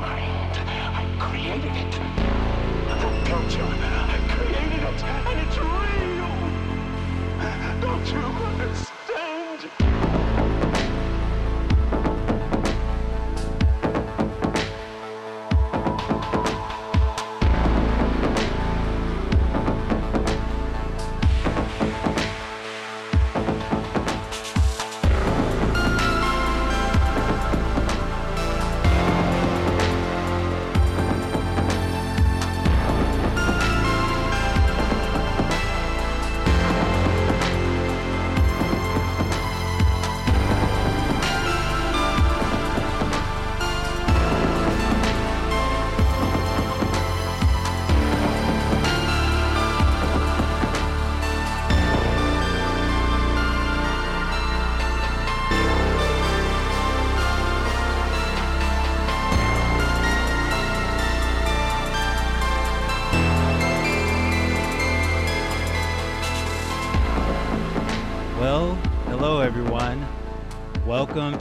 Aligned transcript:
mind. 0.00 0.56
I 0.94 1.04
created 1.18 1.76
it. 1.76 1.92
Don't 3.28 3.52
you? 3.56 3.64
I 3.64 4.18
created 4.34 4.82
it, 4.88 5.04
and 5.04 5.40
it's 5.44 5.58
real. 5.58 6.32
Don't 7.80 8.06
you 8.12 8.18
understand? 8.18 8.89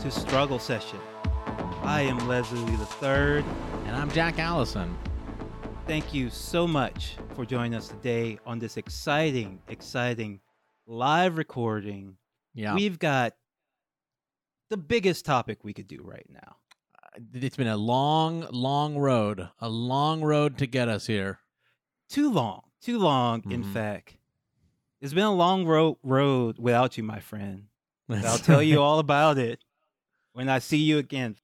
To 0.10 0.20
Struggle 0.20 0.58
Session. 0.58 1.00
I 1.84 2.02
am 2.02 2.28
Leslie 2.28 2.76
the 2.78 2.86
Third. 2.86 3.46
And 3.86 3.96
I'm 3.96 4.10
Jack 4.10 4.40
Allison. 4.40 4.98
Thank 5.86 6.16
you 6.16 6.32
so 6.32 6.66
much 6.68 7.16
for 7.36 7.46
joining 7.46 7.76
us 7.76 7.90
today 7.90 8.40
on 8.44 8.58
this 8.58 8.78
exciting, 8.78 9.62
exciting 9.68 10.40
live 10.88 11.38
recording. 11.38 12.18
Yeah. 12.56 12.74
We've 12.74 12.98
got 12.98 13.36
the 14.72 14.78
biggest 14.78 15.26
topic 15.26 15.60
we 15.64 15.74
could 15.74 15.88
do 15.88 16.02
right 16.04 16.26
now. 16.28 16.56
it's 17.34 17.58
been 17.58 17.68
a 17.68 17.78
long, 17.78 18.48
long 18.52 18.98
road. 18.98 19.48
A 19.60 19.70
long 19.70 20.22
road 20.22 20.58
to 20.60 20.66
get 20.66 20.88
us 20.88 21.06
here. 21.06 21.40
Too 22.10 22.32
long, 22.32 22.62
too 22.82 22.98
long, 22.98 23.44
in 23.52 23.64
Mhm. 23.64 23.74
fact. 23.74 24.18
It's 25.02 25.14
been 25.14 25.26
a 25.26 25.34
long 25.34 25.66
ro- 25.66 26.00
road 26.02 26.58
without 26.58 26.98
you, 26.98 27.04
my 27.04 27.20
friend. 27.20 27.68
I'll 28.10 28.38
tell 28.40 28.64
you 28.64 28.82
all 28.82 28.98
about 28.98 29.38
it 29.38 29.60
when 30.40 30.48
I 30.48 30.60
see 30.60 30.78
you 30.78 30.98
again. 31.00 31.36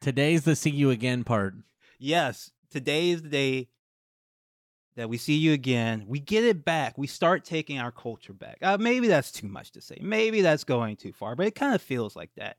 Today's 0.00 0.44
the 0.44 0.54
see 0.54 0.70
you 0.70 0.90
again 0.90 1.24
part. 1.24 1.54
Yes, 1.98 2.52
today 2.70 3.10
is 3.10 3.20
the 3.22 3.28
day 3.28 3.68
that 4.94 5.08
we 5.08 5.18
see 5.18 5.34
you 5.34 5.52
again. 5.52 6.04
We 6.06 6.20
get 6.20 6.44
it 6.44 6.64
back. 6.64 6.96
We 6.96 7.08
start 7.08 7.44
taking 7.44 7.80
our 7.80 7.90
culture 7.90 8.32
back. 8.32 8.58
Uh, 8.62 8.78
maybe 8.78 9.08
that's 9.08 9.32
too 9.32 9.48
much 9.48 9.72
to 9.72 9.80
say. 9.80 9.98
Maybe 10.00 10.40
that's 10.40 10.62
going 10.62 10.94
too 10.94 11.12
far, 11.12 11.34
but 11.34 11.48
it 11.48 11.56
kind 11.56 11.74
of 11.74 11.82
feels 11.82 12.14
like 12.14 12.30
that. 12.36 12.58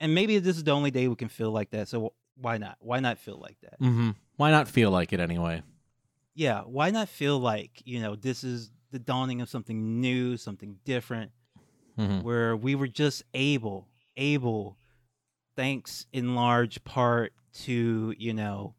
And 0.00 0.14
maybe 0.14 0.38
this 0.38 0.56
is 0.56 0.64
the 0.64 0.70
only 0.70 0.90
day 0.90 1.08
we 1.08 1.14
can 1.14 1.28
feel 1.28 1.50
like 1.50 1.72
that. 1.72 1.88
So 1.88 2.14
why 2.40 2.56
not? 2.56 2.78
Why 2.80 2.98
not 3.00 3.18
feel 3.18 3.36
like 3.38 3.58
that? 3.60 3.78
Mm-hmm. 3.82 4.12
Why 4.38 4.50
not 4.50 4.66
feel 4.66 4.90
like 4.90 5.12
it 5.12 5.20
anyway? 5.20 5.60
Yeah, 6.34 6.62
why 6.62 6.88
not 6.90 7.10
feel 7.10 7.38
like, 7.38 7.82
you 7.84 8.00
know, 8.00 8.16
this 8.16 8.44
is 8.44 8.70
the 8.92 8.98
dawning 8.98 9.42
of 9.42 9.50
something 9.50 10.00
new, 10.00 10.38
something 10.38 10.78
different, 10.86 11.32
Mhm. 11.98 12.22
where 12.22 12.56
we 12.56 12.74
were 12.74 12.88
just 12.88 13.24
able, 13.34 13.88
able, 14.16 14.78
thanks 15.58 16.06
in 16.12 16.36
large 16.36 16.84
part 16.84 17.32
to, 17.52 18.14
you 18.16 18.32
know, 18.32 18.76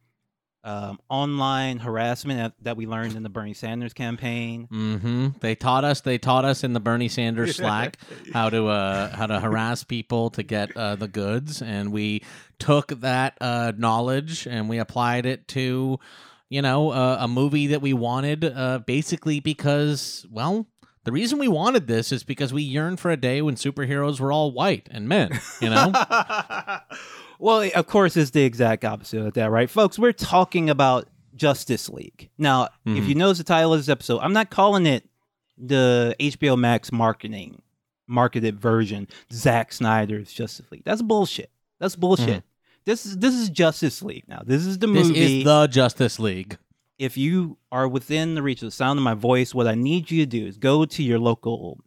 um, 0.63 0.97
online 1.09 1.77
harassment 1.77 2.53
that, 2.61 2.77
we 2.77 2.85
learned 2.85 3.17
in 3.17 3.23
the 3.23 3.29
Bernie 3.29 3.53
Sanders 3.53 3.91
campaign. 3.91 4.69
Mm-hmm. 4.71 5.27
They 5.41 5.55
taught 5.55 5.83
us. 5.83 5.99
They 6.01 6.17
taught 6.17 6.45
us 6.45 6.63
in 6.63 6.71
the 6.71 6.79
Bernie 6.79 7.09
Sanders 7.09 7.57
Slack 7.57 7.97
how 8.33 8.49
to 8.49 8.67
uh, 8.67 9.13
how 9.13 9.27
to 9.27 9.39
harass 9.41 9.83
people 9.83 10.29
to 10.31 10.43
get 10.43 10.75
uh, 10.75 10.95
the 10.95 11.07
goods, 11.09 11.61
and 11.61 11.91
we 11.91 12.23
took 12.59 12.87
that 13.01 13.37
uh, 13.41 13.73
knowledge 13.77 14.47
and 14.47 14.69
we 14.69 14.79
applied 14.79 15.25
it 15.25 15.47
to, 15.49 15.99
you 16.49 16.61
know, 16.61 16.91
uh, 16.91 17.17
a 17.19 17.27
movie 17.27 17.67
that 17.67 17.81
we 17.81 17.93
wanted, 17.93 18.45
uh, 18.45 18.79
basically 18.79 19.39
because, 19.39 20.25
well, 20.29 20.67
the 21.05 21.11
reason 21.11 21.39
we 21.39 21.47
wanted 21.47 21.87
this 21.87 22.11
is 22.11 22.23
because 22.23 22.51
we 22.53 22.61
yearned 22.63 22.99
for 22.99 23.09
a 23.11 23.17
day 23.17 23.41
when 23.41 23.55
superheroes 23.55 24.19
were 24.19 24.31
all 24.31 24.51
white 24.51 24.87
and 24.91 25.07
men. 25.07 25.39
You 25.61 25.69
know. 25.69 25.91
well, 27.39 27.69
of 27.75 27.87
course, 27.87 28.17
it's 28.17 28.31
the 28.31 28.43
exact 28.43 28.83
opposite 28.85 29.25
of 29.25 29.33
that, 29.33 29.49
right, 29.51 29.69
folks? 29.69 29.97
We're 29.97 30.11
talking 30.11 30.69
about 30.69 31.07
Justice 31.35 31.89
League. 31.89 32.29
Now, 32.37 32.65
if 32.85 33.03
Mhm. 33.03 33.07
you 33.07 33.15
notice 33.15 33.37
the 33.37 33.43
title 33.43 33.73
of 33.73 33.79
this 33.79 33.89
episode, 33.89 34.19
I'm 34.19 34.33
not 34.33 34.49
calling 34.49 34.85
it 34.85 35.07
the 35.57 36.15
HBO 36.19 36.55
Max 36.57 36.91
marketing 36.91 37.61
marketed 38.07 38.59
version, 38.59 39.07
Zack 39.31 39.71
Snyder's 39.71 40.31
Justice 40.33 40.65
League. 40.71 40.83
That's 40.83 41.01
bullshit. 41.01 41.51
That's 41.79 41.95
bullshit. 41.95 42.43
This 42.85 43.05
is 43.05 43.17
this 43.19 43.35
is 43.35 43.49
Justice 43.49 44.01
League 44.01 44.23
now. 44.27 44.41
This 44.45 44.65
is 44.65 44.79
the 44.79 44.87
this 44.87 45.07
movie. 45.07 45.39
is 45.39 45.43
the 45.45 45.67
Justice 45.67 46.17
League. 46.19 46.57
If 46.99 47.17
you 47.17 47.57
are 47.71 47.87
within 47.87 48.35
the 48.35 48.43
reach 48.43 48.61
of 48.61 48.67
the 48.67 48.71
sound 48.71 48.99
of 48.99 49.03
my 49.03 49.13
voice, 49.15 49.55
what 49.55 49.67
I 49.67 49.73
need 49.75 50.11
you 50.11 50.23
to 50.23 50.25
do 50.29 50.45
is 50.45 50.57
go 50.57 50.85
to 50.85 51.01
your 51.03 51.17
local 51.17 51.79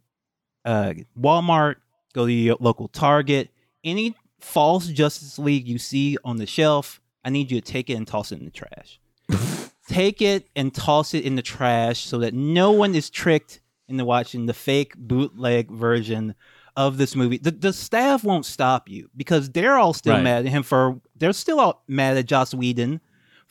uh, 0.65 0.93
Walmart, 1.17 1.75
go 2.13 2.25
to 2.25 2.31
your 2.31 2.57
local 2.59 2.87
Target, 2.87 3.49
any 3.83 4.15
false 4.39 4.87
Justice 4.87 5.37
League 5.39 5.67
you 5.67 5.77
see 5.77 6.17
on 6.25 6.37
the 6.37 6.45
shelf, 6.45 6.99
I 7.23 7.29
need 7.29 7.51
you 7.51 7.61
to 7.61 7.71
take 7.71 7.89
it 7.89 7.93
and 7.93 8.07
toss 8.07 8.31
it 8.31 8.39
in 8.39 8.45
the 8.45 8.51
trash. 8.51 8.99
take 9.87 10.21
it 10.21 10.49
and 10.55 10.73
toss 10.73 11.13
it 11.13 11.23
in 11.23 11.35
the 11.35 11.41
trash 11.41 11.99
so 12.05 12.17
that 12.19 12.33
no 12.33 12.71
one 12.71 12.95
is 12.95 13.09
tricked 13.09 13.61
into 13.87 14.05
watching 14.05 14.45
the 14.45 14.53
fake 14.53 14.95
bootleg 14.97 15.69
version 15.69 16.33
of 16.75 16.97
this 16.97 17.15
movie. 17.15 17.37
The, 17.37 17.51
the 17.51 17.71
staff 17.73 18.23
won't 18.23 18.45
stop 18.45 18.89
you 18.89 19.09
because 19.15 19.49
they're 19.51 19.75
all 19.75 19.93
still 19.93 20.15
Right. 20.15 20.23
mad 20.23 20.45
at 20.45 20.51
him 20.51 20.63
for, 20.63 20.99
they're 21.15 21.33
still 21.33 21.59
all 21.59 21.83
mad 21.87 22.17
at 22.17 22.25
Joss 22.25 22.53
Whedon 22.53 22.99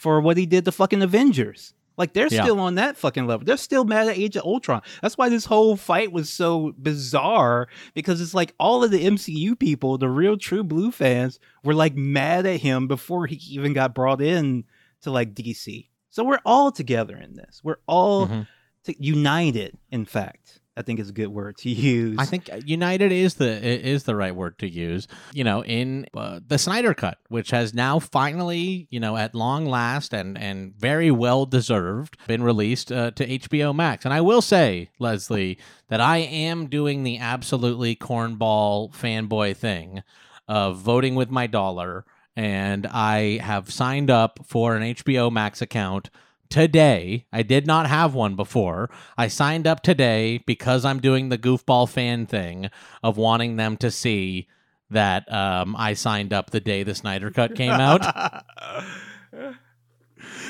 for 0.02 0.20
what 0.20 0.36
he 0.36 0.46
did 0.46 0.64
to 0.64 0.72
fucking 0.72 1.00
Avengers. 1.00 1.74
Like 1.96 2.12
they're 2.12 2.26
Yeah. 2.28 2.42
still 2.42 2.58
on 2.58 2.74
that 2.74 2.96
fucking 2.96 3.26
level. 3.28 3.44
They're 3.44 3.56
still 3.56 3.84
mad 3.84 4.08
at 4.08 4.18
Age 4.18 4.34
of 4.36 4.42
Ultron. 4.44 4.82
That's 5.00 5.16
why 5.16 5.28
this 5.28 5.44
whole 5.44 5.76
fight 5.76 6.10
was 6.10 6.28
so 6.28 6.74
bizarre 6.76 7.68
because 7.94 8.20
it's 8.20 8.34
like 8.34 8.54
all 8.58 8.82
of 8.82 8.90
the 8.90 9.04
MCU 9.04 9.54
people, 9.54 9.98
the 9.98 10.08
real 10.08 10.36
true 10.36 10.64
blue 10.64 10.90
fans, 10.90 11.38
were 11.62 11.74
like 11.74 11.94
mad 11.94 12.46
at 12.46 12.60
him 12.60 12.88
before 12.88 13.26
he 13.26 13.36
even 13.54 13.74
got 13.74 13.94
brought 13.94 14.20
in 14.20 14.64
to 15.02 15.10
like 15.12 15.34
DC. 15.34 15.88
So 16.10 16.24
we're 16.24 16.40
all 16.44 16.72
together 16.72 17.16
in 17.16 17.36
this. 17.36 17.60
We're 17.62 17.76
all 17.86 18.26
Mhm. 18.26 18.46
t- 18.84 18.96
united. 18.98 19.76
In 19.92 20.04
fact, 20.04 20.60
I 20.76 20.82
think 20.82 21.00
is 21.00 21.10
a 21.10 21.12
good 21.12 21.28
word 21.28 21.58
to 21.58 21.70
use. 21.70 22.16
I 22.18 22.24
think 22.24 22.48
united 22.64 23.12
is 23.12 23.34
the 23.34 23.46
is 23.46 24.04
the 24.04 24.16
right 24.16 24.34
word 24.34 24.58
to 24.60 24.68
use. 24.68 25.06
You 25.32 25.44
know, 25.44 25.62
in 25.62 26.06
uh, 26.14 26.40
the 26.46 26.58
Snyder 26.58 26.94
cut, 26.94 27.18
which 27.28 27.50
has 27.50 27.74
now 27.74 27.98
finally, 27.98 28.86
you 28.90 28.98
know, 28.98 29.16
at 29.16 29.34
long 29.34 29.66
last 29.66 30.14
and 30.14 30.38
and 30.38 30.74
very 30.74 31.10
well 31.10 31.44
deserved, 31.44 32.16
been 32.26 32.42
released 32.42 32.90
uh, 32.90 33.10
to 33.12 33.26
HBO 33.26 33.74
Max. 33.74 34.04
And 34.04 34.14
I 34.14 34.22
will 34.22 34.42
say, 34.42 34.90
Leslie, 34.98 35.58
that 35.88 36.00
I 36.00 36.18
am 36.18 36.68
doing 36.68 37.02
the 37.02 37.18
absolutely 37.18 37.94
cornball 37.94 38.94
fanboy 38.94 39.56
thing 39.56 40.02
of 40.48 40.78
voting 40.78 41.14
with 41.14 41.30
my 41.30 41.46
dollar, 41.46 42.06
and 42.34 42.86
I 42.86 43.38
have 43.42 43.70
signed 43.70 44.10
up 44.10 44.40
for 44.46 44.74
an 44.74 44.82
HBO 44.82 45.30
Max 45.30 45.60
account 45.60 46.08
today. 46.52 47.24
I 47.32 47.42
did 47.42 47.66
not 47.66 47.86
have 47.86 48.12
one 48.12 48.36
before. 48.36 48.90
I 49.16 49.28
signed 49.28 49.66
up 49.66 49.82
today 49.82 50.44
because 50.46 50.84
I'm 50.84 51.00
doing 51.00 51.30
the 51.30 51.38
goofball 51.38 51.88
fan 51.88 52.26
thing 52.26 52.68
of 53.02 53.16
wanting 53.16 53.56
them 53.56 53.78
to 53.78 53.90
see 53.90 54.48
that 54.90 55.32
um, 55.32 55.74
I 55.78 55.94
signed 55.94 56.34
up 56.34 56.50
the 56.50 56.60
day 56.60 56.82
the 56.82 56.94
Snyder 56.94 57.30
Cut 57.30 57.54
came 57.54 57.70
out. 57.70 58.04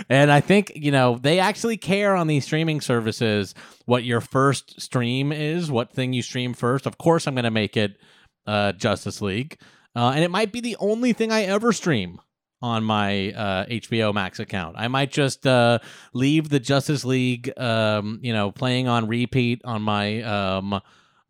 and 0.09 0.33
I 0.33 0.41
think, 0.41 0.73
you 0.75 0.91
know, 0.91 1.19
they 1.19 1.39
actually 1.39 1.77
care 1.77 2.17
on 2.17 2.27
these 2.27 2.45
streaming 2.45 2.81
services 2.81 3.55
what 3.87 4.03
your 4.03 4.21
first 4.21 4.81
stream 4.81 5.31
is, 5.31 5.71
what 5.71 5.93
thing 5.93 6.13
you 6.13 6.23
stream 6.23 6.53
first. 6.53 6.85
Of 6.85 6.99
course, 6.99 7.29
I'm 7.29 7.37
going 7.37 7.45
to 7.45 7.53
make 7.53 7.77
it 7.77 7.97
uh, 8.45 8.73
Justice 8.73 9.23
League. 9.23 9.57
Uh, 9.95 10.11
and 10.17 10.25
it 10.25 10.33
might 10.33 10.51
be 10.51 10.61
the 10.61 10.77
only 10.81 11.13
thing 11.13 11.31
I 11.31 11.43
ever 11.43 11.73
stream 11.73 12.19
on 12.63 12.85
my 12.85 13.33
uh, 13.33 13.67
HBO 13.67 14.15
Max 14.15 14.39
account. 14.39 14.77
I 14.79 14.89
might 14.89 15.11
just 15.11 15.47
uh, 15.47 15.81
leave 16.13 16.49
the 16.49 16.61
Justice 16.61 17.05
League, 17.05 17.53
um, 17.59 18.21
you 18.23 18.33
know, 18.33 18.51
playing 18.53 18.87
on 18.89 19.09
repeat 19.09 19.61
on 19.65 19.83
my 19.83 20.23
um, 20.23 20.81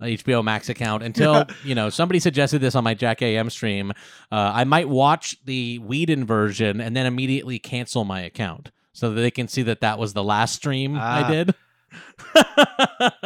HBO 0.01 0.45
Max 0.45 0.69
account 0.69 1.03
until 1.09 1.47
you 1.65 1.75
know 1.75 1.89
somebody 1.91 2.19
suggested 2.21 2.59
this 2.61 2.75
on 2.75 2.85
my 2.85 2.95
Jack 2.95 3.23
AM 3.23 3.49
stream. 3.51 3.91
Uh, 4.31 4.53
I 4.55 4.65
might 4.65 4.89
watch 4.89 5.37
the 5.45 5.79
Whedon 5.79 6.25
version 6.27 6.81
and 6.81 6.95
then 6.95 7.07
immediately 7.07 7.59
cancel 7.59 8.05
my 8.05 8.21
account 8.21 8.71
so 8.93 9.13
that 9.15 9.21
they 9.21 9.31
can 9.31 9.49
see 9.49 9.63
that 9.63 9.81
that 9.81 9.99
was 9.99 10.13
the 10.13 10.23
last 10.25 10.55
stream 10.57 10.97
I 10.97 11.23
Ah. 11.23 11.29
did. 11.31 11.55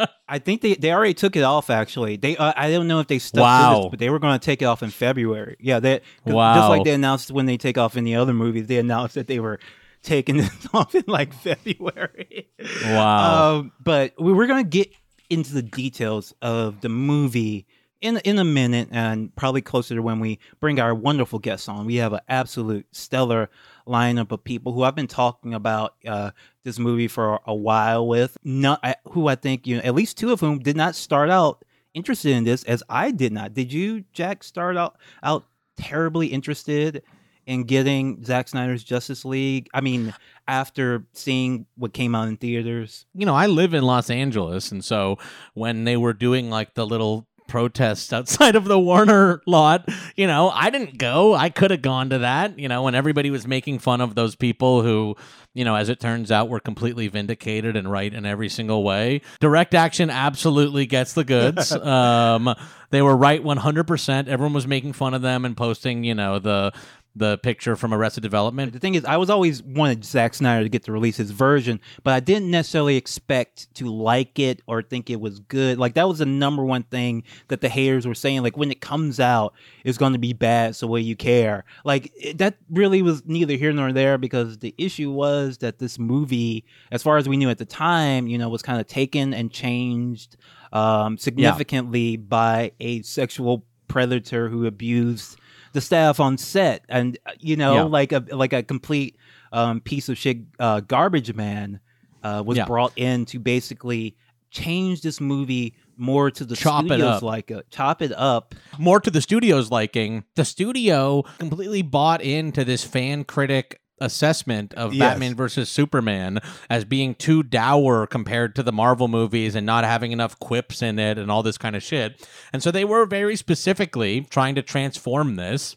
I 0.29 0.39
think 0.39 0.61
they, 0.61 0.75
they 0.75 0.91
already 0.91 1.13
took 1.13 1.35
it 1.35 1.43
off. 1.43 1.69
Actually, 1.69 2.17
they 2.17 2.35
uh, 2.37 2.53
I 2.55 2.69
don't 2.71 2.87
know 2.87 2.99
if 2.99 3.07
they 3.07 3.19
stuck 3.19 3.41
to 3.43 3.81
this, 3.83 3.89
but 3.91 3.99
they 3.99 4.09
were 4.09 4.19
going 4.19 4.37
to 4.37 4.43
take 4.45 4.61
it 4.61 4.65
off 4.65 4.83
in 4.83 4.89
February. 4.89 5.55
Yeah, 5.59 5.79
they 5.79 5.99
'cause 6.25 6.33
Just 6.57 6.69
like 6.69 6.83
they 6.83 6.93
announced 6.93 7.31
when 7.31 7.45
they 7.45 7.57
take 7.57 7.77
off 7.77 7.95
in 7.95 8.03
the 8.03 8.15
other 8.15 8.33
movies, 8.33 8.67
they 8.67 8.77
announced 8.77 9.15
that 9.15 9.27
they 9.27 9.39
were 9.39 9.59
taking 10.03 10.37
this 10.43 10.67
off 10.73 10.93
in 10.95 11.03
like 11.07 11.33
February. 11.33 12.49
Wow. 12.85 13.55
Um, 13.57 13.71
but 13.83 14.13
we 14.19 14.33
we're 14.33 14.47
going 14.47 14.63
to 14.63 14.69
get 14.69 14.91
into 15.29 15.53
the 15.53 15.61
details 15.63 16.33
of 16.41 16.81
the 16.81 16.89
movie 16.89 17.65
in 18.01 18.17
in 18.17 18.37
a 18.37 18.43
minute, 18.43 18.89
and 18.91 19.35
probably 19.35 19.61
closer 19.61 19.95
to 19.95 20.01
when 20.01 20.19
we 20.19 20.39
bring 20.59 20.79
our 20.79 20.93
wonderful 20.93 21.39
guests 21.39 21.67
on. 21.67 21.85
We 21.85 21.95
have 21.95 22.13
an 22.13 22.21
absolute 22.29 22.85
stellar 22.91 23.49
lineup 23.87 24.31
of 24.31 24.43
people 24.43 24.73
who 24.73 24.83
I've 24.83 24.95
been 24.95 25.07
talking 25.07 25.53
about 25.53 25.95
uh, 26.05 26.31
this 26.63 26.77
movie 26.77 27.07
for 27.07 27.39
a 27.45 27.55
while 27.55 28.07
with. 28.07 28.37
Not 28.43 28.83
who 29.11 29.27
I 29.27 29.35
think 29.35 29.65
you 29.65 29.77
know, 29.77 29.83
at 29.83 29.95
least 29.95 30.17
two 30.17 30.31
of 30.31 30.39
whom 30.39 30.59
did 30.59 30.77
not 30.77 30.95
start 30.95 31.29
out 31.29 31.63
interested 31.93 32.31
in 32.31 32.43
this, 32.43 32.63
as 32.63 32.83
I 32.89 33.11
did 33.11 33.33
not. 33.33 33.53
Did 33.53 33.73
you, 33.73 34.03
Jack, 34.13 34.43
start 34.43 34.77
out 34.77 34.97
out 35.23 35.45
terribly 35.77 36.27
interested? 36.27 37.03
In 37.45 37.63
getting 37.63 38.25
Zack 38.25 38.49
Snyder's 38.49 38.83
Justice 38.83 39.23
League, 39.23 39.69
I 39.73 39.79
mean, 39.79 40.13
after 40.49 41.05
seeing 41.13 41.65
what 41.77 41.93
came 41.93 42.13
out 42.13 42.27
in 42.27 42.35
theaters, 42.35 43.05
you 43.13 43.25
know, 43.25 43.35
I 43.35 43.47
live 43.47 43.73
in 43.73 43.85
Los 43.85 44.09
Angeles, 44.09 44.73
and 44.73 44.83
so 44.83 45.17
when 45.53 45.85
they 45.85 45.95
were 45.95 46.11
doing 46.11 46.49
like 46.49 46.73
the 46.73 46.85
little 46.85 47.25
protests 47.47 48.11
outside 48.13 48.55
of 48.55 48.65
the 48.65 48.79
Warner 48.79 49.41
lot, 49.45 49.89
you 50.15 50.27
know, 50.27 50.49
I 50.49 50.69
didn't 50.69 50.97
go. 50.97 51.33
I 51.33 51.49
could 51.49 51.71
have 51.71 51.81
gone 51.81 52.09
to 52.09 52.19
that, 52.19 52.57
you 52.59 52.67
know, 52.67 52.83
when 52.83 52.95
everybody 52.95 53.29
was 53.29 53.47
making 53.47 53.79
fun 53.79 54.01
of 54.01 54.15
those 54.15 54.35
people 54.35 54.81
who, 54.81 55.15
you 55.53 55.65
know, 55.65 55.75
as 55.75 55.89
it 55.89 55.99
turns 55.99 56.31
out, 56.31 56.49
were 56.49 56.59
completely 56.59 57.07
vindicated 57.07 57.75
and 57.75 57.91
right 57.91 58.13
in 58.13 58.25
every 58.25 58.49
single 58.49 58.83
way. 58.83 59.21
Direct 59.39 59.73
action 59.73 60.09
absolutely 60.09 60.85
gets 60.85 61.13
the 61.13 61.23
goods. 61.23 61.71
um, 61.75 62.53
they 62.89 63.01
were 63.01 63.15
right 63.15 63.43
100%. 63.43 64.27
Everyone 64.27 64.53
was 64.53 64.67
making 64.67 64.93
fun 64.93 65.13
of 65.13 65.21
them 65.21 65.45
and 65.45 65.57
posting, 65.57 66.03
you 66.03 66.15
know, 66.15 66.39
the 66.39 66.71
the 67.17 67.37
picture 67.39 67.75
from 67.75 67.93
Arrested 67.93 68.21
Development. 68.21 68.71
The 68.71 68.79
thing 68.79 68.95
is, 68.95 69.05
I 69.05 69.17
was 69.17 69.29
always 69.29 69.63
wanted 69.63 70.05
Zack 70.05 70.33
Snyder 70.33 70.63
to 70.63 70.69
get 70.69 70.83
to 70.83 70.91
release 70.91 71.17
his 71.17 71.31
version, 71.31 71.79
but 72.03 72.13
I 72.13 72.19
didn't 72.19 72.49
necessarily 72.51 72.95
expect 72.95 73.73
to 73.75 73.91
like 73.91 74.39
it 74.39 74.61
or 74.67 74.81
think 74.81 75.09
it 75.09 75.19
was 75.19 75.39
good. 75.39 75.77
Like 75.77 75.95
that 75.95 76.07
was 76.07 76.19
the 76.19 76.25
number 76.25 76.63
one 76.63 76.83
thing 76.83 77.23
that 77.47 77.61
the 77.61 77.69
haters 77.69 78.07
were 78.07 78.15
saying. 78.15 78.43
Like 78.43 78.57
when 78.57 78.71
it 78.71 78.81
comes 78.81 79.19
out, 79.19 79.53
it's 79.83 79.97
going 79.97 80.13
to 80.13 80.19
be 80.19 80.33
bad. 80.33 80.75
So 80.75 80.87
what 80.87 80.99
do 80.99 81.03
you 81.05 81.15
care? 81.15 81.65
Like 81.83 82.11
it, 82.15 82.37
that 82.37 82.57
really 82.69 83.01
was 83.01 83.25
neither 83.25 83.55
here 83.55 83.71
nor 83.71 83.91
there 83.91 84.17
because 84.17 84.59
the 84.59 84.75
issue 84.77 85.11
was 85.11 85.59
that 85.59 85.79
this 85.79 85.97
movie, 85.99 86.65
as 86.91 87.03
far 87.03 87.17
as 87.17 87.27
we 87.27 87.37
knew 87.37 87.49
at 87.49 87.57
the 87.57 87.65
time, 87.65 88.27
you 88.27 88.37
know, 88.37 88.49
was 88.49 88.61
kind 88.61 88.79
of 88.79 88.87
taken 88.87 89.33
and 89.33 89.51
changed 89.51 90.37
um, 90.73 91.17
significantly 91.17 92.17
by 92.17 92.71
a 92.79 93.01
sexual 93.01 93.65
predator 93.87 94.49
who 94.49 94.65
abused 94.65 95.37
the 95.77 95.81
staff 95.81 96.19
on 96.19 96.39
set 96.39 96.83
and 96.89 97.19
uh, 97.27 97.31
you 97.39 97.55
know 97.55 97.75
Yeah. 97.75 97.83
like 97.83 98.11
a 98.11 98.25
like 98.31 98.51
a 98.51 98.63
complete 98.63 99.15
um, 99.51 99.79
piece 99.79 100.09
of 100.09 100.17
shit 100.17 100.39
uh, 100.59 100.79
garbage 100.79 101.35
man 101.35 101.79
uh, 102.23 102.41
was 102.43 102.57
Yeah. 102.57 102.65
brought 102.65 102.93
in 102.95 103.25
to 103.25 103.37
basically 103.39 104.15
change 104.49 105.01
this 105.01 105.21
movie 105.21 105.75
more 105.95 106.31
to 106.31 106.45
the 106.45 106.55
Chop 106.55 106.85
studios 106.85 107.21
like 107.21 107.51
a, 107.51 107.63
chop 107.69 108.01
it 108.01 108.11
up 108.15 108.55
more 108.79 108.99
to 108.99 109.11
the 109.11 109.21
studio's 109.21 109.69
liking, 109.69 110.23
the 110.35 110.45
studio 110.45 111.21
completely 111.37 111.83
bought 111.83 112.21
into 112.23 112.63
this 112.65 112.83
fan 112.83 113.23
critic 113.23 113.79
assessment 113.99 114.73
of 114.75 114.93
Yes. 114.93 115.13
Batman 115.13 115.35
versus 115.35 115.69
Superman 115.69 116.39
as 116.69 116.85
being 116.85 117.15
too 117.15 117.43
dour 117.43 118.05
compared 118.07 118.55
to 118.55 118.63
the 118.63 118.71
Marvel 118.71 119.07
movies 119.07 119.55
and 119.55 119.65
not 119.65 119.83
having 119.83 120.11
enough 120.11 120.39
quips 120.39 120.81
in 120.81 120.99
it 120.99 121.17
and 121.17 121.31
all 121.31 121.43
this 121.43 121.57
kind 121.57 121.75
of 121.75 121.83
shit. 121.83 122.27
And 122.53 122.61
so 122.61 122.71
they 122.71 122.85
were 122.85 123.05
very 123.05 123.35
specifically 123.35 124.21
trying 124.29 124.55
to 124.55 124.61
transform 124.61 125.35
this 125.35 125.75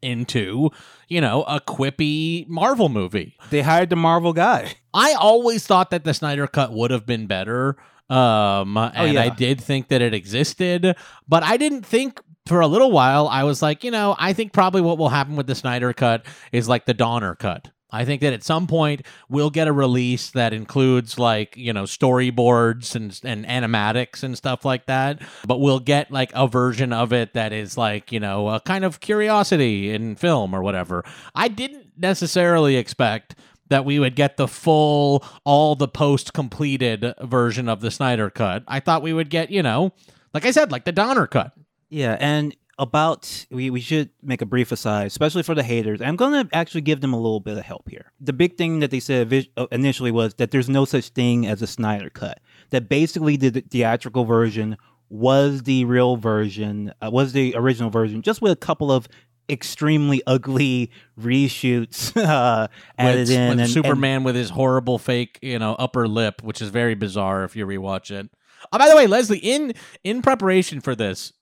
into, 0.00 0.70
you 1.08 1.20
know, 1.20 1.42
a 1.44 1.60
quippy 1.60 2.46
Marvel 2.48 2.88
movie. 2.88 3.36
they 3.50 3.62
hired 3.62 3.90
the 3.90 3.96
marvel 3.96 4.32
guy 4.32 4.74
I 4.94 5.14
always 5.14 5.66
thought 5.66 5.90
that 5.90 6.04
the 6.04 6.12
Snyder 6.12 6.46
cut 6.46 6.72
would 6.72 6.90
have 6.90 7.06
been 7.06 7.26
better. 7.26 7.76
Um, 8.10 8.76
and 8.76 9.14
yeah. 9.14 9.22
I 9.22 9.28
did 9.30 9.58
think 9.60 9.88
that 9.88 10.02
it 10.02 10.12
existed, 10.12 10.94
but 11.26 11.42
I 11.42 11.56
didn't 11.56 11.86
think 11.86 12.20
for 12.46 12.60
a 12.60 12.66
little 12.66 12.90
while. 12.90 13.28
I 13.28 13.44
was 13.44 13.62
like, 13.62 13.84
you 13.84 13.90
know, 13.90 14.16
I 14.18 14.32
think 14.32 14.52
probably 14.52 14.80
what 14.80 14.98
will 14.98 15.08
happen 15.08 15.36
with 15.36 15.46
the 15.46 15.54
Snyder 15.54 15.92
cut 15.92 16.24
is 16.50 16.68
like 16.68 16.86
the 16.86 16.94
Donner 16.94 17.34
cut. 17.34 17.70
I 17.94 18.06
think 18.06 18.22
that 18.22 18.32
at 18.32 18.42
some 18.42 18.66
point 18.66 19.02
we'll 19.28 19.50
get 19.50 19.68
a 19.68 19.72
release 19.72 20.30
that 20.30 20.54
includes 20.54 21.18
like, 21.18 21.56
you 21.58 21.74
know, 21.74 21.82
storyboards 21.82 22.96
and 22.96 23.20
and 23.22 23.44
animatics 23.44 24.22
and 24.22 24.36
stuff 24.36 24.64
like 24.64 24.86
that, 24.86 25.20
but 25.46 25.60
we'll 25.60 25.78
get 25.78 26.10
like 26.10 26.32
a 26.34 26.48
version 26.48 26.92
of 26.92 27.12
it 27.12 27.34
that 27.34 27.52
is 27.52 27.76
like, 27.76 28.10
you 28.10 28.18
know, 28.18 28.48
a 28.48 28.60
kind 28.60 28.84
of 28.84 29.00
curiosity 29.00 29.90
in 29.90 30.16
film 30.16 30.54
or 30.54 30.62
whatever. 30.62 31.04
I 31.34 31.48
didn't 31.48 31.92
necessarily 31.98 32.76
expect 32.76 33.34
that 33.68 33.84
we 33.84 33.98
would 33.98 34.16
get 34.16 34.38
the 34.38 34.48
full 34.48 35.22
all 35.44 35.74
the 35.74 35.88
post 35.88 36.32
completed 36.32 37.14
version 37.20 37.68
of 37.68 37.82
the 37.82 37.90
Snyder 37.90 38.30
cut. 38.30 38.64
I 38.66 38.80
thought 38.80 39.02
we 39.02 39.12
would 39.12 39.28
get, 39.28 39.50
you 39.50 39.62
know, 39.62 39.92
like 40.32 40.46
I 40.46 40.50
said, 40.50 40.72
like 40.72 40.84
the 40.84 40.92
Donner 40.92 41.26
cut. 41.26 41.52
Yeah, 41.92 42.16
and 42.18 42.56
about 42.78 43.46
we, 43.50 43.68
we 43.68 43.80
should 43.80 44.08
make 44.22 44.40
a 44.40 44.46
brief 44.46 44.72
aside, 44.72 45.06
especially 45.08 45.42
for 45.42 45.54
the 45.54 45.62
haters. 45.62 46.00
I'm 46.00 46.16
going 46.16 46.48
to 46.48 46.56
actually 46.56 46.80
give 46.80 47.02
them 47.02 47.12
a 47.12 47.20
little 47.20 47.38
bit 47.38 47.58
of 47.58 47.64
help 47.64 47.88
here. 47.90 48.12
The 48.18 48.32
big 48.32 48.56
thing 48.56 48.80
that 48.80 48.90
they 48.90 48.98
said 48.98 49.46
uh, 49.58 49.66
initially 49.70 50.10
was 50.10 50.32
that 50.34 50.52
there's 50.52 50.70
no 50.70 50.86
such 50.86 51.10
thing 51.10 51.46
as 51.46 51.60
a 51.60 51.66
Snyder 51.66 52.08
cut. 52.08 52.40
That 52.70 52.88
basically 52.88 53.36
the 53.36 53.50
the 53.50 53.60
theatrical 53.60 54.24
version 54.24 54.78
was 55.10 55.64
the 55.64 55.84
real 55.84 56.16
version, 56.16 56.94
uh, 57.02 57.10
was 57.12 57.34
the 57.34 57.54
original 57.54 57.90
version, 57.90 58.22
just 58.22 58.40
with 58.40 58.52
a 58.52 58.56
couple 58.56 58.90
of 58.90 59.06
extremely 59.50 60.22
ugly 60.26 60.90
reshoots 61.20 62.16
uh, 62.26 62.68
added 62.96 63.28
with, 63.28 63.30
in. 63.30 63.40
with 63.42 63.50
and, 63.50 63.60
and- 63.60 63.70
Superman 63.70 64.24
with 64.24 64.34
his 64.34 64.48
horrible 64.48 64.98
fake, 64.98 65.38
you 65.42 65.58
know, 65.58 65.74
upper 65.74 66.08
lip, 66.08 66.42
which 66.42 66.62
is 66.62 66.70
very 66.70 66.94
bizarre 66.94 67.44
if 67.44 67.54
you 67.54 67.66
rewatch 67.66 68.10
it. 68.10 68.30
Oh, 68.72 68.78
by 68.78 68.88
the 68.88 68.96
way, 68.96 69.06
Leslie, 69.06 69.38
in 69.38 69.74
in 70.04 70.22
preparation 70.22 70.80
for 70.80 70.94
this, 70.94 71.32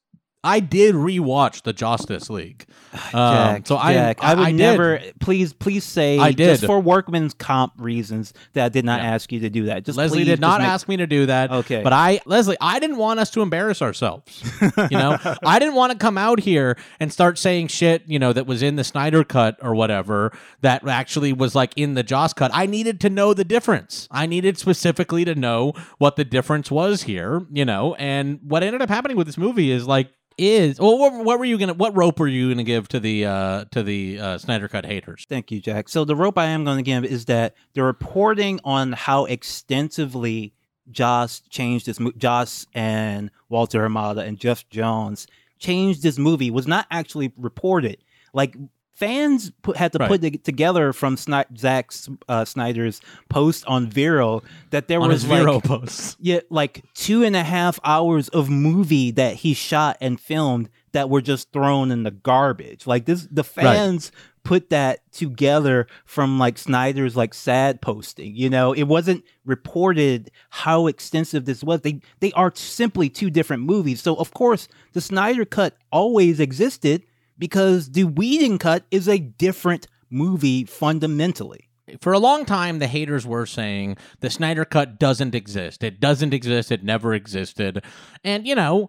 I 0.42 0.60
did 0.60 0.94
rewatch 0.94 1.62
the 1.62 1.72
Justice 1.72 2.30
League. 2.30 2.66
Um, 2.92 3.34
Jack, 3.34 3.66
so 3.68 3.76
I, 3.76 3.92
Jack, 3.94 4.18
I, 4.24 4.34
would 4.34 4.46
did. 4.46 4.56
never. 4.56 5.00
Please, 5.20 5.52
please 5.52 5.84
say 5.84 6.18
I 6.18 6.32
just 6.32 6.62
did. 6.62 6.66
for 6.66 6.80
workman's 6.80 7.34
comp 7.34 7.72
reasons 7.78 8.32
that 8.54 8.64
I 8.64 8.68
did 8.68 8.84
not 8.84 9.00
Yeah. 9.00 9.14
ask 9.14 9.30
you 9.30 9.38
to 9.40 9.50
do 9.50 9.66
that. 9.66 9.84
Just 9.84 9.96
Leslie 9.96 10.24
did 10.24 10.40
not 10.40 10.60
make- 10.60 10.68
ask 10.68 10.88
me 10.88 10.96
to 10.96 11.06
do 11.06 11.26
that. 11.26 11.52
Okay. 11.52 11.82
But 11.84 11.92
I, 11.92 12.20
Leslie, 12.26 12.56
I 12.60 12.80
didn't 12.80 12.96
want 12.96 13.20
us 13.20 13.30
to 13.32 13.42
embarrass 13.42 13.80
ourselves. 13.80 14.42
You 14.90 14.98
know, 14.98 15.16
I 15.44 15.60
didn't 15.60 15.74
want 15.76 15.92
to 15.92 15.98
come 15.98 16.18
out 16.18 16.40
here 16.40 16.76
and 16.98 17.12
start 17.12 17.38
saying 17.38 17.68
shit, 17.68 18.02
you 18.08 18.18
know, 18.18 18.32
that 18.32 18.46
was 18.46 18.60
in 18.60 18.74
the 18.74 18.84
Snyder 18.84 19.22
cut 19.22 19.56
or 19.62 19.74
whatever 19.76 20.32
that 20.62 20.86
actually 20.88 21.32
was 21.32 21.54
like 21.54 21.72
in 21.76 21.94
the 21.94 22.02
Joss 22.02 22.32
cut. 22.32 22.50
I 22.52 22.66
needed 22.66 23.00
to 23.02 23.10
know 23.10 23.34
the 23.34 23.44
difference. 23.44 24.08
I 24.10 24.26
needed 24.26 24.58
specifically 24.58 25.24
to 25.26 25.34
know 25.36 25.74
what 25.98 26.16
the 26.16 26.24
difference 26.24 26.72
was 26.72 27.04
here, 27.04 27.46
you 27.52 27.64
know, 27.64 27.94
and 27.94 28.40
what 28.42 28.64
ended 28.64 28.82
up 28.82 28.88
happening 28.88 29.16
with 29.16 29.26
this 29.28 29.38
movie 29.38 29.70
is 29.70 29.86
like, 29.86 30.08
is 30.40 30.80
well, 30.80 30.98
what, 30.98 31.12
what 31.24 31.38
were 31.38 31.44
you 31.44 31.58
gonna? 31.58 31.74
What 31.74 31.96
rope 31.96 32.18
were 32.18 32.26
you 32.26 32.48
gonna 32.50 32.64
give 32.64 32.88
to 32.88 33.00
the 33.00 33.26
uh 33.26 33.64
to 33.72 33.82
the 33.82 34.18
uh, 34.18 34.38
Snyder 34.38 34.68
cut 34.68 34.86
haters? 34.86 35.26
Thank 35.28 35.50
you, 35.50 35.60
Jack. 35.60 35.88
So 35.88 36.04
the 36.04 36.16
rope 36.16 36.38
I 36.38 36.46
am 36.46 36.64
to 36.64 36.82
give 36.82 37.04
is 37.04 37.26
that 37.26 37.54
the 37.74 37.82
reporting 37.82 38.60
on 38.64 38.92
how 38.92 39.26
extensively 39.26 40.54
Joss 40.90 41.40
changed 41.50 41.86
this, 41.86 42.00
mo- 42.00 42.12
Joss 42.16 42.66
and 42.74 43.30
Walter 43.48 43.86
Hamada 43.86 44.26
and 44.26 44.38
Jeff 44.38 44.68
Johns 44.70 45.26
changed 45.58 46.02
this 46.02 46.18
movie 46.18 46.50
was 46.50 46.66
not 46.66 46.86
actually 46.90 47.32
reported. 47.36 47.98
Like 48.32 48.56
fans 49.00 49.50
put, 49.62 49.76
had 49.78 49.92
to 49.92 49.98
Right. 49.98 50.08
put 50.08 50.22
it 50.22 50.44
together 50.44 50.92
from 50.92 51.16
Sni- 51.16 51.58
Zack 51.58 51.90
uh, 52.28 52.44
Snyder's 52.44 53.00
post 53.30 53.64
on 53.66 53.88
Vero 53.88 54.42
that 54.70 54.86
there 54.88 55.00
On 55.00 55.08
was 55.08 55.26
like 55.26 55.40
Vero 55.40 55.58
posts. 55.60 56.16
yeah, 56.20 56.40
like 56.50 56.84
two 56.94 57.22
and 57.24 57.34
a 57.34 57.42
half 57.42 57.80
hours 57.82 58.28
of 58.28 58.48
movie 58.50 59.10
that 59.12 59.36
he 59.36 59.54
shot 59.54 59.96
and 60.00 60.20
filmed 60.20 60.68
that 60.92 61.08
were 61.08 61.20
just 61.22 61.50
thrown 61.52 61.90
in 61.90 62.02
the 62.02 62.10
garbage. 62.10 62.86
Like 62.86 63.06
this, 63.06 63.26
the 63.30 63.44
fans 63.44 64.12
put 64.42 64.70
that 64.70 65.00
together 65.12 65.86
from 66.04 66.38
like 66.38 66.58
Snyder's 66.58 67.16
like 67.16 67.32
sad 67.32 67.80
posting. 67.80 68.34
You 68.34 68.50
know, 68.50 68.72
it 68.72 68.84
wasn't 68.84 69.24
reported 69.64 70.30
how 70.50 70.86
extensive 70.88 71.44
this 71.44 71.62
was. 71.62 71.80
They 71.82 72.00
they 72.20 72.32
are 72.32 72.52
simply 72.54 73.08
two 73.08 73.30
different 73.30 73.62
movies. 73.62 74.02
So 74.02 74.14
of 74.16 74.32
course, 74.34 74.68
the 74.92 75.00
Snyder 75.00 75.44
cut 75.44 75.76
always 75.92 76.40
existed 76.40 77.02
because 77.40 77.90
the 77.90 78.04
Whedon 78.04 78.58
cut 78.58 78.84
is 78.92 79.08
a 79.08 79.18
different 79.18 79.88
movie 80.10 80.64
fundamentally. 80.64 81.68
for 82.00 82.12
a 82.12 82.20
long 82.20 82.44
time, 82.44 82.78
the 82.78 82.86
haters 82.86 83.26
were 83.26 83.46
saying 83.46 83.96
the 84.20 84.30
Snyder 84.30 84.64
Cut 84.64 85.00
doesn't 85.00 85.34
exist. 85.34 85.82
It 85.82 85.98
doesn't 85.98 86.32
exist. 86.32 86.70
It 86.70 86.84
never 86.84 87.14
existed. 87.14 87.82
And, 88.22 88.46
you 88.46 88.54
know, 88.54 88.88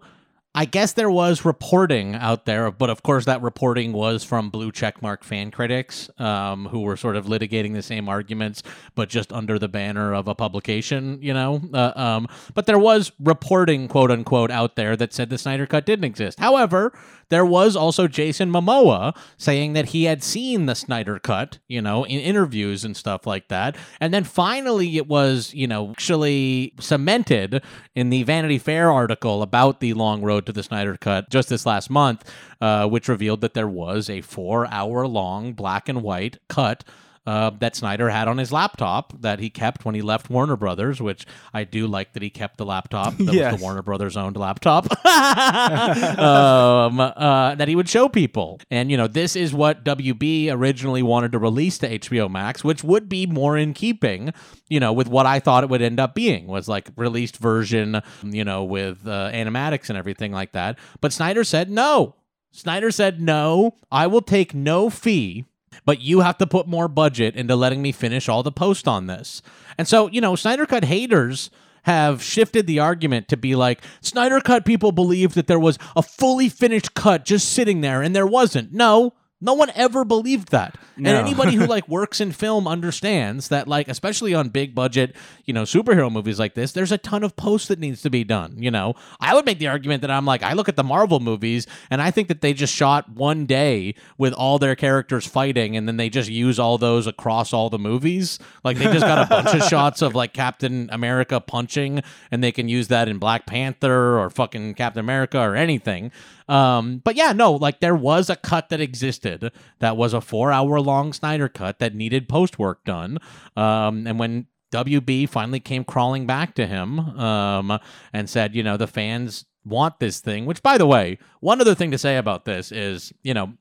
I 0.54 0.66
guess 0.66 0.92
there 0.92 1.10
was 1.10 1.46
reporting 1.46 2.14
out 2.14 2.44
there, 2.44 2.70
but 2.70 2.90
of 2.90 3.02
course 3.02 3.24
that 3.24 3.40
reporting 3.40 3.94
was 3.94 4.22
from 4.22 4.50
blue 4.50 4.70
checkmark 4.70 5.24
fan 5.24 5.50
critics 5.50 6.10
um, 6.18 6.66
who 6.66 6.80
were 6.80 6.96
sort 6.96 7.16
of 7.16 7.24
litigating 7.24 7.72
the 7.72 7.82
same 7.82 8.06
arguments, 8.06 8.62
but 8.94 9.08
just 9.08 9.32
under 9.32 9.58
the 9.58 9.68
banner 9.68 10.12
of 10.12 10.28
a 10.28 10.34
publication, 10.34 11.18
you 11.22 11.32
know. 11.32 11.62
Uh, 11.72 11.92
um, 11.96 12.28
but 12.52 12.66
there 12.66 12.78
was 12.78 13.12
reporting, 13.18 13.88
quote 13.88 14.10
unquote, 14.10 14.50
out 14.50 14.76
there 14.76 14.94
that 14.94 15.14
said 15.14 15.30
the 15.30 15.38
Snyder 15.38 15.66
Cut 15.66 15.86
didn't 15.86 16.04
exist. 16.04 16.38
However, 16.38 16.92
there 17.30 17.46
was 17.46 17.74
also 17.74 18.06
Jason 18.06 18.52
Momoa 18.52 19.16
saying 19.38 19.72
that 19.72 19.86
he 19.86 20.04
had 20.04 20.22
seen 20.22 20.66
the 20.66 20.74
Snyder 20.74 21.18
Cut, 21.18 21.60
you 21.66 21.80
know, 21.80 22.04
in 22.04 22.20
interviews 22.20 22.84
and 22.84 22.94
stuff 22.94 23.26
like 23.26 23.48
that. 23.48 23.74
And 24.00 24.12
then 24.12 24.22
finally, 24.22 24.98
it 24.98 25.06
was, 25.06 25.54
you 25.54 25.66
know, 25.66 25.92
actually 25.92 26.74
cemented 26.78 27.62
in 27.94 28.10
the 28.10 28.22
Vanity 28.24 28.58
Fair 28.58 28.90
article 28.90 29.40
about 29.40 29.80
the 29.80 29.94
long 29.94 30.20
road 30.20 30.41
to 30.46 30.52
the 30.52 30.62
Snyder 30.62 30.96
Cut 30.96 31.30
just 31.30 31.48
this 31.48 31.66
last 31.66 31.90
month, 31.90 32.30
uh, 32.60 32.88
which 32.88 33.08
revealed 33.08 33.40
that 33.42 33.54
there 33.54 33.68
was 33.68 34.10
a 34.10 34.20
four 34.20 34.66
hour 34.66 35.06
long 35.06 35.52
black 35.52 35.88
and 35.88 36.02
white 36.02 36.38
cut 36.48 36.84
uh, 37.24 37.50
that 37.60 37.76
Snyder 37.76 38.08
had 38.10 38.26
on 38.26 38.38
his 38.38 38.50
laptop 38.50 39.12
that 39.22 39.38
he 39.38 39.48
kept 39.48 39.84
when 39.84 39.94
he 39.94 40.02
left 40.02 40.28
Warner 40.28 40.56
Brothers, 40.56 41.00
which 41.00 41.24
I 41.54 41.62
do 41.64 41.86
like 41.86 42.14
that 42.14 42.22
he 42.22 42.30
kept 42.30 42.56
the 42.58 42.64
laptop 42.64 43.16
that 43.18 43.32
Yes. 43.34 43.52
was 43.52 43.60
the 43.60 43.64
Warner 43.64 43.82
Brothers 43.82 44.16
owned 44.16 44.36
laptop 44.36 44.86
um, 45.06 47.00
uh, 47.00 47.54
that 47.54 47.68
he 47.68 47.76
would 47.76 47.88
show 47.88 48.08
people. 48.08 48.60
And, 48.70 48.90
you 48.90 48.96
know, 48.96 49.06
this 49.06 49.36
is 49.36 49.54
what 49.54 49.84
WB 49.84 50.50
originally 50.52 51.02
wanted 51.02 51.32
to 51.32 51.38
release 51.38 51.78
to 51.78 51.98
HBO 51.98 52.30
Max, 52.30 52.64
which 52.64 52.82
would 52.82 53.08
be 53.08 53.26
more 53.26 53.56
in 53.56 53.72
keeping, 53.74 54.32
you 54.68 54.80
know, 54.80 54.92
with 54.92 55.08
what 55.08 55.26
I 55.26 55.38
thought 55.38 55.64
it 55.64 55.70
would 55.70 55.82
end 55.82 56.00
up 56.00 56.14
being 56.14 56.46
was 56.46 56.68
like 56.68 56.90
released 56.96 57.36
version, 57.36 58.00
you 58.22 58.44
know, 58.44 58.64
with 58.64 59.06
uh, 59.06 59.30
animatics 59.32 59.88
and 59.88 59.96
everything 59.98 60.32
like 60.32 60.52
that. 60.52 60.78
But 61.00 61.12
Snyder 61.12 61.44
said 61.44 61.70
no. 61.70 62.16
Snyder 62.50 62.90
said, 62.90 63.18
no, 63.20 63.76
I 63.90 64.06
will 64.06 64.20
take 64.20 64.54
no 64.54 64.90
fee 64.90 65.46
but 65.84 66.00
you 66.00 66.20
have 66.20 66.38
to 66.38 66.46
put 66.46 66.66
more 66.66 66.88
budget 66.88 67.36
into 67.36 67.56
letting 67.56 67.82
me 67.82 67.92
finish 67.92 68.28
all 68.28 68.42
the 68.42 68.52
post 68.52 68.86
on 68.86 69.06
this. 69.06 69.42
And 69.78 69.88
so, 69.88 70.08
you 70.08 70.20
know, 70.20 70.36
Snyder 70.36 70.66
Cut 70.66 70.84
haters 70.84 71.50
have 71.84 72.22
shifted 72.22 72.66
the 72.66 72.78
argument 72.78 73.28
to 73.28 73.36
be 73.36 73.54
like 73.54 73.82
Snyder 74.00 74.40
Cut 74.40 74.64
people 74.64 74.92
believe 74.92 75.34
that 75.34 75.46
there 75.46 75.58
was 75.58 75.78
a 75.96 76.02
fully 76.02 76.48
finished 76.48 76.94
cut 76.94 77.24
just 77.24 77.50
sitting 77.50 77.80
there 77.80 78.02
and 78.02 78.14
there 78.14 78.26
wasn't. 78.26 78.72
No. 78.72 79.14
No 79.42 79.54
one 79.54 79.72
ever 79.74 80.04
believed 80.04 80.52
that. 80.52 80.78
And 80.96 81.08
anybody 81.08 81.56
who 81.56 81.66
like 81.66 81.88
works 81.88 82.20
in 82.20 82.30
film 82.30 82.68
understands 82.68 83.48
that 83.48 83.66
like 83.66 83.88
especially 83.88 84.34
on 84.34 84.50
big 84.50 84.72
budget, 84.72 85.16
you 85.44 85.52
know, 85.52 85.64
superhero 85.64 86.10
movies 86.10 86.38
like 86.38 86.54
this, 86.54 86.70
there's 86.70 86.92
a 86.92 86.98
ton 86.98 87.24
of 87.24 87.34
post 87.34 87.66
that 87.68 87.80
needs 87.80 88.02
to 88.02 88.10
be 88.10 88.22
done, 88.22 88.54
you 88.56 88.70
know. 88.70 88.94
I 89.20 89.34
would 89.34 89.44
make 89.44 89.58
the 89.58 89.66
argument 89.66 90.02
that 90.02 90.12
I'm 90.12 90.24
like 90.24 90.44
I 90.44 90.52
look 90.52 90.68
at 90.68 90.76
the 90.76 90.84
Marvel 90.84 91.18
movies 91.18 91.66
and 91.90 92.00
I 92.00 92.12
think 92.12 92.28
that 92.28 92.40
they 92.40 92.52
just 92.52 92.72
shot 92.72 93.08
one 93.10 93.44
day 93.46 93.96
with 94.16 94.32
all 94.32 94.60
their 94.60 94.76
characters 94.76 95.26
fighting 95.26 95.76
and 95.76 95.88
then 95.88 95.96
they 95.96 96.08
just 96.08 96.30
use 96.30 96.60
all 96.60 96.78
those 96.78 97.08
across 97.08 97.52
all 97.52 97.68
the 97.68 97.80
movies. 97.80 98.38
Like 98.62 98.78
they 98.78 98.84
just 98.84 99.00
got 99.00 99.26
a 99.26 99.28
bunch 99.28 99.54
of 99.60 99.62
shots 99.68 100.02
of 100.02 100.14
like 100.14 100.32
Captain 100.32 100.88
America 100.92 101.40
punching 101.40 102.02
and 102.30 102.44
they 102.44 102.52
can 102.52 102.68
use 102.68 102.86
that 102.88 103.08
in 103.08 103.18
Black 103.18 103.46
Panther 103.46 104.20
or 104.20 104.30
fucking 104.30 104.74
Captain 104.74 105.00
America 105.00 105.40
or 105.40 105.56
anything. 105.56 106.12
Um, 106.48 106.98
but 107.02 107.16
yeah, 107.16 107.32
no, 107.32 107.52
like 107.52 107.80
there 107.80 107.96
was 107.96 108.28
a 108.28 108.36
cut 108.36 108.68
that 108.68 108.80
existed 108.80 109.31
that 109.78 109.96
was 109.96 110.14
a 110.14 110.20
four 110.20 110.52
hour 110.52 110.80
long 110.80 111.12
Snyder 111.12 111.48
cut 111.48 111.78
that 111.78 111.94
needed 111.94 112.28
post 112.28 112.58
work 112.58 112.84
done. 112.84 113.18
Um, 113.56 114.06
and 114.06 114.18
when 114.18 114.46
WB 114.72 115.28
finally 115.28 115.60
came 115.60 115.84
crawling 115.84 116.26
back 116.26 116.54
to 116.54 116.66
him 116.66 116.98
um, 116.98 117.78
and 118.12 118.28
said, 118.28 118.54
you 118.54 118.62
know, 118.62 118.76
the 118.76 118.86
fans 118.86 119.44
want 119.64 120.00
this 120.00 120.20
thing, 120.20 120.46
which 120.46 120.62
by 120.62 120.78
the 120.78 120.86
way, 120.86 121.18
one 121.40 121.60
other 121.60 121.74
thing 121.74 121.90
to 121.90 121.98
say 121.98 122.16
about 122.16 122.44
this 122.44 122.72
is, 122.72 123.12
you 123.22 123.34
know, 123.34 123.52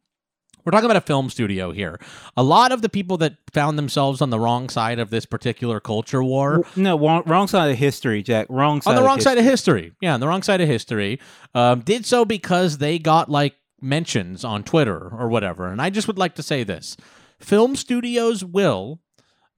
we're 0.64 0.72
talking 0.72 0.86
about 0.86 0.98
a 0.98 1.02
film 1.02 1.30
studio 1.30 1.72
here. 1.72 2.00
A 2.38 2.44
lot 2.44 2.72
of 2.72 2.82
the 2.82 2.90
people 2.90 3.18
that 3.18 3.38
found 3.52 3.80
themselves 3.80 4.22
on 4.22 4.30
the 4.30 4.40
wrong 4.40 4.70
side 4.70 5.00
of 5.00 5.10
this 5.10 5.26
particular 5.26 5.80
culture 5.80 6.24
war 6.24 6.64
No, 6.76 7.00
wrong, 7.00 7.24
wrong 7.26 7.48
side 7.48 7.72
of 7.72 7.78
history, 7.78 8.22
Jack. 8.22 8.48
Wrong 8.50 8.82
side. 8.82 8.92
on 8.92 8.96
the 8.96 9.02
of 9.02 9.08
wrong 9.08 9.20
side 9.20 9.38
of 9.38 9.44
history. 9.44 9.82
history. 9.84 9.98
Yeah, 10.02 10.14
on 10.14 10.20
the 10.20 10.28
wrong 10.28 10.44
side 10.44 10.62
of 10.62 10.68
history. 10.68 11.20
Um, 11.56 11.82
did 11.82 12.06
so 12.06 12.26
because 12.26 12.78
they 12.78 13.00
got 13.00 13.30
like 13.30 13.56
mentions 13.82 14.44
on 14.44 14.64
Twitter 14.64 15.10
or 15.12 15.28
whatever. 15.28 15.68
And 15.68 15.82
I 15.82 15.90
just 15.90 16.08
would 16.08 16.18
like 16.18 16.36
to 16.36 16.44
say 16.44 16.64
this 16.64 16.96
film 17.40 17.76
studios 17.76 18.46
will 18.46 19.00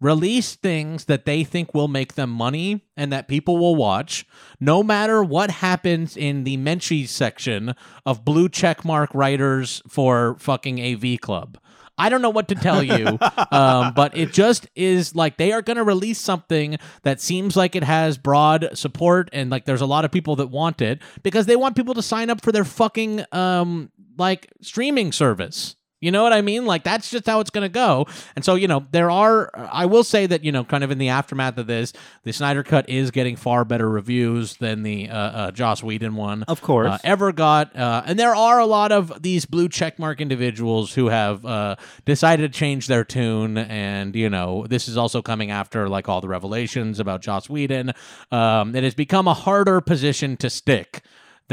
release 0.04 0.56
things 0.56 1.06
that 1.06 1.26
they 1.26 1.46
think 1.46 1.74
will 1.74 1.88
make 1.88 2.16
them 2.16 2.30
money 2.30 2.84
and 2.98 3.12
that 3.14 3.28
people 3.28 3.58
will 3.58 3.76
watch, 3.76 4.26
no 4.60 4.84
matter 4.84 5.24
what 5.24 5.50
happens 5.50 6.18
in 6.18 6.44
the 6.44 6.58
Menchie 6.58 7.08
section 7.08 7.74
of 8.06 8.26
blue 8.26 8.50
checkmark 8.50 9.08
writers 9.14 9.82
for 9.88 10.36
fucking 10.40 10.82
AV 10.82 11.20
Club. 11.22 11.58
I 11.98 12.10
don't 12.10 12.22
know 12.22 12.32
what 12.32 12.48
to 12.48 12.56
tell 12.56 12.84
you, 12.84 13.20
um, 13.52 13.94
but 13.94 14.18
it 14.18 14.34
just 14.34 14.68
is 14.76 15.16
like 15.16 15.38
they 15.38 15.52
are 15.52 15.62
going 15.62 15.78
to 15.78 15.84
release 15.84 16.20
something 16.20 16.78
that 17.04 17.22
seems 17.22 17.56
like 17.56 17.76
it 17.76 17.84
has 17.84 18.18
broad 18.18 18.70
support 18.74 19.30
and 19.32 19.50
like 19.52 19.66
there's 19.66 19.82
a 19.82 19.86
lot 19.86 20.04
of 20.04 20.12
people 20.12 20.36
that 20.38 20.48
want 20.48 20.82
it 20.82 21.02
because 21.22 21.46
they 21.46 21.56
want 21.56 21.76
people 21.76 21.94
to 21.94 22.02
sign 22.02 22.30
up 22.30 22.42
for 22.42 22.52
their 22.52 22.66
fucking 22.66 23.24
um 23.32 23.92
like 24.18 24.52
streaming 24.62 25.12
service. 25.12 25.76
You 26.04 26.12
know 26.12 26.22
what 26.22 26.34
I 26.34 26.42
mean? 26.42 26.66
Like 26.66 26.84
that's 26.84 27.10
just 27.10 27.26
how 27.26 27.40
it's 27.40 27.50
going 27.50 27.64
to 27.64 27.70
go. 27.70 28.08
And 28.36 28.44
so, 28.44 28.56
you 28.56 28.68
know, 28.68 28.86
there 28.92 29.10
are 29.10 29.50
I 29.54 29.86
will 29.86 30.04
say 30.04 30.26
that, 30.26 30.44
you 30.44 30.52
know, 30.52 30.66
kind 30.66 30.84
of 30.84 30.92
in 30.92 30.98
the 30.98 31.10
aftermath 31.10 31.58
of 31.58 31.68
this, 31.68 31.94
the 32.24 32.34
Snyder 32.34 32.62
cut 32.62 32.90
is 32.90 33.10
getting 33.10 33.38
far 33.38 33.64
better 33.64 33.90
reviews 33.90 34.58
than 34.58 34.84
the 34.84 35.10
uh, 35.10 35.18
uh 35.18 35.52
Joss 35.52 35.82
Whedon 35.82 36.16
one 36.16 36.44
Of 36.44 36.62
course. 36.62 36.90
uh, 36.90 36.98
ever 37.06 37.32
got. 37.32 37.74
Uh, 37.76 38.04
and 38.06 38.20
there 38.20 38.36
are 38.36 38.60
a 38.60 38.66
lot 38.66 38.92
of 38.92 39.22
these 39.22 39.46
blue 39.46 39.70
checkmark 39.70 40.20
individuals 40.20 40.94
who 40.94 41.08
have 41.08 41.46
uh, 41.46 41.78
decided 42.04 42.52
to 42.52 42.58
change 42.58 42.88
their 42.88 43.06
tune. 43.06 43.58
And, 43.58 44.14
you 44.16 44.30
know, 44.30 44.68
this 44.68 44.90
is 44.90 44.98
also 44.98 45.22
coming 45.22 45.52
after 45.52 45.88
like 45.88 46.10
all 46.10 46.20
the 46.20 46.28
revelations 46.28 47.00
about 47.00 47.22
Joss 47.22 47.50
Whedon. 47.50 47.94
Um, 48.30 48.76
it 48.76 48.84
has 48.84 48.94
become 48.94 49.28
a 49.28 49.34
harder 49.34 49.80
position 49.80 50.36
to 50.38 50.50
stick. 50.50 51.02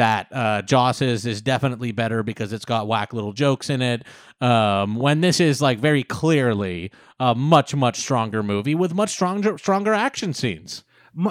That 0.00 0.28
uh, 0.32 0.62
Joss's 0.62 1.26
is 1.26 1.42
definitely 1.42 1.92
better 1.92 2.22
because 2.22 2.54
it's 2.54 2.64
got 2.64 2.88
whack 2.88 3.12
little 3.12 3.34
jokes 3.34 3.68
in 3.68 3.82
it. 3.82 4.02
Um, 4.40 4.96
when 4.96 5.20
this 5.20 5.40
is 5.40 5.60
like 5.60 5.78
very 5.78 6.04
clearly 6.04 6.90
a 7.18 7.34
much 7.34 7.74
much 7.74 7.98
stronger 7.98 8.42
movie 8.42 8.74
with 8.74 8.94
much 8.94 9.10
stronger 9.10 9.58
stronger 9.58 9.92
action 9.92 10.32
scenes. 10.32 10.84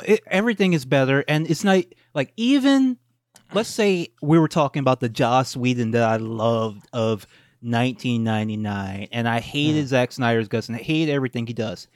It, 0.05 0.21
everything 0.27 0.73
is 0.73 0.85
better, 0.85 1.25
and 1.27 1.49
it's 1.49 1.63
not 1.63 1.83
like 2.13 2.31
even. 2.37 2.99
Let's 3.53 3.69
say 3.69 4.09
we 4.21 4.37
were 4.37 4.47
talking 4.47 4.81
about 4.81 4.99
the 4.99 5.09
Joss 5.09 5.57
Whedon 5.57 5.89
that 5.91 6.03
I 6.03 6.17
loved 6.17 6.85
of 6.93 7.25
1999, 7.61 9.07
and 9.11 9.27
I 9.27 9.39
hated 9.39 9.87
Zack 9.87 10.11
Snyder's 10.11 10.47
guts 10.47 10.67
and 10.67 10.77
I 10.77 10.81
hate 10.81 11.09
everything 11.09 11.47
he 11.47 11.53
does. 11.53 11.87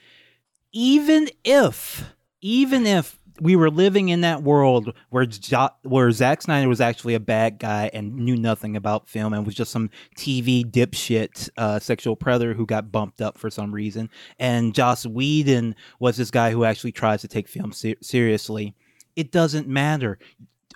Even 0.72 1.28
if, 1.44 2.12
even 2.40 2.84
if 2.84 3.16
we 3.40 3.56
were 3.56 3.70
living 3.70 4.08
in 4.08 4.20
that 4.20 4.42
world 4.42 4.92
where 5.10 5.26
jo- 5.26 5.70
where 5.82 6.10
Zack 6.10 6.42
Snyder 6.42 6.68
was 6.68 6.80
actually 6.80 7.14
a 7.14 7.20
bad 7.20 7.58
guy 7.58 7.90
and 7.92 8.14
knew 8.14 8.36
nothing 8.36 8.76
about 8.76 9.08
film 9.08 9.32
and 9.32 9.44
was 9.44 9.54
just 9.54 9.72
some 9.72 9.90
TV 10.16 10.64
dipshit 10.64 11.48
uh, 11.56 11.78
sexual 11.78 12.16
predator 12.16 12.54
who 12.54 12.66
got 12.66 12.92
bumped 12.92 13.20
up 13.20 13.38
for 13.38 13.50
some 13.50 13.72
reason, 13.72 14.08
and 14.38 14.74
Joss 14.74 15.04
Whedon 15.06 15.74
was 15.98 16.16
this 16.16 16.30
guy 16.30 16.50
who 16.52 16.64
actually 16.64 16.92
tries 16.92 17.20
to 17.22 17.28
take 17.28 17.48
film 17.48 17.72
ser- 17.72 17.96
seriously. 18.00 18.74
It 19.16 19.30
doesn't 19.30 19.68
matter. 19.68 20.18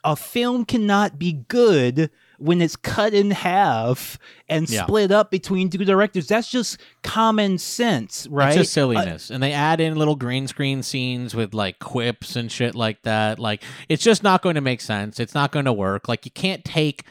A 0.05 0.17
film 0.17 0.65
cannot 0.65 1.19
be 1.19 1.33
good 1.33 2.11
when 2.39 2.61
it's 2.63 2.77
cut 2.77 3.13
in 3.15 3.31
half 3.33 4.19
and 4.49 4.69
Yeah. 4.71 4.85
split 4.85 5.11
up 5.13 5.31
between 5.31 5.71
two 5.71 5.85
directors. 5.85 6.27
That's 6.29 6.51
just 6.51 6.79
common 7.03 7.59
sense, 7.59 8.27
right? 8.31 8.49
It's 8.49 8.57
just 8.57 8.71
Uh, 8.73 8.81
silliness. 8.81 9.31
and 9.31 9.43
they 9.43 9.53
add 9.53 9.81
in 9.81 9.97
little 9.97 10.17
green 10.17 10.47
screen 10.49 10.83
scenes 10.83 11.35
with 11.35 11.53
like 11.53 11.79
quips 11.81 12.37
and 12.37 12.51
shit 12.51 12.75
like 12.75 13.03
that. 13.03 13.39
Like 13.39 13.63
it's 13.89 14.03
just 14.03 14.23
not 14.23 14.43
going 14.43 14.55
to 14.55 14.61
make 14.61 14.81
sense. 14.81 15.19
It's 15.21 15.35
not 15.35 15.53
going 15.53 15.65
to 15.67 15.73
work. 15.73 16.09
Like 16.09 16.25
you 16.25 16.31
can't 16.31 16.65
take 16.65 17.05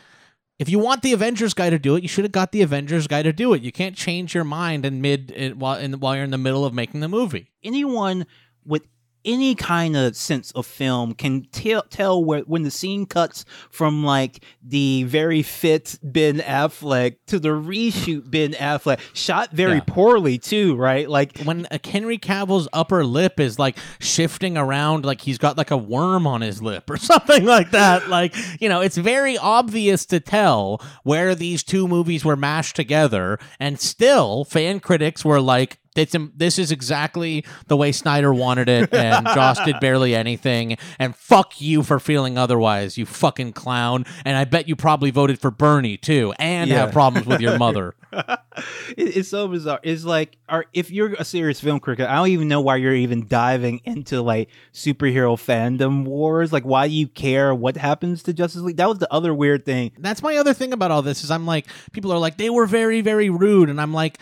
if 0.59 0.69
you 0.69 0.79
want 0.79 1.03
the 1.03 1.13
Avengers 1.13 1.53
guy 1.53 1.69
to 1.69 1.77
do 1.77 1.95
it, 1.95 2.01
you 2.01 2.09
should 2.09 2.25
have 2.25 2.31
got 2.31 2.51
the 2.51 2.63
Avengers 2.63 3.05
guy 3.05 3.21
to 3.21 3.31
do 3.31 3.53
it. 3.53 3.61
You 3.61 3.71
can't 3.71 3.95
change 3.95 4.33
your 4.33 4.43
mind 4.43 4.87
in 4.87 5.01
mid 5.01 5.29
in, 5.29 5.59
while 5.59 5.77
in, 5.77 5.99
while 5.99 6.15
you're 6.15 6.23
in 6.23 6.31
the 6.31 6.37
middle 6.39 6.65
of 6.65 6.73
making 6.73 6.99
the 7.01 7.07
movie. 7.07 7.51
anyone 7.63 8.25
with 8.65 8.81
any 9.27 9.53
kind 9.53 9.95
of 9.95 10.15
sense 10.15 10.51
of 10.53 10.65
film 10.65 11.13
can 11.13 11.43
tell 11.51 11.83
tell 11.89 12.23
where 12.23 12.39
when 12.41 12.63
the 12.63 12.71
scene 12.71 13.05
cuts 13.05 13.45
from 13.69 14.03
like 14.03 14.43
the 14.63 15.03
very 15.03 15.43
fit 15.43 15.99
Ben 16.01 16.37
Affleck 16.39 17.17
to 17.27 17.37
the 17.39 17.49
reshoot 17.49 18.31
Ben 18.31 18.53
Affleck, 18.53 18.99
shot 19.13 19.51
very 19.51 19.75
Yeah. 19.75 19.83
poorly 19.85 20.37
too, 20.37 20.75
right? 20.75 21.09
Like 21.09 21.37
When 21.43 21.65
uh, 21.69 21.77
Henry 21.83 22.17
Cavill's 22.17 22.67
upper 22.73 23.03
lip 23.05 23.39
is 23.39 23.59
like 23.59 23.77
shifting 23.99 24.57
around, 24.57 25.05
like 25.05 25.21
he's 25.21 25.37
got 25.37 25.57
like 25.57 25.71
a 25.71 25.77
worm 25.77 26.25
on 26.25 26.41
his 26.41 26.61
lip 26.61 26.89
or 26.89 26.97
something 27.11 27.45
like 27.45 27.71
that. 27.71 28.07
Like, 28.09 28.33
you 28.61 28.69
know, 28.69 28.81
it's 28.81 28.97
very 28.97 29.37
obvious 29.37 30.05
to 30.07 30.19
tell 30.21 30.81
where 31.03 31.35
these 31.35 31.63
two 31.63 31.87
movies 31.87 32.23
were 32.23 32.35
mashed 32.37 32.75
together. 32.77 33.37
And 33.59 33.79
still, 33.79 34.45
fan 34.45 34.79
critics 34.79 35.25
were 35.25 35.41
like, 35.41 35.79
This, 35.97 36.15
this 36.35 36.59
is 36.59 36.71
exactly 36.71 37.43
the 37.67 37.75
way 37.75 37.91
Snyder 37.91 38.31
wanted 38.33 38.69
it, 38.69 38.93
and 38.93 39.25
Joss 39.33 39.59
did 39.65 39.79
barely 39.79 40.13
anything. 40.13 40.77
And 40.99 41.15
fuck 41.15 41.59
you 41.59 41.81
for 41.81 41.99
feeling 41.99 42.37
otherwise, 42.37 42.97
you 42.97 43.05
fucking 43.07 43.53
clown. 43.53 44.05
And 44.23 44.37
I 44.37 44.45
bet 44.45 44.67
you 44.69 44.75
probably 44.75 45.09
voted 45.09 45.39
for 45.41 45.49
Bernie 45.49 45.97
too, 45.97 46.33
and 46.37 46.69
Yeah. 46.69 46.77
have 46.81 46.91
problems 46.91 47.25
with 47.25 47.41
your 47.41 47.57
mother. 47.57 47.95
It's 48.97 49.29
so 49.29 49.47
bizarre. 49.47 49.79
It's 49.83 50.03
like, 50.03 50.37
are, 50.49 50.65
if 50.73 50.89
you're 50.89 51.13
a 51.13 51.25
serious 51.25 51.59
film 51.59 51.79
critic, 51.79 52.07
I 52.07 52.15
don't 52.15 52.29
even 52.29 52.47
know 52.47 52.61
why 52.61 52.77
you're 52.77 52.95
even 52.95 53.27
diving 53.27 53.81
into 53.85 54.21
like 54.21 54.49
superhero 54.73 55.35
fandom 55.35 56.05
wars. 56.05 56.51
Like, 56.51 56.63
why 56.63 56.87
do 56.87 56.93
you 56.93 57.07
care 57.07 57.53
what 57.53 57.77
happens 57.77 58.23
to 58.23 58.33
Justice 58.33 58.61
League? 58.61 58.77
That 58.77 58.89
was 58.89 58.97
the 58.99 59.11
other 59.13 59.33
weird 59.33 59.65
thing. 59.65 59.91
That's 59.99 60.23
my 60.23 60.37
other 60.37 60.53
thing 60.53 60.73
about 60.73 60.89
all 60.89 61.01
this 61.01 61.23
is 61.23 61.29
I'm 61.29 61.45
like, 61.45 61.67
people 61.91 62.11
are 62.11 62.17
like, 62.17 62.37
they 62.37 62.49
were 62.49 62.65
very, 62.65 63.01
very 63.01 63.29
rude, 63.29 63.69
and 63.69 63.79
I'm 63.79 63.93
like. 63.93 64.17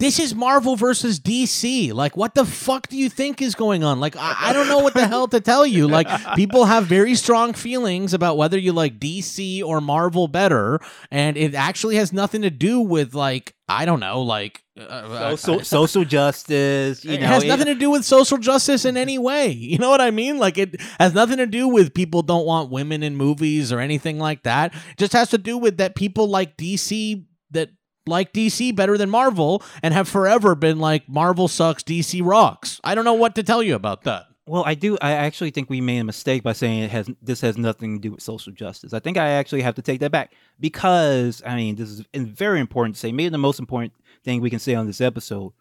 This 0.00 0.20
is 0.20 0.32
Marvel 0.32 0.76
versus 0.76 1.18
DC. 1.18 1.92
Like, 1.92 2.16
what 2.16 2.36
the 2.36 2.44
fuck 2.44 2.86
do 2.86 2.96
you 2.96 3.08
think 3.08 3.42
is 3.42 3.56
going 3.56 3.82
on? 3.82 3.98
Like, 3.98 4.14
I, 4.14 4.36
I 4.38 4.52
don't 4.52 4.68
know 4.68 4.78
what 4.78 4.94
the 4.94 5.08
hell 5.08 5.26
to 5.26 5.40
tell 5.40 5.66
you. 5.66 5.88
Like, 5.88 6.06
people 6.36 6.66
have 6.66 6.86
very 6.86 7.16
strong 7.16 7.52
feelings 7.52 8.14
about 8.14 8.36
whether 8.36 8.56
you 8.56 8.72
like 8.72 9.00
DC 9.00 9.60
or 9.64 9.80
Marvel 9.80 10.28
better, 10.28 10.78
and 11.10 11.36
it 11.36 11.52
actually 11.56 11.96
has 11.96 12.12
nothing 12.12 12.42
to 12.42 12.50
do 12.50 12.80
with 12.80 13.12
like, 13.12 13.56
I 13.68 13.86
don't 13.86 13.98
know, 13.98 14.22
like, 14.22 14.62
uh, 14.78 15.34
social, 15.34 15.64
social 15.64 16.04
justice. 16.04 17.04
You 17.04 17.14
it 17.14 17.20
know, 17.20 17.26
has 17.26 17.42
it- 17.42 17.48
nothing 17.48 17.66
to 17.66 17.74
do 17.74 17.90
with 17.90 18.04
social 18.04 18.38
justice 18.38 18.84
in 18.84 18.96
any 18.96 19.18
way. 19.18 19.50
You 19.68 19.78
know 19.78 19.90
what 19.90 20.00
I 20.00 20.10
mean? 20.12 20.38
Like 20.38 20.56
it 20.58 20.80
has 20.98 21.12
nothing 21.12 21.36
to 21.38 21.46
do 21.46 21.68
with 21.68 21.92
people 21.92 22.22
don't 22.22 22.46
want 22.46 22.70
women 22.70 23.02
in 23.02 23.16
movies 23.16 23.70
or 23.72 23.80
anything 23.80 24.18
like 24.18 24.44
that. 24.44 24.72
It 24.74 24.96
just 24.96 25.12
has 25.12 25.28
to 25.30 25.38
do 25.38 25.58
with 25.58 25.76
that 25.76 25.94
people 25.94 26.26
like 26.28 26.56
DC 26.56 27.24
like 28.08 28.32
DC 28.32 28.74
better 28.74 28.98
than 28.98 29.10
Marvel 29.10 29.62
and 29.82 29.94
have 29.94 30.08
forever 30.08 30.54
been 30.54 30.78
like 30.78 31.08
Marvel 31.08 31.46
sucks, 31.48 31.82
DC 31.82 32.24
rocks. 32.24 32.80
I 32.82 32.94
don't 32.94 33.04
know 33.04 33.14
what 33.14 33.34
to 33.36 33.42
tell 33.42 33.62
you 33.62 33.74
about 33.74 34.02
that. 34.04 34.24
Well, 34.46 34.64
I 34.64 34.74
do. 34.74 34.96
I 35.02 35.12
actually 35.12 35.50
think 35.50 35.68
we 35.68 35.82
made 35.82 35.98
a 35.98 36.04
mistake 36.04 36.42
by 36.42 36.54
saying 36.54 36.82
it 36.84 36.90
has. 36.90 37.10
This 37.20 37.42
has 37.42 37.58
nothing 37.58 37.96
to 37.96 38.00
do 38.00 38.12
with 38.12 38.22
social 38.22 38.50
justice. 38.50 38.94
I 38.94 38.98
think 38.98 39.18
I 39.18 39.28
actually 39.28 39.60
have 39.60 39.74
to 39.74 39.82
take 39.82 40.00
that 40.00 40.10
back 40.10 40.32
because 40.58 41.42
I 41.44 41.54
mean 41.54 41.76
this 41.76 41.90
is 41.90 42.02
very 42.14 42.58
important 42.60 42.94
to 42.94 42.98
say. 43.00 43.12
Maybe 43.12 43.28
the 43.28 43.36
most 43.38 43.58
important 43.58 43.92
thing 44.24 44.40
we 44.40 44.48
can 44.48 44.58
say 44.58 44.74
on 44.74 44.86
this 44.86 45.02
episode. 45.02 45.52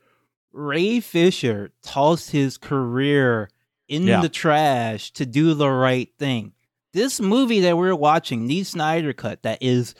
Ray 0.53 1.01
Fisher 1.01 1.71
tossed 1.83 2.31
his 2.31 2.57
career 2.57 3.49
in 3.89 4.03
Yeah. 4.03 4.21
the 4.21 4.29
trash 4.29 5.11
to 5.11 5.25
do 5.25 5.53
the 5.53 5.69
right 5.69 6.09
thing. 6.17 6.53
This 6.93 7.19
movie 7.19 7.59
that 7.59 7.77
we're 7.77 7.93
watching, 7.93 8.47
the 8.47 8.63
Snyder 8.63 9.11
Cut, 9.13 9.43
that 9.43 9.57
is 9.61 9.93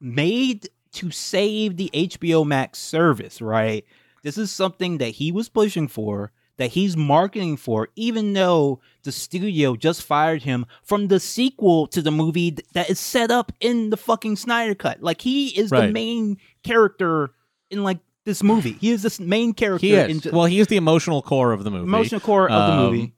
made 0.00 0.68
to 0.94 1.10
save 1.10 1.76
the 1.76 1.90
HBO 1.92 2.46
Max 2.46 2.78
service, 2.78 3.40
right? 3.42 3.84
This 4.22 4.38
is 4.38 4.50
something 4.50 4.98
that 4.98 5.10
he 5.10 5.30
was 5.32 5.48
pushing 5.48 5.86
for, 5.88 6.32
that 6.56 6.70
he's 6.70 6.96
marketing 6.96 7.56
for, 7.56 7.88
even 7.96 8.32
though 8.32 8.80
the 9.02 9.12
studio 9.12 9.76
just 9.76 10.02
fired 10.02 10.42
him 10.42 10.64
from 10.82 11.08
the 11.08 11.20
sequel 11.20 11.86
to 11.88 12.00
the 12.00 12.10
movie 12.10 12.56
that 12.72 12.88
is 12.88 12.98
set 12.98 13.30
up 13.30 13.52
in 13.60 13.90
the 13.90 13.96
fucking 13.96 14.36
Snyder 14.36 14.74
Cut. 14.74 15.02
Like 15.02 15.20
he 15.20 15.48
is 15.48 15.70
the 15.70 15.92
main 15.92 16.38
character 16.62 17.32
in 17.70 17.82
like 17.82 17.98
this 18.24 18.42
movie. 18.42 18.72
He 18.80 18.90
is 18.90 19.02
this 19.02 19.20
main 19.20 19.52
character 19.52 19.86
He 19.86 19.94
in 19.94 20.10
is. 20.12 20.26
Well, 20.26 20.46
he 20.46 20.58
is 20.60 20.68
the 20.68 20.76
emotional 20.78 21.20
core 21.20 21.52
of 21.52 21.64
the 21.64 21.70
movie. 21.70 21.84
emotional 21.84 22.20
core 22.20 22.48
of 22.48 22.52
the 22.70 22.72
Um, 22.76 22.84
movie. 22.92 23.12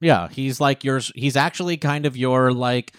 Yeah, 0.00 0.28
he's 0.28 0.60
like 0.60 0.84
yours. 0.84 1.12
He's 1.14 1.36
actually 1.36 1.76
kind 1.78 2.06
of 2.06 2.16
your 2.16 2.52
like, 2.52 2.92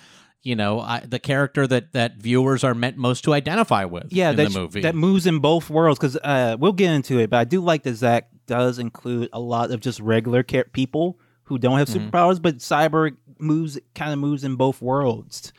you 0.43 0.55
know, 0.55 0.79
I, 0.79 1.01
the 1.01 1.19
character 1.19 1.67
that 1.67 1.93
that 1.93 2.17
viewers 2.17 2.63
are 2.63 2.73
meant 2.73 2.97
most 2.97 3.23
to 3.25 3.33
identify 3.33 3.85
with. 3.85 4.07
Yeah, 4.11 4.29
in 4.31 4.35
that, 4.37 4.51
the 4.51 4.59
movie. 4.59 4.81
that 4.81 4.95
moves 4.95 5.25
in 5.27 5.39
both 5.39 5.69
worlds 5.69 5.99
because 5.99 6.15
uh, 6.17 6.55
we'll 6.59 6.73
get 6.73 6.91
into 6.91 7.19
it. 7.19 7.29
But 7.29 7.37
I 7.37 7.43
do 7.43 7.59
like 7.61 7.83
that 7.83 7.95
Zach 7.95 8.29
does 8.45 8.79
include 8.79 9.29
a 9.33 9.39
lot 9.39 9.71
of 9.71 9.81
just 9.81 9.99
regular 9.99 10.43
ca- 10.43 10.63
people 10.71 11.19
who 11.43 11.57
don't 11.57 11.77
have 11.79 11.87
Mhm. 11.89 12.09
superpowers, 12.11 12.41
but 12.41 12.57
Cyborg 12.57 13.17
moves 13.39 13.77
kind 13.95 14.13
of 14.13 14.19
moves 14.19 14.43
in 14.43 14.55
both 14.55 14.81
worlds. 14.81 15.51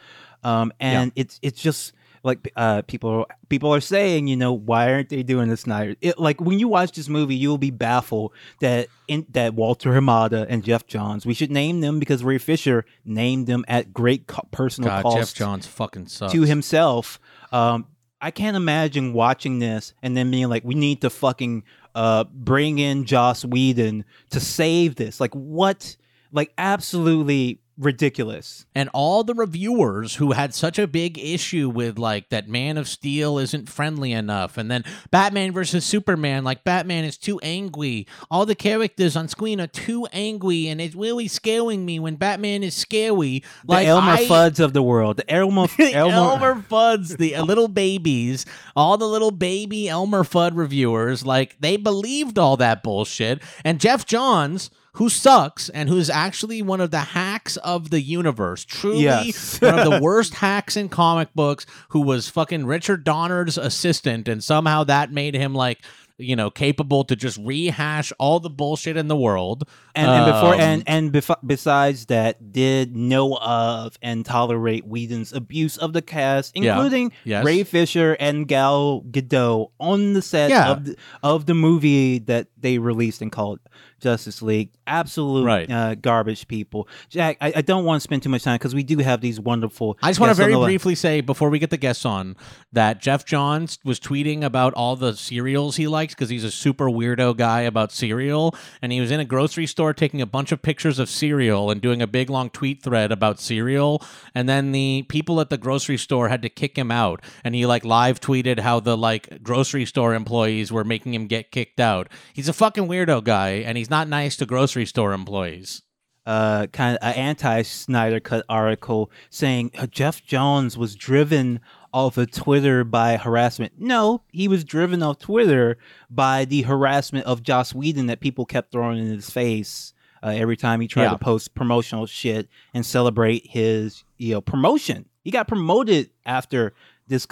Um, 0.44 0.72
and 0.80 1.12
it's 1.16 1.38
it's 1.42 1.60
just 1.60 1.92
like 2.28 2.52
uh, 2.54 2.82
people 2.82 3.26
people 3.48 3.74
are 3.74 3.80
saying, 3.80 4.28
you 4.28 4.36
know, 4.36 4.52
why 4.52 4.92
aren't 4.92 5.08
they 5.08 5.24
doing 5.24 5.48
this 5.48 5.62
Snyder? 5.62 5.96
It, 6.00 6.18
like 6.18 6.40
when 6.40 6.60
you 6.60 6.68
watch 6.68 6.92
this 6.92 7.08
movie, 7.08 7.34
you'll 7.34 7.58
be 7.58 7.70
baffled 7.72 8.32
that 8.60 8.86
in 9.08 9.26
that 9.30 9.54
Walter 9.54 9.90
Hamada 9.92 10.46
and 10.48 10.62
Jeff 10.62 10.86
Johns, 10.86 11.26
we 11.26 11.34
should 11.34 11.50
name 11.50 11.80
them 11.80 11.98
because 11.98 12.22
Ray 12.22 12.38
Fisher 12.38 12.84
named 13.04 13.48
them 13.48 13.64
at 13.66 13.92
great 13.92 14.28
co- 14.28 14.46
personal 14.52 14.90
God, 14.90 15.02
cost 15.02 15.16
Jeff 15.16 15.34
Johns 15.34 15.66
fucking 15.66 16.06
sucks. 16.06 16.32
to 16.32 16.42
himself. 16.42 17.18
Um, 17.50 17.86
I 18.20 18.30
can't 18.30 18.56
imagine 18.56 19.12
watching 19.12 19.58
this 19.58 19.94
and 20.02 20.16
then 20.16 20.30
being 20.30 20.48
like, 20.48 20.64
we 20.64 20.74
need 20.74 21.00
to 21.02 21.10
fucking 21.10 21.64
uh, 21.94 22.24
bring 22.24 22.78
in 22.78 23.04
Joss 23.04 23.44
Whedon 23.44 24.04
to 24.30 24.40
save 24.40 24.96
this. 24.96 25.20
Like, 25.20 25.32
what? 25.34 25.96
Like, 26.32 26.52
absolutely 26.58 27.60
ridiculous. 27.78 28.66
and 28.74 28.88
all 28.92 29.24
the 29.24 29.34
reviewers 29.34 30.16
who 30.16 30.32
had 30.32 30.52
such 30.54 30.78
a 30.78 30.86
big 30.86 31.18
issue 31.18 31.68
with 31.68 31.98
like 31.98 32.28
that 32.30 32.48
Man 32.48 32.76
of 32.76 32.88
Steel 32.88 33.38
isn't 33.38 33.68
friendly 33.68 34.12
enough, 34.12 34.58
and 34.58 34.70
then 34.70 34.84
Batman 35.10 35.52
versus 35.52 35.84
Superman, 35.84 36.44
like 36.44 36.64
Batman 36.64 37.04
is 37.04 37.16
too 37.16 37.38
angry. 37.40 38.06
All 38.30 38.44
the 38.46 38.54
characters 38.54 39.16
on 39.16 39.28
screen 39.28 39.60
are 39.60 39.66
too 39.66 40.06
angry, 40.12 40.66
and 40.68 40.80
it's 40.80 40.94
really 40.94 41.28
scaring 41.28 41.86
me 41.86 41.98
when 41.98 42.16
Batman 42.16 42.62
is 42.62 42.74
scary. 42.74 43.42
The 43.64 43.72
Like 43.72 43.86
Elmer 43.86 44.12
I- 44.12 44.26
Fudds 44.26 44.60
of 44.60 44.72
the 44.72 44.82
world. 44.82 45.18
The 45.18 45.30
Elmer, 45.32 45.66
the 45.78 45.94
Elmer, 45.94 46.14
Elmer 46.14 46.54
Fudds, 46.68 47.16
the 47.16 47.38
little 47.40 47.68
babies, 47.68 48.44
all 48.76 48.96
the 48.98 49.08
little 49.08 49.30
baby 49.30 49.88
Elmer 49.88 50.24
Fudd 50.24 50.56
reviewers, 50.56 51.24
like 51.24 51.56
they 51.60 51.76
believed 51.76 52.38
all 52.38 52.56
that 52.56 52.82
bullshit. 52.82 53.40
And 53.64 53.80
Jeff 53.80 54.04
Johns, 54.04 54.70
who 54.98 55.08
sucks 55.08 55.68
and 55.70 55.88
who's 55.88 56.10
actually 56.10 56.62
one 56.62 56.80
of 56.80 56.90
the 56.90 56.98
hacks 57.00 57.56
of 57.58 57.90
the 57.90 58.00
universe, 58.00 58.64
truly 58.64 59.02
Yes. 59.02 59.60
one 59.62 59.78
of 59.78 59.90
the 59.90 60.00
worst 60.02 60.34
hacks 60.34 60.76
in 60.76 60.88
comic 60.88 61.28
books, 61.34 61.66
who 61.88 62.00
was 62.02 62.28
fucking 62.28 62.66
Richard 62.66 63.02
Donner's 63.04 63.56
assistant, 63.58 64.28
and 64.28 64.44
somehow 64.44 64.84
that 64.84 65.10
made 65.12 65.34
him 65.34 65.54
like. 65.54 65.78
You 66.20 66.34
know, 66.34 66.50
capable 66.50 67.04
to 67.04 67.14
just 67.14 67.38
rehash 67.38 68.12
all 68.18 68.40
the 68.40 68.50
bullshit 68.50 68.96
in 68.96 69.06
the 69.06 69.14
world. 69.16 69.68
and, 69.94 70.10
and 70.10 70.26
before 70.32 70.54
Um, 70.54 70.60
and 70.60 70.82
and 70.88 71.12
bef- 71.12 71.38
besides 71.46 72.06
that, 72.06 72.50
did 72.52 72.96
know 72.96 73.36
of 73.36 73.96
and 74.02 74.26
tolerate 74.26 74.84
Whedon's 74.84 75.32
abuse 75.32 75.76
of 75.76 75.92
the 75.92 76.02
cast, 76.02 76.56
Yeah. 76.56 76.74
including 76.74 77.12
Yes. 77.22 77.44
Ray 77.44 77.62
Fisher 77.62 78.16
and 78.18 78.48
Gal 78.48 79.04
Gadot 79.08 79.68
on 79.78 80.14
the 80.14 80.20
set 80.20 80.50
Yeah. 80.50 80.72
of 80.72 80.84
the, 80.86 80.96
of 81.22 81.46
the 81.46 81.54
movie 81.54 82.18
that 82.18 82.48
they 82.60 82.78
released 82.78 83.22
and 83.22 83.30
called 83.32 83.60
Justice 84.00 84.42
League. 84.42 84.70
Absolute 84.86 85.44
Right. 85.44 85.70
uh, 85.70 85.94
garbage 85.94 86.48
people. 86.48 86.88
Jack, 87.08 87.36
I, 87.40 87.52
I 87.56 87.62
don't 87.62 87.84
want 87.84 88.00
to 88.00 88.04
spend 88.04 88.22
too 88.22 88.28
much 88.28 88.42
time 88.44 88.56
because 88.56 88.74
we 88.74 88.82
do 88.82 88.98
have 88.98 89.20
these 89.20 89.40
wonderful. 89.40 89.98
I 90.02 90.10
just 90.10 90.20
want 90.20 90.30
to 90.30 90.34
very 90.34 90.54
briefly 90.54 90.94
say 90.94 91.20
before 91.20 91.50
we 91.50 91.58
get 91.58 91.70
the 91.70 91.76
guests 91.76 92.04
on 92.04 92.36
that 92.72 93.00
Jeff 93.00 93.24
Johns 93.24 93.78
was 93.84 93.98
tweeting 94.00 94.42
about 94.42 94.74
all 94.74 94.96
the 94.96 95.14
cereals 95.14 95.76
he 95.76 95.86
likes 95.88 96.14
because 96.14 96.28
he's 96.30 96.44
a 96.44 96.50
super 96.50 96.86
weirdo 96.86 97.36
guy 97.36 97.62
about 97.62 97.92
cereal, 97.92 98.54
and 98.82 98.92
he 98.92 99.00
was 99.00 99.10
in 99.10 99.20
a 99.20 99.24
grocery 99.24 99.66
store 99.66 99.92
taking 99.94 100.20
a 100.20 100.26
bunch 100.26 100.52
of 100.52 100.62
pictures 100.62 100.98
of 100.98 101.08
cereal 101.08 101.70
and 101.70 101.80
doing 101.80 102.02
a 102.02 102.06
big 102.06 102.30
long 102.30 102.50
tweet 102.50 102.82
thread 102.82 103.12
about 103.12 103.40
cereal, 103.40 104.02
and 104.34 104.48
then 104.48 104.72
the 104.72 105.04
people 105.08 105.40
at 105.40 105.50
the 105.50 105.58
grocery 105.58 105.96
store 105.96 106.28
had 106.28 106.42
to 106.42 106.48
kick 106.48 106.76
him 106.76 106.90
out, 106.90 107.22
and 107.44 107.54
he 107.54 107.66
like 107.66 107.84
live 107.84 108.20
tweeted 108.20 108.60
how 108.60 108.80
the 108.80 108.96
like 108.96 109.42
grocery 109.42 109.84
store 109.84 110.14
employees 110.14 110.72
were 110.72 110.84
making 110.84 111.14
him 111.14 111.26
get 111.26 111.50
kicked 111.50 111.80
out. 111.80 112.08
He's 112.32 112.47
a 112.48 112.52
fucking 112.52 112.88
weirdo 112.88 113.22
guy, 113.24 113.50
and 113.64 113.76
he's 113.78 113.90
not 113.90 114.08
nice 114.08 114.36
to 114.36 114.46
grocery 114.46 114.86
store 114.86 115.12
employees. 115.12 115.82
uh, 116.26 116.66
kind 116.68 116.96
of 116.98 117.08
an 117.08 117.14
anti 117.14 117.62
Snyder 117.62 118.20
Cut 118.20 118.44
article 118.48 119.10
saying 119.30 119.70
uh, 119.78 119.86
Jeff 119.86 120.22
Johns 120.24 120.76
was 120.76 120.94
driven 120.94 121.60
off 121.92 122.18
of 122.18 122.30
Twitter 122.30 122.84
by 122.84 123.16
harassment. 123.16 123.72
No, 123.78 124.22
he 124.30 124.46
was 124.46 124.62
driven 124.62 125.02
off 125.02 125.18
Twitter 125.20 125.78
by 126.10 126.44
the 126.44 126.62
harassment 126.62 127.24
of 127.24 127.42
Joss 127.42 127.74
Whedon 127.74 128.06
that 128.08 128.20
people 128.20 128.44
kept 128.44 128.72
throwing 128.72 128.98
in 128.98 129.06
his 129.06 129.30
face 129.30 129.94
uh, 130.22 130.28
every 130.28 130.56
time 130.58 130.82
he 130.82 130.86
tried 130.88 131.04
Yeah. 131.04 131.10
to 131.12 131.18
post 131.18 131.54
promotional 131.54 132.04
shit 132.04 132.48
and 132.74 132.84
celebrate 132.84 133.46
his 133.46 134.04
you 134.18 134.34
know 134.34 134.42
promotion. 134.42 135.06
He 135.24 135.30
got 135.30 135.48
promoted 135.48 136.10
after 136.26 136.74
this 137.06 137.24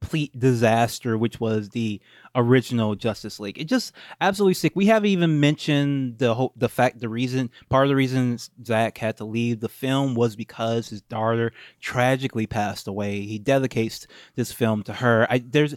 complete 0.00 0.38
disaster, 0.38 1.16
which 1.18 1.40
was 1.40 1.70
the 1.70 2.00
original 2.34 2.94
Justice 2.94 3.38
League. 3.38 3.58
It 3.58 3.64
just 3.64 3.92
absolutely 4.20 4.54
sick. 4.54 4.72
We 4.74 4.86
haven't 4.86 5.10
even 5.10 5.40
mentioned 5.40 6.18
the 6.18 6.34
whole 6.34 6.52
the 6.56 6.68
fact 6.68 7.00
the 7.00 7.08
reason 7.08 7.50
part 7.68 7.84
of 7.84 7.90
the 7.90 7.96
reason 7.96 8.38
Zach 8.64 8.98
had 8.98 9.16
to 9.18 9.24
leave 9.24 9.60
the 9.60 9.68
film 9.68 10.14
was 10.14 10.36
because 10.36 10.88
his 10.88 11.02
daughter 11.02 11.52
tragically 11.80 12.46
passed 12.46 12.88
away. 12.88 13.20
He 13.22 13.38
dedicates 13.38 14.06
this 14.36 14.52
film 14.52 14.82
to 14.84 14.94
her. 14.94 15.26
I 15.30 15.38
there's 15.38 15.76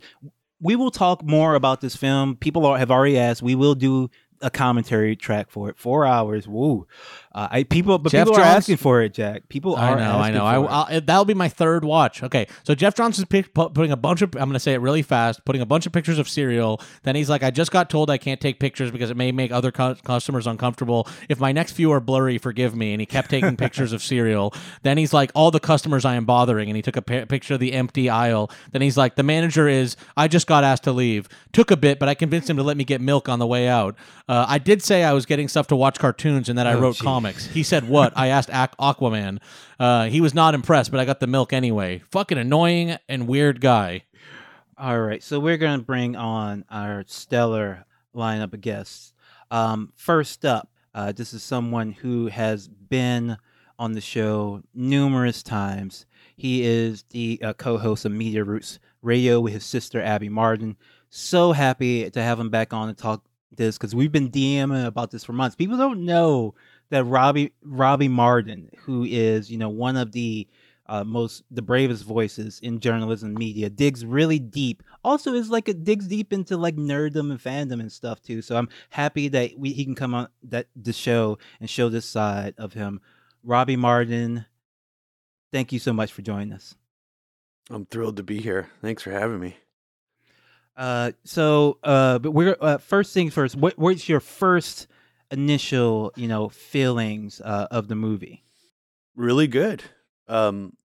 we 0.62 0.76
will 0.76 0.92
talk 0.92 1.24
more 1.24 1.56
about 1.56 1.82
this 1.82 1.96
film. 1.96 2.38
People 2.38 2.66
are, 2.66 2.78
have 2.78 2.92
already 2.92 3.20
asked. 3.20 3.42
We 3.42 3.56
will 3.56 3.76
do 3.76 4.10
a 4.42 4.50
commentary 4.50 5.16
track 5.16 5.50
for 5.50 5.70
it. 5.70 5.78
Four 5.78 6.06
hours. 6.06 6.48
Woo. 6.48 6.86
Uh, 7.36 7.48
I 7.50 7.64
people, 7.64 7.98
but 7.98 8.12
Jeff 8.12 8.28
people 8.28 8.40
are 8.40 8.44
asking 8.46 8.78
for 8.78 9.02
it, 9.02 9.14
Jack. 9.14 9.50
People 9.50 9.76
I 9.76 9.90
are. 9.90 9.96
know, 9.98 10.04
I 10.04 10.30
asking 10.30 10.36
know. 10.36 10.46
I, 10.46 10.56
for 10.56 10.64
it. 10.66 10.68
I'll, 10.96 11.02
that'll 11.02 11.26
be 11.26 11.34
my 11.34 11.50
third 11.50 11.84
watch. 11.84 12.22
Okay, 12.22 12.46
so 12.64 12.76
Jeff 12.76 12.94
Johnson's 12.94 13.26
pic, 13.28 13.54
pu- 13.56 13.70
putting 13.70 13.92
a 13.92 13.98
bunch 13.98 14.22
of. 14.22 14.36
I'm 14.36 14.42
going 14.44 14.54
to 14.54 14.60
say 14.60 14.74
it 14.74 14.82
really 14.82 15.02
fast. 15.02 15.44
Putting 15.44 15.62
a 15.62 15.66
bunch 15.66 15.88
of 15.88 15.92
pictures 15.94 16.20
of 16.20 16.30
cereal. 16.30 16.80
Then 17.02 17.16
he's 17.16 17.30
like, 17.30 17.42
I 17.42 17.50
just 17.50 17.72
got 17.72 17.90
told 17.90 18.12
I 18.12 18.20
can't 18.20 18.40
take 18.40 18.60
pictures 18.60 18.92
because 18.92 19.10
it 19.10 19.18
may 19.18 19.32
make 19.32 19.52
other 19.52 19.72
cu- 19.72 19.96
customers 19.96 20.46
uncomfortable. 20.46 21.08
If 21.28 21.40
my 21.40 21.52
next 21.52 21.72
few 21.72 21.92
are 21.92 22.00
blurry, 22.00 22.38
forgive 22.38 22.76
me. 22.76 22.94
And 22.94 23.02
he 23.02 23.08
kept 23.08 23.32
taking 23.32 23.58
pictures 23.58 23.94
of 23.94 24.04
cereal. 24.04 24.54
Then 24.84 24.98
he's 25.00 25.12
like, 25.14 25.32
all 25.34 25.50
the 25.50 25.60
customers 25.60 26.06
I 26.06 26.14
am 26.16 26.26
bothering, 26.26 26.70
and 26.70 26.76
he 26.76 26.82
took 26.84 26.98
a 26.98 27.02
picture 27.02 27.56
of 27.56 27.60
the 27.60 27.74
empty 27.74 28.10
aisle. 28.12 28.52
Then 28.72 28.84
he's 28.84 28.96
like, 28.98 29.16
the 29.16 29.24
manager 29.24 29.68
is. 29.68 29.96
I 30.16 30.28
just 30.28 30.46
got 30.46 30.64
asked 30.64 30.84
to 30.84 30.92
leave. 30.92 31.28
Took 31.52 31.72
a 31.72 31.78
bit, 31.78 31.98
but 31.98 32.10
I 32.10 32.14
convinced 32.14 32.48
him 32.50 32.58
to 32.58 32.64
let 32.64 32.78
me 32.78 32.84
get 32.84 33.02
milk 33.02 33.28
on 33.28 33.40
the 33.40 33.48
way 33.48 33.68
out. 33.68 33.96
Uh, 34.30 34.46
I 34.48 34.58
did 34.60 34.82
say 34.84 35.04
I 35.04 35.14
was 35.14 35.26
getting 35.26 35.48
stuff 35.48 35.68
to 35.68 35.76
watch 35.76 35.98
cartoons 36.00 36.48
and 36.48 36.58
that 36.60 36.68
I 36.68 36.74
Oh, 36.74 36.80
wrote 36.80 36.96
geez. 36.96 37.02
Comics. 37.24 37.46
He 37.46 37.64
said 37.64 37.88
what? 37.88 38.12
I 38.16 38.28
asked 38.28 38.50
Aqu- 38.50 38.76
Aquaman. 38.80 39.40
Uh, 39.80 40.06
he 40.06 40.20
was 40.20 40.34
not 40.34 40.54
impressed, 40.54 40.92
but 40.92 41.00
I 41.00 41.06
got 41.06 41.20
the 41.20 41.28
milk 41.28 41.54
anyway. 41.54 42.02
Fucking 42.12 42.38
annoying 42.38 42.98
and 43.08 43.28
weird 43.28 43.62
guy. 43.62 44.04
All 44.78 45.00
right, 45.00 45.24
so 45.24 45.40
we're 45.40 45.58
gonna 45.58 45.82
bring 45.82 46.16
on 46.16 46.66
our 46.70 47.06
stellar 47.08 47.86
lineup 48.14 48.54
of 48.54 48.62
guests. 48.62 49.14
Um, 49.52 49.94
first 49.96 50.44
up, 50.44 50.70
uh, 50.94 51.12
this 51.14 51.34
is 51.34 51.44
someone 51.44 51.94
who 51.94 52.28
has 52.28 52.68
been 52.68 53.38
on 53.80 53.94
the 53.94 54.02
show 54.02 54.62
numerous 54.74 55.44
times. 55.44 56.06
He 56.36 56.64
is 56.64 57.04
the 57.12 57.40
uh, 57.42 57.54
co-host 57.54 58.04
of 58.06 58.12
Media 58.12 58.44
Roots 58.44 58.80
Radio 59.02 59.40
with 59.40 59.54
his 59.54 59.64
sister 59.64 60.02
Abby 60.02 60.30
Martin. 60.30 60.76
So 61.10 61.54
happy 61.54 62.10
to 62.10 62.22
have 62.22 62.40
him 62.40 62.50
back 62.50 62.74
on 62.74 62.88
to 62.88 62.94
talk 62.94 63.24
this 63.56 63.78
because 63.78 63.96
we've 63.96 64.12
been 64.12 64.32
DMing 64.32 64.86
about 64.86 65.12
this 65.12 65.24
for 65.24 65.34
months. 65.34 65.56
People 65.56 65.78
don't 65.78 66.06
know 66.06 66.56
that 66.94 67.04
Robbie 67.06 67.52
Robbie 67.64 68.08
Martin, 68.08 68.70
who 68.84 69.04
is 69.04 69.52
you 69.52 69.58
know 69.58 69.70
one 69.70 69.98
of 69.98 70.12
the 70.12 70.48
uh, 70.86 71.04
most 71.04 71.44
the 71.50 71.62
bravest 71.62 72.04
voices 72.04 72.60
in 72.62 72.80
journalism 72.80 73.34
media 73.34 73.70
digs 73.70 74.06
really 74.06 74.38
deep 74.38 74.84
also 75.04 75.34
is 75.34 75.50
like 75.50 75.68
it 75.70 75.84
digs 75.84 76.08
deep 76.08 76.32
into 76.34 76.58
like 76.58 76.76
nerddom 76.76 77.32
and 77.32 77.40
fandom 77.40 77.80
and 77.80 77.90
stuff 77.92 78.22
too 78.22 78.42
so 78.42 78.58
i'm 78.58 78.68
happy 78.90 79.30
that 79.30 79.58
we, 79.58 79.72
he 79.72 79.86
can 79.86 79.96
come 79.96 80.14
on 80.14 80.28
that 80.44 80.68
the 80.76 80.92
show 80.92 81.38
and 81.62 81.70
show 81.70 81.88
this 81.88 82.06
side 82.06 82.54
of 82.58 82.74
him 82.74 83.00
robbie 83.46 83.78
martin 83.78 84.46
thank 85.54 85.72
you 85.72 85.80
so 85.80 85.94
much 85.94 86.12
for 86.12 86.22
joining 86.22 86.52
us 86.52 86.76
I'm 87.70 87.86
thrilled 87.86 88.18
to 88.18 88.24
be 88.24 88.42
here. 88.42 88.70
Thanks 88.82 89.04
for 89.04 89.12
having 89.12 89.40
me. 89.40 89.56
uh 90.76 91.14
so 91.24 91.78
uh 91.82 92.20
but 92.20 92.32
we're 92.32 92.58
uh, 92.60 92.78
first 92.78 93.14
things 93.14 93.34
first 93.34 93.56
what 93.56 93.78
what's 93.78 94.10
your 94.10 94.20
first 94.20 94.88
initial 95.34 96.14
you 96.16 96.28
know 96.28 96.48
feelings 96.50 97.42
uh, 97.42 97.68
of 97.72 97.88
the 97.88 97.96
movie 97.96 98.44
Really 99.16 99.48
good. 99.48 99.84
Um, 100.28 100.76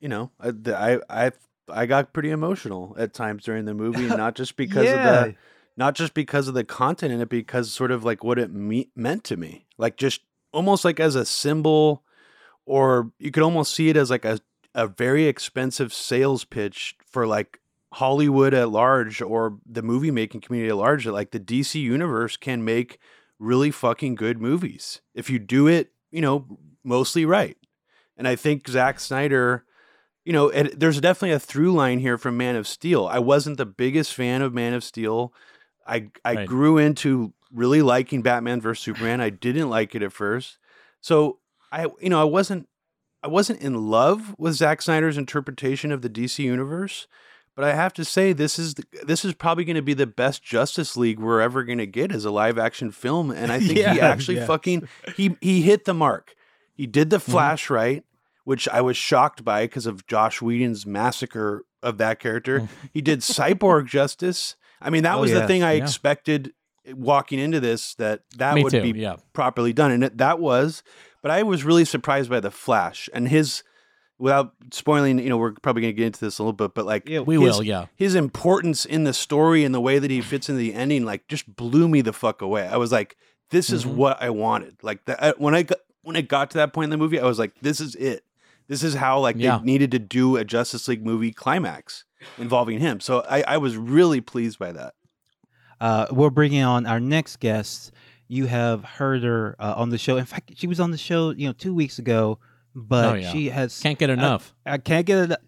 you 0.00 0.08
know, 0.08 0.30
I 0.40 0.52
I 0.66 1.00
I 1.26 1.32
I 1.68 1.86
got 1.86 2.12
pretty 2.12 2.30
emotional 2.30 2.94
at 2.98 3.12
times 3.12 3.44
during 3.44 3.64
the 3.64 3.74
movie, 3.74 4.06
not 4.06 4.34
just 4.34 4.56
because 4.56 4.90
of 4.90 5.02
the 5.02 5.34
not 5.76 5.94
just 5.94 6.14
because 6.14 6.48
of 6.48 6.54
the 6.54 6.64
content 6.64 7.12
in 7.12 7.20
it, 7.20 7.28
because 7.28 7.70
sort 7.70 7.90
of 7.90 8.04
like 8.04 8.24
what 8.24 8.38
it 8.38 8.52
me- 8.52 8.90
meant 8.96 9.24
to 9.24 9.36
me, 9.36 9.66
like 9.76 9.96
just 9.96 10.22
almost 10.52 10.84
like 10.84 10.98
as 10.98 11.14
a 11.14 11.26
symbol, 11.26 12.04
or 12.64 13.12
you 13.18 13.30
could 13.30 13.42
almost 13.42 13.74
see 13.74 13.88
it 13.88 13.96
as 13.96 14.10
like 14.10 14.24
a 14.24 14.40
a 14.74 14.86
very 14.86 15.26
expensive 15.26 15.92
sales 15.92 16.44
pitch 16.44 16.96
for 17.06 17.26
like 17.26 17.60
Hollywood 17.92 18.54
at 18.54 18.70
large 18.70 19.20
or 19.20 19.58
the 19.66 19.82
movie 19.82 20.10
making 20.10 20.40
community 20.40 20.70
at 20.70 20.76
large. 20.76 21.04
That 21.04 21.12
like 21.12 21.32
the 21.32 21.40
DC 21.40 21.80
universe 21.80 22.38
can 22.38 22.64
make 22.64 22.98
really 23.44 23.70
fucking 23.70 24.14
good 24.14 24.40
movies 24.40 25.00
if 25.14 25.30
you 25.30 25.38
do 25.38 25.66
it, 25.66 25.92
you 26.10 26.20
know, 26.20 26.46
mostly 26.82 27.24
right. 27.24 27.56
And 28.16 28.26
I 28.28 28.36
think 28.36 28.68
Zack 28.68 29.00
Snyder 29.00 29.64
you 30.24 30.32
know, 30.32 30.48
it, 30.48 30.80
there's 30.80 31.00
definitely 31.00 31.32
a 31.32 31.38
through 31.38 31.72
line 31.72 31.98
here 31.98 32.16
from 32.16 32.36
Man 32.38 32.56
of 32.56 32.66
Steel. 32.66 33.06
I 33.06 33.18
wasn't 33.18 33.58
the 33.58 33.66
biggest 33.66 34.14
fan 34.14 34.40
of 34.40 34.54
Man 34.54 34.72
of 34.72 34.82
Steel. 34.82 35.34
I 35.86 36.08
I 36.24 36.36
Right. 36.36 36.46
grew 36.46 36.78
into 36.78 37.34
really 37.52 37.82
liking 37.82 38.22
Batman 38.22 38.60
versus 38.60 38.82
Superman. 38.82 39.20
I 39.20 39.30
didn't 39.30 39.68
like 39.68 39.94
it 39.94 40.02
at 40.02 40.12
first. 40.12 40.58
So 41.00 41.40
I 41.70 41.88
you 42.00 42.08
know, 42.08 42.20
I 42.20 42.24
wasn't 42.24 42.68
I 43.22 43.28
wasn't 43.28 43.60
in 43.60 43.74
love 43.90 44.34
with 44.38 44.54
Zack 44.54 44.80
Snyder's 44.82 45.18
interpretation 45.18 45.92
of 45.92 46.00
the 46.02 46.08
DC 46.08 46.42
universe, 46.42 47.06
but 47.56 47.64
I 47.64 47.74
have 47.74 47.92
to 47.94 48.04
say 48.04 48.32
this 48.32 48.58
is 48.58 48.74
the, 48.74 48.84
this 49.06 49.24
is 49.24 49.34
probably 49.34 49.64
going 49.64 49.76
to 49.76 49.82
be 49.82 49.94
the 49.94 50.06
best 50.06 50.42
Justice 50.42 50.96
League 50.96 51.18
we're 51.18 51.40
ever 51.40 51.64
going 51.64 51.78
to 51.78 51.86
get 51.86 52.12
as 52.12 52.24
a 52.24 52.30
live 52.30 52.58
action 52.58 52.90
film 52.90 53.30
and 53.30 53.50
I 53.52 53.58
think 53.60 53.72
he 53.78 53.84
actually 54.00 54.36
yes. 54.36 54.46
fucking 54.46 54.88
he 55.16 55.36
he 55.40 55.62
hit 55.62 55.84
the 55.84 55.94
mark. 55.94 56.34
He 56.74 56.86
did 56.86 57.08
Mm-hmm. 57.08 57.10
the 57.10 57.20
Flash 57.20 57.70
right 57.70 58.04
which 58.44 58.68
I 58.68 58.82
was 58.82 58.96
shocked 58.96 59.42
by 59.44 59.64
because 59.64 59.86
of 59.86 60.06
Joss 60.06 60.42
Whedon's 60.42 60.84
massacre 60.84 61.64
of 61.82 61.96
that 61.98 62.18
character. 62.20 62.68
he 62.92 63.00
did 63.00 63.20
Cyborg 63.20 63.86
justice. 63.88 64.54
I 64.82 64.90
mean, 64.90 65.02
that 65.04 65.14
Oh, 65.16 65.20
was 65.22 65.32
the 65.32 65.46
thing 65.46 65.62
I 65.62 65.72
yeah. 65.74 65.82
expected 65.82 66.52
walking 66.92 67.38
into 67.38 67.58
this 67.60 67.94
that 67.94 68.20
that 68.36 68.54
Me 68.54 68.62
would 68.62 68.70
too. 68.72 68.82
be 68.92 69.00
Yeah. 69.00 69.16
properly 69.32 69.72
done, 69.72 69.92
and 69.92 70.04
it, 70.04 70.18
that 70.18 70.38
was. 70.40 70.82
But 71.22 71.30
I 71.30 71.42
was 71.42 71.64
really 71.64 71.86
surprised 71.86 72.28
by 72.28 72.40
the 72.40 72.50
Flash 72.50 73.08
and 73.14 73.28
his. 73.28 73.62
Without 74.18 74.52
spoiling, 74.72 75.18
you 75.18 75.28
know, 75.28 75.36
we're 75.36 75.52
probably 75.52 75.82
going 75.82 75.92
to 75.94 75.96
get 75.96 76.06
into 76.06 76.20
this 76.20 76.38
a 76.38 76.42
little 76.42 76.52
bit, 76.52 76.72
but 76.74 76.86
like 76.86 77.08
Yeah, 77.08 77.20
We 77.20 77.34
his- 77.34 77.42
will. 77.56 77.62
Yeah. 77.64 77.86
his 77.96 78.14
importance 78.14 78.84
in 78.84 79.02
the 79.04 79.12
story 79.12 79.64
and 79.64 79.74
the 79.74 79.80
way 79.80 79.98
that 79.98 80.10
he 80.10 80.20
fits 80.20 80.48
into 80.48 80.58
the 80.60 80.72
ending 80.74 81.04
like 81.04 81.26
just 81.26 81.56
blew 81.56 81.88
me 81.88 82.00
the 82.00 82.12
fuck 82.12 82.40
away. 82.40 82.66
I 82.68 82.76
was 82.76 82.92
like, 82.92 83.16
this 83.50 83.70
is 83.70 83.84
Mhm. 83.84 83.94
what 83.94 84.22
I 84.22 84.30
wanted. 84.30 84.76
Like 84.82 85.04
that 85.06 85.20
uh, 85.22 85.34
when 85.38 85.54
I 85.54 85.62
got 85.64 85.78
when 86.02 86.16
it 86.16 86.28
got 86.28 86.50
to 86.52 86.58
that 86.58 86.72
point 86.72 86.84
in 86.84 86.90
the 86.90 86.96
movie, 86.96 87.18
I 87.18 87.24
was 87.26 87.38
like, 87.38 87.54
this 87.60 87.80
is 87.80 87.94
it. 87.96 88.24
This 88.68 88.82
is 88.84 88.94
how 88.94 89.18
like 89.20 89.36
Yeah. 89.36 89.58
they 89.58 89.64
needed 89.64 89.90
to 89.92 89.98
do 89.98 90.36
a 90.36 90.44
Justice 90.44 90.86
League 90.86 91.04
movie 91.04 91.32
climax 91.32 92.04
involving 92.38 92.78
him. 92.78 93.00
So 93.00 93.24
I, 93.28 93.42
I 93.42 93.56
was 93.58 93.76
really 93.76 94.20
pleased 94.20 94.58
by 94.58 94.72
that. 94.72 94.94
uh, 95.80 96.06
we're 96.12 96.30
bringing 96.30 96.62
on 96.62 96.86
our 96.86 97.00
next 97.00 97.40
guest. 97.40 97.90
You 98.28 98.46
have 98.46 98.84
heard 98.84 99.22
her 99.24 99.56
uh, 99.58 99.74
on 99.76 99.90
the 99.90 99.98
show. 99.98 100.16
In 100.16 100.24
fact, 100.24 100.52
she 100.56 100.66
was 100.66 100.78
on 100.80 100.92
the 100.92 100.96
show, 100.98 101.30
you 101.30 101.46
know, 101.48 101.52
two 101.52 101.74
weeks 101.74 101.98
ago. 101.98 102.38
But 102.74 103.04
Oh, 103.04 103.14
yeah. 103.14 103.32
she 103.32 103.48
has 103.50 103.78
Can't 103.80 103.98
get 103.98 104.10
enough. 104.10 104.54
I 104.66 104.78
can't 104.78 105.06
get 105.06 105.30
it. 105.30 105.38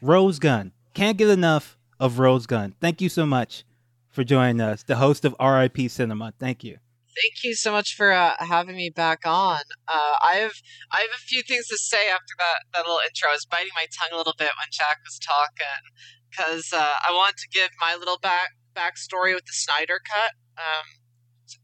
Rose 0.00 0.38
Gun 0.38 0.72
can't 0.98 1.16
get 1.16 1.28
enough 1.28 1.78
of 2.00 2.18
Rose 2.18 2.46
Gun. 2.46 2.74
Thank 2.80 3.00
you 3.00 3.08
so 3.08 3.24
much 3.24 3.64
for 4.10 4.24
joining 4.24 4.60
us, 4.60 4.82
the 4.82 4.96
host 4.96 5.24
of 5.24 5.34
RIP 5.38 5.88
Cinema. 5.90 6.32
Thank 6.40 6.64
you. 6.64 6.78
Thank 7.22 7.44
you 7.44 7.54
so 7.54 7.70
much 7.70 7.94
for 7.94 8.10
uh, 8.10 8.34
having 8.40 8.74
me 8.76 8.90
back 8.90 9.20
on. 9.24 9.60
Uh, 9.86 10.14
I 10.22 10.34
have 10.42 10.54
I 10.90 11.00
have 11.02 11.10
a 11.14 11.18
few 11.22 11.42
things 11.42 11.66
to 11.68 11.76
say 11.78 12.08
after 12.10 12.34
that, 12.38 12.58
that 12.74 12.80
little 12.80 12.98
intro. 13.06 13.30
I 13.30 13.34
was 13.34 13.46
biting 13.46 13.70
my 13.76 13.86
tongue 13.98 14.10
a 14.12 14.16
little 14.16 14.34
bit 14.36 14.50
when 14.58 14.68
Jack 14.72 14.98
was 15.04 15.18
talking 15.18 15.82
because 16.30 16.72
uh, 16.72 16.94
I 17.08 17.12
want 17.12 17.36
to 17.38 17.48
give 17.52 17.70
my 17.80 17.94
little 17.96 18.18
back 18.18 18.50
backstory 18.76 19.34
with 19.34 19.46
the 19.46 19.52
Snyder 19.54 20.00
cut. 20.04 20.32
Um, 20.58 20.84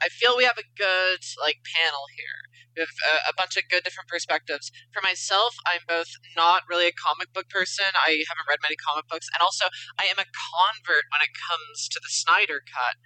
I 0.02 0.08
feel 0.08 0.36
we 0.36 0.44
have 0.44 0.58
a 0.58 0.68
good 0.76 1.22
like 1.40 1.60
panel 1.64 2.06
here. 2.16 2.40
We 2.76 2.80
have 2.82 2.94
a, 3.06 3.30
a 3.30 3.34
bunch 3.36 3.56
of 3.56 3.68
good 3.70 3.84
different 3.84 4.08
perspectives. 4.08 4.70
For 4.92 5.02
myself, 5.02 5.54
I'm 5.66 5.84
both 5.86 6.10
not 6.36 6.64
really 6.68 6.88
a 6.88 6.96
comic 6.96 7.32
book 7.32 7.48
person. 7.48 7.86
I 7.94 8.24
haven't 8.26 8.48
read 8.48 8.62
many 8.62 8.76
comic 8.76 9.06
books, 9.08 9.28
and 9.34 9.42
also 9.42 9.66
I 9.98 10.10
am 10.10 10.18
a 10.18 10.26
convert 10.26 11.06
when 11.12 11.22
it 11.22 11.32
comes 11.36 11.88
to 11.92 11.98
the 12.02 12.10
Snyder 12.10 12.62
cut 12.66 12.96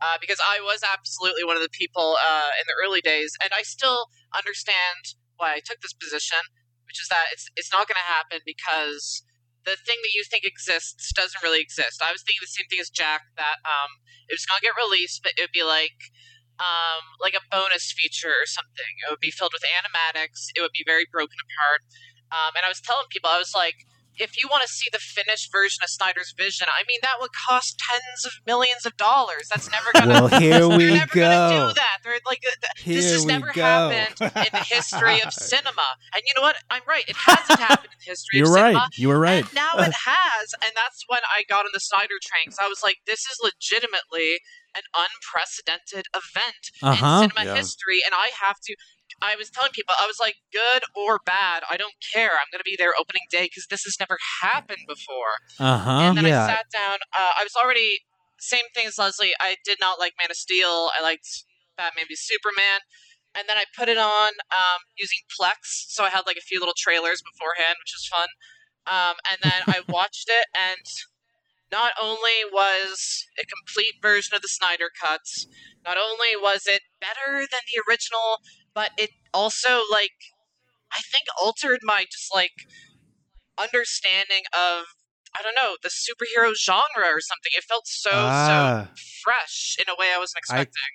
uh, 0.00 0.16
because 0.20 0.38
I 0.42 0.60
was 0.60 0.82
absolutely 0.84 1.44
one 1.44 1.56
of 1.56 1.62
the 1.64 1.72
people 1.72 2.16
uh, 2.20 2.50
in 2.60 2.64
the 2.66 2.76
early 2.78 3.00
days, 3.00 3.34
and 3.42 3.50
I 3.54 3.62
still 3.62 4.08
understand 4.36 5.18
why 5.36 5.54
I 5.56 5.60
took 5.64 5.80
this 5.80 5.92
position, 5.94 6.40
which 6.86 7.00
is 7.00 7.08
that 7.08 7.32
it's 7.32 7.48
it's 7.56 7.72
not 7.72 7.88
going 7.88 7.98
to 8.00 8.08
happen 8.12 8.40
because 8.46 9.22
the 9.66 9.76
thing 9.82 9.98
that 10.00 10.14
you 10.14 10.22
think 10.22 10.46
exists 10.46 11.10
doesn't 11.12 11.42
really 11.42 11.60
exist. 11.60 11.98
I 11.98 12.14
was 12.14 12.22
thinking 12.22 12.40
the 12.40 12.54
same 12.54 12.70
thing 12.70 12.78
as 12.78 12.88
Jack 12.88 13.26
that 13.34 13.58
um, 13.66 13.98
it 14.30 14.38
was 14.38 14.46
going 14.46 14.62
to 14.62 14.66
get 14.66 14.78
released, 14.78 15.26
but 15.26 15.34
it 15.34 15.42
would 15.42 15.56
be 15.56 15.66
like 15.66 16.14
um, 16.56 17.04
like 17.20 17.36
a 17.36 17.44
bonus 17.52 17.92
feature 17.92 18.32
or 18.32 18.48
something. 18.48 18.92
It 19.04 19.10
would 19.10 19.20
be 19.20 19.34
filled 19.34 19.52
with 19.52 19.66
animatics. 19.66 20.48
It 20.56 20.62
would 20.62 20.72
be 20.72 20.86
very 20.86 21.04
broken 21.10 21.36
apart. 21.36 21.84
Um, 22.32 22.56
and 22.56 22.64
I 22.64 22.70
was 22.70 22.80
telling 22.80 23.06
people, 23.10 23.30
I 23.30 23.38
was 23.38 23.54
like, 23.54 23.85
if 24.18 24.40
you 24.40 24.48
want 24.50 24.62
to 24.62 24.68
see 24.68 24.86
the 24.92 24.98
finished 24.98 25.50
version 25.52 25.82
of 25.82 25.88
Snyder's 25.90 26.32
Vision, 26.36 26.66
I 26.70 26.82
mean, 26.88 27.00
that 27.02 27.16
would 27.20 27.30
cost 27.48 27.78
tens 27.78 28.24
of 28.26 28.32
millions 28.46 28.86
of 28.86 28.96
dollars. 28.96 29.48
That's 29.50 29.70
never 29.70 29.88
gonna. 29.92 30.08
Well, 30.08 30.28
here 30.40 30.58
they're 30.60 30.68
we 30.78 30.90
never 30.94 31.14
gonna 31.14 31.68
do 31.68 31.74
that. 31.74 31.98
They're 32.02 32.18
like, 32.26 32.40
th- 32.42 32.54
Here 32.78 32.94
this 32.96 33.12
has 33.12 33.24
never 33.26 33.52
go. 33.52 33.62
happened 33.62 34.16
in 34.36 34.50
the 34.52 34.64
history 34.64 35.20
of 35.22 35.32
cinema. 35.52 35.96
And 36.14 36.22
you 36.26 36.32
know 36.34 36.42
what? 36.42 36.56
I'm 36.70 36.82
right. 36.88 37.04
It 37.08 37.16
hasn't 37.16 37.60
happened 37.60 37.92
in 37.92 37.98
the 38.04 38.10
history 38.10 38.38
You're 38.38 38.48
of 38.48 38.54
right. 38.54 38.72
cinema. 38.72 38.88
You 38.96 39.08
were 39.08 39.20
right. 39.20 39.44
And 39.44 39.54
now 39.54 39.72
it 39.78 39.92
has, 39.94 40.54
and 40.64 40.72
that's 40.74 41.04
when 41.08 41.20
I 41.28 41.42
got 41.48 41.64
on 41.66 41.70
the 41.74 41.80
Snyder 41.80 42.16
train. 42.22 42.46
'cause 42.48 42.58
I 42.62 42.68
was 42.68 42.80
like, 42.82 42.96
this 43.06 43.20
is 43.20 43.38
legitimately 43.42 44.40
an 44.76 44.82
unprecedented 44.94 46.06
event 46.14 46.62
Uh-huh. 46.82 47.22
in 47.24 47.30
cinema 47.30 47.44
Yeah. 47.52 47.56
history, 47.56 48.02
and 48.04 48.14
I 48.14 48.30
have 48.40 48.56
to. 48.64 48.76
I 49.22 49.34
was 49.36 49.50
telling 49.50 49.72
people, 49.72 49.94
I 49.98 50.06
was 50.06 50.18
like, 50.20 50.36
good 50.52 50.82
or 50.94 51.18
bad, 51.24 51.62
I 51.70 51.76
don't 51.76 51.94
care. 52.14 52.32
I'm 52.32 52.48
going 52.52 52.60
to 52.60 52.64
be 52.68 52.76
there 52.78 52.92
opening 52.98 53.22
day 53.30 53.44
because 53.44 53.66
this 53.70 53.84
has 53.84 53.96
never 53.98 54.18
happened 54.42 54.84
before. 54.86 55.40
Uh 55.58 55.78
huh. 55.78 55.90
And 55.90 56.16
then 56.18 56.26
Yeah. 56.26 56.44
I 56.44 56.48
sat 56.48 56.66
down. 56.72 56.98
Uh, 57.16 57.32
I 57.38 57.42
was 57.42 57.54
already 57.56 58.00
same 58.38 58.68
thing 58.74 58.86
as 58.86 58.98
Leslie. 58.98 59.32
I 59.40 59.56
did 59.64 59.78
not 59.80 59.98
like 59.98 60.12
Man 60.20 60.30
of 60.30 60.36
Steel. 60.36 60.90
I 60.98 61.02
liked 61.02 61.26
Batman 61.76 62.04
v 62.08 62.14
Superman. 62.16 62.80
and 63.34 63.44
then 63.48 63.56
I 63.58 63.64
put 63.76 63.88
it 63.88 63.98
on 63.98 64.32
um, 64.50 64.80
using 64.96 65.18
Plex, 65.28 65.88
so 65.92 66.04
I 66.04 66.08
had 66.10 66.24
like 66.26 66.36
a 66.38 66.40
few 66.44 66.58
little 66.58 66.74
trailers 66.76 67.20
beforehand, 67.20 67.76
which 67.80 67.92
was 67.92 68.06
fun. 68.08 68.28
Um, 68.86 69.16
and 69.28 69.38
then 69.42 69.60
I 69.68 69.80
watched 69.92 70.28
it, 70.28 70.46
and 70.56 70.84
not 71.72 71.92
only 72.00 72.44
was 72.50 73.26
a 73.40 73.44
complete 73.44 73.96
version 74.00 74.34
of 74.34 74.40
the 74.42 74.48
Snyder 74.48 74.88
cuts, 74.88 75.46
not 75.84 75.96
only 75.98 76.32
was 76.40 76.66
it 76.66 76.82
better 77.00 77.44
than 77.50 77.60
the 77.68 77.82
original, 77.88 78.40
but 78.76 78.90
it 78.98 79.10
also 79.32 79.80
like 79.90 80.12
I 80.92 81.00
think 81.10 81.24
altered 81.42 81.80
my 81.82 82.04
just 82.12 82.32
like 82.32 82.52
understanding 83.58 84.44
of 84.52 84.84
I 85.36 85.42
don't 85.42 85.56
know 85.56 85.76
the 85.82 85.88
superhero 85.88 86.52
genre 86.54 87.08
or 87.08 87.20
something. 87.20 87.52
It 87.56 87.64
felt 87.64 87.88
so 87.88 88.10
Ah. 88.12 88.88
so 88.94 89.02
fresh 89.24 89.76
in 89.80 89.88
a 89.88 89.96
way 89.98 90.12
I 90.14 90.18
wasn't 90.18 90.38
expecting. 90.38 90.92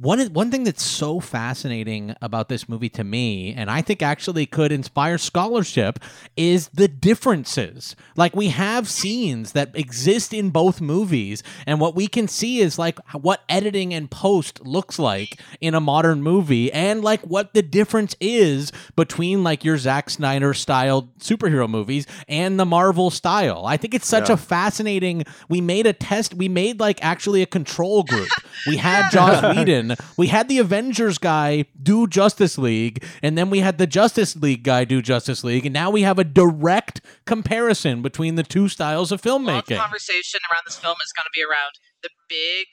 One 0.00 0.18
one 0.32 0.50
thing 0.50 0.64
that's 0.64 0.82
so 0.82 1.20
fascinating 1.20 2.14
about 2.20 2.48
this 2.48 2.68
movie 2.68 2.88
to 2.90 3.04
me, 3.04 3.54
and 3.54 3.70
I 3.70 3.82
think 3.82 4.02
actually 4.02 4.46
could 4.46 4.72
inspire 4.72 5.16
scholarship, 5.16 6.00
is 6.36 6.68
the 6.68 6.88
differences. 6.88 7.94
Like 8.16 8.34
we 8.34 8.48
have 8.48 8.88
scenes 8.88 9.52
that 9.52 9.70
exist 9.76 10.34
in 10.34 10.50
both 10.50 10.80
movies, 10.80 11.42
and 11.66 11.78
what 11.80 11.94
we 11.94 12.08
can 12.08 12.26
see 12.26 12.58
is 12.60 12.78
like 12.78 12.98
what 13.12 13.42
editing 13.48 13.94
and 13.94 14.10
post 14.10 14.64
looks 14.66 14.98
like 14.98 15.40
in 15.60 15.74
a 15.74 15.80
modern 15.80 16.22
movie, 16.22 16.72
and 16.72 17.02
like 17.02 17.20
what 17.22 17.54
the 17.54 17.62
difference 17.62 18.16
is 18.20 18.72
between 18.96 19.44
like 19.44 19.64
your 19.64 19.78
Zack 19.78 20.10
Snyder 20.10 20.52
styled 20.54 21.16
superhero 21.18 21.68
movies 21.68 22.06
and 22.28 22.58
the 22.58 22.66
Marvel 22.66 23.10
style. 23.10 23.66
I 23.66 23.76
think 23.76 23.94
it's 23.94 24.08
such 24.08 24.28
Yeah. 24.28 24.34
a 24.34 24.36
fascinating. 24.38 25.24
We 25.48 25.60
made 25.60 25.86
a 25.86 25.92
test. 25.92 26.34
We 26.34 26.48
made 26.48 26.80
like 26.80 27.04
actually 27.04 27.42
a 27.42 27.46
control 27.46 28.02
group. 28.02 28.28
We 28.66 28.78
had 28.78 29.10
Joss 29.12 29.42
Whedon. 29.42 29.81
We 30.16 30.28
had 30.28 30.48
the 30.48 30.58
Avengers 30.58 31.18
guy 31.18 31.64
do 31.82 32.06
Justice 32.06 32.58
League, 32.58 33.04
and 33.22 33.36
then 33.36 33.50
we 33.50 33.60
had 33.60 33.78
the 33.78 33.86
Justice 33.86 34.36
League 34.36 34.62
guy 34.62 34.84
do 34.84 35.02
Justice 35.02 35.42
League, 35.44 35.66
and 35.66 35.72
now 35.72 35.90
we 35.90 36.02
have 36.02 36.18
a 36.18 36.24
direct 36.24 37.00
comparison 37.26 38.02
between 38.02 38.34
the 38.36 38.42
two 38.42 38.68
styles 38.68 39.10
of 39.12 39.24
A 39.24 39.28
lot 39.28 39.40
of 39.40 39.64
filmmaking. 39.66 39.78
conversation 39.78 40.40
around 40.50 40.62
this 40.66 40.76
film 40.78 40.96
is 41.04 41.12
going 41.16 41.26
to 41.26 41.34
be 41.34 41.42
around 41.42 41.72
the 42.02 42.10
big 42.28 42.66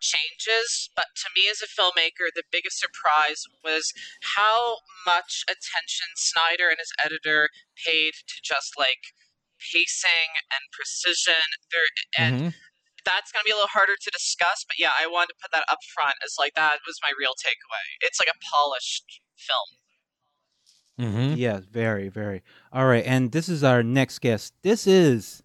changes, 0.00 0.90
but 0.96 1.06
to 1.16 1.28
me 1.36 1.48
as 1.50 1.62
a 1.62 1.70
filmmaker, 1.70 2.26
the 2.34 2.42
biggest 2.50 2.78
surprise 2.78 3.44
was 3.62 3.92
how 4.36 4.78
much 5.06 5.44
attention 5.46 6.06
Snyder 6.16 6.68
and 6.68 6.78
his 6.78 6.92
editor 7.04 7.48
paid 7.86 8.12
to 8.26 8.34
just 8.42 8.74
like 8.76 9.14
pacing 9.72 10.34
and 10.50 10.62
precision. 10.72 11.38
There 11.70 11.86
and 12.18 12.40
Mhm. 12.40 12.54
That's 13.04 13.32
going 13.32 13.42
to 13.42 13.48
be 13.48 13.52
a 13.52 13.56
little 13.56 13.72
harder 13.72 13.94
to 14.00 14.10
discuss, 14.10 14.64
but 14.66 14.78
yeah, 14.78 14.92
I 14.98 15.06
wanted 15.06 15.34
to 15.34 15.40
put 15.42 15.52
that 15.52 15.64
up 15.70 15.78
front 15.94 16.16
as 16.24 16.36
like 16.38 16.54
that 16.54 16.78
was 16.86 16.98
my 17.02 17.12
real 17.18 17.32
takeaway. 17.38 17.86
It's 18.00 18.20
like 18.20 18.30
a 18.30 18.38
polished 18.42 19.20
film. 19.36 19.78
Mhm. 20.98 21.36
Yes, 21.36 21.64
very, 21.64 22.08
very. 22.08 22.42
All 22.72 22.86
right, 22.86 23.04
and 23.04 23.32
this 23.32 23.48
is 23.48 23.64
our 23.64 23.82
next 23.82 24.20
guest. 24.20 24.54
This 24.62 24.86
is 24.86 25.42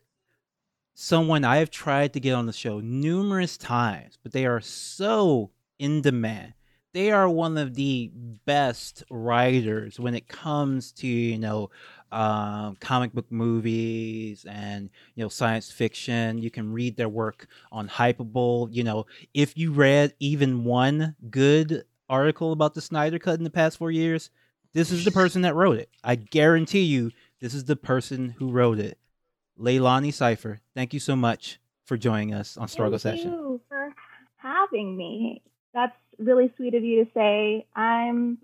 someone 0.93 1.43
I 1.43 1.57
have 1.57 1.69
tried 1.69 2.13
to 2.13 2.19
get 2.19 2.33
on 2.33 2.45
the 2.47 2.53
show 2.53 2.79
numerous 2.79 3.57
times, 3.57 4.17
but 4.21 4.31
they 4.31 4.45
are 4.45 4.61
so 4.61 5.51
in 5.79 6.01
demand. 6.01 6.53
They 6.93 7.11
are 7.11 7.29
one 7.29 7.57
of 7.57 7.75
the 7.75 8.11
best 8.45 9.03
writers 9.11 9.99
when 9.99 10.15
it 10.15 10.27
comes 10.27 10.91
to 10.93 11.07
you 11.07 11.37
know 11.37 11.69
um, 12.11 12.75
comic 12.79 13.13
book 13.13 13.31
movies 13.31 14.45
and 14.49 14.89
you 15.15 15.23
know 15.23 15.29
science 15.29 15.71
fiction. 15.71 16.37
You 16.37 16.49
can 16.49 16.71
read 16.73 16.97
their 16.97 17.09
work 17.09 17.47
on 17.71 17.87
Hypable. 17.87 18.69
You 18.71 18.83
know, 18.83 19.05
if 19.33 19.57
you 19.57 19.71
read 19.71 20.13
even 20.19 20.63
one 20.63 21.15
good 21.29 21.83
article 22.09 22.51
about 22.51 22.73
the 22.73 22.81
Snyder 22.81 23.19
Cut 23.19 23.37
in 23.37 23.43
the 23.43 23.49
past 23.49 23.77
four 23.77 23.91
years, 23.91 24.29
this 24.73 24.91
is 24.91 25.05
the 25.05 25.11
person 25.11 25.41
that 25.41 25.55
wrote 25.55 25.77
it. 25.77 25.89
I 26.03 26.15
guarantee 26.15 26.83
you, 26.83 27.11
this 27.39 27.53
is 27.53 27.65
the 27.65 27.75
person 27.75 28.29
who 28.37 28.49
wrote 28.51 28.79
it. 28.79 28.97
Leilani 29.59 30.13
Cipher, 30.13 30.59
thank 30.75 30.93
you 30.93 30.99
so 30.99 31.15
much 31.15 31.59
for 31.85 31.97
joining 31.97 32.33
us 32.33 32.57
on 32.57 32.67
Struggle 32.67 32.99
Thank 32.99 33.17
Session. 33.17 33.31
you 33.31 33.61
for 33.67 33.93
having 34.35 34.95
me. 34.95 35.41
That's 35.73 35.95
really 36.19 36.53
sweet 36.57 36.75
of 36.75 36.83
you 36.83 37.05
to 37.05 37.11
say. 37.13 37.65
I'm 37.75 38.37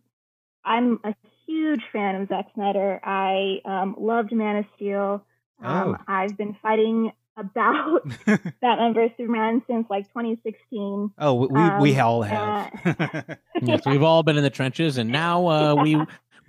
I'm 0.66 1.00
a 1.04 1.14
huge 1.46 1.82
fan 1.92 2.16
of 2.22 2.28
Zack 2.30 2.48
Snyder. 2.56 3.00
I 3.04 3.60
um, 3.66 3.96
loved 4.00 4.32
Man 4.32 4.58
of 4.58 4.66
Steel. 4.76 5.26
Um, 5.62 5.96
Oh. 6.00 6.04
I've 6.08 6.36
been 6.38 6.56
fighting 6.62 7.12
about 7.38 8.02
Batman 8.62 8.94
vs 8.94 9.12
Superman 9.18 9.62
since 9.68 9.88
like 9.90 10.08
2016. 10.10 11.12
oh, 11.18 11.34
we, 11.34 11.48
we, 11.48 11.70
we 11.94 12.00
Um, 12.00 12.06
all 12.06 12.22
have. 12.24 12.72
Yes, 13.62 13.82
we've 13.86 14.04
all 14.04 14.24
been 14.24 14.38
in 14.38 14.44
the 14.44 14.50
trenches, 14.50 14.98
and 14.98 15.10
now 15.12 15.48
uh, 15.48 15.76
we 15.76 15.98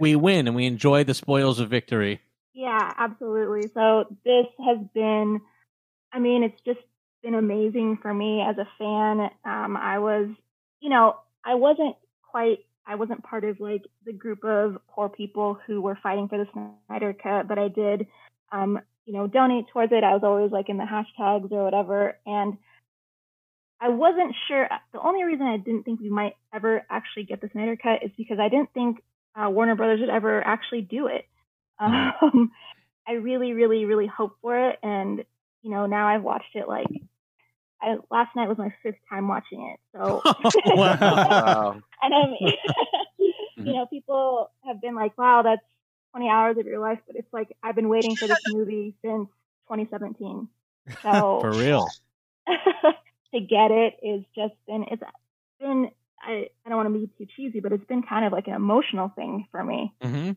we 0.01 0.17
win 0.17 0.47
and 0.49 0.57
we 0.57 0.67
enjoy 0.67 1.05
the 1.05 1.15
spoils 1.15 1.61
of 1.61 1.69
victory. 1.71 2.21
Yeah, 2.53 2.93
absolutely. 2.99 3.71
So 3.73 4.05
this 4.25 4.47
has 4.65 4.79
been, 4.95 5.41
I 6.13 6.19
mean, 6.19 6.43
it's 6.43 6.61
just 6.67 6.81
been 7.23 7.35
amazing 7.35 7.99
for 8.03 8.13
me 8.13 8.43
as 8.43 8.57
a 8.59 8.67
fan. 8.79 9.31
Um, 9.45 9.77
I 9.77 9.99
was, 10.01 10.29
you 10.81 10.91
know, 10.91 11.17
I 11.45 11.55
wasn't 11.55 11.95
quite, 12.23 12.59
I 12.87 12.97
wasn't 12.97 13.25
part 13.25 13.45
of 13.45 13.61
like 13.61 13.83
the 14.05 14.13
group 14.13 14.45
of 14.45 14.77
poor 14.89 15.09
people 15.09 15.59
who 15.67 15.81
were 15.81 15.99
fighting 16.03 16.29
for 16.29 16.39
the 16.39 16.73
Snyder 16.89 17.15
Cut, 17.15 17.49
but 17.49 17.59
I 17.59 17.69
did, 17.69 18.07
um, 18.53 18.81
you 19.07 19.13
know, 19.15 19.27
donate 19.27 19.67
towards 19.73 19.93
it. 19.93 20.05
I 20.05 20.13
was 20.15 20.23
always 20.23 20.53
like 20.53 20.69
in 20.69 20.77
the 20.77 20.85
hashtags 20.85 21.51
or 21.51 21.65
whatever, 21.65 22.19
and 22.27 22.57
I 23.81 23.89
wasn't 23.89 24.35
sure. 24.49 24.69
The 24.93 25.01
only 25.01 25.25
reason 25.25 25.47
I 25.47 25.57
didn't 25.57 25.85
think 25.85 26.01
we 26.01 26.11
might 26.11 26.35
ever 26.53 26.85
actually 26.91 27.25
get 27.25 27.41
the 27.41 27.51
Snyder 27.53 27.77
Cut 27.77 28.03
is 28.03 28.11
because 28.17 28.39
I 28.39 28.49
didn't 28.49 28.73
think 28.73 29.03
uh, 29.35 29.49
Warner 29.51 29.75
Brothers 29.75 30.01
would 30.01 30.11
ever 30.11 30.43
actually 30.47 30.83
do 30.83 31.07
it. 31.07 31.27
Um, 31.79 32.53
I 33.07 33.13
really, 33.13 33.53
really, 33.53 33.85
really 33.85 34.07
hope 34.07 34.37
for 34.41 34.71
it, 34.71 34.79
and 34.83 35.25
you 35.63 35.71
know, 35.71 35.87
now 35.87 36.09
I've 36.09 36.23
watched 36.23 36.55
it 36.55 36.69
like. 36.69 36.87
I, 37.85 37.97
last 38.11 38.35
night 38.37 38.49
was 38.49 38.59
my 38.59 38.73
fifth 38.83 38.99
time 39.09 39.29
watching 39.29 39.75
it, 39.75 39.81
so 39.97 40.23
Wow. 40.77 40.97
Wow. 41.01 41.83
and 42.03 42.15
I 42.15 42.27
mean, 42.27 42.53
you 43.57 43.73
know, 43.75 43.87
people 43.87 44.51
have 44.65 44.81
been 44.81 44.95
like, 44.95 45.17
"Wow, 45.19 45.43
that's 45.43 45.63
20 46.13 46.29
hours 46.29 46.57
of 46.59 46.67
your 46.67 46.81
life," 46.81 46.99
but 47.07 47.17
it's 47.17 47.33
like 47.33 47.57
I've 47.63 47.75
been 47.75 47.89
waiting 47.89 48.17
for 48.17 48.27
this 48.29 48.39
movie 48.47 48.95
since 49.03 49.29
2017. 49.69 50.49
So 51.03 51.41
For 51.41 51.55
real. 51.55 51.89
to 52.47 53.41
get 53.41 53.71
it 53.71 53.95
is 54.03 54.25
just 54.35 54.55
been 54.67 54.85
it's 54.91 55.03
been 55.61 55.91
I, 56.23 56.47
I 56.65 56.69
don't 56.69 56.77
want 56.79 56.93
to 56.93 56.99
be 56.99 57.11
too 57.19 57.31
cheesy, 57.37 57.61
but 57.61 57.73
it's 57.73 57.85
been 57.85 58.03
kind 58.03 58.25
of 58.25 58.33
like 58.33 58.47
an 58.47 58.55
emotional 58.55 59.13
thing 59.15 59.47
for 59.51 59.63
me. 59.63 59.93
hmm 60.01 60.33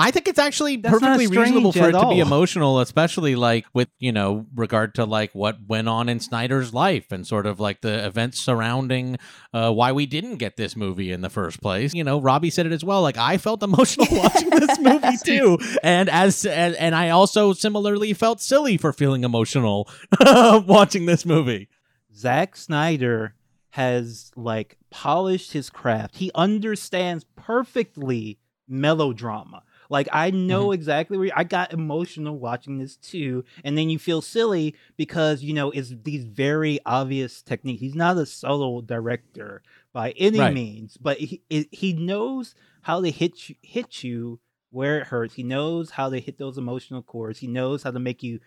I 0.00 0.10
think 0.10 0.28
it's 0.28 0.38
actually 0.38 0.76
That's 0.76 0.98
perfectly 0.98 1.26
reasonable 1.26 1.72
for 1.72 1.88
it 1.88 1.94
at 1.94 2.00
to 2.00 2.08
be 2.08 2.20
emotional, 2.20 2.80
especially 2.80 3.36
like 3.36 3.66
with 3.74 3.88
you 3.98 4.12
know 4.12 4.46
regard 4.54 4.94
to 4.96 5.04
like 5.04 5.34
what 5.34 5.58
went 5.66 5.88
on 5.88 6.08
in 6.08 6.20
Snyder's 6.20 6.72
life 6.72 7.12
and 7.12 7.26
sort 7.26 7.46
of 7.46 7.60
like 7.60 7.82
the 7.82 8.06
events 8.06 8.40
surrounding 8.40 9.18
uh, 9.52 9.72
why 9.72 9.92
we 9.92 10.06
didn't 10.06 10.36
get 10.36 10.56
this 10.56 10.74
movie 10.74 11.12
in 11.12 11.20
the 11.20 11.30
first 11.30 11.60
place. 11.60 11.94
You 11.94 12.04
know, 12.04 12.20
Robbie 12.20 12.50
said 12.50 12.66
it 12.66 12.72
as 12.72 12.82
well. 12.82 13.02
Like 13.02 13.18
I 13.18 13.38
felt 13.38 13.62
emotional 13.62 14.06
watching 14.10 14.50
this 14.50 14.78
movie 14.80 15.16
too, 15.24 15.58
and 15.82 16.08
as 16.08 16.44
and, 16.46 16.74
and 16.76 16.94
I 16.94 17.10
also 17.10 17.52
similarly 17.52 18.12
felt 18.12 18.40
silly 18.40 18.76
for 18.76 18.92
feeling 18.92 19.24
emotional 19.24 19.88
watching 20.20 21.06
this 21.06 21.26
movie. 21.26 21.68
Zack 22.14 22.56
Snyder 22.56 23.34
has 23.70 24.32
like 24.36 24.76
polished 24.90 25.52
his 25.52 25.70
craft. 25.70 26.16
He 26.16 26.30
understands 26.34 27.24
perfectly 27.36 28.38
melodrama. 28.68 29.62
Like 29.90 30.08
I 30.12 30.30
know 30.30 30.66
mm-hmm. 30.66 30.74
exactly 30.74 31.18
where 31.18 31.30
I 31.34 31.44
got 31.44 31.74
emotional 31.74 32.38
watching 32.38 32.78
this 32.78 32.96
too, 32.96 33.44
and 33.64 33.76
then 33.76 33.90
you 33.90 33.98
feel 33.98 34.22
silly 34.22 34.76
because 34.96 35.42
you 35.42 35.52
know 35.52 35.72
it's 35.72 35.92
these 36.04 36.24
very 36.24 36.78
obvious 36.86 37.42
techniques. 37.42 37.80
He's 37.80 37.96
not 37.96 38.16
a 38.16 38.24
subtle 38.24 38.80
director 38.80 39.62
by 39.92 40.12
any 40.12 40.38
Right. 40.38 40.54
means, 40.54 40.96
but 40.96 41.18
he 41.18 41.42
he 41.48 41.92
knows 41.92 42.54
how 42.82 43.00
to 43.02 43.10
hit 43.10 43.48
you, 43.50 43.56
hit 43.62 44.02
you 44.04 44.38
where 44.70 45.00
it 45.00 45.08
hurts. 45.08 45.34
He 45.34 45.42
knows 45.42 45.90
how 45.90 46.08
to 46.08 46.20
hit 46.20 46.38
those 46.38 46.56
emotional 46.56 47.02
chords. 47.02 47.40
He 47.40 47.48
knows 47.48 47.82
how 47.82 47.90
to 47.90 47.98
make 47.98 48.22
you 48.22 48.38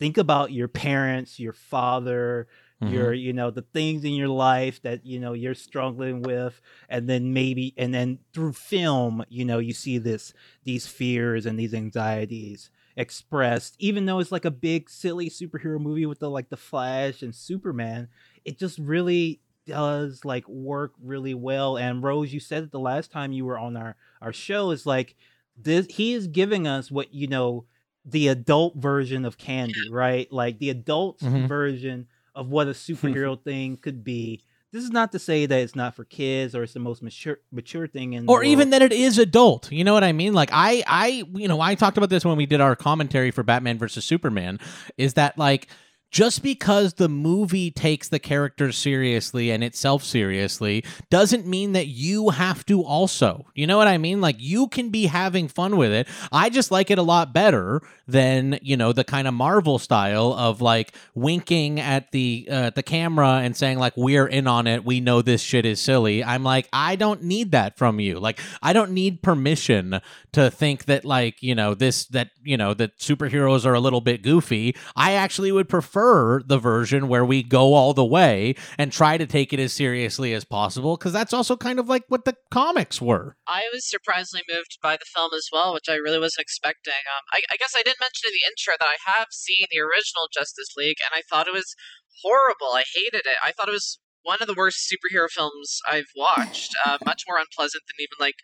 think 0.00 0.18
about 0.18 0.50
your 0.50 0.66
parents, 0.66 1.38
your 1.38 1.52
father, 1.52 2.48
Mm-hmm. 2.82 2.92
your 2.94 3.12
you 3.12 3.32
know 3.34 3.50
the 3.50 3.62
things 3.62 4.04
in 4.04 4.12
your 4.14 4.28
life 4.28 4.80
that 4.82 5.04
you 5.04 5.20
know 5.20 5.34
you're 5.34 5.54
struggling 5.54 6.22
with 6.22 6.60
and 6.88 7.08
then 7.08 7.32
maybe 7.34 7.74
and 7.76 7.92
then 7.92 8.18
through 8.32 8.52
film 8.54 9.22
you 9.28 9.44
know 9.44 9.58
you 9.58 9.74
see 9.74 9.98
this 9.98 10.32
these 10.64 10.86
fears 10.86 11.44
and 11.44 11.58
these 11.58 11.74
anxieties 11.74 12.70
expressed 12.96 13.76
even 13.78 14.06
though 14.06 14.18
it's 14.18 14.32
like 14.32 14.44
a 14.46 14.50
big 14.50 14.88
silly 14.88 15.28
superhero 15.28 15.78
movie 15.80 16.06
with 16.06 16.20
the 16.20 16.30
like 16.30 16.48
the 16.48 16.56
flash 16.56 17.22
and 17.22 17.34
superman 17.34 18.08
it 18.44 18.58
just 18.58 18.78
really 18.78 19.40
does 19.66 20.24
like 20.24 20.48
work 20.48 20.92
really 21.02 21.34
well 21.34 21.76
and 21.76 22.02
rose 22.02 22.32
you 22.32 22.40
said 22.40 22.62
it 22.64 22.72
the 22.72 22.78
last 22.80 23.10
time 23.12 23.30
you 23.32 23.44
were 23.44 23.58
on 23.58 23.76
our 23.76 23.94
our 24.22 24.32
show 24.32 24.70
is 24.70 24.86
like 24.86 25.16
this 25.56 25.86
he 25.90 26.14
is 26.14 26.26
giving 26.28 26.66
us 26.66 26.90
what 26.90 27.12
you 27.12 27.26
know 27.26 27.64
the 28.06 28.28
adult 28.28 28.74
version 28.76 29.24
of 29.26 29.36
candy 29.36 29.88
right 29.90 30.32
like 30.32 30.58
the 30.58 30.70
adult 30.70 31.18
Mhm. 31.20 31.46
version 31.46 32.06
of 32.34 32.48
what 32.48 32.68
a 32.68 32.72
superhero 32.72 33.40
thing 33.44 33.76
could 33.76 34.04
be. 34.04 34.42
This 34.72 34.84
is 34.84 34.90
not 34.90 35.10
to 35.12 35.18
say 35.18 35.46
that 35.46 35.60
it's 35.60 35.74
not 35.74 35.96
for 35.96 36.04
kids 36.04 36.54
or 36.54 36.62
it's 36.62 36.74
the 36.74 36.78
most 36.78 37.02
mature 37.02 37.38
mature 37.50 37.88
thing 37.88 38.12
in 38.12 38.26
the 38.26 38.32
or 38.32 38.44
even 38.44 38.70
that 38.70 38.82
it 38.82 38.92
is 38.92 39.18
adult. 39.18 39.70
You 39.72 39.82
know 39.82 39.92
what 39.92 40.04
i 40.04 40.12
mean? 40.12 40.32
Like 40.32 40.50
i 40.52 40.84
i 40.86 41.24
you 41.34 41.48
know 41.48 41.60
i 41.60 41.74
talked 41.74 41.96
about 41.96 42.08
this 42.08 42.24
when 42.24 42.36
we 42.36 42.46
did 42.46 42.60
our 42.60 42.76
commentary 42.76 43.32
for 43.32 43.42
batman 43.42 43.78
versus 43.78 44.04
superman 44.04 44.60
is 44.96 45.14
that 45.14 45.36
like 45.36 45.66
just 46.10 46.42
because 46.42 46.94
the 46.94 47.08
movie 47.08 47.70
takes 47.70 48.08
the 48.08 48.18
characters 48.18 48.76
seriously 48.76 49.50
and 49.50 49.62
itself 49.62 50.02
seriously 50.02 50.84
doesn't 51.08 51.46
mean 51.46 51.72
that 51.72 51.86
you 51.86 52.30
have 52.30 52.66
to 52.66 52.82
also. 52.82 53.46
You 53.54 53.66
know 53.66 53.76
what 53.76 53.88
I 53.88 53.98
mean? 53.98 54.20
Like 54.20 54.36
you 54.38 54.68
can 54.68 54.90
be 54.90 55.06
having 55.06 55.48
fun 55.48 55.76
with 55.76 55.92
it. 55.92 56.08
I 56.32 56.50
just 56.50 56.70
like 56.70 56.90
it 56.90 56.98
a 56.98 57.02
lot 57.02 57.32
better 57.32 57.80
than, 58.08 58.58
you 58.62 58.76
know, 58.76 58.92
the 58.92 59.04
kind 59.04 59.28
of 59.28 59.34
Marvel 59.34 59.78
style 59.78 60.32
of 60.32 60.60
like 60.60 60.92
winking 61.14 61.78
at 61.78 62.10
the 62.10 62.48
uh, 62.50 62.70
the 62.70 62.82
camera 62.82 63.40
and 63.42 63.56
saying 63.56 63.78
like 63.78 63.96
we're 63.96 64.26
in 64.26 64.46
on 64.46 64.66
it. 64.66 64.84
We 64.84 65.00
know 65.00 65.22
this 65.22 65.42
shit 65.42 65.64
is 65.64 65.80
silly. 65.80 66.24
I'm 66.24 66.42
like 66.42 66.68
I 66.72 66.96
don't 66.96 67.22
need 67.22 67.52
that 67.52 67.78
from 67.78 68.00
you. 68.00 68.18
Like 68.18 68.40
I 68.62 68.72
don't 68.72 68.90
need 68.92 69.22
permission 69.22 70.00
to 70.32 70.50
think 70.50 70.86
that 70.86 71.04
like, 71.04 71.42
you 71.42 71.54
know, 71.54 71.74
this 71.74 72.06
that, 72.06 72.30
you 72.42 72.56
know, 72.56 72.74
that 72.74 72.98
superheroes 72.98 73.64
are 73.64 73.74
a 73.74 73.80
little 73.80 74.00
bit 74.00 74.22
goofy. 74.22 74.74
I 74.96 75.12
actually 75.12 75.52
would 75.52 75.68
prefer 75.68 75.99
the 76.46 76.58
version 76.58 77.08
where 77.08 77.24
we 77.24 77.42
go 77.42 77.74
all 77.74 77.94
the 77.94 78.04
way 78.04 78.54
and 78.78 78.92
try 78.92 79.16
to 79.16 79.26
take 79.26 79.52
it 79.52 79.60
as 79.60 79.72
seriously 79.72 80.34
as 80.34 80.44
possible 80.44 80.96
because 80.96 81.12
that's 81.12 81.32
also 81.32 81.56
kind 81.56 81.78
of 81.78 81.88
like 81.88 82.04
what 82.08 82.24
the 82.24 82.34
comics 82.50 83.00
were. 83.00 83.36
I 83.46 83.62
was 83.72 83.88
surprisingly 83.88 84.44
moved 84.48 84.78
by 84.82 84.96
the 84.96 85.10
film 85.14 85.30
as 85.34 85.48
well, 85.52 85.74
which 85.74 85.88
I 85.88 85.94
really 85.94 86.18
wasn't 86.18 86.42
expecting. 86.42 87.02
Um, 87.06 87.24
I, 87.32 87.42
I 87.52 87.56
guess 87.56 87.74
I 87.76 87.82
didn't 87.82 88.00
mention 88.00 88.28
in 88.28 88.34
the 88.34 88.48
intro 88.48 88.74
that 88.78 88.88
I 88.88 88.98
have 89.10 89.28
seen 89.30 89.66
the 89.70 89.80
original 89.80 90.28
Justice 90.32 90.74
League, 90.76 90.98
and 91.00 91.10
I 91.14 91.22
thought 91.28 91.48
it 91.48 91.54
was 91.54 91.74
horrible. 92.22 92.72
I 92.72 92.84
hated 92.94 93.26
it. 93.26 93.36
I 93.42 93.52
thought 93.52 93.68
it 93.68 93.78
was 93.78 93.98
one 94.22 94.38
of 94.40 94.46
the 94.46 94.54
worst 94.56 94.90
superhero 94.90 95.28
films 95.28 95.78
I've 95.88 96.10
watched. 96.16 96.74
Uh, 96.84 96.98
much 97.06 97.22
more 97.28 97.38
unpleasant 97.38 97.82
than 97.86 98.00
even 98.02 98.16
like 98.18 98.36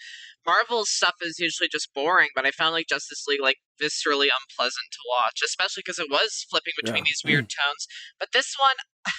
Marvel's 0.46 0.90
stuff 0.90 1.14
is 1.20 1.38
usually 1.38 1.68
just 1.70 1.92
boring, 1.94 2.28
but 2.34 2.46
I 2.46 2.50
found 2.50 2.72
like 2.72 2.86
Justice 2.88 3.24
League 3.28 3.42
like 3.42 3.56
viscerally 3.82 4.28
unpleasant 4.32 4.88
to 4.92 4.98
watch, 5.10 5.40
especially 5.44 5.82
because 5.84 5.98
it 5.98 6.10
was 6.10 6.46
flipping 6.48 6.72
between 6.76 7.04
Yeah. 7.04 7.10
these 7.10 7.22
weird 7.24 7.50
tones. 7.50 7.86
But 8.18 8.30
this 8.32 8.54
one, 8.58 8.76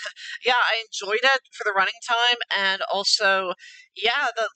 yeah, 0.46 0.54
I 0.58 0.84
enjoyed 0.88 1.24
it 1.24 1.42
for 1.54 1.64
the 1.64 1.74
running 1.76 2.00
time, 2.08 2.38
and 2.56 2.82
also, 2.92 3.54
yeah, 3.96 4.28
the 4.36 4.50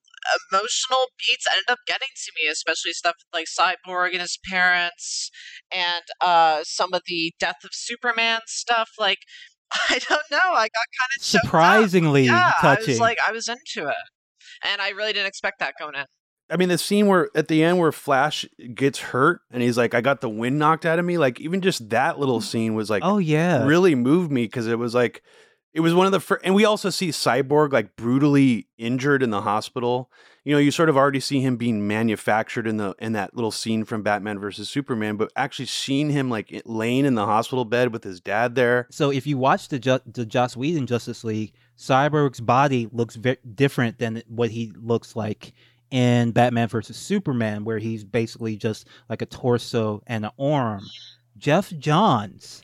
emotional 0.51 1.07
beats 1.17 1.45
ended 1.51 1.69
up 1.69 1.79
getting 1.87 2.09
to 2.15 2.31
me, 2.35 2.49
especially 2.49 2.93
stuff 2.93 3.15
like 3.33 3.47
Cyborg 3.47 4.11
and 4.11 4.21
his 4.21 4.37
parents, 4.49 5.29
and 5.71 6.03
uh, 6.21 6.63
some 6.63 6.93
of 6.93 7.01
the 7.05 7.33
Death 7.39 7.63
of 7.63 7.71
Superman 7.73 8.41
stuff. 8.47 8.89
Like, 8.99 9.19
I 9.89 9.99
don't 10.07 10.31
know, 10.31 10.37
I 10.37 10.67
got 10.67 10.87
kind 10.99 11.11
of 11.17 11.23
surprisingly 11.23 12.25
yeah, 12.25 12.51
touching. 12.59 12.89
I 12.89 12.91
was 12.91 12.99
like, 12.99 13.17
I 13.25 13.31
was 13.31 13.47
into 13.47 13.89
it, 13.89 13.95
and 14.63 14.81
I 14.81 14.89
really 14.89 15.13
didn't 15.13 15.27
expect 15.27 15.59
that 15.59 15.73
going 15.79 15.95
in. 15.95 16.05
I 16.49 16.57
mean, 16.57 16.67
the 16.67 16.77
scene 16.77 17.07
where 17.07 17.29
at 17.33 17.47
the 17.47 17.63
end 17.63 17.79
where 17.79 17.93
Flash 17.93 18.45
gets 18.73 18.99
hurt 18.99 19.39
and 19.51 19.63
he's 19.63 19.77
like, 19.77 19.93
"I 19.93 20.01
got 20.01 20.19
the 20.19 20.27
wind 20.29 20.59
knocked 20.59 20.85
out 20.85 20.99
of 20.99 21.05
me." 21.05 21.17
Like, 21.17 21.39
even 21.39 21.61
just 21.61 21.89
that 21.91 22.19
little 22.19 22.39
mm. 22.39 22.43
scene 22.43 22.75
was 22.75 22.89
like 22.89 23.03
oh 23.05 23.19
yeah, 23.19 23.65
really 23.65 23.95
moved 23.95 24.31
me 24.31 24.43
because 24.43 24.67
it 24.67 24.77
was 24.77 24.93
like 24.93 25.23
it 25.73 25.79
was 25.79 25.93
one 25.93 26.05
of 26.05 26.11
the 26.11 26.19
first. 26.19 26.43
And 26.43 26.53
we 26.53 26.65
also 26.65 26.89
see 26.89 27.09
Cyborg 27.09 27.71
like 27.71 27.95
brutally 27.95 28.67
injured 28.77 29.23
in 29.23 29.29
the 29.29 29.41
hospital. 29.41 30.11
You 30.43 30.55
know, 30.55 30.59
you 30.59 30.71
sort 30.71 30.89
of 30.89 30.97
already 30.97 31.19
see 31.19 31.39
him 31.39 31.55
being 31.55 31.87
manufactured 31.87 32.65
in 32.65 32.77
the 32.77 32.95
in 32.97 33.13
that 33.13 33.35
little 33.35 33.51
scene 33.51 33.85
from 33.85 34.01
Batman 34.01 34.39
versus 34.39 34.69
Superman, 34.69 35.15
but 35.15 35.31
actually 35.35 35.67
seeing 35.67 36.09
him 36.09 36.31
like 36.31 36.63
laying 36.65 37.05
in 37.05 37.13
the 37.13 37.27
hospital 37.27 37.63
bed 37.63 37.93
with 37.93 38.03
his 38.03 38.19
dad 38.19 38.55
there. 38.55 38.87
So 38.89 39.11
if 39.11 39.27
you 39.27 39.37
watch 39.37 39.67
the 39.67 39.77
Ju- 39.77 39.99
the 40.05 40.25
Joss 40.25 40.57
Whedon 40.57 40.87
Justice 40.87 41.23
League, 41.23 41.53
Cyborg's 41.77 42.41
body 42.41 42.87
looks 42.91 43.15
very 43.15 43.37
different 43.53 43.99
than 43.99 44.23
what 44.27 44.49
he 44.49 44.73
looks 44.75 45.15
like 45.15 45.53
in 45.91 46.31
Batman 46.31 46.69
versus 46.69 46.97
Superman, 46.97 47.63
where 47.63 47.77
he's 47.77 48.03
basically 48.03 48.57
just 48.57 48.87
like 49.09 49.21
a 49.21 49.27
torso 49.27 50.01
and 50.07 50.25
an 50.25 50.31
arm. 50.39 50.81
Jeff 51.37 51.71
Johns 51.77 52.63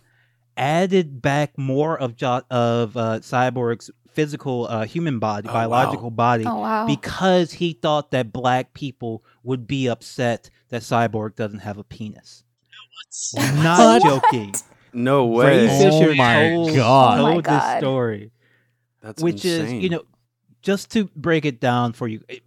added 0.56 1.22
back 1.22 1.56
more 1.58 1.98
of 2.00 2.16
jo- 2.16 2.42
of 2.50 2.98
uh, 2.98 3.20
Cyborg's 3.20 3.92
physical 4.18 4.66
uh, 4.68 4.84
human 4.86 5.20
body, 5.20 5.48
Oh, 5.48 5.54
wow. 5.54 5.60
biological 5.70 6.10
body, 6.10 6.44
Oh 6.48 6.60
wow. 6.60 6.88
because 6.88 7.52
he 7.52 7.74
thought 7.74 8.10
that 8.12 8.34
black 8.34 8.74
people 8.74 9.24
would 9.44 9.68
be 9.68 9.86
upset 9.88 10.50
that 10.70 10.82
Cyborg 10.82 11.36
doesn't 11.36 11.60
have 11.60 11.78
a 11.78 11.84
penis. 11.84 12.44
No 13.36 13.42
what? 13.44 13.64
Not 13.64 14.02
What? 14.02 14.04
joking. 14.24 14.56
No 14.92 15.28
Ray 15.38 15.68
way. 15.68 15.70
Oh 15.70 15.92
Fisher 16.00 16.16
my 16.16 16.50
told, 16.50 16.76
God. 16.76 17.20
Oh 17.20 17.22
my 17.24 17.32
told 17.34 17.44
this 17.44 17.50
God. 17.52 17.78
story, 17.80 18.32
That's 19.02 19.22
which 19.22 19.46
is 19.46 19.72
you 19.72 19.90
know, 19.90 20.02
just 20.64 20.90
to 20.94 21.06
break 21.16 21.46
it 21.46 21.60
down 21.60 21.94
for 21.94 22.08
you, 22.08 22.22
eh, 22.28 22.40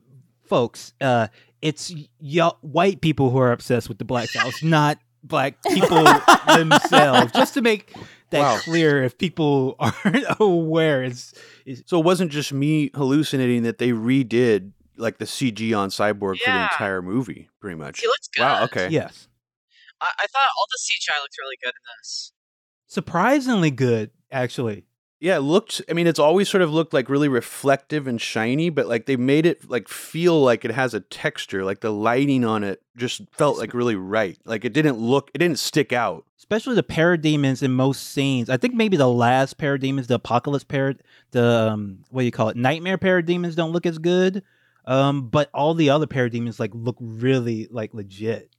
folks. 0.46 0.92
Uh, 1.00 1.28
it's 1.62 1.94
y'all 2.18 2.58
white 2.62 3.00
people 3.00 3.30
who 3.30 3.38
are 3.38 3.52
obsessed 3.52 3.88
with 3.88 3.98
the 3.98 4.04
Black 4.04 4.30
House, 4.32 4.60
not 4.62 4.98
black 5.22 5.62
people 5.62 6.02
themselves. 6.48 7.30
Just 7.32 7.54
to 7.54 7.60
make 7.62 7.94
that 8.30 8.40
Wow. 8.40 8.56
clear, 8.58 9.02
if 9.02 9.18
people 9.18 9.76
aren't 9.80 10.24
aware, 10.38 11.02
it's, 11.02 11.34
it's 11.66 11.82
So 11.86 11.98
it 11.98 12.04
wasn't 12.04 12.32
just 12.32 12.52
me 12.52 12.90
hallucinating 12.94 13.62
that 13.64 13.78
they 13.78 13.90
redid 13.90 14.72
like 14.96 15.18
the 15.18 15.24
CG 15.24 15.76
on 15.76 15.88
Cyborg 15.88 16.38
for 16.38 16.50
the 16.50 16.62
entire 16.74 17.02
movie, 17.02 17.48
pretty 17.60 17.76
much. 17.76 18.00
He 18.00 18.06
looks 18.06 18.28
good. 18.28 18.42
Wow. 18.42 18.64
Okay. 18.64 18.88
yes, 18.88 19.28
I, 20.00 20.06
I 20.18 20.26
thought 20.26 20.48
all 20.58 20.66
the 20.70 20.78
CGI 20.78 21.20
looked 21.22 21.36
really 21.42 21.56
good 21.62 21.70
in 21.70 21.82
this. 21.98 22.32
surprisingly 22.86 23.70
good 23.70 24.10
actually. 24.30 24.84
Yeah, 25.20 25.36
it 25.36 25.40
looked. 25.40 25.82
I 25.86 25.92
mean, 25.92 26.06
it's 26.06 26.18
always 26.18 26.48
sort 26.48 26.62
of 26.62 26.72
looked 26.72 26.94
like 26.94 27.10
really 27.10 27.28
reflective 27.28 28.06
and 28.06 28.18
shiny, 28.18 28.70
but 28.70 28.86
like 28.88 29.04
they 29.04 29.16
made 29.16 29.44
it 29.44 29.68
like 29.68 29.86
feel 29.86 30.42
like 30.42 30.64
it 30.64 30.70
has 30.70 30.94
a 30.94 31.00
texture. 31.00 31.62
Like 31.62 31.80
the 31.80 31.92
lighting 31.92 32.42
on 32.42 32.64
it 32.64 32.82
just 32.96 33.20
felt 33.32 33.58
like 33.58 33.74
really 33.74 33.96
right. 33.96 34.38
Like 34.46 34.64
it 34.64 34.72
didn't 34.72 34.96
look. 34.98 35.30
It 35.34 35.38
didn't 35.38 35.58
stick 35.58 35.92
out. 35.92 36.24
especially 36.38 36.74
the 36.74 36.82
parademons 36.82 37.62
in 37.62 37.72
most 37.72 38.12
scenes. 38.12 38.48
I 38.48 38.56
think 38.56 38.74
maybe 38.74 38.96
the 38.96 39.08
last 39.08 39.58
parademons, 39.58 40.06
the 40.06 40.18
Apokolips 40.18 40.64
parad, 40.64 41.00
the 41.32 41.70
um, 41.72 41.98
what 42.08 42.22
do 42.22 42.24
you 42.24 42.32
call 42.32 42.48
it, 42.48 42.56
nightmare 42.56 42.96
parademons, 42.98 43.54
don't 43.54 43.72
look 43.72 43.84
as 43.84 43.98
good. 43.98 44.42
Um, 44.86 45.28
but 45.28 45.50
all 45.52 45.74
the 45.74 45.90
other 45.90 46.06
parademons 46.06 46.58
like 46.58 46.70
look 46.74 46.96
really 46.98 47.68
like 47.70 47.92
legit. 47.92 48.50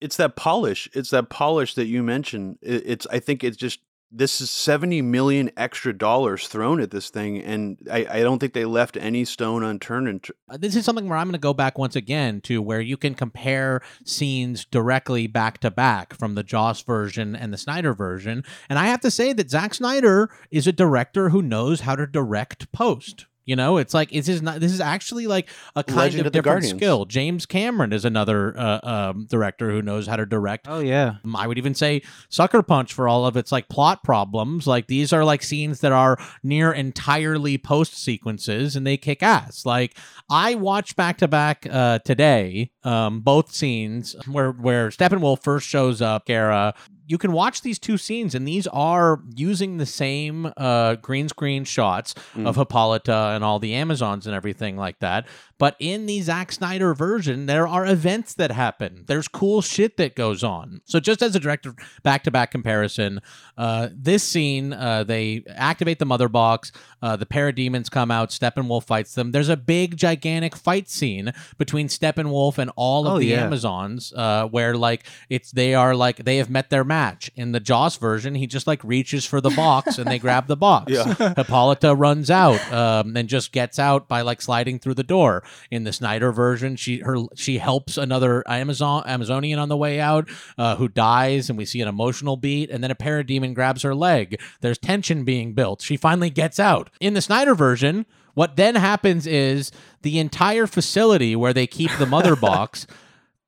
It's 0.00 0.16
that 0.16 0.34
polish. 0.34 0.88
It's 0.94 1.10
that 1.10 1.28
polish 1.30 1.74
that 1.74 1.86
you 1.86 2.02
mentioned. 2.02 2.58
It's. 2.60 3.06
I 3.06 3.20
think 3.20 3.44
it's 3.44 3.56
just. 3.56 3.78
This 4.10 4.40
is 4.40 4.48
seventy 4.48 5.02
million 5.02 5.50
extra 5.54 5.92
dollars 5.92 6.48
thrown 6.48 6.80
at 6.80 6.90
this 6.90 7.10
thing, 7.10 7.42
and 7.42 7.76
I, 7.92 8.06
I 8.08 8.20
don't 8.20 8.38
think 8.38 8.54
they 8.54 8.64
left 8.64 8.96
any 8.96 9.26
stone 9.26 9.62
unturned. 9.62 10.22
Tr- 10.22 10.32
Uh, 10.48 10.56
this 10.56 10.74
is 10.76 10.86
something 10.86 11.08
where 11.08 11.18
I'm 11.18 11.26
going 11.26 11.34
to 11.34 11.38
go 11.38 11.52
back 11.52 11.76
once 11.76 11.94
again 11.94 12.40
to 12.42 12.62
where 12.62 12.80
you 12.80 12.96
can 12.96 13.14
compare 13.14 13.82
scenes 14.06 14.64
directly 14.64 15.26
back 15.26 15.58
to 15.58 15.70
back 15.70 16.14
from 16.14 16.36
the 16.36 16.42
Joss 16.42 16.82
version 16.82 17.36
and 17.36 17.52
the 17.52 17.58
Snyder 17.58 17.92
version. 17.92 18.44
And 18.70 18.78
I 18.78 18.86
have 18.86 19.00
to 19.00 19.10
say 19.10 19.34
that 19.34 19.50
Zack 19.50 19.74
Snyder 19.74 20.30
is 20.50 20.66
a 20.66 20.72
director 20.72 21.28
who 21.28 21.42
knows 21.42 21.80
how 21.80 21.94
to 21.94 22.06
direct 22.06 22.72
post. 22.72 23.26
You 23.48 23.56
know, 23.56 23.78
it's 23.78 23.94
like 23.94 24.10
this 24.10 24.28
is 24.28 24.42
not. 24.42 24.60
This 24.60 24.72
is 24.72 24.80
actually 24.80 25.26
like 25.26 25.48
a 25.74 25.82
kind 25.82 25.96
Legend 25.96 26.20
of 26.20 26.26
of 26.26 26.32
different 26.32 26.44
Guardians. 26.64 26.78
skill. 26.78 27.04
James 27.06 27.46
Cameron 27.46 27.94
is 27.94 28.04
another 28.04 28.54
uh, 28.58 28.80
um, 28.82 29.26
director 29.30 29.70
who 29.70 29.80
knows 29.80 30.06
how 30.06 30.16
to 30.16 30.26
direct 30.26 30.66
Oh 30.68 30.80
yeah, 30.80 31.14
Um, 31.24 31.34
I 31.34 31.46
would 31.46 31.56
even 31.56 31.74
say 31.74 32.02
Sucker 32.28 32.62
Punch 32.62 32.92
for 32.92 33.08
all 33.08 33.24
of 33.24 33.38
its 33.38 33.50
like 33.50 33.70
plot 33.70 34.04
problems. 34.04 34.66
Like 34.66 34.86
these 34.86 35.14
are 35.14 35.24
like 35.24 35.42
scenes 35.42 35.80
that 35.80 35.92
are 35.92 36.18
near 36.42 36.72
entirely 36.72 37.56
post 37.56 37.96
sequences 37.96 38.76
and 38.76 38.86
they 38.86 38.98
kick 38.98 39.22
ass. 39.22 39.64
Like 39.64 39.96
I 40.28 40.54
watched 40.54 40.94
back 40.96 41.16
to 41.18 41.26
back 41.28 41.66
uh 41.70 42.00
today, 42.00 42.72
um, 42.88 43.20
both 43.20 43.52
scenes 43.52 44.16
where 44.30 44.52
where 44.52 44.88
Steppenwolf 44.90 45.42
first 45.42 45.66
shows 45.68 46.00
up, 46.00 46.26
Kara. 46.26 46.74
You 47.10 47.16
can 47.16 47.32
watch 47.32 47.62
these 47.62 47.78
two 47.78 47.96
scenes, 47.96 48.34
and 48.34 48.46
these 48.46 48.66
are 48.66 49.22
using 49.34 49.78
the 49.78 49.86
same 49.86 50.52
uh, 50.58 50.96
green 50.96 51.26
screen 51.28 51.64
shots 51.64 52.14
Mm. 52.36 52.46
of 52.46 52.56
Hippolyta 52.56 53.32
and 53.34 53.42
all 53.42 53.58
the 53.58 53.72
Amazons 53.74 54.26
and 54.26 54.34
everything 54.36 54.76
like 54.76 54.98
that. 54.98 55.26
But 55.58 55.74
in 55.80 56.06
the 56.06 56.20
Zack 56.22 56.52
Snyder 56.52 56.94
version, 56.94 57.46
there 57.46 57.66
are 57.66 57.84
events 57.84 58.34
that 58.34 58.52
happen. 58.52 59.04
There's 59.08 59.26
cool 59.26 59.60
shit 59.60 59.96
that 59.96 60.14
goes 60.14 60.44
on. 60.44 60.80
So 60.84 61.00
just 61.00 61.20
as 61.20 61.34
a 61.34 61.40
direct 61.40 61.66
back 62.04 62.22
to 62.24 62.30
back 62.30 62.52
comparison, 62.52 63.20
uh, 63.56 63.88
this 63.92 64.22
scene, 64.22 64.72
uh, 64.72 65.02
they 65.04 65.42
activate 65.48 65.98
the 65.98 66.04
mother 66.06 66.28
box. 66.28 66.70
Uh, 67.02 67.16
the 67.16 67.26
parademons 67.26 67.90
come 67.90 68.10
out. 68.10 68.30
Steppenwolf 68.30 68.84
fights 68.84 69.14
them. 69.14 69.32
There's 69.32 69.48
a 69.48 69.56
big, 69.56 69.96
gigantic 69.96 70.54
fight 70.56 70.88
scene 70.88 71.32
between 71.58 71.88
Steppenwolf 71.88 72.58
and 72.58 72.70
all 72.76 73.06
of 73.06 73.14
Oh, 73.14 73.18
the 73.18 73.26
yeah. 73.26 73.44
Amazons, 73.44 74.12
uh, 74.14 74.46
where 74.46 74.76
like 74.76 75.04
it's 75.28 75.50
they 75.50 75.74
are 75.74 75.94
like 75.96 76.18
they 76.24 76.36
have 76.36 76.50
met 76.50 76.70
their 76.70 76.84
match. 76.84 77.30
In 77.34 77.50
the 77.52 77.60
Joss 77.60 77.96
version, 77.96 78.34
he 78.36 78.46
just 78.46 78.66
like 78.68 78.82
reaches 78.84 79.24
for 79.24 79.40
the 79.40 79.50
box 79.50 79.98
and 79.98 80.08
they 80.08 80.18
grab 80.20 80.46
the 80.46 80.56
box. 80.56 80.92
Yeah. 80.98 81.34
Hippolyta 81.34 81.94
runs 81.94 82.30
out 82.30 82.60
um, 82.72 83.16
and 83.16 83.28
just 83.28 83.50
gets 83.52 83.78
out 83.78 84.08
by 84.08 84.22
like 84.22 84.40
sliding 84.40 84.78
through 84.78 84.94
the 84.94 85.02
door. 85.02 85.42
In 85.70 85.84
the 85.84 85.92
Snyder 85.92 86.32
version, 86.32 86.76
she 86.76 86.98
her 86.98 87.18
she 87.34 87.58
helps 87.58 87.96
another 87.96 88.42
Amazon 88.48 89.04
Amazonian 89.06 89.58
on 89.58 89.68
the 89.68 89.76
way 89.76 90.00
out 90.00 90.28
uh, 90.56 90.76
who 90.76 90.88
dies, 90.88 91.48
and 91.48 91.58
we 91.58 91.64
see 91.64 91.80
an 91.80 91.88
emotional 91.88 92.36
beat, 92.36 92.70
and 92.70 92.82
then 92.82 92.90
a 92.90 92.94
parademon 92.94 93.54
grabs 93.54 93.82
her 93.82 93.94
leg. 93.94 94.40
There's 94.60 94.78
tension 94.78 95.24
being 95.24 95.54
built. 95.54 95.82
She 95.82 95.96
finally 95.96 96.30
gets 96.30 96.58
out. 96.58 96.90
In 97.00 97.14
the 97.14 97.22
Snyder 97.22 97.54
version. 97.54 98.06
What 98.34 98.54
then 98.54 98.76
happens 98.76 99.26
is 99.26 99.72
the 100.02 100.20
entire 100.20 100.68
facility 100.68 101.34
where 101.34 101.52
they 101.52 101.66
keep 101.66 101.90
the 101.98 102.06
mother 102.06 102.36
box 102.48 102.86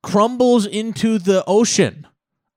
crumbles 0.03 0.65
into 0.65 1.17
the 1.17 1.45
ocean. 1.47 2.07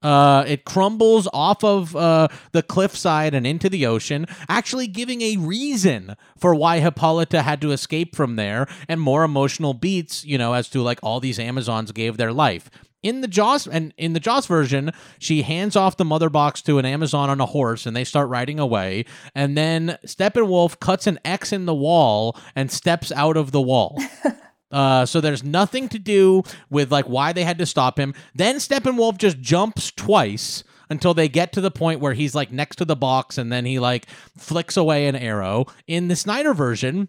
Uh, 0.04 0.44
it 0.46 0.64
crumbles 0.64 1.26
off 1.32 1.64
of 1.64 1.96
uh, 1.96 2.28
the 2.52 2.62
cliffside 2.62 3.34
and 3.34 3.46
into 3.46 3.68
the 3.68 3.86
ocean, 3.86 4.26
actually 4.48 4.86
giving 4.86 5.22
a 5.22 5.36
reason 5.38 6.14
for 6.38 6.54
why 6.54 6.78
Hippolyta 6.78 7.42
had 7.42 7.60
to 7.62 7.72
escape 7.72 8.14
from 8.14 8.36
there, 8.36 8.68
and 8.88 9.00
more 9.00 9.24
emotional 9.24 9.74
beats, 9.74 10.24
you 10.24 10.36
know, 10.36 10.52
as 10.52 10.68
to 10.68 10.82
like 10.82 11.00
all 11.02 11.20
these 11.20 11.38
Amazons 11.38 11.90
gave 11.90 12.18
their 12.18 12.32
life. 12.32 12.70
In 13.02 13.20
the 13.20 13.28
Joss 13.28 13.66
and 13.66 13.92
in 13.98 14.14
the 14.14 14.20
Joss 14.20 14.46
version, 14.46 14.90
she 15.18 15.42
hands 15.42 15.76
off 15.76 15.98
the 15.98 16.06
mother 16.06 16.30
box 16.30 16.62
to 16.62 16.78
an 16.78 16.86
Amazon 16.86 17.28
on 17.28 17.38
a 17.38 17.46
horse, 17.46 17.84
and 17.84 17.94
they 17.94 18.04
start 18.04 18.30
riding 18.30 18.58
away. 18.58 19.04
And 19.34 19.58
then 19.58 19.98
Steppenwolf 20.06 20.80
cuts 20.80 21.06
an 21.06 21.18
X 21.22 21.52
in 21.52 21.66
the 21.66 21.74
wall 21.74 22.34
and 22.56 22.70
steps 22.70 23.12
out 23.12 23.36
of 23.36 23.52
the 23.52 23.60
wall. 23.60 23.98
Uh, 24.74 25.06
so 25.06 25.20
there's 25.20 25.44
nothing 25.44 25.88
to 25.88 26.00
do 26.00 26.42
with 26.68 26.90
like 26.90 27.04
why 27.04 27.32
they 27.32 27.44
had 27.44 27.58
to 27.58 27.64
stop 27.64 27.96
him. 27.96 28.12
Then 28.34 28.56
Steppenwolf 28.56 29.18
just 29.18 29.40
jumps 29.40 29.92
twice 29.92 30.64
until 30.90 31.14
they 31.14 31.28
get 31.28 31.52
to 31.52 31.60
the 31.60 31.70
point 31.70 32.00
where 32.00 32.12
he's 32.12 32.34
like 32.34 32.50
next 32.50 32.76
to 32.76 32.84
the 32.84 32.96
box 32.96 33.38
and 33.38 33.52
then 33.52 33.64
he 33.64 33.78
like 33.78 34.06
flicks 34.36 34.76
away 34.76 35.06
an 35.06 35.14
arrow. 35.14 35.66
In 35.86 36.08
the 36.08 36.16
Snyder 36.16 36.52
version, 36.52 37.08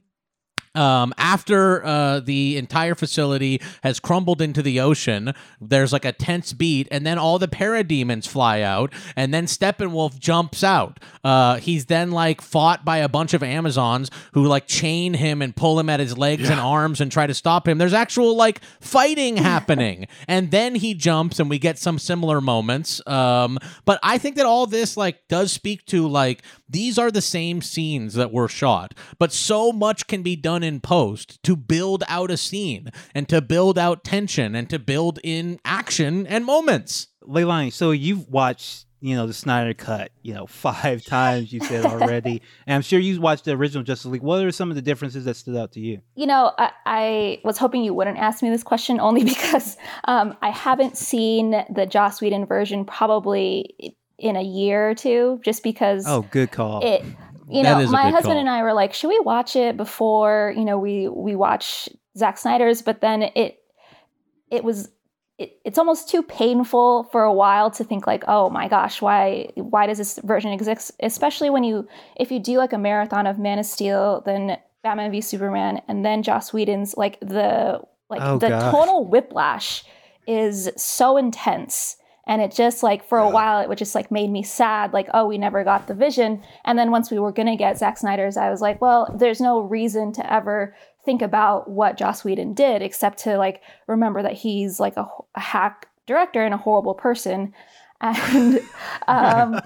um, 0.75 1.13
after 1.17 1.83
uh, 1.85 2.19
the 2.19 2.57
entire 2.57 2.95
facility 2.95 3.61
has 3.83 3.99
crumbled 3.99 4.41
into 4.41 4.61
the 4.61 4.79
ocean, 4.79 5.33
there's 5.61 5.93
like 5.93 6.05
a 6.05 6.11
tense 6.11 6.53
beat, 6.53 6.87
and 6.91 7.05
then 7.05 7.17
all 7.17 7.39
the 7.39 7.47
parademons 7.47 8.27
fly 8.27 8.61
out, 8.61 8.93
and 9.15 9.33
then 9.33 9.45
Steppenwolf 9.45 10.19
jumps 10.19 10.63
out. 10.63 10.99
Uh, 11.23 11.57
he's 11.57 11.85
then 11.85 12.11
like 12.11 12.41
fought 12.41 12.85
by 12.85 12.97
a 12.97 13.09
bunch 13.09 13.33
of 13.33 13.41
Amazons 13.41 14.09
who 14.33 14.45
like 14.45 14.67
chain 14.67 15.13
him 15.13 15.41
and 15.41 15.55
pull 15.55 15.79
him 15.79 15.89
at 15.89 15.99
his 15.99 16.17
legs 16.17 16.49
and 16.49 16.59
arms 16.59 17.01
and 17.01 17.11
try 17.11 17.27
to 17.27 17.33
stop 17.33 17.67
him. 17.67 17.77
There's 17.77 17.93
actual 17.93 18.35
like 18.35 18.61
fighting 18.79 19.37
happening, 19.45 20.07
and 20.27 20.51
then 20.51 20.75
he 20.75 20.93
jumps, 20.93 21.39
and 21.39 21.49
we 21.49 21.59
get 21.59 21.77
some 21.77 21.99
similar 21.99 22.41
moments. 22.41 23.05
Um, 23.07 23.57
but 23.85 23.99
I 24.03 24.17
think 24.17 24.35
that 24.35 24.45
all 24.45 24.67
this 24.67 24.97
like 24.97 25.27
does 25.27 25.51
speak 25.51 25.85
to 25.87 26.07
like 26.07 26.43
these 26.67 26.97
are 26.97 27.11
the 27.11 27.21
same 27.21 27.61
scenes 27.61 28.15
that 28.15 28.31
were 28.31 28.47
shot, 28.47 28.93
but 29.19 29.31
so 29.31 29.71
much 29.71 30.07
can 30.07 30.23
be 30.23 30.35
done 30.35 30.63
in 30.63 30.79
post 30.79 31.41
to 31.43 31.55
build 31.55 32.03
out 32.07 32.31
a 32.31 32.37
scene 32.37 32.89
and 33.13 33.29
to 33.29 33.41
build 33.41 33.77
out 33.77 34.03
tension 34.03 34.55
and 34.55 34.69
to 34.69 34.79
build 34.79 35.19
in 35.23 35.59
action 35.63 36.25
and 36.25 36.45
moments. 36.45 37.07
Leilani, 37.23 37.71
so 37.71 37.91
you've 37.91 38.27
watched, 38.29 38.85
you 38.99 39.15
know, 39.15 39.27
the 39.27 39.33
Snyder 39.33 39.73
Cut, 39.73 40.11
you 40.23 40.33
know, 40.33 40.45
five 40.47 41.03
times. 41.03 41.53
You 41.53 41.59
said 41.59 41.85
already, 41.85 42.41
and 42.67 42.75
I'm 42.75 42.81
sure 42.81 42.99
you've 42.99 43.21
watched 43.21 43.45
the 43.45 43.51
original 43.51 43.83
Justice 43.83 44.07
League. 44.07 44.23
What 44.23 44.43
are 44.43 44.51
some 44.51 44.69
of 44.69 44.75
the 44.75 44.81
differences 44.81 45.25
that 45.25 45.35
stood 45.35 45.55
out 45.55 45.71
to 45.73 45.79
you? 45.79 46.01
You 46.15 46.25
know, 46.25 46.51
I, 46.57 46.71
I 46.85 47.41
was 47.43 47.57
hoping 47.57 47.83
you 47.83 47.93
wouldn't 47.93 48.17
ask 48.17 48.41
me 48.41 48.49
this 48.49 48.63
question 48.63 48.99
only 48.99 49.23
because 49.25 49.77
um, 50.05 50.35
I 50.41 50.49
haven't 50.49 50.97
seen 50.97 51.51
the 51.69 51.85
Joss 51.85 52.21
Whedon 52.21 52.47
version 52.47 52.85
probably 52.85 53.97
in 54.17 54.35
a 54.35 54.43
year 54.43 54.89
or 54.89 54.95
two, 54.95 55.39
just 55.43 55.63
because 55.63 56.05
Oh, 56.07 56.21
good 56.31 56.51
call. 56.51 56.81
it. 56.83 57.03
You 57.47 57.61
That 57.63 57.85
know, 57.85 57.91
my 57.91 58.09
husband 58.09 58.33
call. 58.33 58.39
and 58.39 58.49
I 58.49 58.63
were 58.63 58.73
like, 58.73 58.93
should 58.93 59.09
we 59.09 59.19
watch 59.19 59.55
it 59.55 59.77
before 59.77 60.53
you 60.57 60.65
know 60.65 60.79
we 60.79 61.07
we 61.07 61.35
watch 61.35 61.87
Zack 62.17 62.37
Snyder's? 62.37 62.81
But 62.81 63.01
then 63.01 63.23
it 63.23 63.59
it 64.49 64.63
was 64.63 64.89
it, 65.37 65.59
it's 65.65 65.77
almost 65.77 66.09
too 66.09 66.23
painful 66.23 67.03
for 67.11 67.23
a 67.23 67.33
while 67.33 67.69
to 67.71 67.83
think 67.83 68.07
like, 68.07 68.23
oh 68.27 68.49
my 68.49 68.67
gosh, 68.67 69.01
why 69.01 69.49
why 69.55 69.85
does 69.85 69.97
this 69.97 70.17
version 70.23 70.51
exist? 70.51 70.91
Especially 71.01 71.49
when 71.49 71.63
you 71.63 71.87
if 72.15 72.31
you 72.31 72.39
do 72.39 72.57
like 72.57 72.73
a 72.73 72.77
marathon 72.77 73.27
of 73.27 73.37
Man 73.37 73.59
of 73.59 73.65
Steel, 73.65 74.21
then 74.25 74.57
Batman 74.81 75.11
v 75.11 75.21
Superman, 75.21 75.81
and 75.87 76.05
then 76.05 76.23
Joss 76.23 76.51
Whedon's 76.53 76.95
like 76.97 77.19
the 77.19 77.81
like 78.09 78.21
Oh, 78.23 78.37
the 78.39 78.49
gosh. 78.49 78.71
tonal 78.71 79.05
whiplash 79.05 79.83
is 80.25 80.69
so 80.77 81.17
intense 81.17 81.97
and 82.27 82.41
it 82.41 82.51
just 82.51 82.83
like 82.83 83.07
for 83.07 83.17
a 83.17 83.29
while 83.29 83.61
it 83.61 83.69
would 83.69 83.77
just 83.77 83.95
like 83.95 84.11
made 84.11 84.29
me 84.29 84.43
sad 84.43 84.93
like 84.93 85.07
oh 85.13 85.25
we 85.25 85.37
never 85.37 85.63
got 85.63 85.87
the 85.87 85.93
vision. 85.93 86.43
And 86.63 86.77
then 86.77 86.91
once 86.91 87.11
we 87.11 87.19
were 87.19 87.31
gonna 87.31 87.57
get 87.57 87.77
Zack 87.77 87.97
Snyder's 87.97 88.37
I 88.37 88.49
was 88.49 88.61
like 88.61 88.81
well 88.81 89.13
there's 89.17 89.41
no 89.41 89.59
reason 89.61 90.11
to 90.13 90.33
ever 90.33 90.75
think 91.03 91.21
about 91.21 91.69
what 91.69 91.97
Joss 91.97 92.23
Whedon 92.23 92.53
did 92.53 92.81
except 92.81 93.19
to 93.19 93.37
like 93.37 93.61
remember 93.87 94.23
that 94.23 94.33
he's 94.33 94.79
like 94.79 94.97
a, 94.97 95.07
a 95.35 95.39
hack 95.39 95.87
director 96.07 96.43
and 96.43 96.53
a 96.53 96.57
horrible 96.57 96.95
person. 96.95 97.53
And 98.01 98.59
um 99.07 99.61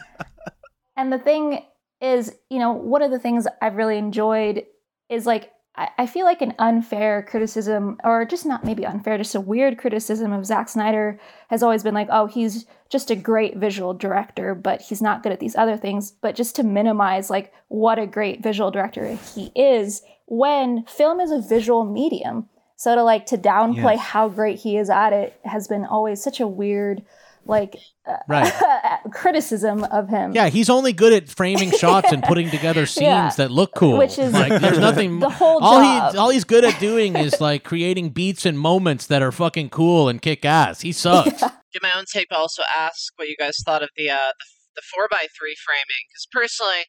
and 0.95 1.11
the 1.11 1.17
thing 1.17 1.65
is 1.99 2.31
you 2.49 2.59
know 2.59 2.73
one 2.73 3.01
of 3.01 3.09
the 3.09 3.19
things 3.19 3.47
I've 3.61 3.75
really 3.75 3.97
enjoyed 3.97 4.65
is 5.09 5.25
like 5.25 5.51
I 5.75 5.89
I 5.97 6.05
feel 6.05 6.25
like 6.25 6.41
an 6.41 6.53
unfair 6.59 7.23
criticism, 7.23 7.97
or 8.03 8.25
just 8.25 8.45
not 8.45 8.63
maybe 8.63 8.85
unfair, 8.85 9.17
just 9.17 9.35
a 9.35 9.41
weird 9.41 9.77
criticism 9.77 10.31
of 10.33 10.45
Zack 10.45 10.69
Snyder 10.69 11.19
has 11.49 11.63
always 11.63 11.83
been 11.83 11.93
like, 11.93 12.07
oh, 12.11 12.25
he's 12.27 12.65
just 12.89 13.11
a 13.11 13.15
great 13.15 13.57
visual 13.57 13.93
director, 13.93 14.55
but 14.55 14.81
he's 14.81 15.01
not 15.01 15.23
good 15.23 15.31
at 15.31 15.39
these 15.39 15.55
other 15.55 15.77
things. 15.77 16.11
But 16.11 16.35
just 16.35 16.55
to 16.57 16.63
minimize 16.63 17.29
like 17.29 17.53
what 17.67 17.99
a 17.99 18.07
great 18.07 18.41
visual 18.43 18.71
director 18.71 19.17
he 19.35 19.51
is 19.55 20.01
when 20.25 20.85
film 20.85 21.19
is 21.19 21.31
a 21.31 21.41
visual 21.41 21.83
medium. 21.85 22.49
So 22.75 22.95
to 22.95 23.03
like 23.03 23.25
to 23.27 23.37
downplay 23.37 23.95
Yes. 23.95 23.99
how 23.99 24.29
great 24.29 24.59
he 24.59 24.77
is 24.77 24.89
at 24.89 25.11
it 25.11 25.39
has 25.43 25.67
been 25.67 25.85
always 25.85 26.23
such 26.23 26.39
a 26.39 26.47
weird 26.47 27.03
like 27.45 27.75
uh, 28.07 28.13
Right. 28.27 28.53
criticism 29.11 29.83
of 29.85 30.09
him. 30.09 30.33
Yeah, 30.33 30.49
he's 30.49 30.69
only 30.69 30.93
good 30.93 31.13
at 31.13 31.29
framing 31.29 31.71
shots 31.77 32.11
and 32.11 32.21
putting 32.23 32.49
together 32.49 32.85
scenes 32.85 33.05
Yeah. 33.05 33.29
that 33.37 33.51
look 33.51 33.73
cool. 33.75 33.97
Which 33.97 34.17
is 34.19 34.33
like 34.33 34.61
there's 34.61 34.77
nothing 34.89 35.19
the 35.19 35.29
whole 35.29 35.59
all 35.63 35.81
job. 35.81 36.11
he 36.13 36.17
all 36.17 36.29
he's 36.29 36.43
good 36.43 36.63
at 36.65 36.79
doing 36.79 37.15
is 37.15 37.39
like 37.41 37.63
creating 37.63 38.09
beats 38.09 38.45
and 38.45 38.59
moments 38.59 39.07
that 39.07 39.21
are 39.21 39.31
fucking 39.31 39.69
cool 39.69 40.09
and 40.09 40.21
kick 40.21 40.45
ass. 40.45 40.81
He 40.81 40.91
sucks. 40.91 41.41
Give 41.71 41.81
my 41.83 41.91
own 41.95 42.05
tape 42.11 42.27
but 42.29 42.37
also 42.39 42.63
ask 42.77 43.13
what 43.17 43.27
you 43.27 43.35
guys 43.37 43.57
thought 43.65 43.83
of 43.83 43.89
the 43.95 44.09
uh, 44.09 44.15
the, 44.15 44.45
the 44.75 44.81
four 44.93 45.07
by 45.09 45.27
three 45.37 45.55
framing. 45.65 46.03
Because 46.09 46.27
personally, 46.31 46.83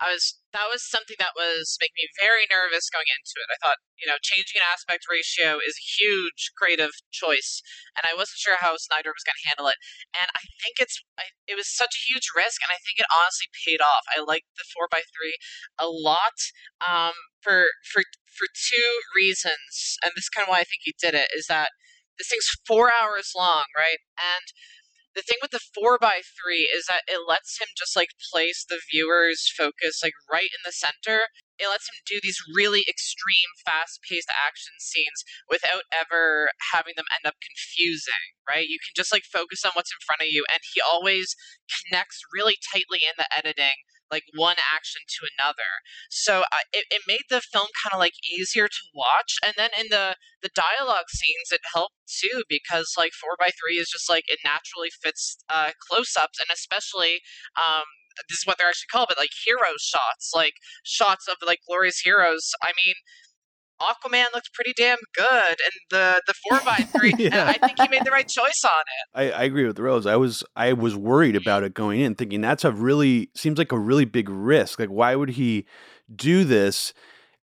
I 0.00 0.12
was 0.12 0.39
that 0.52 0.66
was 0.66 0.82
something 0.82 1.14
that 1.22 1.38
was 1.38 1.78
making 1.78 2.02
me 2.02 2.08
very 2.18 2.46
nervous 2.50 2.90
going 2.90 3.06
into 3.06 3.38
it. 3.38 3.48
I 3.50 3.58
thought, 3.62 3.78
you 3.94 4.10
know, 4.10 4.18
changing 4.18 4.58
an 4.58 4.66
aspect 4.66 5.06
ratio 5.06 5.62
is 5.62 5.78
a 5.78 5.86
huge 6.02 6.50
creative 6.58 6.90
choice, 7.14 7.62
and 7.94 8.02
I 8.02 8.16
wasn't 8.18 8.42
sure 8.42 8.58
how 8.58 8.74
Snyder 8.74 9.14
was 9.14 9.22
going 9.22 9.38
to 9.38 9.48
handle 9.48 9.70
it. 9.70 9.78
And 10.10 10.28
I 10.34 10.42
think 10.62 10.82
it's 10.82 10.98
I, 11.14 11.30
it 11.46 11.54
was 11.54 11.70
such 11.70 11.94
a 11.94 12.06
huge 12.10 12.34
risk, 12.34 12.58
and 12.62 12.74
I 12.74 12.82
think 12.82 12.98
it 12.98 13.08
honestly 13.10 13.46
paid 13.62 13.78
off. 13.78 14.04
I 14.10 14.22
liked 14.22 14.50
the 14.58 14.66
four 14.74 14.90
by 14.90 15.06
three 15.14 15.38
a 15.78 15.86
lot 15.86 16.38
um, 16.82 17.14
for 17.40 17.70
for 17.86 18.02
for 18.26 18.46
two 18.50 18.90
reasons, 19.14 19.98
and 20.02 20.14
this 20.18 20.26
is 20.26 20.34
kind 20.34 20.46
of 20.46 20.50
why 20.50 20.62
I 20.62 20.68
think 20.68 20.82
he 20.82 20.94
did 20.98 21.14
it. 21.14 21.30
Is 21.30 21.46
that 21.46 21.70
this 22.18 22.28
thing's 22.28 22.50
four 22.66 22.90
hours 22.90 23.32
long, 23.34 23.64
right? 23.76 24.02
And 24.18 24.46
the 25.14 25.22
thing 25.22 25.38
with 25.42 25.50
the 25.50 25.62
four 25.74 25.98
by 25.98 26.22
three 26.22 26.70
is 26.70 26.86
that 26.86 27.02
it 27.10 27.26
lets 27.26 27.58
him 27.60 27.68
just 27.76 27.96
like 27.96 28.14
place 28.32 28.64
the 28.68 28.80
viewer's 28.92 29.50
focus 29.56 30.00
like 30.02 30.14
right 30.30 30.50
in 30.50 30.62
the 30.64 30.72
center. 30.72 31.26
It 31.58 31.68
lets 31.68 31.90
him 31.90 32.00
do 32.08 32.20
these 32.22 32.40
really 32.56 32.86
extreme, 32.88 33.52
fast 33.66 34.00
paced 34.08 34.30
action 34.32 34.80
scenes 34.80 35.26
without 35.50 35.84
ever 35.92 36.50
having 36.72 36.94
them 36.96 37.10
end 37.12 37.28
up 37.28 37.36
confusing, 37.42 38.38
right? 38.48 38.64
You 38.64 38.78
can 38.80 38.96
just 38.96 39.12
like 39.12 39.28
focus 39.28 39.60
on 39.66 39.76
what's 39.76 39.92
in 39.92 40.00
front 40.06 40.22
of 40.24 40.32
you, 40.32 40.46
and 40.48 40.62
he 40.72 40.80
always 40.80 41.36
connects 41.68 42.22
really 42.32 42.56
tightly 42.72 43.04
in 43.04 43.18
the 43.18 43.28
editing, 43.28 43.76
like 44.10 44.24
one 44.34 44.56
action 44.58 45.02
to 45.06 45.26
another. 45.38 45.70
So 46.10 46.40
uh, 46.52 46.66
it, 46.72 46.86
it 46.90 47.02
made 47.06 47.26
the 47.30 47.40
film 47.40 47.68
kind 47.82 47.92
of 47.92 47.98
like 47.98 48.14
easier 48.24 48.68
to 48.68 48.82
watch. 48.94 49.36
And 49.44 49.54
then 49.56 49.70
in 49.78 49.86
the 49.90 50.16
the 50.42 50.50
dialogue 50.54 51.08
scenes, 51.10 51.52
it 51.52 51.60
helped 51.74 51.94
too 52.08 52.42
because 52.48 52.94
like 52.96 53.12
four 53.12 53.36
by 53.38 53.50
three 53.50 53.76
is 53.76 53.88
just 53.88 54.08
like 54.08 54.24
it 54.28 54.38
naturally 54.44 54.88
fits 55.02 55.38
uh, 55.48 55.70
close 55.88 56.16
ups 56.16 56.38
and 56.40 56.48
especially 56.52 57.20
um, 57.56 57.84
this 58.28 58.38
is 58.38 58.46
what 58.46 58.58
they're 58.58 58.68
actually 58.68 58.90
called, 58.92 59.08
but 59.08 59.18
like 59.18 59.30
hero 59.44 59.72
shots, 59.78 60.32
like 60.34 60.54
shots 60.84 61.28
of 61.28 61.36
like 61.46 61.60
glorious 61.66 62.00
heroes. 62.00 62.52
I 62.62 62.72
mean. 62.86 62.94
Aquaman 63.80 64.26
looked 64.34 64.52
pretty 64.54 64.72
damn 64.76 64.98
good, 65.16 65.26
and 65.50 65.72
the 65.90 66.22
the 66.26 66.34
four 66.48 66.60
by 66.64 66.78
three. 66.96 67.12
and 67.18 67.34
Yeah. 67.34 67.46
I 67.48 67.54
think 67.54 67.78
he 67.80 67.88
made 67.88 68.04
the 68.04 68.10
right 68.10 68.28
choice 68.28 68.62
on 68.64 69.24
it. 69.26 69.32
I, 69.34 69.40
I 69.40 69.42
agree 69.44 69.66
with 69.66 69.78
Rose. 69.78 70.06
I 70.06 70.16
was 70.16 70.44
I 70.56 70.72
was 70.72 70.94
worried 70.96 71.36
about 71.36 71.62
it 71.62 71.74
going 71.74 72.00
in, 72.00 72.14
thinking 72.14 72.40
that's 72.40 72.64
a 72.64 72.72
really 72.72 73.30
seems 73.34 73.58
like 73.58 73.72
a 73.72 73.78
really 73.78 74.04
big 74.04 74.28
risk. 74.28 74.78
Like, 74.78 74.90
why 74.90 75.14
would 75.16 75.30
he 75.30 75.66
do 76.14 76.44
this? 76.44 76.92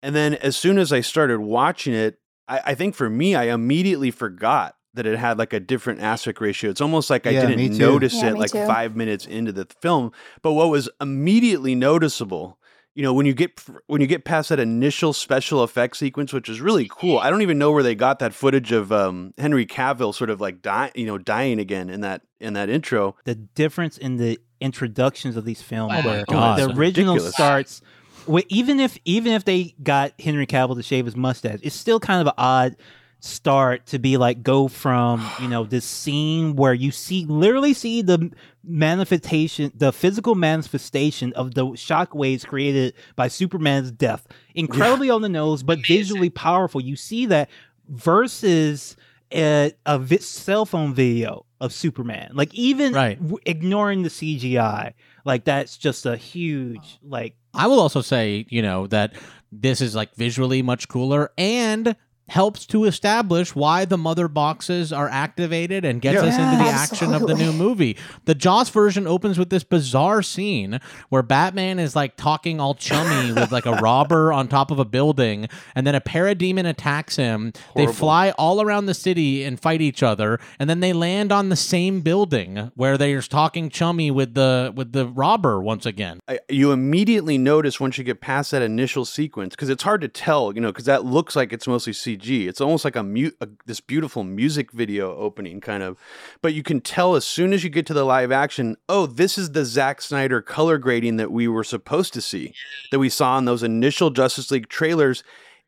And 0.04 0.16
then 0.16 0.36
as 0.36 0.58
soon 0.58 0.78
as 0.80 0.92
I 0.92 1.02
started 1.02 1.40
watching 1.42 1.94
it, 1.94 2.20
I, 2.48 2.62
I 2.68 2.76
think 2.76 2.96
for 2.96 3.10
me, 3.10 3.36
I 3.36 3.54
immediately 3.54 4.10
forgot 4.12 4.76
that 4.94 5.06
it 5.06 5.18
had 5.18 5.38
like 5.38 5.54
a 5.54 5.60
different 5.60 6.02
aspect 6.02 6.42
ratio. 6.42 6.70
It's 6.70 6.82
almost 6.82 7.10
like 7.10 7.26
I 7.28 7.32
Yeah, 7.32 7.48
me 7.48 7.56
didn't 7.56 7.78
notice 7.78 8.22
Yeah, 8.22 8.30
it 8.32 8.38
like 8.38 8.52
too. 8.52 8.66
five 8.66 8.96
minutes 8.96 9.26
into 9.26 9.52
the 9.52 9.68
film. 9.82 10.12
But 10.42 10.54
what 10.54 10.70
was 10.70 10.90
immediately 11.00 11.76
noticeable, 11.76 12.58
you 12.96 13.04
know, 13.04 13.14
when 13.14 13.26
you 13.26 13.34
get 13.34 13.62
when 13.88 14.02
you 14.02 14.08
get 14.08 14.26
past 14.26 14.50
that 14.50 14.60
initial 14.60 15.14
special 15.14 15.64
effects 15.64 16.00
sequence, 16.00 16.34
which 16.34 16.50
is 16.50 16.60
really 16.62 16.88
cool. 16.92 17.18
I 17.20 17.30
don't 17.30 17.42
even 17.42 17.58
know 17.58 17.72
where 17.72 17.84
they 17.84 17.96
got 17.96 18.20
that 18.20 18.34
footage 18.34 18.72
of 18.72 18.92
um, 18.92 19.34
Henry 19.38 19.66
Cavill 19.66 20.14
sort 20.14 20.30
of 20.30 20.42
like 20.42 20.62
dying, 20.62 20.92
you 20.96 21.06
know, 21.06 21.18
dying 21.18 21.60
again 21.60 21.90
in 21.90 22.02
that 22.02 22.22
in 22.40 22.54
that 22.54 22.70
intro. 22.70 23.16
the 23.26 23.36
difference 23.36 23.98
in 23.98 24.18
the 24.18 24.40
introductions 24.60 25.36
of 25.38 25.46
these 25.46 25.62
films 25.62 25.94
Oh 25.96 26.06
where 26.08 26.26
God. 26.28 26.60
the 26.60 26.66
original 26.66 27.16
ridiculous. 27.16 27.34
starts 27.34 27.82
Wait, 28.28 28.46
even 28.50 28.80
if 28.80 28.98
even 29.06 29.32
if 29.34 29.46
they 29.46 29.74
got 29.82 30.14
Henry 30.22 30.46
Cavill 30.46 30.76
to 30.76 30.84
shave 30.84 31.06
his 31.06 31.16
mustache, 31.16 31.60
it's 31.64 31.76
still 31.76 32.00
kind 32.00 32.22
of 32.22 32.28
an 32.28 32.34
odd 32.38 32.76
start 33.24 33.86
to 33.86 34.00
be 34.00 34.18
like 34.18 34.42
go 34.42 34.68
from 34.68 35.24
you 35.40 35.48
know 35.48 35.64
this 35.64 35.86
scene 36.02 36.56
where 36.56 36.74
you 36.74 36.90
see 36.92 37.24
literally 37.26 37.72
see 37.74 38.02
the 38.02 38.32
manifestation 38.64 39.72
the 39.76 39.94
physical 39.94 40.34
manifestation 40.36 41.32
of 41.34 41.54
the 41.54 41.66
shockwaves 41.68 42.46
created 42.46 42.94
by 43.16 43.28
superman's 43.28 43.92
death. 43.92 44.28
Incredibly 44.56 45.10
on 45.10 45.22
the 45.22 45.30
nose 45.30 45.62
but 45.64 45.78
Amazing. 45.80 45.98
visually 45.98 46.30
powerful. 46.32 46.82
You 46.82 46.96
see 46.96 47.28
that 47.28 47.50
versus 47.88 48.96
a, 49.34 49.72
a 49.86 50.00
vi- 50.00 50.18
cell 50.18 50.66
phone 50.66 50.94
video 50.94 51.46
of 51.62 51.72
superman. 51.72 52.32
Like 52.34 52.54
even 52.54 52.94
Right. 52.94 53.18
w- 53.20 53.38
ignoring 53.46 54.02
the 54.04 54.10
cgi 54.10 54.94
like 55.26 55.44
that's 55.46 55.78
just 55.78 56.06
a 56.06 56.18
huge 56.18 56.98
like 57.04 57.36
I 57.54 57.68
will 57.68 57.80
also 57.82 58.00
say, 58.02 58.46
you 58.50 58.62
know, 58.62 58.88
that 58.88 59.14
this 59.52 59.82
is 59.82 59.94
like 59.94 60.16
visually 60.16 60.62
much 60.62 60.88
cooler 60.88 61.32
and 61.38 61.96
helps 62.32 62.66
to 62.66 62.86
establish 62.86 63.54
why 63.54 63.84
the 63.84 63.98
mother 63.98 64.30
boxes 64.30 64.94
are 64.94 65.10
activated 65.10 65.84
and 65.84 66.02
gets 66.02 66.16
Yeah. 66.16 66.30
us 66.30 66.38
into 66.38 66.58
the 66.64 66.70
Yeah, 66.70 66.78
action 66.78 67.14
of 67.14 67.28
the 67.28 67.34
new 67.34 67.52
movie. 67.52 67.98
The 68.24 68.34
Joss 68.34 68.70
version 68.70 69.06
opens 69.06 69.38
with 69.38 69.50
this 69.50 69.66
bizarre 69.66 70.22
scene 70.24 70.80
where 71.10 71.24
Batman 71.24 71.78
is 71.78 71.94
like 71.94 72.16
talking 72.16 72.62
all 72.62 72.74
chummy 72.74 73.34
with 73.40 73.52
like 73.52 73.66
a 73.66 73.74
robber 73.74 74.32
on 74.32 74.48
top 74.48 74.72
of 74.72 74.80
a 74.80 74.86
building 74.86 75.50
and 75.76 75.86
then 75.86 75.94
a 75.94 76.00
parademon 76.00 76.66
attacks 76.70 77.18
him. 77.18 77.52
They 77.76 77.86
fly 77.88 78.30
all 78.38 78.62
around 78.62 78.86
the 78.86 78.94
city 78.94 79.44
and 79.44 79.60
fight 79.60 79.82
each 79.82 80.02
other 80.02 80.40
and 80.58 80.70
then 80.70 80.80
they 80.80 80.94
land 80.94 81.34
on 81.34 81.50
the 81.50 81.58
same 81.58 82.00
building 82.00 82.72
where 82.76 82.98
they're 82.98 83.22
talking 83.22 83.70
chummy 83.70 84.10
with 84.10 84.36
the 84.36 84.72
with 84.74 84.94
the 84.94 85.06
robber 85.06 85.62
once 85.62 85.86
again. 85.86 86.22
I, 86.30 86.40
you 86.48 86.72
immediately 86.72 87.38
notice 87.38 87.78
once 87.82 87.98
you 87.98 88.06
get 88.06 88.22
past 88.22 88.52
that 88.52 88.62
initial 88.62 89.04
sequence 89.04 89.54
because 89.54 89.68
it's 89.68 89.84
hard 89.84 90.00
to 90.00 90.08
tell, 90.08 90.54
you 90.56 90.62
know, 90.62 90.70
because 90.70 90.86
that 90.86 91.04
looks 91.04 91.36
like 91.36 91.52
it's 91.52 91.68
mostly 91.68 91.92
CG. 91.92 92.21
It's 92.30 92.62
almost 92.62 92.86
like 92.86 92.96
a, 92.96 93.04
mu- 93.04 93.32
a 93.42 93.48
this 93.66 93.80
beautiful 93.80 94.24
music 94.24 94.72
video 94.72 95.16
opening 95.16 95.62
kind 95.62 95.84
of, 95.84 95.98
but 96.42 96.54
you 96.54 96.64
can 96.64 96.82
tell 96.82 97.16
as 97.16 97.26
soon 97.26 97.54
as 97.54 97.64
you 97.64 97.70
get 97.70 97.86
to 97.88 97.94
the 97.94 98.04
live 98.04 98.32
action, 98.32 98.78
oh, 98.90 99.06
this 99.06 99.38
is 99.38 99.52
the 99.52 99.66
Zack 99.66 100.02
Snyder 100.02 100.42
color 100.42 100.78
grading 100.78 101.18
that 101.18 101.32
we 101.32 101.48
were 101.48 101.64
supposed 101.64 102.14
to 102.14 102.22
see, 102.22 102.54
that 102.92 103.00
we 103.00 103.10
saw 103.10 103.38
in 103.38 103.46
those 103.46 103.64
initial 103.64 104.10
Justice 104.10 104.52
League 104.52 104.70
trailers. 104.70 105.24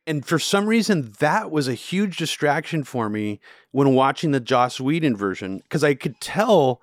And 0.06 0.26
for 0.26 0.38
some 0.38 0.66
reason, 0.66 1.14
that 1.20 1.50
was 1.50 1.68
a 1.68 1.74
huge 1.74 2.18
distraction 2.18 2.84
for 2.84 3.10
me 3.10 3.40
when 3.72 3.94
watching 3.94 4.32
the 4.32 4.40
Joss 4.42 4.80
Whedon 4.80 5.16
version 5.16 5.60
because 5.60 5.84
I 5.84 5.94
could 5.94 6.20
tell 6.20 6.82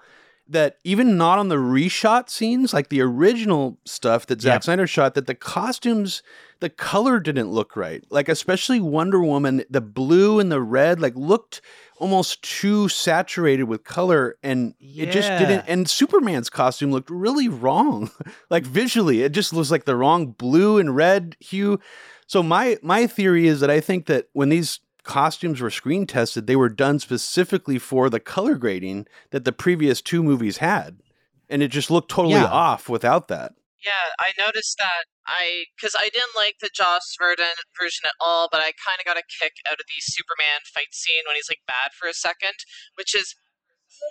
that 0.48 0.78
even 0.82 1.16
not 1.16 1.38
on 1.38 1.48
the 1.48 1.56
reshot 1.56 2.28
scenes, 2.28 2.74
like 2.74 2.88
the 2.88 3.00
original 3.00 3.78
stuff 3.84 4.26
that 4.26 4.40
Zack 4.40 4.54
Yep. 4.54 4.64
Snyder 4.64 4.86
shot, 4.86 5.14
that 5.14 5.26
the 5.26 5.34
costumes, 5.34 6.22
the 6.60 6.70
color 6.70 7.20
didn't 7.20 7.50
look 7.50 7.74
right. 7.76 8.04
Like 8.10 8.28
especially 8.28 8.80
Wonder 8.80 9.20
Woman, 9.22 9.64
the 9.70 9.80
blue 9.80 10.38
and 10.40 10.50
the 10.52 10.60
red, 10.60 11.00
like 11.00 11.14
looked 11.16 11.60
almost 11.98 12.42
too 12.42 12.88
saturated 12.88 13.64
with 13.64 13.84
color, 13.84 14.36
and 14.42 14.74
it 14.80 15.10
just 15.10 15.28
didn't. 15.30 15.64
And 15.66 15.88
Superman's 15.88 16.48
costume 16.50 16.92
looked 16.92 17.10
really 17.10 17.48
wrong, 17.48 18.10
like 18.50 18.64
visually, 18.64 19.22
it 19.22 19.32
just 19.32 19.52
looks 19.52 19.70
like 19.70 19.84
the 19.84 19.96
wrong 19.96 20.26
blue 20.32 20.78
and 20.78 20.94
red 20.94 21.36
hue. 21.40 21.80
So 22.26 22.42
my 22.42 22.78
my 22.82 23.06
theory 23.06 23.46
is 23.46 23.60
that 23.60 23.70
I 23.70 23.80
think 23.80 24.06
that 24.06 24.28
when 24.32 24.48
these 24.50 24.80
costumes 25.02 25.60
were 25.60 25.70
screen 25.70 26.06
tested, 26.06 26.46
they 26.46 26.56
were 26.56 26.68
done 26.68 26.98
specifically 26.98 27.78
for 27.78 28.08
the 28.10 28.20
color 28.20 28.54
grading 28.54 29.06
that 29.30 29.44
the 29.44 29.52
previous 29.52 30.00
two 30.02 30.22
movies 30.22 30.58
had. 30.58 31.00
And 31.48 31.62
it 31.62 31.68
just 31.68 31.90
looked 31.90 32.10
totally 32.10 32.34
Yeah. 32.34 32.44
off 32.44 32.88
without 32.88 33.28
that. 33.28 33.52
Yeah, 33.84 33.92
I 34.20 34.32
noticed 34.38 34.76
that 34.78 35.04
I 35.30 35.70
because 35.78 35.94
I 35.94 36.10
didn't 36.10 36.34
like 36.34 36.58
the 36.60 36.70
Joss 36.74 37.14
Whedon 37.22 37.62
version 37.78 38.04
at 38.10 38.18
all, 38.18 38.48
but 38.50 38.58
I 38.60 38.74
kind 38.74 38.98
of 38.98 39.06
got 39.06 39.16
a 39.16 39.22
kick 39.22 39.62
out 39.70 39.78
of 39.78 39.86
the 39.86 40.00
Superman 40.02 40.66
fight 40.66 40.90
scene 40.90 41.22
when 41.26 41.36
he's 41.38 41.48
like 41.48 41.62
bad 41.70 41.94
for 41.94 42.10
a 42.10 42.14
second, 42.14 42.66
which 42.98 43.14
is 43.14 43.38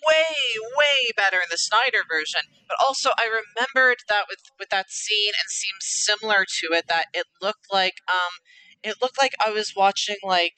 way 0.07 0.31
way 0.77 1.11
better 1.15 1.37
in 1.37 1.49
the 1.51 1.57
Snyder 1.59 2.03
version. 2.07 2.41
But 2.67 2.77
also, 2.79 3.11
I 3.17 3.27
remembered 3.27 3.99
that 4.07 4.25
with 4.29 4.39
with 4.59 4.69
that 4.69 4.91
scene 4.91 5.33
and 5.35 5.49
seemed 5.51 5.83
similar 5.83 6.45
to 6.47 6.67
it 6.77 6.85
that 6.87 7.07
it 7.13 7.27
looked 7.41 7.67
like 7.71 7.99
um 8.07 8.33
it 8.83 8.95
looked 9.01 9.19
like 9.19 9.35
I 9.45 9.51
was 9.51 9.73
watching 9.75 10.17
like 10.23 10.55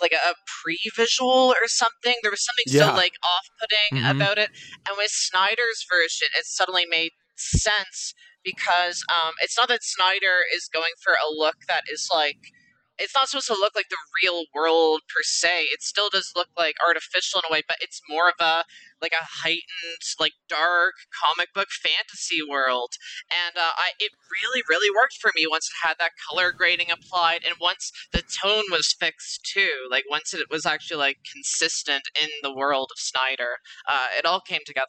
like 0.00 0.12
a, 0.12 0.30
a 0.30 0.34
pre-visual 0.62 1.52
or 1.60 1.68
something. 1.68 2.14
There 2.22 2.30
was 2.30 2.44
something 2.44 2.64
Yeah. 2.68 2.90
so 2.90 2.96
like 2.96 3.12
off-putting 3.22 4.02
Mhm. 4.04 4.16
about 4.16 4.38
it. 4.38 4.50
And 4.88 4.96
with 4.96 5.10
Snyder's 5.10 5.84
version, 5.88 6.28
it 6.36 6.46
suddenly 6.46 6.86
made 6.86 7.12
sense 7.36 8.14
because 8.44 9.04
um, 9.10 9.34
it's 9.40 9.58
not 9.58 9.68
that 9.68 9.82
Snyder 9.82 10.42
is 10.54 10.68
going 10.72 10.92
for 11.02 11.12
a 11.12 11.30
look 11.30 11.56
that 11.68 11.84
is 11.90 12.08
like 12.12 12.38
it's 12.98 13.14
not 13.14 13.28
supposed 13.28 13.46
to 13.48 13.54
look 13.54 13.74
like 13.74 13.88
the 13.88 13.96
real 14.22 14.44
world 14.54 15.00
per 15.08 15.22
se. 15.22 15.62
It 15.72 15.82
still 15.82 16.10
does 16.10 16.32
look 16.36 16.48
like 16.56 16.76
artificial 16.86 17.40
in 17.40 17.50
a 17.50 17.52
way, 17.52 17.62
but 17.66 17.78
it's 17.80 18.00
more 18.08 18.28
of 18.28 18.34
a 18.38 18.64
like 19.00 19.12
a 19.12 19.24
heightened, 19.42 20.02
like 20.20 20.32
dark 20.48 20.94
comic 21.10 21.52
book 21.54 21.68
fantasy 21.82 22.38
world. 22.48 22.92
And 23.30 23.56
uh, 23.56 23.72
I 23.76 23.90
it 23.98 24.12
really, 24.30 24.62
really 24.68 24.94
worked 24.94 25.16
for 25.20 25.32
me 25.34 25.46
once 25.50 25.68
it 25.68 25.86
had 25.88 25.96
that 25.98 26.12
color 26.28 26.52
grading 26.52 26.90
applied, 26.90 27.42
and 27.44 27.56
once 27.60 27.92
the 28.12 28.22
tone 28.22 28.64
was 28.70 28.94
fixed 28.98 29.48
too. 29.52 29.88
Like 29.90 30.04
once 30.08 30.34
it 30.34 30.46
was 30.50 30.66
actually 30.66 30.98
like 30.98 31.18
consistent 31.32 32.04
in 32.20 32.28
the 32.42 32.54
world 32.54 32.90
of 32.92 33.00
Snyder, 33.00 33.56
uh, 33.88 34.08
it 34.16 34.26
all 34.26 34.40
came 34.40 34.62
together. 34.66 34.86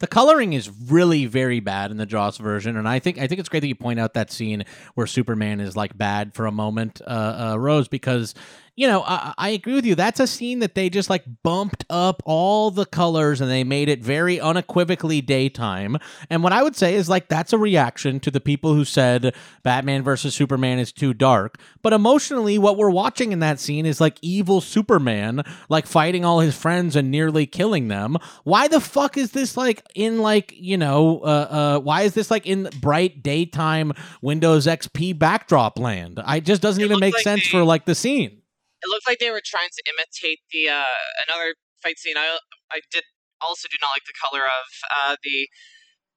The 0.00 0.06
coloring 0.06 0.52
is 0.52 0.70
really 0.70 1.26
very 1.26 1.58
bad 1.58 1.90
in 1.90 1.96
the 1.96 2.06
Joss 2.06 2.38
version, 2.38 2.76
and 2.76 2.88
I 2.88 3.00
think 3.00 3.18
I 3.18 3.26
think 3.26 3.40
it's 3.40 3.48
great 3.48 3.60
that 3.60 3.66
you 3.66 3.74
point 3.74 3.98
out 3.98 4.14
that 4.14 4.30
scene 4.30 4.64
where 4.94 5.06
Superman 5.08 5.58
is 5.58 5.76
like 5.76 5.98
bad 5.98 6.34
for 6.34 6.46
a 6.46 6.52
moment, 6.52 7.00
uh, 7.04 7.52
uh, 7.52 7.56
Rose, 7.58 7.88
because 7.88 8.34
you 8.78 8.86
know 8.86 9.02
I, 9.02 9.34
I 9.36 9.48
agree 9.50 9.74
with 9.74 9.84
you. 9.84 9.96
That's 9.96 10.20
a 10.20 10.26
scene 10.26 10.60
that 10.60 10.76
they 10.76 10.88
just 10.88 11.10
like 11.10 11.24
bumped 11.42 11.84
up 11.90 12.22
all 12.24 12.70
the 12.70 12.86
colors 12.86 13.40
and 13.40 13.50
they 13.50 13.64
made 13.64 13.88
it 13.88 14.04
very 14.04 14.40
unequivocally 14.40 15.20
daytime. 15.20 15.98
And 16.30 16.44
what 16.44 16.52
I 16.52 16.62
would 16.62 16.76
say 16.76 16.94
is 16.94 17.08
like 17.08 17.26
that's 17.28 17.52
a 17.52 17.58
reaction 17.58 18.20
to 18.20 18.30
the 18.30 18.40
people 18.40 18.74
who 18.74 18.84
said 18.84 19.34
Batman 19.64 20.04
versus 20.04 20.32
Superman 20.32 20.78
is 20.78 20.92
too 20.92 21.12
dark. 21.12 21.58
But 21.82 21.92
emotionally, 21.92 22.56
what 22.56 22.76
we're 22.76 22.90
watching 22.90 23.32
in 23.32 23.40
that 23.40 23.58
scene 23.58 23.84
is 23.84 24.00
like 24.00 24.16
evil 24.22 24.60
Superman, 24.60 25.42
like 25.68 25.88
fighting 25.88 26.24
all 26.24 26.38
his 26.38 26.56
friends 26.56 26.94
and 26.94 27.10
nearly 27.10 27.46
killing 27.46 27.88
them. 27.88 28.16
Why 28.44 28.68
the 28.68 28.80
fuck 28.80 29.16
is 29.16 29.32
this 29.32 29.56
like 29.56 29.82
in 29.96 30.20
like 30.20 30.54
you 30.56 30.76
know 30.76 31.18
uh, 31.24 31.26
uh 31.50 31.78
why 31.80 32.02
is 32.02 32.14
this 32.14 32.30
like 32.30 32.46
in 32.46 32.70
bright 32.80 33.24
daytime 33.24 33.92
Windows 34.22 34.66
XP 34.66 35.18
backdrop 35.18 35.80
land? 35.80 36.20
I 36.24 36.36
it 36.36 36.44
just 36.44 36.62
doesn't 36.62 36.80
It 36.80 36.86
even 36.86 37.00
make 37.00 37.14
like 37.14 37.24
sense 37.24 37.48
for 37.48 37.64
like 37.64 37.84
the 37.84 37.96
scene. 37.96 38.37
It 38.82 38.88
looked 38.88 39.06
like 39.06 39.18
they 39.18 39.30
were 39.30 39.42
trying 39.44 39.68
to 39.70 39.82
imitate 39.90 40.40
the 40.52 40.68
uh, 40.68 41.00
another 41.28 41.54
fight 41.82 41.98
scene. 41.98 42.16
I 42.16 42.38
I 42.70 42.80
did 42.92 43.04
also 43.40 43.68
do 43.68 43.76
not 43.80 43.90
like 43.94 44.04
the 44.04 44.14
color 44.22 44.44
of 44.44 44.66
uh, 44.96 45.16
the 45.22 45.48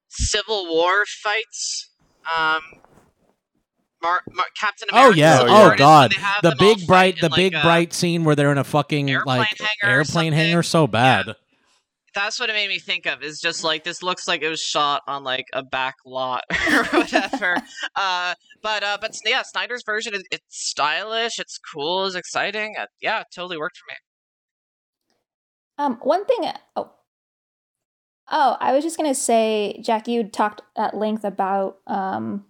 Civil 0.09 0.67
War 0.67 1.05
fights. 1.05 1.89
Um, 2.25 2.61
Mar- 4.03 4.21
Mar- 4.33 4.45
Captain 4.59 4.87
Oh 4.91 5.11
America. 5.11 5.19
yeah! 5.19 5.39
Oh, 5.41 5.45
yeah. 5.45 5.73
Oh 5.73 5.75
god! 5.77 6.15
The 6.41 6.55
big 6.57 6.87
bright, 6.87 7.19
the 7.19 7.27
in, 7.27 7.33
big 7.35 7.53
bright 7.53 7.93
scene 7.93 8.23
where 8.23 8.35
they're 8.35 8.51
in 8.51 8.57
a 8.57 8.63
fucking 8.63 9.09
airplane 9.09 9.39
like 9.39 9.57
hangar 9.59 9.95
airplane 9.95 10.33
hangar. 10.33 10.63
So 10.63 10.87
bad. 10.87 11.35
That's 12.13 12.39
what 12.39 12.49
it 12.49 12.53
made 12.53 12.67
me 12.67 12.79
think 12.79 13.05
of. 13.05 13.23
Is 13.23 13.39
just 13.39 13.63
like 13.63 13.83
this 13.83 14.03
looks 14.03 14.27
like 14.27 14.41
it 14.41 14.49
was 14.49 14.61
shot 14.61 15.01
on 15.07 15.23
like 15.23 15.45
a 15.53 15.63
back 15.63 15.95
lot 16.05 16.43
or 16.71 16.83
whatever. 16.85 17.57
uh, 17.95 18.33
but 18.61 18.83
uh, 18.83 18.97
but 18.99 19.15
yeah, 19.25 19.43
Snyder's 19.43 19.83
version 19.85 20.13
is 20.13 20.23
it's 20.31 20.43
stylish, 20.49 21.39
it's 21.39 21.57
cool, 21.57 22.05
it's 22.05 22.15
exciting. 22.15 22.75
Uh, 22.77 22.87
yeah, 23.01 23.21
it 23.21 23.27
totally 23.33 23.57
worked 23.57 23.77
for 23.77 23.85
me. 23.91 23.95
Um, 25.77 25.99
one 26.01 26.25
thing. 26.25 26.51
Oh, 26.75 26.91
oh, 28.29 28.57
I 28.59 28.73
was 28.73 28.83
just 28.83 28.97
gonna 28.97 29.15
say, 29.15 29.81
Jack, 29.83 30.07
you 30.07 30.23
talked 30.23 30.61
at 30.77 30.95
length 30.95 31.23
about 31.23 31.77
um, 31.87 32.45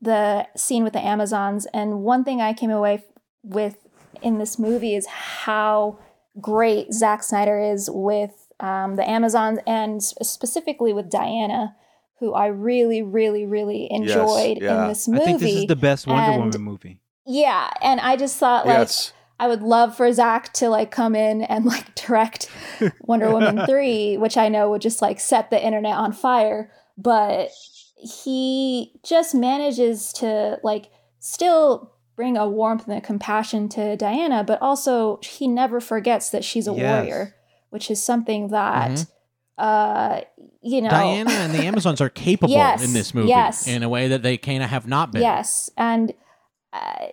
the 0.00 0.46
scene 0.56 0.84
with 0.84 0.92
the 0.92 1.04
Amazons, 1.04 1.66
and 1.72 2.02
one 2.02 2.22
thing 2.22 2.40
I 2.40 2.52
came 2.52 2.70
away 2.70 2.94
f- 2.94 3.04
with 3.42 3.76
in 4.22 4.38
this 4.38 4.58
movie 4.58 4.94
is 4.94 5.06
how 5.06 5.98
great 6.40 6.92
Zack 6.92 7.22
Snyder 7.22 7.58
is 7.58 7.88
with 7.92 8.43
um, 8.60 8.96
the 8.96 9.08
Amazons, 9.08 9.58
and 9.66 10.02
specifically 10.02 10.92
with 10.92 11.10
Diana, 11.10 11.74
who 12.20 12.32
I 12.32 12.46
really, 12.46 13.02
really, 13.02 13.44
really 13.46 13.88
enjoyed 13.90 14.58
yeah. 14.60 14.82
in 14.82 14.88
this 14.88 15.08
movie. 15.08 15.22
I 15.22 15.24
think 15.26 15.40
this 15.40 15.54
is 15.54 15.66
the 15.66 15.76
best 15.76 16.06
Wonder 16.06 16.30
and- 16.32 16.40
Woman 16.44 16.60
movie. 16.62 17.00
yeah, 17.26 17.70
and 17.82 18.00
I 18.00 18.16
just 18.16 18.36
thought 18.38 18.66
like. 18.66 18.78
yes. 18.78 19.12
I 19.40 19.48
would 19.48 19.62
love 19.62 19.96
for 19.96 20.10
Zach 20.12 20.52
to 20.54 20.68
like 20.68 20.92
come 20.92 21.16
in 21.16 21.42
and 21.42 21.64
like 21.64 21.92
direct 22.06 22.48
Wonder 23.00 23.32
Woman 23.32 23.66
3, 23.66 24.16
which 24.18 24.36
I 24.36 24.48
know 24.48 24.70
would 24.70 24.80
just 24.80 25.02
like 25.02 25.18
set 25.18 25.50
the 25.50 25.62
internet 25.62 25.96
on 25.96 26.12
fire. 26.12 26.70
But 26.96 27.48
he 27.96 28.92
just 29.04 29.34
manages 29.34 30.12
to 30.14 30.58
like 30.62 30.90
still 31.18 31.92
bring 32.16 32.36
a 32.36 32.48
warmth 32.48 32.86
and 32.86 32.96
a 32.96 33.00
compassion 33.00 33.68
to 33.70 33.96
Diana, 33.96 34.44
but 34.44 34.62
also 34.62 35.18
he 35.22 35.48
never 35.48 35.80
forgets 35.80 36.30
that 36.30 36.44
she's 36.44 36.68
a 36.68 36.72
Yes. 36.72 36.82
warrior, 37.04 37.34
which 37.74 37.90
is 37.90 38.00
something 38.00 38.48
that 38.50 38.92
Mhm. 38.92 39.06
uh, 39.58 40.20
you 40.62 40.80
know, 40.80 40.90
Diana 40.90 41.30
and 41.30 41.52
the 41.52 41.64
Amazons 41.64 42.00
are 42.00 42.08
capable 42.08 42.54
Yes, 42.54 42.84
in 42.84 42.92
this 42.92 43.12
movie 43.12 43.28
yes. 43.28 43.66
in 43.66 43.82
a 43.82 43.88
way 43.88 44.06
that 44.08 44.22
they 44.22 44.36
kind 44.36 44.62
of 44.62 44.70
have 44.70 44.86
not 44.86 45.10
been. 45.12 45.22
Yes, 45.22 45.70
and 45.76 46.12
uh, 46.72 47.06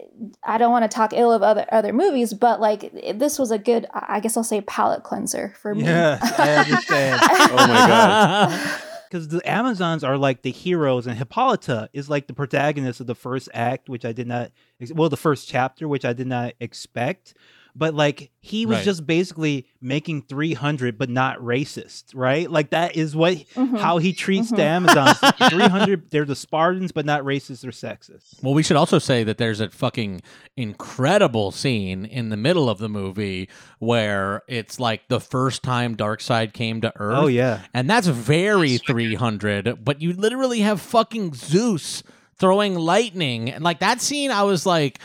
I 0.44 0.58
don't 0.60 0.72
want 0.72 0.84
to 0.90 0.96
talk 0.96 1.14
ill 1.14 1.32
of 1.32 1.42
other 1.42 1.66
other 1.72 1.94
movies, 1.94 2.34
but 2.34 2.62
like 2.62 2.92
this 3.16 3.40
was 3.40 3.50
a 3.52 3.58
good, 3.58 3.88
I 3.94 4.20
guess 4.20 4.38
I'll 4.38 4.44
say, 4.44 4.62
palate 4.62 5.04
cleanser 5.04 5.54
for 5.62 5.74
me. 5.74 5.84
Yes, 5.84 6.22
I 6.40 6.56
understand. 6.58 7.20
Oh 7.24 7.56
my 7.58 7.88
God. 7.88 8.72
because 9.10 9.28
the 9.28 9.42
Amazons 9.50 10.04
are 10.04 10.18
like 10.18 10.42
the 10.44 10.52
heroes, 10.52 11.06
and 11.08 11.18
Hippolyta 11.18 11.90
is 11.92 12.10
like 12.10 12.28
the 12.28 12.34
protagonist 12.34 13.02
of 13.02 13.08
the 13.08 13.16
first 13.16 13.50
act, 13.54 13.90
which 13.90 14.06
I 14.06 14.14
did 14.14 14.28
not, 14.28 14.52
well, 14.94 15.10
the 15.10 15.18
first 15.18 15.50
chapter, 15.50 15.88
which 15.88 16.06
I 16.06 16.14
did 16.14 16.28
not 16.28 16.54
expect. 16.60 17.34
But 17.76 17.94
like 17.94 18.32
he 18.42 18.66
was 18.66 18.78
Right. 18.80 18.86
just 18.86 19.06
basically 19.06 19.66
making 19.82 20.24
300, 20.24 20.98
but 20.98 21.10
not 21.10 21.38
racist, 21.40 22.06
right? 22.14 22.50
Like 22.50 22.72
that 22.72 22.96
is 22.96 23.16
what 23.16 23.36
Mhm. 23.56 23.78
how 23.80 23.98
he 24.00 24.14
treats 24.14 24.50
the 24.50 24.58
Mhm. 24.58 24.60
Amazons. 24.60 25.18
300, 25.50 26.10
they're 26.12 26.26
the 26.26 26.36
Spartans, 26.36 26.92
but 26.92 27.06
not 27.06 27.22
racist 27.24 27.64
or 27.64 27.72
sexist. 27.72 28.42
Well, 28.42 28.54
we 28.54 28.64
should 28.64 28.78
also 28.78 29.00
say 29.00 29.24
that 29.24 29.38
there's 29.38 29.60
a 29.60 29.70
fucking 29.70 30.22
incredible 30.58 31.52
scene 31.52 32.06
in 32.06 32.30
the 32.30 32.38
middle 32.38 32.70
of 32.70 32.78
the 32.80 32.90
movie 32.90 33.50
where 33.80 34.42
it's 34.48 34.80
like 34.80 35.08
the 35.08 35.20
first 35.20 35.64
time 35.64 35.96
Darkseid 35.96 36.54
came 36.54 36.82
to 36.82 36.92
Earth. 36.98 37.18
Oh 37.18 37.28
yeah, 37.28 37.60
And 37.74 37.90
that's 37.90 38.08
very 38.08 38.78
300, 38.78 39.84
but 39.84 40.02
you 40.02 40.14
literally 40.14 40.60
have 40.62 40.82
fucking 40.82 41.34
Zeus 41.36 42.04
throwing 42.40 42.76
lightning. 42.76 43.50
And 43.52 43.64
like 43.64 43.80
that 43.80 44.02
scene, 44.02 44.32
I 44.32 44.44
was 44.44 44.66
like, 44.66 45.00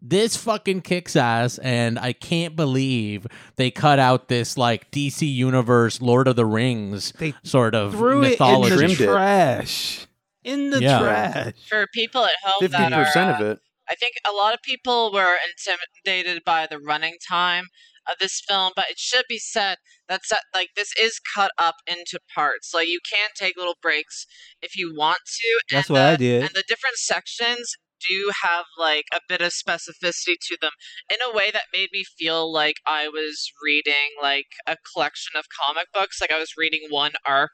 this 0.00 0.36
fucking 0.36 0.82
kicks 0.82 1.16
ass. 1.16 1.58
And 1.58 1.98
I 1.98 2.12
can't 2.12 2.56
believe 2.56 3.26
they 3.56 3.70
cut 3.70 3.98
out 3.98 4.28
this 4.28 4.56
like 4.56 4.90
DC 4.90 5.32
Universe, 5.32 6.00
Lord 6.00 6.28
of 6.28 6.36
the 6.36 6.46
Rings 6.46 7.12
They 7.18 7.34
sort 7.42 7.74
of 7.74 7.92
threw 7.92 8.20
mythology. 8.20 8.74
it 8.74 8.80
in 8.80 8.88
the 8.88 9.06
trash. 9.06 10.06
In 10.44 10.70
the 10.70 10.80
Yeah. 10.80 11.00
trash. 11.00 11.54
For 11.68 11.86
people 11.92 12.24
at 12.24 12.36
home 12.42 12.60
Fifty 12.60 12.76
that 12.76 12.92
are, 12.92 13.34
of 13.34 13.40
it. 13.40 13.58
I 13.90 13.94
think 13.94 14.14
a 14.26 14.32
lot 14.32 14.54
of 14.54 14.60
people 14.62 15.12
were 15.12 15.36
intimidated 15.48 16.42
by 16.44 16.66
the 16.66 16.78
running 16.78 17.16
time 17.28 17.66
of 18.08 18.16
this 18.18 18.40
film, 18.46 18.72
but 18.74 18.86
it 18.90 18.98
should 18.98 19.24
be 19.28 19.38
said 19.38 19.76
that 20.08 20.22
like 20.54 20.70
this 20.76 20.92
is 21.00 21.20
cut 21.34 21.50
up 21.58 21.76
into 21.86 22.18
parts. 22.34 22.72
Like 22.72 22.88
you 22.88 23.00
can 23.08 23.28
take 23.34 23.56
little 23.56 23.76
breaks 23.82 24.26
if 24.62 24.76
you 24.76 24.94
want 24.96 25.18
to. 25.26 25.60
That's 25.70 25.88
and 25.88 25.94
what 25.94 26.00
the, 26.02 26.08
I 26.08 26.16
did. 26.16 26.42
And 26.42 26.50
the 26.54 26.64
different 26.66 26.96
sections 26.96 27.74
do 28.06 28.30
have 28.42 28.64
like 28.78 29.06
a 29.12 29.20
bit 29.28 29.40
of 29.40 29.52
specificity 29.52 30.36
to 30.40 30.56
them 30.60 30.72
in 31.10 31.16
a 31.26 31.34
way 31.34 31.50
that 31.50 31.64
made 31.72 31.88
me 31.92 32.04
feel 32.18 32.50
like 32.52 32.76
I 32.86 33.08
was 33.08 33.50
reading 33.62 34.16
like 34.22 34.46
a 34.66 34.76
collection 34.92 35.32
of 35.38 35.46
comic 35.64 35.86
books. 35.92 36.20
Like 36.20 36.32
I 36.32 36.38
was 36.38 36.52
reading 36.56 36.86
one 36.90 37.12
arc 37.26 37.52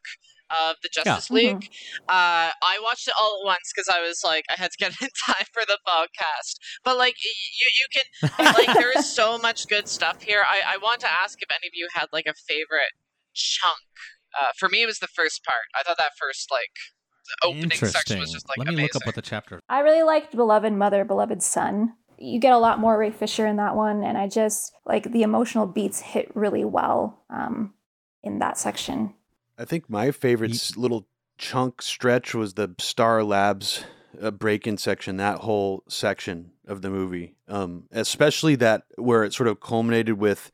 of 0.51 0.77
the 0.83 0.91
Justice 0.93 1.29
Mhm. 1.29 1.35
League. 1.35 1.71
Uh, 2.07 2.53
I 2.53 2.79
watched 2.83 3.09
it 3.09 3.15
all 3.19 3.41
at 3.41 3.47
once 3.47 3.73
because 3.75 3.89
I 3.89 4.01
was 4.03 4.21
like, 4.23 4.45
I 4.51 4.55
had 4.61 4.71
to 4.73 4.77
get 4.79 4.93
it 4.93 5.01
in 5.03 5.09
time 5.27 5.47
for 5.53 5.65
the 5.67 5.79
podcast. 5.87 6.59
But 6.85 6.97
like, 6.99 7.17
you 7.25 7.69
you 7.81 7.87
can 7.93 8.55
like, 8.55 8.75
there 8.77 8.97
is 8.97 9.09
so 9.15 9.39
much 9.39 9.67
good 9.69 9.89
stuff 9.89 10.23
here. 10.23 10.45
I 10.47 10.75
I 10.75 10.77
want 10.77 11.01
to 11.01 11.11
ask 11.11 11.41
if 11.41 11.51
any 11.51 11.67
of 11.69 11.73
you 11.75 11.89
had 11.95 12.07
like 12.13 12.27
a 12.27 12.35
favorite 12.35 12.93
chunk. 13.35 13.81
Uh, 14.39 14.51
for 14.59 14.69
me, 14.69 14.83
it 14.83 14.87
was 14.87 14.99
the 14.99 15.07
first 15.09 15.45
part. 15.45 15.67
I 15.75 15.83
thought 15.83 15.97
that 15.99 16.13
first 16.21 16.51
like 16.51 16.75
the 17.43 17.49
opening 17.49 17.71
section 17.71 17.87
Interesting. 17.87 18.21
was 18.21 18.33
just 18.33 18.49
like 18.49 18.59
Let 18.59 18.67
me 18.69 18.75
amazing. 18.75 18.85
look 18.95 18.97
up 18.97 19.07
what 19.07 19.15
the 19.15 19.23
chapter. 19.23 19.61
I 19.69 19.81
really 19.81 20.03
liked 20.03 20.35
Beloved 20.37 20.73
Mother, 20.73 21.05
Beloved 21.05 21.43
Son. 21.43 21.95
You 22.19 22.39
get 22.39 22.53
a 22.53 22.59
lot 22.59 22.79
more 22.79 22.97
Ray 22.99 23.11
Fisher 23.11 23.47
in 23.47 23.57
that 23.57 23.75
one, 23.77 24.05
and 24.05 24.17
I 24.17 24.29
just 24.29 24.73
like 24.87 25.11
the 25.13 25.23
emotional 25.23 25.67
beats 25.67 26.01
hit 26.01 26.31
really 26.35 26.65
well 26.65 27.23
um, 27.31 27.75
in 28.23 28.39
that 28.39 28.57
section. 28.59 29.15
I 29.59 29.65
think 29.65 29.89
my 29.91 30.11
favorite 30.11 30.53
Ye- 30.53 30.81
little 30.81 31.07
chunk 31.39 31.83
stretch 31.83 32.35
was 32.35 32.55
the 32.55 32.75
Star 32.79 33.25
Labs 33.25 33.85
uh, 34.23 34.31
break-in 34.31 34.79
section. 34.79 35.17
That 35.17 35.39
whole 35.39 35.83
section 35.89 36.53
of 36.67 36.83
the 36.83 36.91
movie, 36.91 37.35
um, 37.49 37.85
especially 37.91 38.55
that 38.57 38.85
where 38.97 39.25
it 39.25 39.35
sort 39.35 39.49
of 39.49 39.61
culminated 39.61 40.15
with 40.19 40.51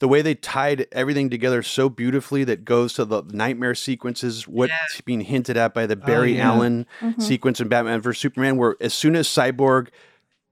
the 0.00 0.08
way 0.08 0.22
they 0.22 0.34
tied 0.34 0.86
everything 0.92 1.28
together 1.28 1.62
so 1.62 1.88
beautifully 1.88 2.44
that 2.44 2.64
goes 2.64 2.92
to 2.94 3.04
the 3.04 3.22
nightmare 3.30 3.74
sequences. 3.74 4.46
What's 4.46 4.70
Yeah. 4.70 5.00
being 5.04 5.22
hinted 5.22 5.56
at 5.56 5.74
by 5.74 5.86
the 5.86 5.96
Barry 5.96 6.36
yeah. 6.36 6.48
Allen 6.48 6.86
Mhm. 7.00 7.20
sequence 7.20 7.60
in 7.60 7.68
Batman 7.68 8.00
vs 8.00 8.20
Superman, 8.20 8.56
where 8.56 8.76
as 8.80 8.94
soon 8.94 9.16
as 9.16 9.26
Cyborg 9.26 9.88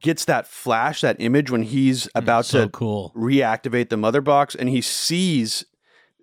gets 0.03 0.25
that 0.25 0.47
flash, 0.47 1.01
that 1.01 1.17
image 1.21 1.51
when 1.51 1.63
he's 1.63 2.09
about 2.15 2.45
so 2.47 2.65
to 2.65 2.71
cool. 2.71 3.13
reactivate 3.17 3.89
the 3.89 3.97
mother 3.97 4.21
box 4.21 4.55
and 4.55 4.69
he 4.69 4.81
sees 4.81 5.65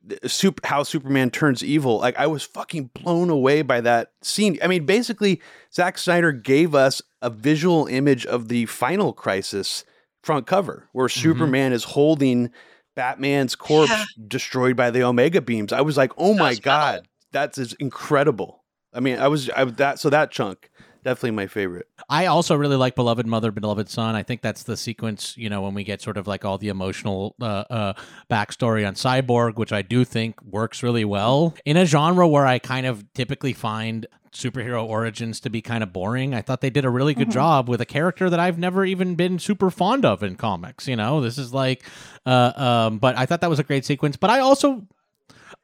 the 0.05 0.53
how 0.65 0.84
Superman 0.84 1.30
turns 1.32 1.63
evil. 1.63 1.99
Like 1.99 2.17
I 2.19 2.28
was 2.28 2.43
fucking 2.43 2.89
blown 2.93 3.30
away 3.30 3.61
by 3.61 3.80
that 3.82 4.11
scene. 4.21 4.59
I 4.61 4.67
mean, 4.67 4.86
basically, 4.86 5.41
Zack 5.74 5.97
Snyder 5.97 6.34
gave 6.34 6.76
us 6.76 7.01
a 7.21 7.30
visual 7.30 7.88
image 7.88 8.26
of 8.26 8.49
the 8.49 8.65
final 8.65 9.13
crisis 9.13 9.86
front 10.21 10.45
cover 10.45 10.89
where 10.91 11.07
Superman 11.07 11.71
is 11.71 11.86
holding 11.86 12.49
Batman's 12.95 13.55
corpse 13.55 13.91
Yeah. 13.91 14.05
destroyed 14.27 14.75
by 14.75 14.91
the 14.91 15.03
Omega 15.03 15.41
beams. 15.41 15.73
I 15.73 15.81
was 15.81 15.97
like, 15.97 16.11
oh 16.17 16.33
my 16.33 16.49
That's 16.51 16.59
god, 16.59 17.07
that's 17.31 17.73
incredible. 17.73 18.63
I 18.93 18.99
mean, 18.99 19.17
I 19.19 19.27
was 19.27 19.49
I, 19.49 19.65
that 19.65 19.99
so 19.99 20.09
that 20.09 20.31
chunk 20.31 20.69
definitely 21.03 21.31
my 21.31 21.47
favorite. 21.47 21.85
I 22.07 22.27
also 22.27 22.55
really 22.55 22.77
like 22.77 22.95
Beloved 22.95 23.27
Mother, 23.27 23.51
Beloved 23.51 23.89
Son. 23.89 24.15
I 24.15 24.23
think 24.23 24.41
that's 24.41 24.63
the 24.63 24.77
sequence, 24.77 25.35
you 25.37 25.49
know, 25.49 25.61
when 25.61 25.73
we 25.73 25.83
get 25.83 26.01
sort 26.01 26.15
of 26.15 26.27
like 26.27 26.45
all 26.45 26.57
the 26.57 26.69
emotional 26.69 27.35
uh, 27.41 27.65
uh, 27.69 27.93
backstory 28.31 28.87
on 28.87 28.93
Cyborg, 28.95 29.55
which 29.57 29.73
I 29.73 29.81
do 29.81 30.05
think 30.05 30.41
works 30.43 30.81
really 30.81 31.03
well 31.03 31.55
in 31.65 31.75
a 31.75 31.85
genre 31.85 32.25
where 32.25 32.45
I 32.45 32.57
kind 32.57 32.85
of 32.85 33.03
typically 33.13 33.51
find 33.51 34.07
superhero 34.34 34.84
origins 34.86 35.39
to 35.41 35.49
be 35.49 35.61
kind 35.61 35.84
of 35.84 35.93
boring. 35.93 36.34
I 36.34 36.41
thought 36.41 36.61
they 36.61 36.69
did 36.69 36.86
a 36.86 36.89
really 36.89 37.13
good 37.13 37.29
Mhm. 37.29 37.34
job 37.34 37.69
with 37.69 37.81
a 37.81 37.86
character 37.86 38.29
that 38.29 38.39
I've 38.39 38.57
never 38.57 38.84
even 38.86 39.15
been 39.15 39.39
super 39.39 39.69
fond 39.69 40.05
of 40.05 40.23
in 40.23 40.36
comics. 40.36 40.88
You 40.88 40.95
know, 40.95 41.21
this 41.21 41.38
is 41.38 41.53
like, 41.53 41.84
uh, 42.25 42.51
um, 42.55 42.97
but 42.97 43.17
I 43.17 43.25
thought 43.25 43.41
that 43.41 43.49
was 43.49 43.59
a 43.59 43.63
great 43.63 43.86
sequence. 43.86 44.17
But 44.17 44.29
I 44.29 44.39
also 44.39 44.86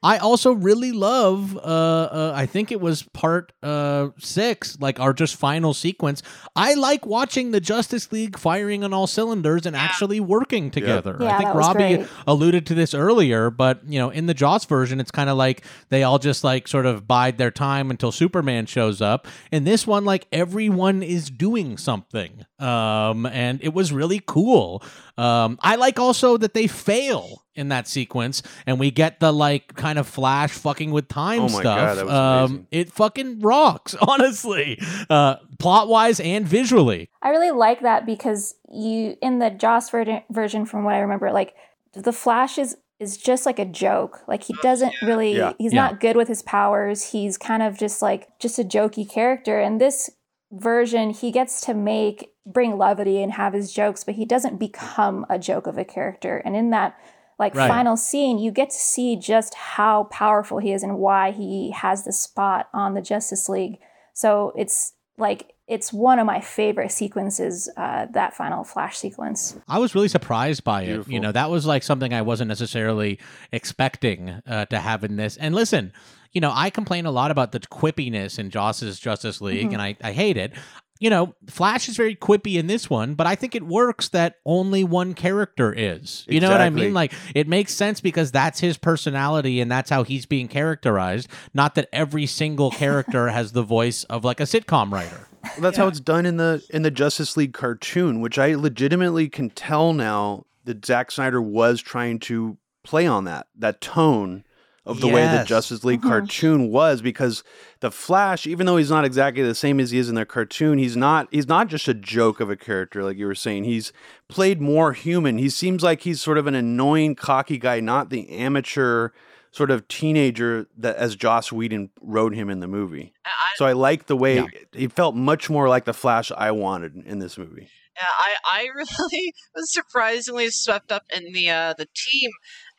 I 0.02 0.18
also 0.18 0.52
really 0.52 0.92
love. 0.92 1.56
Uh, 1.56 1.60
uh, 1.60 2.32
I 2.34 2.46
think 2.46 2.72
it 2.72 2.80
was 2.80 3.02
part 3.02 3.52
uh, 3.62 4.08
six, 4.18 4.78
like 4.80 4.98
our 4.98 5.12
just 5.12 5.36
final 5.36 5.74
sequence. 5.74 6.22
I 6.56 6.74
like 6.74 7.04
watching 7.04 7.50
the 7.50 7.60
Justice 7.60 8.10
League 8.10 8.38
firing 8.38 8.82
on 8.82 8.94
all 8.94 9.06
cylinders 9.06 9.66
and 9.66 9.76
actually 9.76 10.18
working 10.18 10.70
together. 10.70 11.18
Yeah, 11.20 11.34
I 11.34 11.38
think 11.38 11.54
Robbie 11.54 11.96
great. 11.96 12.08
alluded 12.26 12.66
to 12.66 12.74
this 12.74 12.94
earlier, 12.94 13.50
but 13.50 13.80
you 13.86 13.98
know, 13.98 14.08
in 14.10 14.26
the 14.26 14.34
Joss 14.34 14.64
version, 14.64 15.00
it's 15.00 15.10
kind 15.10 15.28
of 15.28 15.36
like 15.36 15.64
they 15.90 16.02
all 16.02 16.18
just 16.18 16.44
like 16.44 16.66
sort 16.66 16.86
of 16.86 17.06
bide 17.06 17.36
their 17.36 17.50
time 17.50 17.90
until 17.90 18.10
Superman 18.10 18.66
shows 18.66 19.02
up. 19.02 19.26
In 19.52 19.64
this 19.64 19.86
one, 19.86 20.06
like 20.06 20.26
everyone 20.32 21.02
is 21.02 21.28
doing 21.28 21.76
something, 21.76 22.46
um, 22.58 23.26
and 23.26 23.62
it 23.62 23.74
was 23.74 23.92
really 23.92 24.22
cool. 24.24 24.82
Um, 25.18 25.58
I 25.60 25.76
like 25.76 25.98
also 25.98 26.38
that 26.38 26.54
they 26.54 26.66
fail 26.66 27.39
in 27.54 27.68
that 27.68 27.88
sequence, 27.88 28.42
and 28.66 28.78
we 28.78 28.90
get 28.90 29.20
the 29.20 29.32
like 29.32 29.74
kind 29.74 29.98
of 29.98 30.06
flash 30.06 30.50
fucking 30.52 30.90
with 30.92 31.08
time 31.08 31.40
Oh 31.40 31.48
my 31.48 31.48
stuff. 31.48 31.64
God, 31.64 31.98
that 31.98 32.04
was 32.06 32.14
um, 32.14 32.44
amazing. 32.50 32.66
it 32.70 32.92
fucking 32.92 33.40
rocks, 33.40 33.94
honestly, 34.00 34.80
uh, 35.10 35.36
plot 35.58 35.88
wise 35.88 36.20
and 36.20 36.46
visually. 36.46 37.10
I 37.22 37.30
really 37.30 37.50
like 37.50 37.80
that 37.82 38.06
because 38.06 38.54
you 38.72 39.16
in 39.20 39.38
the 39.40 39.50
Joss 39.50 39.90
ver- 39.90 40.22
version, 40.30 40.64
from 40.66 40.84
what 40.84 40.94
I 40.94 41.00
remember, 41.00 41.32
like 41.32 41.54
the 41.92 42.12
Flash 42.12 42.56
is 42.58 42.76
is 43.00 43.16
just 43.16 43.46
like 43.46 43.58
a 43.58 43.64
joke. 43.64 44.20
Like 44.28 44.42
he 44.44 44.54
doesn't 44.62 44.92
really, 45.02 45.34
Yeah. 45.36 45.54
he's 45.58 45.72
Yeah. 45.72 45.82
not 45.86 46.00
good 46.00 46.16
with 46.16 46.28
his 46.28 46.42
powers. 46.42 47.12
He's 47.12 47.38
kind 47.38 47.62
of 47.62 47.78
just 47.78 48.02
like 48.02 48.28
just 48.38 48.58
a 48.58 48.62
jokey 48.62 49.08
character. 49.10 49.58
And 49.58 49.80
this 49.80 50.10
version, 50.52 51.10
he 51.10 51.30
gets 51.30 51.60
to 51.62 51.74
make 51.74 52.30
bring 52.46 52.76
levity 52.76 53.22
and 53.22 53.32
have 53.32 53.52
his 53.54 53.72
jokes, 53.72 54.04
but 54.04 54.16
he 54.16 54.24
doesn't 54.24 54.58
become 54.58 55.24
a 55.30 55.38
joke 55.38 55.66
of 55.66 55.78
a 55.78 55.84
character. 55.84 56.38
And 56.44 56.54
in 56.56 56.70
that 56.70 56.98
like 57.40 57.54
Right. 57.56 57.66
final 57.68 57.96
scene, 57.96 58.38
you 58.38 58.52
get 58.52 58.70
to 58.70 58.76
see 58.76 59.16
just 59.16 59.54
how 59.54 60.04
powerful 60.04 60.58
he 60.58 60.72
is 60.72 60.82
and 60.84 60.98
why 60.98 61.32
he 61.32 61.72
has 61.72 62.04
the 62.04 62.12
spot 62.12 62.68
on 62.72 62.94
the 62.94 63.00
Justice 63.02 63.48
League. 63.48 63.78
So 64.12 64.52
it's 64.56 64.92
like 65.18 65.54
it's 65.66 65.92
one 65.92 66.18
of 66.18 66.26
my 66.26 66.40
favorite 66.40 66.90
sequences. 66.90 67.68
Uh, 67.76 68.06
that 68.12 68.34
final 68.34 68.64
Flash 68.64 68.98
sequence. 68.98 69.56
I 69.68 69.78
was 69.78 69.94
really 69.94 70.08
surprised 70.08 70.64
by 70.64 70.82
it. 70.82 71.06
You 71.08 71.20
know, 71.20 71.30
that 71.32 71.48
was 71.48 71.64
like 71.64 71.82
something 71.84 72.12
I 72.12 72.22
wasn't 72.22 72.48
necessarily 72.48 73.18
expecting 73.52 74.30
uh, 74.46 74.64
to 74.66 74.78
have 74.78 75.04
in 75.04 75.16
this. 75.16 75.36
And 75.36 75.54
listen, 75.54 75.92
you 76.32 76.40
know, 76.40 76.52
I 76.54 76.70
complain 76.70 77.06
a 77.06 77.10
lot 77.10 77.30
about 77.30 77.52
the 77.52 77.60
quippiness 77.60 78.38
in 78.38 78.50
Joss's 78.50 78.98
Justice 78.98 79.40
League, 79.40 79.68
Mhm. 79.68 79.72
and 79.74 79.82
I, 79.82 79.96
I 80.02 80.12
hate 80.12 80.36
it. 80.36 80.52
You 81.00 81.10
know, 81.10 81.34
Flash 81.48 81.88
is 81.88 81.96
very 81.96 82.14
quippy 82.14 82.56
in 82.56 82.66
this 82.66 82.88
one, 82.88 83.14
but 83.14 83.26
I 83.26 83.34
think 83.34 83.54
it 83.54 83.64
works 83.64 84.08
that 84.10 84.36
only 84.44 84.84
one 84.84 85.14
character 85.14 85.74
is. 85.76 86.24
You 86.28 86.40
know 86.40 86.50
what 86.50 86.60
I 86.60 86.70
mean? 86.70 86.94
Like, 86.94 87.12
it 87.34 87.48
makes 87.48 87.74
sense 87.74 88.00
because 88.00 88.30
that's 88.30 88.60
his 88.60 88.76
personality 88.76 89.60
and 89.60 89.70
that's 89.70 89.90
how 89.90 90.02
he's 90.02 90.26
being 90.26 90.46
characterized. 90.46 91.28
Not 91.54 91.74
that 91.74 91.88
every 91.92 92.26
single 92.26 92.70
character 92.70 93.28
has 93.30 93.52
the 93.52 93.62
voice 93.62 94.04
of 94.04 94.24
like 94.24 94.40
a 94.40 94.44
sitcom 94.44 94.92
writer. 94.92 95.26
Well, 95.42 95.62
that's 95.62 95.78
how 95.78 95.88
it's 95.88 96.00
done 96.00 96.26
in 96.26 96.36
the 96.36 96.62
in 96.70 96.82
the 96.82 96.90
Justice 96.90 97.36
League 97.36 97.54
cartoon, 97.54 98.20
which 98.20 98.38
I 98.38 98.54
legitimately 98.54 99.28
can 99.30 99.48
tell 99.50 99.94
now 99.94 100.44
that 100.64 100.84
Zack 100.84 101.10
Snyder 101.10 101.40
was 101.40 101.80
trying 101.80 102.18
to 102.20 102.58
play 102.82 103.06
on 103.06 103.24
that 103.24 103.46
that 103.56 103.80
tone 103.80 104.44
of 104.86 105.00
the 105.00 105.08
way 105.08 105.22
the 105.26 105.44
Justice 105.44 105.84
League 105.84 106.00
Mhm. 106.00 106.08
cartoon 106.08 106.70
was 106.70 107.02
because 107.02 107.44
the 107.80 107.90
Flash, 107.90 108.46
even 108.46 108.64
though 108.66 108.76
he's 108.78 108.90
not 108.90 109.04
exactly 109.04 109.42
the 109.42 109.54
same 109.54 109.78
as 109.78 109.90
he 109.90 109.98
is 109.98 110.08
in 110.08 110.14
their 110.14 110.24
cartoon, 110.24 110.78
he's 110.78 110.96
not 110.96 111.28
he's 111.30 111.46
not 111.48 111.68
just 111.68 111.86
a 111.86 111.94
joke 111.94 112.40
of 112.40 112.48
a 112.50 112.56
character 112.56 113.04
like 113.04 113.16
you 113.18 113.26
were 113.26 113.34
saying. 113.34 113.64
He's 113.64 113.92
played 114.28 114.60
more 114.60 114.92
human. 114.92 115.38
He 115.38 115.48
seems 115.50 115.82
like 115.82 116.00
he's 116.02 116.20
sort 116.22 116.38
of 116.38 116.46
an 116.46 116.54
annoying, 116.54 117.14
cocky 117.14 117.58
guy, 117.58 117.80
not 117.80 118.08
the 118.10 118.28
amateur 118.30 119.10
sort 119.52 119.70
of 119.70 119.86
teenager 119.88 120.66
that 120.78 120.96
as 120.96 121.16
Joss 121.16 121.50
Whedon 121.52 121.90
wrote 122.00 122.34
him 122.34 122.48
in 122.48 122.60
the 122.60 122.68
movie. 122.68 123.12
I, 123.24 123.28
I- 123.28 123.32
So 123.56 123.66
I 123.66 123.72
like 123.72 124.06
the 124.06 124.16
way 124.16 124.36
Yeah. 124.36 124.46
he 124.72 124.86
felt 124.88 125.14
much 125.14 125.50
more 125.50 125.68
like 125.68 125.84
the 125.84 125.92
Flash 125.92 126.30
I 126.36 126.52
wanted 126.52 126.94
in 127.04 127.18
this 127.18 127.36
movie. 127.36 127.68
Yeah, 128.00 128.06
I, 128.18 128.34
I 128.44 128.62
really 128.74 129.32
was 129.54 129.72
surprisingly 129.72 130.48
swept 130.50 130.90
up 130.90 131.04
in 131.14 131.32
the 131.32 131.50
uh, 131.50 131.74
the 131.76 131.86
team 131.94 132.30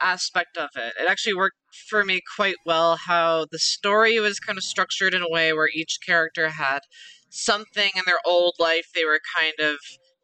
aspect 0.01 0.57
of 0.57 0.69
it. 0.75 0.93
It 0.99 1.09
actually 1.09 1.35
worked 1.35 1.57
for 1.89 2.03
me 2.03 2.21
quite 2.35 2.55
well. 2.65 2.95
How 2.97 3.45
the 3.51 3.59
story 3.59 4.19
was 4.19 4.39
kind 4.39 4.57
of 4.57 4.63
structured 4.63 5.13
in 5.13 5.21
a 5.21 5.29
way 5.29 5.53
where 5.53 5.69
each 5.73 5.99
character 6.05 6.49
had 6.49 6.79
something 7.29 7.91
in 7.95 8.03
their 8.05 8.19
old 8.25 8.55
life 8.59 8.87
they 8.93 9.05
were 9.05 9.21
kind 9.37 9.59
of 9.59 9.77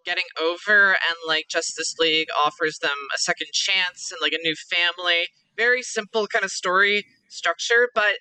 getting 0.05 0.25
over, 0.41 0.91
and 0.91 1.15
like 1.27 1.45
Justice 1.49 1.95
League 1.99 2.29
offers 2.45 2.79
them 2.79 2.97
a 3.13 3.19
second 3.19 3.47
chance 3.53 4.11
and 4.11 4.19
like 4.21 4.33
a 4.33 4.41
new 4.41 4.55
family. 4.55 5.27
Very 5.55 5.83
simple 5.83 6.27
kind 6.27 6.45
of 6.45 6.51
story 6.51 7.05
structure, 7.29 7.89
but 7.93 8.13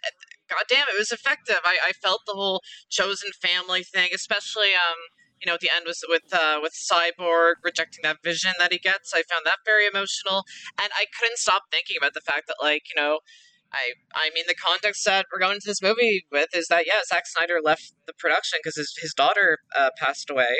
goddamn, 0.48 0.86
it 0.92 0.98
was 0.98 1.12
effective. 1.12 1.60
I, 1.64 1.78
I 1.88 1.92
felt 1.92 2.20
the 2.26 2.34
whole 2.34 2.60
chosen 2.90 3.30
family 3.40 3.82
thing, 3.84 4.10
especially 4.14 4.74
um 4.74 4.98
you 5.40 5.46
know, 5.46 5.54
at 5.54 5.60
the 5.60 5.70
end 5.74 5.84
was 5.86 6.02
with 6.08 6.32
uh, 6.32 6.58
with 6.62 6.72
Cyborg 6.72 7.54
rejecting 7.62 8.00
that 8.02 8.18
vision 8.22 8.52
that 8.58 8.72
he 8.72 8.78
gets. 8.78 9.12
I 9.14 9.22
found 9.22 9.44
that 9.44 9.58
very 9.64 9.86
emotional, 9.86 10.44
and 10.80 10.90
I 10.94 11.06
couldn't 11.18 11.38
stop 11.38 11.64
thinking 11.70 11.96
about 11.98 12.14
the 12.14 12.20
fact 12.20 12.46
that, 12.48 12.56
like, 12.60 12.82
you 12.94 13.00
know, 13.00 13.20
I 13.72 13.92
I 14.14 14.30
mean, 14.34 14.44
the 14.48 14.54
context 14.54 15.04
that 15.04 15.26
we're 15.32 15.40
going 15.40 15.56
into 15.56 15.66
this 15.68 15.82
movie 15.82 16.26
with 16.30 16.54
is 16.54 16.68
that 16.68 16.86
yeah, 16.86 17.00
Zack 17.06 17.26
Snyder 17.26 17.58
left 17.62 17.92
the 18.06 18.14
production 18.14 18.58
because 18.62 18.76
his 18.76 18.94
his 19.00 19.12
daughter 19.14 19.58
uh, 19.76 19.90
passed 19.98 20.30
away. 20.30 20.54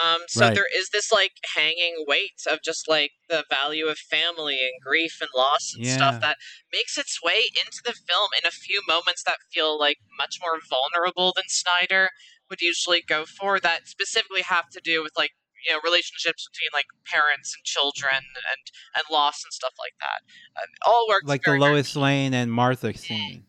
Um, 0.00 0.20
so 0.28 0.44
Right. 0.44 0.54
there 0.54 0.68
is 0.76 0.90
this 0.90 1.10
like 1.10 1.32
hanging 1.54 2.04
weight 2.06 2.42
of 2.48 2.60
just 2.62 2.88
like 2.88 3.10
the 3.28 3.44
value 3.50 3.86
of 3.86 3.98
family 3.98 4.60
and 4.62 4.72
grief 4.80 5.18
and 5.20 5.30
loss 5.36 5.74
and 5.74 5.84
Yeah. 5.84 5.94
stuff 5.94 6.20
that 6.20 6.36
makes 6.72 6.96
its 6.96 7.20
way 7.22 7.42
into 7.58 7.80
the 7.84 7.92
film 7.92 8.28
in 8.40 8.46
a 8.46 8.52
few 8.52 8.82
moments 8.86 9.24
that 9.24 9.38
feel 9.52 9.76
like 9.78 9.98
much 10.16 10.38
more 10.40 10.58
vulnerable 10.68 11.32
than 11.34 11.44
Snyder 11.48 12.10
would 12.50 12.60
usually 12.60 13.02
go 13.06 13.24
for 13.24 13.58
that 13.60 13.86
specifically 13.88 14.42
have 14.42 14.68
to 14.70 14.80
do 14.82 15.02
with 15.02 15.12
like 15.16 15.30
you 15.66 15.72
know 15.72 15.80
relationships 15.84 16.48
between 16.52 16.70
like 16.72 16.86
parents 17.10 17.54
and 17.56 17.64
children 17.64 18.16
and 18.16 18.62
and 18.96 19.04
loss 19.10 19.42
and 19.44 19.52
stuff 19.52 19.74
like 19.78 19.94
that. 20.00 20.20
Uh, 20.56 20.90
all 20.90 21.06
works 21.08 21.26
like 21.26 21.42
the 21.42 21.52
very, 21.52 21.60
very 21.60 21.72
Lois 21.72 21.96
Lane 21.96 22.34
and 22.34 22.52
Martha 22.52 22.96
scene. 22.96 23.44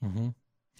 hmm 0.00 0.28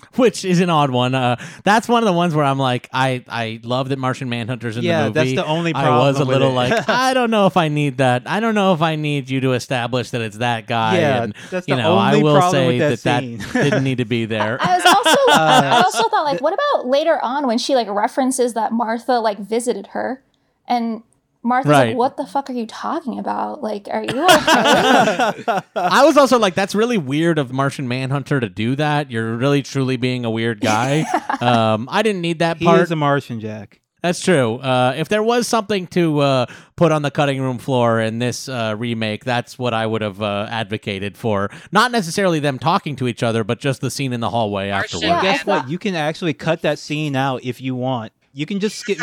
Which 0.16 0.44
is 0.44 0.60
an 0.60 0.68
odd 0.68 0.90
one. 0.90 1.14
Uh, 1.14 1.36
that's 1.64 1.88
one 1.88 2.02
of 2.02 2.06
the 2.06 2.12
ones 2.12 2.34
where 2.34 2.44
I'm 2.44 2.58
like, 2.58 2.88
I, 2.92 3.24
I 3.28 3.60
love 3.62 3.88
that 3.90 3.98
Martian 3.98 4.28
Manhunter's 4.28 4.76
in 4.76 4.82
yeah, 4.84 5.02
the 5.02 5.08
movie. 5.08 5.14
that's 5.14 5.32
the 5.34 5.46
only 5.46 5.74
I 5.74 5.82
problem. 5.84 5.98
was 6.06 6.20
a 6.20 6.24
little 6.24 6.52
like, 6.52 6.72
I 6.88 7.14
don't 7.14 7.30
know 7.30 7.46
if 7.46 7.56
I 7.56 7.68
need 7.68 7.98
that. 7.98 8.22
I 8.26 8.40
don't 8.40 8.54
know 8.54 8.74
if 8.74 8.82
I 8.82 8.96
need 8.96 9.30
you 9.30 9.40
to 9.40 9.52
establish 9.52 10.10
that 10.10 10.20
it's 10.20 10.38
that 10.38 10.66
guy. 10.66 10.98
yeah, 10.98 11.22
and, 11.22 11.34
that's 11.50 11.66
you 11.68 11.76
the 11.76 11.82
know, 11.82 11.96
I 11.96 12.12
only 12.12 12.22
will 12.24 12.34
problem 12.36 12.52
say 12.52 12.66
with 12.78 12.78
that 12.78 13.02
that, 13.02 13.20
that 13.22 13.22
scene. 13.22 13.38
didn't 13.62 13.84
need 13.84 13.98
to 13.98 14.04
be 14.04 14.24
there. 14.26 14.58
I 14.60 14.76
was 14.76 14.84
also 14.86 15.18
I 15.30 15.70
Uh, 15.72 15.82
also 15.84 16.08
thought 16.08 16.24
like, 16.24 16.40
what 16.40 16.52
about 16.52 16.86
later 16.86 17.18
on 17.22 17.46
when 17.46 17.58
she 17.58 17.74
like 17.74 17.88
references 17.88 18.54
that 18.54 18.72
Martha 18.72 19.14
like 19.20 19.38
visited 19.38 19.88
her, 19.88 20.22
and 20.66 21.02
Martha's 21.44 21.70
Right. 21.70 21.88
like, 21.88 21.96
"What 21.96 22.16
the 22.16 22.26
fuck 22.26 22.48
are 22.50 22.52
you 22.52 22.66
talking 22.66 23.18
about? 23.18 23.62
Like, 23.62 23.88
are 23.90 24.02
you 24.04 24.10
okay?" 24.10 25.44
I 25.76 26.04
was 26.04 26.16
also 26.16 26.38
like, 26.38 26.54
that's 26.54 26.74
really 26.74 26.98
weird 26.98 27.38
of 27.38 27.52
Martian 27.52 27.88
Manhunter 27.88 28.38
to 28.40 28.48
do 28.48 28.76
that. 28.76 29.10
You're 29.10 29.36
really 29.36 29.62
truly 29.62 29.96
being 29.96 30.24
a 30.24 30.30
weird 30.30 30.60
guy. 30.60 31.00
um, 31.40 31.88
I 31.90 32.02
didn't 32.02 32.20
need 32.20 32.38
that 32.40 32.58
he 32.58 32.64
part. 32.64 32.80
is 32.80 32.90
a 32.90 32.96
Martian, 32.96 33.40
Jack. 33.40 33.80
That's 34.02 34.20
true. 34.20 34.56
Uh, 34.56 34.94
if 34.96 35.08
there 35.08 35.22
was 35.22 35.46
something 35.46 35.86
to 35.88 36.18
uh, 36.18 36.46
put 36.74 36.90
on 36.90 37.02
the 37.02 37.10
cutting 37.12 37.40
room 37.40 37.58
floor 37.58 38.00
in 38.00 38.18
this 38.18 38.48
uh, 38.48 38.74
remake, 38.76 39.24
that's 39.24 39.56
what 39.60 39.72
I 39.74 39.86
would 39.86 40.02
have 40.02 40.20
uh, 40.20 40.48
advocated 40.50 41.16
for. 41.16 41.50
Not 41.70 41.92
necessarily 41.92 42.40
them 42.40 42.58
talking 42.58 42.96
to 42.96 43.06
each 43.06 43.22
other, 43.22 43.44
but 43.44 43.60
just 43.60 43.80
the 43.80 43.92
scene 43.92 44.12
in 44.12 44.18
the 44.18 44.28
hallway 44.30 44.70
Martian- 44.70 44.96
afterward. 45.04 45.06
Yeah, 45.06 45.18
I 45.18 45.22
Guess 45.22 45.46
what? 45.46 45.68
You 45.68 45.78
can 45.78 45.94
actually 45.94 46.34
cut 46.34 46.62
that 46.62 46.80
scene 46.80 47.14
out 47.14 47.44
if 47.44 47.60
you 47.60 47.76
want. 47.76 48.12
You 48.34 48.46
can 48.46 48.60
just 48.60 48.78
skip. 48.78 48.98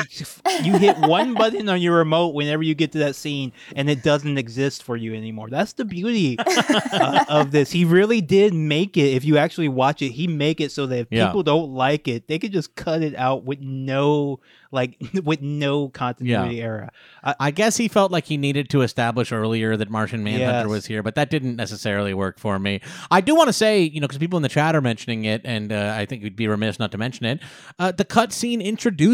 you 0.63 0.77
hit 0.77 0.97
one 0.97 1.34
button 1.36 1.69
on 1.69 1.82
your 1.82 1.95
remote 1.97 2.34
whenever 2.34 2.63
you 2.63 2.73
get 2.75 2.91
to 2.93 2.97
that 2.99 3.15
scene, 3.15 3.51
and 3.75 3.89
it 3.89 4.01
doesn't 4.03 4.38
exist 4.38 4.84
for 4.84 4.95
you 4.97 5.13
anymore. 5.13 5.49
That's 5.49 5.73
the 5.73 5.86
beauty 5.86 6.38
uh, 6.91 7.25
of 7.30 7.51
this. 7.51 7.71
He 7.71 7.86
really 7.86 8.21
did 8.21 8.53
make 8.53 8.97
it. 8.97 9.13
If 9.13 9.23
you 9.25 9.38
actually 9.38 9.69
watch 9.69 10.01
it, 10.01 10.09
he 10.13 10.27
make 10.27 10.59
it 10.59 10.71
so 10.71 10.86
that 10.88 10.97
if 10.99 11.07
Yeah. 11.11 11.27
people 11.27 11.43
don't 11.43 11.71
like 11.73 12.07
it, 12.07 12.27
they 12.27 12.39
could 12.39 12.51
just 12.51 12.75
cut 12.75 13.01
it 13.03 13.15
out 13.15 13.43
with 13.43 13.59
no 13.61 14.39
like 14.71 14.97
with 15.23 15.41
no 15.41 15.89
continuity 15.89 16.61
error. 16.61 16.89
I 17.23 17.51
guess 17.51 17.75
he 17.77 17.88
felt 17.88 18.11
like 18.11 18.25
he 18.25 18.38
needed 18.38 18.69
to 18.69 18.82
establish 18.82 19.32
earlier 19.32 19.75
that 19.77 19.89
Martian 19.89 20.23
Manhunter 20.23 20.59
Yes. 20.61 20.67
was 20.67 20.86
here, 20.86 21.03
but 21.03 21.15
that 21.15 21.30
didn't 21.30 21.55
necessarily 21.55 22.13
work 22.13 22.39
for 22.39 22.57
me. 22.59 22.82
I 23.11 23.21
do 23.21 23.36
want 23.36 23.47
to 23.49 23.53
say, 23.53 23.82
you 23.84 23.99
know, 23.99 24.07
because 24.07 24.17
people 24.19 24.38
in 24.38 24.43
the 24.43 24.49
chat 24.49 24.75
are 24.75 24.82
mentioning 24.82 25.25
it, 25.25 25.41
and 25.43 25.71
uh, 25.71 25.93
I 25.97 26.05
think 26.05 26.23
we'd 26.23 26.36
be 26.36 26.47
remiss 26.47 26.80
not 26.80 26.91
to 26.93 26.97
mention 26.97 27.25
it. 27.25 27.39
Uh, 27.77 27.91
the 27.91 28.05
cutscene 28.05 28.61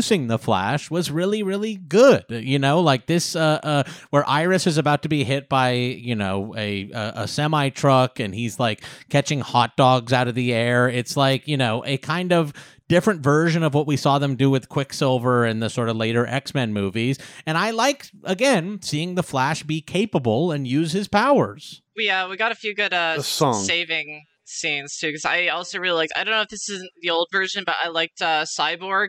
introducing 0.06 0.28
the 0.28 0.38
Flash 0.38 0.92
was 0.92 1.10
really, 1.12 1.44
really 1.44 1.76
good. 1.76 2.26
You 2.30 2.60
know, 2.60 2.80
like 2.82 3.08
this, 3.08 3.36
uh, 3.36 3.60
uh, 3.64 3.84
where 4.12 4.28
Iris 4.28 4.68
is 4.68 4.78
about 4.78 5.02
to 5.04 5.10
be 5.10 5.24
hit 5.24 5.50
by, 5.50 5.72
you 5.72 6.16
know, 6.16 6.54
a 6.58 6.90
a, 6.94 7.14
a 7.24 7.28
semi 7.28 7.70
truck, 7.70 8.20
and 8.20 8.34
he's 8.34 8.60
like 8.60 8.84
catching 9.10 9.40
hot 9.42 9.76
dogs 9.76 10.14
out 10.14 10.28
of 10.28 10.36
the 10.36 10.54
air. 10.54 10.88
It's 10.90 11.18
like, 11.18 11.48
you 11.48 11.58
know, 11.58 11.84
a 11.86 11.98
kind 11.98 12.32
of 12.32 12.54
different 12.88 13.22
version 13.22 13.64
of 13.64 13.74
what 13.74 13.88
we 13.88 13.98
saw 13.98 14.20
them 14.20 14.36
do 14.36 14.50
with 14.50 14.70
Quicksilver 14.70 15.44
and 15.44 15.62
the 15.62 15.70
sort 15.70 15.90
of 15.90 15.96
later 15.98 16.26
X 16.28 16.54
Men 16.54 16.72
movies. 16.74 17.18
And 17.46 17.58
I 17.58 17.72
like, 17.72 18.10
again, 18.24 18.80
seeing 18.82 19.16
the 19.16 19.24
Flash 19.24 19.64
be 19.64 19.82
capable 19.82 20.52
and 20.52 20.68
use 20.68 20.92
his 20.92 21.08
powers. 21.08 21.82
we 21.96 22.10
uh 22.10 22.30
we 22.30 22.38
got 22.38 22.52
a 22.52 22.56
few 22.56 22.76
good 22.76 22.94
uh 22.94 23.22
song. 23.22 23.64
saving 23.64 24.26
scenes 24.48 24.98
too 25.00 25.08
because 25.08 25.26
I 25.26 25.48
also 25.48 25.80
really 25.80 25.96
liked 25.96 26.14
I 26.16 26.24
don't 26.24 26.36
know 26.36 26.42
if 26.42 26.50
this 26.50 26.70
is 26.70 26.88
the 27.02 27.10
old 27.10 27.30
version 27.32 27.64
but 27.66 27.76
I 27.84 27.90
liked 27.90 28.22
uh 28.22 28.46
Cyborg 28.46 29.08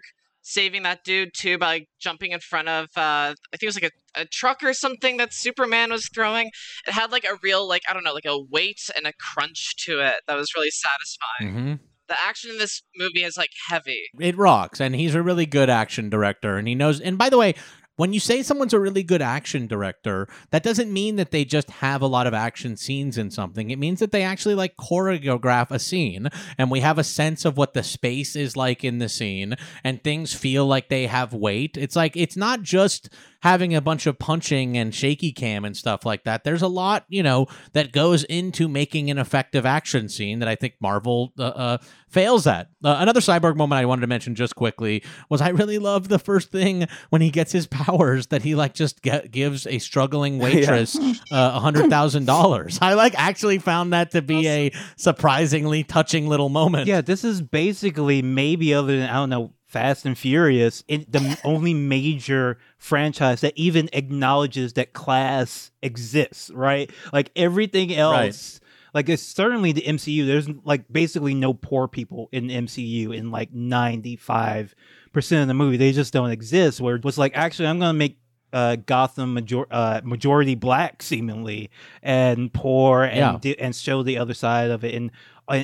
saving 0.49 0.85
that 0.85 1.03
dude 1.03 1.31
too 1.35 1.59
by 1.59 1.67
like, 1.67 1.89
jumping 2.01 2.31
in 2.31 2.39
front 2.41 2.69
of 2.69 2.85
uh 2.97 3.35
I 3.35 3.35
think 3.53 3.65
it 3.65 3.67
was 3.67 3.83
like 3.83 3.93
a, 4.17 4.21
a 4.23 4.25
truck 4.27 4.63
or 4.63 4.73
something 4.73 5.17
that 5.17 5.35
Superman 5.35 5.91
was 5.91 6.09
throwing 6.15 6.51
it 6.87 6.93
had 6.93 7.11
like 7.11 7.25
a 7.25 7.37
real 7.43 7.67
like 7.67 7.83
I 7.89 7.93
don't 7.93 8.05
know 8.05 8.13
like 8.15 8.27
a 8.27 8.41
weight 8.41 8.81
and 8.97 9.07
a 9.07 9.13
crunch 9.13 9.75
to 9.87 9.99
it 10.01 10.15
that 10.27 10.37
was 10.37 10.55
really 10.55 10.71
satisfying 10.71 11.55
Mm-hmm. 11.57 11.75
the 12.09 12.17
action 12.21 12.51
in 12.53 12.59
this 12.59 12.83
movie 12.97 13.25
is 13.25 13.37
like 13.37 13.51
heavy 13.69 14.05
It 14.21 14.37
rocks, 14.37 14.81
and 14.81 14.95
he's 14.95 15.15
a 15.17 15.23
really 15.23 15.47
good 15.47 15.69
action 15.69 16.09
director, 16.09 16.57
and 16.57 16.69
he 16.69 16.75
knows. 16.77 17.01
And 17.01 17.19
by 17.19 17.29
the 17.29 17.39
way, 17.39 17.55
when 17.97 18.13
you 18.13 18.21
say 18.21 18.43
someone's 18.43 18.75
a 18.75 18.81
really 18.81 19.03
good 19.03 19.23
action 19.23 19.67
director, 19.67 20.29
that 20.51 20.63
doesn't 20.63 20.93
mean 20.93 21.17
that 21.17 21.31
they 21.31 21.45
just 21.45 21.71
have 21.71 22.03
a 22.03 22.07
lot 22.07 22.27
of 22.27 22.35
action 22.35 22.77
scenes 22.77 23.19
in 23.19 23.31
something. 23.31 23.71
It 23.71 23.79
means 23.79 24.01
that 24.01 24.13
they 24.13 24.23
actually 24.23 24.55
like 24.55 24.77
choreograph 24.77 25.71
a 25.71 25.79
scene, 25.79 26.29
and 26.59 26.71
we 26.71 26.81
have 26.81 26.99
a 26.99 27.05
sense 27.05 27.45
of 27.45 27.57
what 27.57 27.75
the 27.75 27.83
space 27.83 28.37
is 28.37 28.57
like 28.57 28.85
in 28.85 28.99
the 28.99 29.09
scene, 29.09 29.57
and 29.83 30.03
things 30.03 30.35
feel 30.35 30.67
like 30.67 30.89
they 30.89 31.07
have 31.07 31.33
weight. 31.33 31.77
It's 31.77 31.97
like 31.97 32.17
it's 32.17 32.37
not 32.37 32.63
just 32.63 33.09
having 33.47 33.77
a 33.77 33.81
bunch 33.81 34.07
of 34.07 34.19
punching 34.19 34.77
and 34.77 34.93
shaky 34.93 35.31
cam 35.31 35.65
and 35.65 35.77
stuff 35.77 36.05
like 36.05 36.25
that. 36.25 36.43
There's 36.43 36.63
a 36.63 36.67
lot, 36.67 37.05
you 37.09 37.23
know, 37.23 37.47
that 37.75 37.93
goes 37.93 38.25
into 38.25 38.67
making 38.67 39.09
an 39.09 39.19
effective 39.19 39.65
action 39.65 40.09
scene 40.09 40.41
that 40.41 40.49
I 40.49 40.57
think 40.57 40.75
Marvel 40.81 41.33
uh, 41.39 41.45
uh, 41.45 41.79
fails 42.09 42.49
at. 42.49 42.71
Uh, 42.83 42.97
another 42.99 43.21
cyborg 43.21 43.55
moment 43.57 43.79
I 43.79 43.85
wanted 43.85 44.01
to 44.01 44.09
mention 44.09 44.35
just 44.35 44.57
quickly 44.57 45.05
was 45.29 45.41
I 45.41 45.51
really 45.51 45.79
love 45.79 46.09
the 46.09 46.19
first 46.19 46.51
thing 46.51 46.89
when 47.11 47.23
he 47.23 47.31
gets 47.31 47.53
his 47.53 47.69
powers 47.69 48.27
that 48.29 48.43
he 48.43 48.57
like 48.57 48.75
just 48.75 49.01
get, 49.01 49.31
gives 49.31 49.65
a 49.69 49.79
struggling 49.79 50.39
waitress 50.41 50.97
uh, 50.97 51.13
a 51.31 51.61
hundred 51.61 51.89
thousand 51.89 52.25
dollars. 52.25 52.81
I 52.83 52.95
like 52.95 53.15
actually 53.17 53.59
found 53.59 53.93
that 53.93 54.11
to 54.11 54.23
be 54.23 54.49
a 54.49 54.73
surprisingly 54.97 55.85
touching 55.85 56.27
little 56.27 56.49
moment. 56.49 56.89
Yeah, 56.89 57.01
this 57.01 57.23
is 57.23 57.43
basically 57.43 58.23
maybe 58.23 58.75
other 58.75 58.99
than 58.99 59.09
I 59.09 59.15
don't 59.15 59.31
know 59.31 59.53
Fast 59.77 60.07
and 60.07 60.17
Furious, 60.17 60.83
it, 60.89 61.13
the 61.13 61.39
only 61.45 61.75
major 61.75 62.59
franchise 62.79 63.43
that 63.43 63.53
even 63.57 63.91
acknowledges 63.93 64.73
that 64.75 64.93
class 64.95 65.71
exists, 65.83 66.51
right? 66.51 66.91
Like 67.13 67.31
everything 67.37 67.95
else, 67.95 68.59
like 68.95 69.09
it's 69.11 69.23
certainly 69.23 69.73
the 69.73 69.83
MCU. 69.83 70.27
There's 70.27 70.49
like 70.65 70.85
basically 70.91 71.35
no 71.35 71.53
poor 71.53 71.89
people 71.89 72.29
in 72.33 72.49
MCU 72.49 73.15
in 73.15 73.31
like 73.31 73.53
ninety 73.53 74.17
five 74.17 74.75
percent 75.13 75.43
of 75.43 75.49
the 75.49 75.55
movie. 75.55 75.77
They 75.77 75.93
just 75.93 76.13
don't 76.13 76.31
exist. 76.31 76.81
Where 76.81 76.97
it 76.97 77.05
was 77.05 77.19
like, 77.19 77.37
actually, 77.37 77.69
I'm 77.69 77.79
gonna 77.79 77.93
make 77.93 78.19
uh, 78.55 78.77
Gotham 78.77 79.35
major- 79.35 79.67
uh, 79.71 80.01
majority 80.05 80.55
black, 80.55 81.03
seemingly, 81.03 81.71
and 82.03 82.51
poor, 82.53 83.03
and 83.03 83.17
Yeah. 83.19 83.39
di- 83.41 83.59
and 83.59 83.75
show 83.77 84.03
the 84.03 84.17
other 84.17 84.33
side 84.35 84.71
of 84.71 84.85
it 84.85 84.95
in 84.95 85.11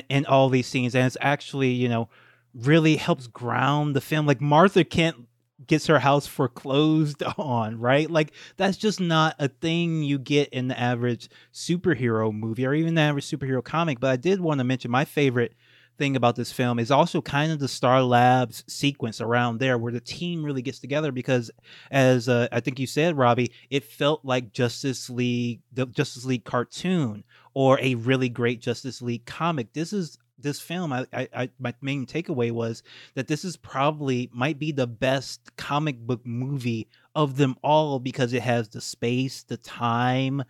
in 0.09 0.25
all 0.27 0.49
these 0.49 0.67
scenes, 0.67 0.93
and 0.95 1.05
it's 1.07 1.17
actually 1.19 1.71
you 1.71 1.89
know 1.89 2.09
really 2.53 2.95
helps 2.95 3.27
ground 3.27 3.95
the 3.95 4.01
film. 4.01 4.25
Like 4.25 4.41
Martha 4.41 4.83
can't 4.83 5.27
gets 5.65 5.87
her 5.87 5.99
house 5.99 6.27
foreclosed 6.27 7.23
on, 7.37 7.79
right? 7.79 8.09
Like 8.09 8.33
that's 8.57 8.77
just 8.77 8.99
not 8.99 9.35
a 9.39 9.47
thing 9.47 10.03
you 10.03 10.19
get 10.19 10.49
in 10.49 10.67
the 10.67 10.79
average 10.79 11.29
superhero 11.53 12.33
movie 12.33 12.65
or 12.65 12.73
even 12.73 12.95
the 12.95 13.01
average 13.01 13.29
superhero 13.29 13.63
comic. 13.63 13.99
But 13.99 14.11
I 14.11 14.17
did 14.17 14.39
want 14.39 14.59
to 14.59 14.63
mention 14.63 14.91
my 14.91 15.05
favorite 15.05 15.53
thing 15.97 16.15
about 16.15 16.35
this 16.35 16.51
film 16.51 16.79
is 16.79 16.89
also 16.89 17.21
kind 17.21 17.51
of 17.51 17.59
the 17.59 17.67
Star 17.67 18.01
Labs 18.01 18.63
sequence 18.67 19.21
around 19.21 19.59
there 19.59 19.77
where 19.77 19.93
the 19.93 19.99
team 19.99 20.43
really 20.43 20.61
gets 20.63 20.79
together 20.79 21.11
because 21.11 21.51
as 21.91 22.27
uh, 22.27 22.47
I 22.51 22.61
think 22.61 22.79
you 22.79 22.87
said 22.87 23.17
Robbie 23.17 23.51
it 23.69 23.83
felt 23.83 24.25
like 24.25 24.53
Justice 24.53 25.09
League 25.09 25.61
the 25.71 25.85
Justice 25.85 26.25
League 26.25 26.45
cartoon 26.45 27.23
or 27.53 27.79
a 27.79 27.93
really 27.95 28.27
great 28.27 28.59
Justice 28.59 29.03
League 29.03 29.25
comic 29.25 29.73
this 29.73 29.93
is 29.93 30.17
this 30.43 30.59
film 30.59 30.93
I, 30.93 31.05
I, 31.11 31.27
I 31.35 31.49
my 31.59 31.73
main 31.81 32.05
takeaway 32.05 32.51
was 32.51 32.83
that 33.15 33.27
this 33.27 33.43
is 33.43 33.57
probably 33.57 34.29
might 34.31 34.59
be 34.59 34.71
the 34.71 34.87
best 34.87 35.55
comic 35.57 35.99
book 35.99 36.25
movie 36.25 36.87
of 37.15 37.37
them 37.37 37.55
all 37.63 37.99
because 37.99 38.33
it 38.33 38.43
has 38.43 38.69
the 38.69 38.81
space 38.81 39.43
the 39.43 39.57
time 39.57 40.43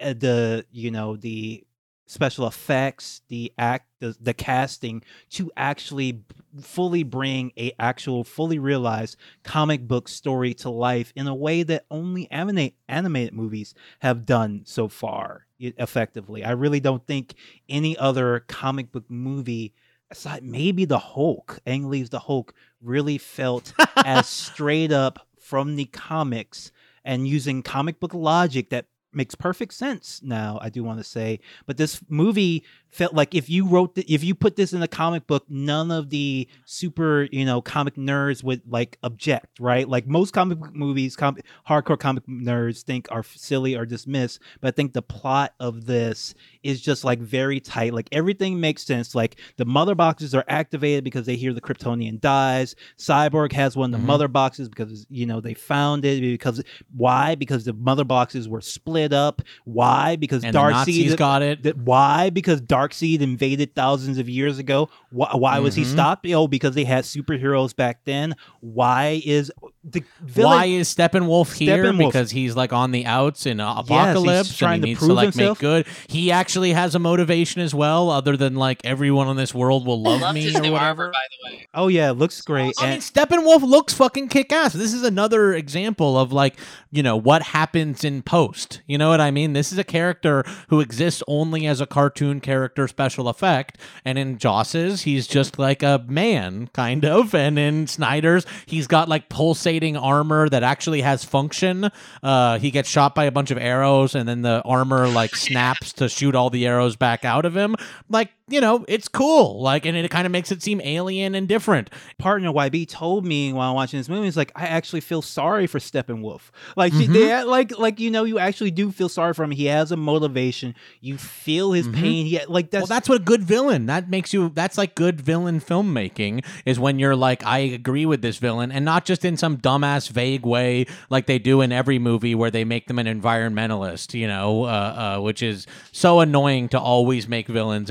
uh, 0.00 0.14
the 0.14 0.66
you 0.72 0.90
know 0.90 1.16
the 1.16 1.64
special 2.06 2.46
effects, 2.46 3.22
the 3.28 3.52
act, 3.58 3.86
the, 4.00 4.16
the 4.20 4.34
casting 4.34 5.02
to 5.30 5.50
actually 5.56 6.22
fully 6.60 7.02
bring 7.02 7.52
a 7.58 7.72
actual, 7.78 8.24
fully 8.24 8.58
realized 8.58 9.16
comic 9.42 9.86
book 9.86 10.08
story 10.08 10.54
to 10.54 10.70
life 10.70 11.12
in 11.16 11.26
a 11.26 11.34
way 11.34 11.62
that 11.62 11.86
only 11.90 12.30
animate, 12.30 12.76
animated 12.88 13.34
movies 13.34 13.74
have 14.00 14.26
done 14.26 14.62
so 14.64 14.88
far 14.88 15.46
effectively. 15.58 16.44
I 16.44 16.52
really 16.52 16.80
don't 16.80 17.06
think 17.06 17.34
any 17.68 17.96
other 17.96 18.44
comic 18.48 18.92
book 18.92 19.04
movie 19.08 19.74
aside 20.10 20.44
maybe 20.44 20.84
the 20.84 20.98
Hulk, 20.98 21.58
Ang 21.66 21.88
Lee's 21.88 22.10
The 22.10 22.20
Hulk, 22.20 22.54
really 22.80 23.18
felt 23.18 23.72
as 23.96 24.28
straight 24.28 24.92
up 24.92 25.26
from 25.40 25.76
the 25.76 25.86
comics 25.86 26.70
and 27.04 27.28
using 27.28 27.62
comic 27.62 28.00
book 28.00 28.14
logic 28.14 28.70
that 28.70 28.86
makes 29.12 29.34
perfect 29.34 29.72
sense 29.72 30.20
now 30.22 30.58
i 30.60 30.68
do 30.68 30.84
want 30.84 30.98
to 30.98 31.04
say 31.04 31.40
but 31.64 31.78
this 31.78 32.02
movie 32.08 32.62
felt 32.96 33.12
like 33.14 33.34
if 33.34 33.50
you 33.50 33.66
wrote 33.68 33.94
the, 33.94 34.02
if 34.12 34.24
you 34.24 34.34
put 34.34 34.56
this 34.56 34.72
in 34.72 34.82
a 34.82 34.88
comic 34.88 35.26
book 35.26 35.44
none 35.48 35.90
of 35.90 36.10
the 36.10 36.48
super 36.64 37.28
you 37.30 37.44
know 37.44 37.60
comic 37.60 37.94
nerds 37.96 38.42
would 38.42 38.62
like 38.66 38.98
object 39.02 39.60
right? 39.60 39.88
Like 39.88 40.06
most 40.06 40.32
comic 40.32 40.58
book 40.58 40.74
movies 40.74 41.14
com- 41.16 41.36
hardcore 41.68 41.98
comic 41.98 42.26
nerds 42.26 42.82
think 42.82 43.06
are 43.10 43.22
silly 43.22 43.74
or 43.74 43.84
dismiss 43.86 44.38
but 44.60 44.68
i 44.68 44.70
think 44.70 44.92
the 44.94 45.02
plot 45.02 45.54
of 45.60 45.84
this 45.86 46.34
is 46.62 46.80
just 46.80 47.04
like 47.04 47.20
very 47.20 47.60
tight. 47.60 47.92
Like 47.94 48.08
everything 48.10 48.58
makes 48.58 48.82
sense. 48.82 49.14
Like 49.14 49.38
the 49.56 49.64
mother 49.64 49.94
boxes 49.94 50.34
are 50.34 50.44
activated 50.48 51.04
because 51.04 51.24
they 51.26 51.36
hear 51.36 51.52
the 51.52 51.60
kryptonian 51.60 52.20
dies. 52.20 52.74
Cyborg 52.98 53.52
has 53.52 53.76
one 53.76 53.94
of 53.94 54.00
the 54.00 54.04
Mhm. 54.04 54.08
mother 54.08 54.26
boxes 54.28 54.68
because 54.68 55.06
you 55.08 55.26
know 55.26 55.40
they 55.40 55.54
found 55.54 56.04
it 56.04 56.20
because 56.20 56.62
why? 56.96 57.36
Because 57.36 57.64
the 57.66 57.72
mother 57.72 58.04
boxes 58.04 58.48
were 58.48 58.60
split 58.60 59.12
up. 59.12 59.42
Why? 59.64 60.16
Because 60.16 60.42
And 60.42 60.54
the 60.54 60.58
darkseid 60.58 60.72
Nazis 60.72 61.14
got 61.14 61.42
it. 61.42 61.62
that 61.62 61.76
why? 61.78 62.30
Because 62.30 62.60
Darkseid 62.86 63.20
invaded 63.20 63.74
thousands 63.74 64.18
of 64.18 64.28
years 64.28 64.58
ago. 64.58 64.88
Why, 65.16 65.30
why 65.34 65.58
was 65.60 65.74
he 65.74 65.82
Mhm. 65.82 65.92
stopped? 65.92 66.26
Oh, 66.30 66.46
because 66.46 66.74
they 66.74 66.84
had 66.84 67.04
superheroes 67.04 67.74
back 67.74 68.00
then. 68.04 68.34
Why 68.60 69.22
is 69.24 69.50
the 69.82 70.02
villain? 70.20 70.50
Why 70.50 70.64
is 70.66 70.94
Steppenwolf 70.94 71.54
here? 71.56 71.84
Steppenwolf. 71.84 71.98
Because 72.08 72.30
he's 72.32 72.54
like 72.54 72.72
on 72.72 72.90
the 72.92 73.06
outs 73.06 73.46
in 73.46 73.58
Apokolips 73.58 74.56
trying 74.58 74.74
and 74.74 74.82
to 74.82 74.86
needs 74.88 74.98
prove 74.98 75.08
to 75.10 75.14
like 75.14 75.24
himself. 75.32 75.58
make 75.58 75.60
good. 75.60 75.86
He 76.08 76.30
actually 76.30 76.72
has 76.72 76.94
a 76.94 76.98
motivation 76.98 77.62
as 77.62 77.74
well, 77.74 78.10
other 78.10 78.36
than 78.36 78.54
like 78.56 78.80
everyone 78.84 79.26
on 79.26 79.36
this 79.36 79.54
world 79.54 79.86
will 79.86 80.02
love 80.02 80.34
me 80.34 80.48
or 80.50 80.52
whatever. 80.60 80.76
armor, 80.76 81.10
by 81.12 81.18
the 81.50 81.56
way. 81.56 81.66
oh 81.74 81.88
yeah, 81.88 82.10
it 82.10 82.14
looks 82.14 82.40
great. 82.42 82.74
I 82.80 82.90
mean, 82.90 83.00
Steppenwolf 83.00 83.62
looks 83.62 83.94
fucking 83.94 84.28
kick 84.28 84.52
ass. 84.52 84.72
This 84.74 84.92
is 84.92 85.02
another 85.02 85.54
example 85.54 86.18
of 86.18 86.32
like, 86.32 86.56
you 86.90 87.02
know, 87.02 87.16
what 87.16 87.42
happens 87.42 88.04
in 88.04 88.22
post. 88.22 88.82
You 88.86 88.98
know 88.98 89.08
what 89.08 89.20
I 89.20 89.30
mean? 89.30 89.52
This 89.54 89.72
is 89.72 89.78
a 89.78 89.84
character 89.84 90.44
who 90.68 90.80
exists 90.80 91.22
only 91.26 91.66
as 91.66 91.80
a 91.80 91.86
cartoon 91.86 92.40
character 92.40 92.86
special 92.88 93.28
effect. 93.28 93.78
And 94.04 94.18
in 94.18 94.38
Joss's, 94.38 95.02
he's 95.06 95.26
just 95.26 95.58
like 95.58 95.82
a 95.82 96.04
man, 96.06 96.68
kind 96.74 97.04
of. 97.06 97.34
And 97.34 97.58
in 97.58 97.86
Snyder's, 97.86 98.44
he's 98.66 98.86
got 98.86 99.08
like 99.08 99.30
pulsating 99.30 99.96
armor 99.96 100.48
that 100.50 100.62
actually 100.62 101.00
has 101.00 101.24
function. 101.24 101.90
Uh, 102.22 102.58
he 102.58 102.70
gets 102.70 102.90
shot 102.90 103.14
by 103.14 103.24
a 103.24 103.30
bunch 103.30 103.50
of 103.50 103.56
arrows, 103.56 104.14
and 104.14 104.28
then 104.28 104.42
the 104.42 104.60
armor 104.64 105.08
like 105.08 105.34
snaps 105.34 105.94
to 105.94 106.10
shoot 106.10 106.34
all 106.34 106.50
the 106.50 106.66
arrows 106.66 106.96
back 106.96 107.24
out 107.24 107.46
of 107.46 107.56
him. 107.56 107.76
Like, 108.10 108.32
you 108.48 108.60
know, 108.60 108.84
it's 108.86 109.08
cool. 109.08 109.60
Like, 109.60 109.86
and 109.86 109.96
it 109.96 110.08
kind 110.10 110.24
of 110.24 110.30
makes 110.32 110.52
it 110.52 110.62
seem 110.62 110.80
alien 110.84 111.34
and 111.34 111.48
different. 111.48 111.90
partner 112.18 112.50
YB 112.52 112.88
told 112.88 113.26
me 113.26 113.52
while 113.52 113.74
watching 113.74 113.98
this 113.98 114.08
movie, 114.08 114.24
he's 114.24 114.36
like, 114.36 114.52
I 114.54 114.66
actually 114.66 115.00
feel 115.00 115.20
sorry 115.22 115.66
for 115.66 115.78
Steppenwolf. 115.78 116.50
Like, 116.76 116.92
Mhm. 116.92 117.12
they, 117.12 117.42
like, 117.44 117.76
like 117.78 117.98
you 118.00 118.10
know, 118.10 118.24
you 118.24 118.38
actually 118.38 118.70
do 118.70 118.90
feel 118.92 119.08
sorry 119.08 119.34
for 119.34 119.42
him. 119.44 119.50
He 119.50 119.66
has 119.66 119.90
a 119.92 119.96
motivation. 119.96 120.74
You 121.00 121.16
feel 121.18 121.72
his 121.72 121.88
Mhm. 121.88 121.94
pain. 121.94 122.26
He 122.26 122.40
like 122.48 122.70
that's 122.70 122.82
well, 122.82 122.86
that's 122.86 123.08
what 123.08 123.20
a 123.20 123.24
good 123.24 123.42
villain. 123.42 123.86
That 123.86 124.08
makes 124.08 124.32
you. 124.32 124.50
That's 124.54 124.78
like 124.78 124.94
good 124.94 125.20
villain 125.20 125.60
filmmaking. 125.60 126.44
Is 126.64 126.78
when 126.78 126.98
you're 126.98 127.16
like, 127.16 127.44
I 127.44 127.58
agree 127.58 128.06
with 128.06 128.22
this 128.22 128.36
villain, 128.38 128.70
and 128.72 128.84
not 128.84 129.04
just 129.04 129.24
in 129.24 129.36
some 129.36 129.56
dumbass 129.58 130.08
vague 130.08 130.46
way 130.46 130.86
like 131.10 131.26
they 131.26 131.38
do 131.38 131.60
in 131.60 131.72
every 131.72 131.98
movie 131.98 132.34
where 132.34 132.50
they 132.50 132.64
make 132.64 132.86
them 132.86 132.98
an 132.98 133.06
environmentalist. 133.06 134.14
You 134.14 134.28
know, 134.28 134.64
uh, 134.64 135.16
uh, 135.16 135.20
which 135.20 135.42
is 135.42 135.66
so 135.92 136.20
annoying 136.20 136.68
to 136.70 136.78
always 136.80 137.28
make 137.28 137.48
villains 137.48 137.90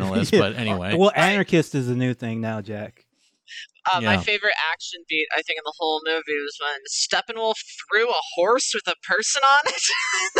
environmentalists. 0.00 0.32
Yeah. 0.32 0.38
But 0.40 0.56
anyway, 0.56 0.96
well, 0.96 1.12
anarchist 1.14 1.74
is 1.74 1.88
a 1.88 1.94
new 1.94 2.14
thing 2.14 2.40
now, 2.40 2.60
Jack. 2.60 3.04
Uh, 3.92 4.00
My 4.00 4.16
favorite 4.16 4.54
action 4.72 5.02
beat, 5.10 5.26
I 5.36 5.42
think, 5.42 5.58
in 5.58 5.62
the 5.62 5.74
whole 5.78 6.00
movie 6.06 6.22
was 6.40 6.56
when 6.58 6.80
Steppenwolf 6.90 7.56
threw 7.92 8.08
a 8.08 8.20
horse 8.34 8.72
with 8.74 8.86
a 8.88 8.96
person 9.06 9.42
on 9.42 9.60
it. 9.66 9.82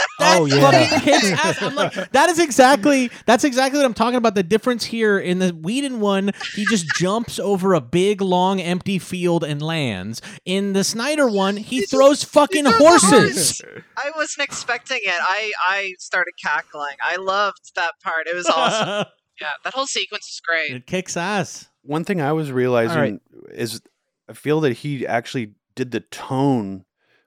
Oh, 0.20 0.46
yeah. 0.46 1.38
ass. 1.44 1.57
I'm 1.61 1.74
like, 1.74 1.92
that 2.12 2.30
is 2.30 2.38
exactly 2.38 3.11
that's 3.26 3.42
exactly 3.42 3.78
what 3.78 3.84
I'm 3.84 3.92
talking 3.94 4.16
about. 4.16 4.36
The 4.36 4.44
difference 4.44 4.84
here 4.84 5.18
in 5.18 5.40
the 5.40 5.50
Whedon 5.50 5.98
one, 6.00 6.30
he 6.55 6.64
just 6.66 6.86
jumps 6.94 7.38
over 7.40 7.74
a 7.74 7.80
big, 7.80 8.20
long, 8.20 8.61
empty 8.61 8.98
field 9.00 9.42
and 9.42 9.61
lands. 9.61 10.22
In 10.44 10.72
the 10.72 10.84
Snyder 10.84 11.28
one, 11.28 11.57
he 11.57 11.80
He 11.80 11.86
throws 11.86 12.22
fucking 12.22 12.64
throws 12.64 12.80
a 12.80 13.07
horses. 13.09 13.61
I 13.96 14.12
wasn't 14.16 14.48
expecting 14.48 15.00
it. 15.02 15.20
I 15.20 15.52
I 15.68 15.94
started 15.98 16.32
cackling. 16.42 16.96
I 17.02 17.16
loved 17.16 17.72
that 17.74 17.92
part. 18.02 18.26
It 18.28 18.36
was 18.36 18.46
awesome. 18.46 19.07
Yeah, 19.41 19.51
that 19.64 19.74
whole 19.74 19.87
sequence 19.87 20.26
is 20.26 20.41
great. 20.47 20.70
it 20.70 20.87
kicks 20.87 21.16
ass. 21.16 21.68
One 21.82 22.05
thing 22.05 22.20
I 22.20 22.32
was 22.32 22.51
realizing 22.51 23.20
is 23.51 23.82
I 24.28 24.32
feel 24.32 24.61
that 24.61 24.78
he 24.78 25.07
actually 25.07 25.55
did 25.74 25.91
the 25.91 26.01
tone 26.01 26.85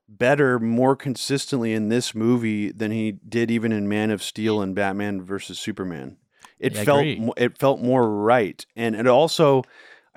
better, 0.10 0.58
more 0.58 0.96
consistently 0.96 1.74
in 1.74 1.90
this 1.90 2.16
movie 2.16 2.72
than 2.72 2.92
he 2.92 3.12
did 3.28 3.52
even 3.52 3.72
in 3.72 3.88
Man 3.88 4.10
of 4.10 4.24
Steel 4.24 4.62
and 4.62 4.74
Batman 4.74 5.22
versus 5.22 5.60
Superman. 5.60 6.18
It 6.60 6.74
Yeah, 6.74 6.84
felt 6.86 7.06
it 7.38 7.58
felt 7.58 7.82
more 7.82 8.10
right, 8.10 8.66
and 8.76 8.96
it 8.96 9.08
also. 9.08 9.64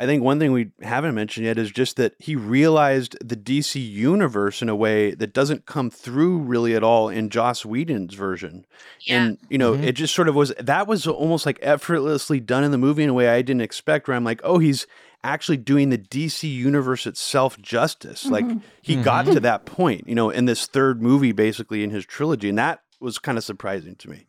I 0.01 0.07
think 0.07 0.23
one 0.23 0.39
thing 0.39 0.53
we 0.53 0.71
haven't 0.81 1.15
mentioned 1.15 1.45
yet 1.45 1.59
is 1.59 1.71
just 1.71 1.97
that 1.97 2.15
he 2.19 2.35
realized 2.35 3.19
the 3.23 3.37
DC 3.37 3.79
universe 3.79 4.63
in 4.63 4.71
a 4.71 4.75
way 4.75 5.11
that 5.13 5.35
doesn't 5.35 5.67
come 5.67 5.91
through 5.91 6.39
really 6.39 6.75
at 6.75 6.83
all 6.83 7.11
in 7.11 7.29
Joss 7.29 7.67
Whedon's 7.67 8.15
version. 8.15 8.65
Yeah. 9.03 9.25
And 9.27 9.39
you 9.51 9.59
know, 9.59 9.75
Mhm. 9.75 9.85
it 9.85 9.93
just 9.93 10.15
sort 10.15 10.29
of 10.29 10.35
was 10.35 10.55
that 10.59 10.87
was 10.87 11.07
almost 11.07 11.45
like 11.45 11.59
effortlessly 11.61 12.41
done 12.41 12.65
in 12.65 12.71
the 12.71 12.79
movie 12.79 13.03
in 13.03 13.11
a 13.11 13.15
way 13.15 13.29
I 13.29 13.43
didn't 13.43 13.61
expect. 13.61 14.09
Where 14.09 14.17
I'm 14.17 14.25
like, 14.25 14.41
oh, 14.43 14.59
he's 14.59 14.87
actually 15.23 15.59
doing 15.59 15.91
the 15.91 15.99
DC 15.99 16.49
universe 16.49 17.07
itself 17.07 17.61
justice. 17.61 18.25
Like 18.25 18.47
Mhm. 18.47 18.63
he 18.81 18.97
got 18.97 19.27
Mhm. 19.27 19.35
to 19.35 19.41
that 19.41 19.67
point, 19.67 20.09
you 20.09 20.15
know, 20.15 20.31
in 20.31 20.47
this 20.47 20.65
third 20.67 21.03
movie, 21.03 21.33
basically 21.33 21.85
in 21.85 21.91
his 21.91 22.07
trilogy, 22.07 22.49
and 22.49 22.57
that 22.57 22.81
was 23.01 23.19
kind 23.19 23.37
of 23.37 23.45
surprising 23.45 23.97
to 23.97 24.09
me. 24.09 24.25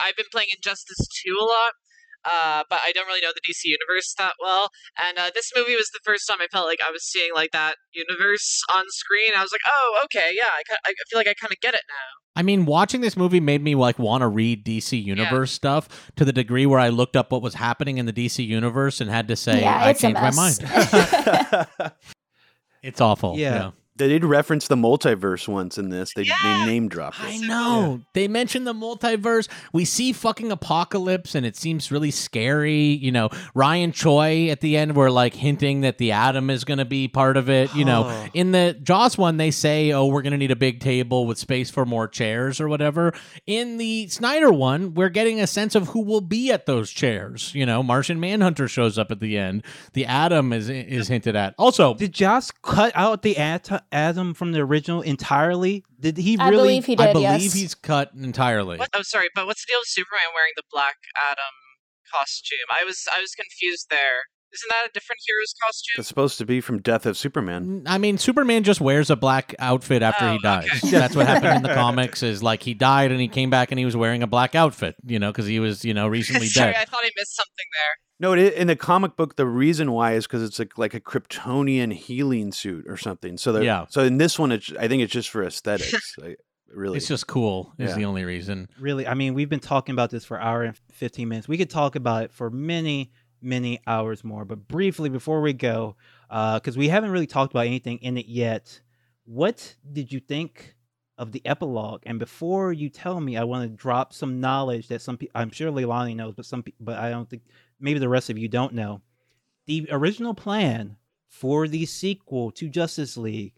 I've 0.00 0.16
been 0.16 0.26
playing 0.32 0.48
Injustice 0.56 1.06
2 1.22 1.36
a 1.38 1.44
lot, 1.44 1.72
uh, 2.26 2.64
but 2.68 2.80
I 2.84 2.92
don't 2.92 3.06
really 3.06 3.20
know 3.20 3.32
the 3.34 3.40
DC 3.40 3.64
universe 3.64 4.14
that 4.18 4.34
well. 4.42 4.68
And 5.02 5.18
uh, 5.18 5.30
this 5.34 5.52
movie 5.54 5.76
was 5.76 5.90
the 5.92 6.00
first 6.04 6.26
time 6.26 6.38
I 6.40 6.48
felt 6.50 6.66
like 6.66 6.80
I 6.86 6.90
was 6.90 7.04
seeing 7.04 7.30
like 7.34 7.50
that 7.52 7.76
universe 7.92 8.62
on 8.74 8.84
screen. 8.88 9.32
I 9.36 9.42
was 9.42 9.52
like, 9.52 9.62
oh, 9.66 10.00
okay, 10.04 10.30
yeah, 10.34 10.50
I, 10.50 10.76
I 10.86 10.92
feel 11.08 11.18
like 11.18 11.28
I 11.28 11.34
kind 11.34 11.52
of 11.52 11.60
get 11.60 11.74
it 11.74 11.82
now. 11.88 11.94
I 12.38 12.42
mean, 12.42 12.66
watching 12.66 13.00
this 13.00 13.16
movie 13.16 13.40
made 13.40 13.62
me 13.62 13.74
like 13.74 13.98
want 13.98 14.20
to 14.20 14.28
read 14.28 14.64
DC 14.64 15.02
Universe 15.02 15.52
stuff 15.52 16.10
to 16.16 16.24
the 16.24 16.34
degree 16.34 16.66
where 16.66 16.80
I 16.80 16.90
looked 16.90 17.16
up 17.16 17.32
what 17.32 17.40
was 17.40 17.54
happening 17.54 17.96
in 17.96 18.04
the 18.04 18.12
DC 18.12 18.44
Universe 18.46 19.00
and 19.00 19.08
had 19.08 19.28
to 19.28 19.36
say 19.36 19.62
yeah, 19.62 19.84
I 19.84 19.94
changed 19.94 20.20
my 20.20 20.32
mind. 20.32 20.58
It's 22.86 23.00
awful. 23.00 23.36
Yeah. 23.36 23.54
yeah. 23.56 23.70
They 23.96 24.08
did 24.08 24.24
reference 24.24 24.68
the 24.68 24.76
multiverse 24.76 25.48
once 25.48 25.78
in 25.78 25.88
this. 25.90 26.12
They, 26.14 26.22
Yeah. 26.22 26.34
they 26.42 26.66
name 26.66 26.88
dropped 26.88 27.20
I 27.20 27.30
it. 27.32 27.40
know. 27.46 28.00
They 28.12 28.28
mentioned 28.28 28.66
the 28.66 28.74
multiverse. 28.74 29.48
We 29.72 29.84
see 29.84 30.12
fucking 30.12 30.50
Apokolips 30.50 31.34
and 31.34 31.46
it 31.46 31.56
seems 31.56 31.90
really 31.90 32.10
scary. 32.10 32.74
You 32.76 33.12
know, 33.12 33.30
Ryan 33.54 33.92
Choi 33.92 34.48
at 34.50 34.60
the 34.60 34.76
end 34.76 34.94
were 34.96 35.10
like 35.10 35.34
hinting 35.34 35.80
that 35.82 35.98
the 35.98 36.12
atom 36.12 36.50
is 36.50 36.64
going 36.64 36.78
to 36.78 36.84
be 36.84 37.08
part 37.08 37.36
of 37.36 37.48
it. 37.48 37.74
You 37.74 37.84
know, 37.84 38.26
in 38.34 38.52
the 38.52 38.78
Joss 38.82 39.16
one, 39.16 39.36
they 39.36 39.50
say, 39.50 39.92
oh, 39.92 40.06
we're 40.06 40.22
going 40.22 40.32
to 40.32 40.38
need 40.38 40.50
a 40.50 40.56
big 40.56 40.80
table 40.80 41.26
with 41.26 41.38
space 41.38 41.70
for 41.70 41.84
more 41.86 42.08
chairs 42.08 42.60
or 42.60 42.68
whatever. 42.68 43.12
In 43.46 43.78
the 43.78 44.08
Snyder 44.08 44.52
one, 44.52 44.94
we're 44.94 45.08
getting 45.08 45.40
a 45.40 45.46
sense 45.46 45.74
of 45.74 45.88
who 45.88 46.02
will 46.02 46.20
be 46.20 46.50
at 46.52 46.66
those 46.66 46.90
chairs. 46.90 47.52
You 47.54 47.64
know, 47.66 47.82
Martian 47.82 48.20
Manhunter 48.20 48.68
shows 48.68 48.98
up 48.98 49.10
at 49.10 49.20
the 49.20 49.38
end. 49.38 49.64
The 49.94 50.06
atom 50.06 50.52
is 50.52 50.68
is 50.68 51.08
hinted 51.08 51.36
at. 51.36 51.54
Also, 51.58 51.94
Did 51.94 52.12
Joss 52.12 52.50
cut 52.50 52.92
out 52.94 53.22
the 53.22 53.36
at- 53.38 53.84
Adam 53.92 54.34
from 54.34 54.52
the 54.52 54.60
original 54.60 55.02
entirely? 55.02 55.84
Did 56.00 56.16
he 56.18 56.38
I 56.38 56.48
really? 56.48 56.62
believe 56.62 56.84
he 56.86 56.96
did. 56.96 57.06
I 57.08 57.12
believe 57.12 57.22
yes. 57.42 57.52
he's 57.52 57.74
cut 57.74 58.10
entirely. 58.14 58.78
What? 58.78 58.90
Oh, 58.94 59.02
sorry, 59.02 59.26
but 59.34 59.46
what's 59.46 59.64
the 59.64 59.70
deal 59.72 59.80
with 59.80 59.88
Superman 59.88 60.28
wearing 60.34 60.52
the 60.56 60.62
Black 60.70 60.96
Adam 61.16 61.54
costume? 62.12 62.58
I 62.70 62.84
was 62.84 63.04
I 63.14 63.20
was 63.20 63.32
confused 63.34 63.86
there. 63.90 64.24
Isn't 64.54 64.68
that 64.70 64.88
a 64.88 64.92
different 64.94 65.18
hero's 65.26 65.52
costume? 65.62 65.94
It's 65.98 66.08
supposed 66.08 66.38
to 66.38 66.46
be 66.46 66.60
from 66.60 66.80
Death 66.80 67.04
of 67.04 67.18
Superman. 67.18 67.82
I 67.86 67.98
mean, 67.98 68.16
Superman 68.16 68.62
just 68.62 68.80
wears 68.80 69.10
a 69.10 69.16
black 69.16 69.54
outfit 69.58 70.02
after 70.02 70.30
he 70.30 70.36
Oh, 70.36 70.42
dies. 70.42 70.68
okay. 70.84 70.90
That's 70.92 71.16
what 71.16 71.26
happened 71.26 71.56
in 71.56 71.62
the 71.62 71.74
comics. 71.74 72.22
Is 72.22 72.42
like 72.42 72.62
he 72.62 72.72
died 72.72 73.10
and 73.10 73.20
he 73.20 73.28
came 73.28 73.50
back 73.50 73.70
and 73.72 73.78
he 73.78 73.84
was 73.84 73.96
wearing 73.96 74.22
a 74.22 74.26
black 74.26 74.54
outfit. 74.54 74.94
You 75.04 75.18
know, 75.18 75.30
because 75.32 75.46
he 75.46 75.58
was 75.60 75.84
you 75.84 75.92
know 75.94 76.06
recently 76.06 76.46
sorry, 76.46 76.72
dead. 76.72 76.80
I 76.80 76.84
thought 76.84 77.00
I 77.02 77.10
missed 77.16 77.36
something 77.36 77.66
there. 77.72 77.94
No, 78.18 78.32
it, 78.32 78.54
in 78.54 78.66
the 78.66 78.76
comic 78.76 79.14
book, 79.16 79.36
the 79.36 79.46
reason 79.46 79.92
why 79.92 80.14
is 80.14 80.26
because 80.26 80.42
it's 80.42 80.58
like, 80.58 80.78
like 80.78 80.94
a 80.94 81.00
Kryptonian 81.00 81.92
healing 81.92 82.50
suit 82.52 82.86
or 82.88 82.96
something. 82.96 83.36
So 83.36 83.60
Yeah. 83.60 83.86
So 83.90 84.02
in 84.04 84.16
this 84.18 84.38
one, 84.38 84.52
it's, 84.52 84.72
I 84.78 84.88
think 84.88 85.02
it's 85.02 85.12
just 85.12 85.28
for 85.28 85.42
aesthetics. 85.44 86.14
like, 86.22 86.38
really. 86.74 86.96
It's 86.96 87.08
just 87.08 87.26
cool. 87.26 87.74
Is 87.78 87.90
Yeah. 87.90 87.96
the 87.96 88.04
only 88.06 88.24
reason. 88.24 88.68
really? 88.80 89.06
I 89.06 89.14
mean, 89.14 89.34
we've 89.34 89.50
been 89.50 89.60
talking 89.60 89.92
about 89.92 90.10
this 90.10 90.24
for 90.24 90.38
an 90.38 90.46
hour 90.46 90.62
and 90.62 90.76
fifteen 90.92 91.28
minutes. 91.28 91.46
We 91.46 91.58
could 91.58 91.70
talk 91.70 91.94
about 91.94 92.24
it 92.24 92.32
for 92.32 92.48
many, 92.50 93.12
many 93.42 93.80
hours 93.86 94.24
more. 94.24 94.44
But 94.46 94.66
briefly, 94.66 95.08
before 95.10 95.40
we 95.42 95.52
go, 95.52 95.96
uh, 96.30 96.58
because 96.58 96.76
we 96.78 96.88
haven't 96.88 97.10
really 97.10 97.26
talked 97.26 97.52
about 97.52 97.66
anything 97.66 97.98
in 97.98 98.16
it 98.16 98.26
yet, 98.26 98.80
what 99.24 99.76
did 99.92 100.10
you 100.12 100.20
think 100.20 100.74
of 101.18 101.32
the 101.32 101.40
epilogue? 101.46 102.02
And 102.06 102.18
before 102.18 102.72
you 102.72 102.88
tell 102.88 103.20
me, 103.20 103.36
I 103.36 103.44
want 103.44 103.70
to 103.70 103.74
drop 103.76 104.12
some 104.12 104.40
knowledge 104.40 104.88
that 104.88 105.02
some 105.02 105.16
people, 105.18 105.38
I'm 105.40 105.50
sure 105.50 105.70
Leilani 105.70 106.14
knows, 106.16 106.34
but 106.34 106.44
some, 106.46 106.62
pe- 106.62 106.72
but 106.80 106.98
I 106.98 107.10
don't 107.10 107.28
think 107.28 107.42
maybe 107.80 107.98
the 107.98 108.08
rest 108.08 108.30
of 108.30 108.38
you 108.38 108.48
don't 108.48 108.74
know. 108.74 109.00
The 109.66 109.88
original 109.90 110.34
plan 110.34 110.96
for 111.28 111.68
the 111.68 111.86
sequel 111.86 112.50
to 112.52 112.68
Justice 112.68 113.16
League 113.16 113.54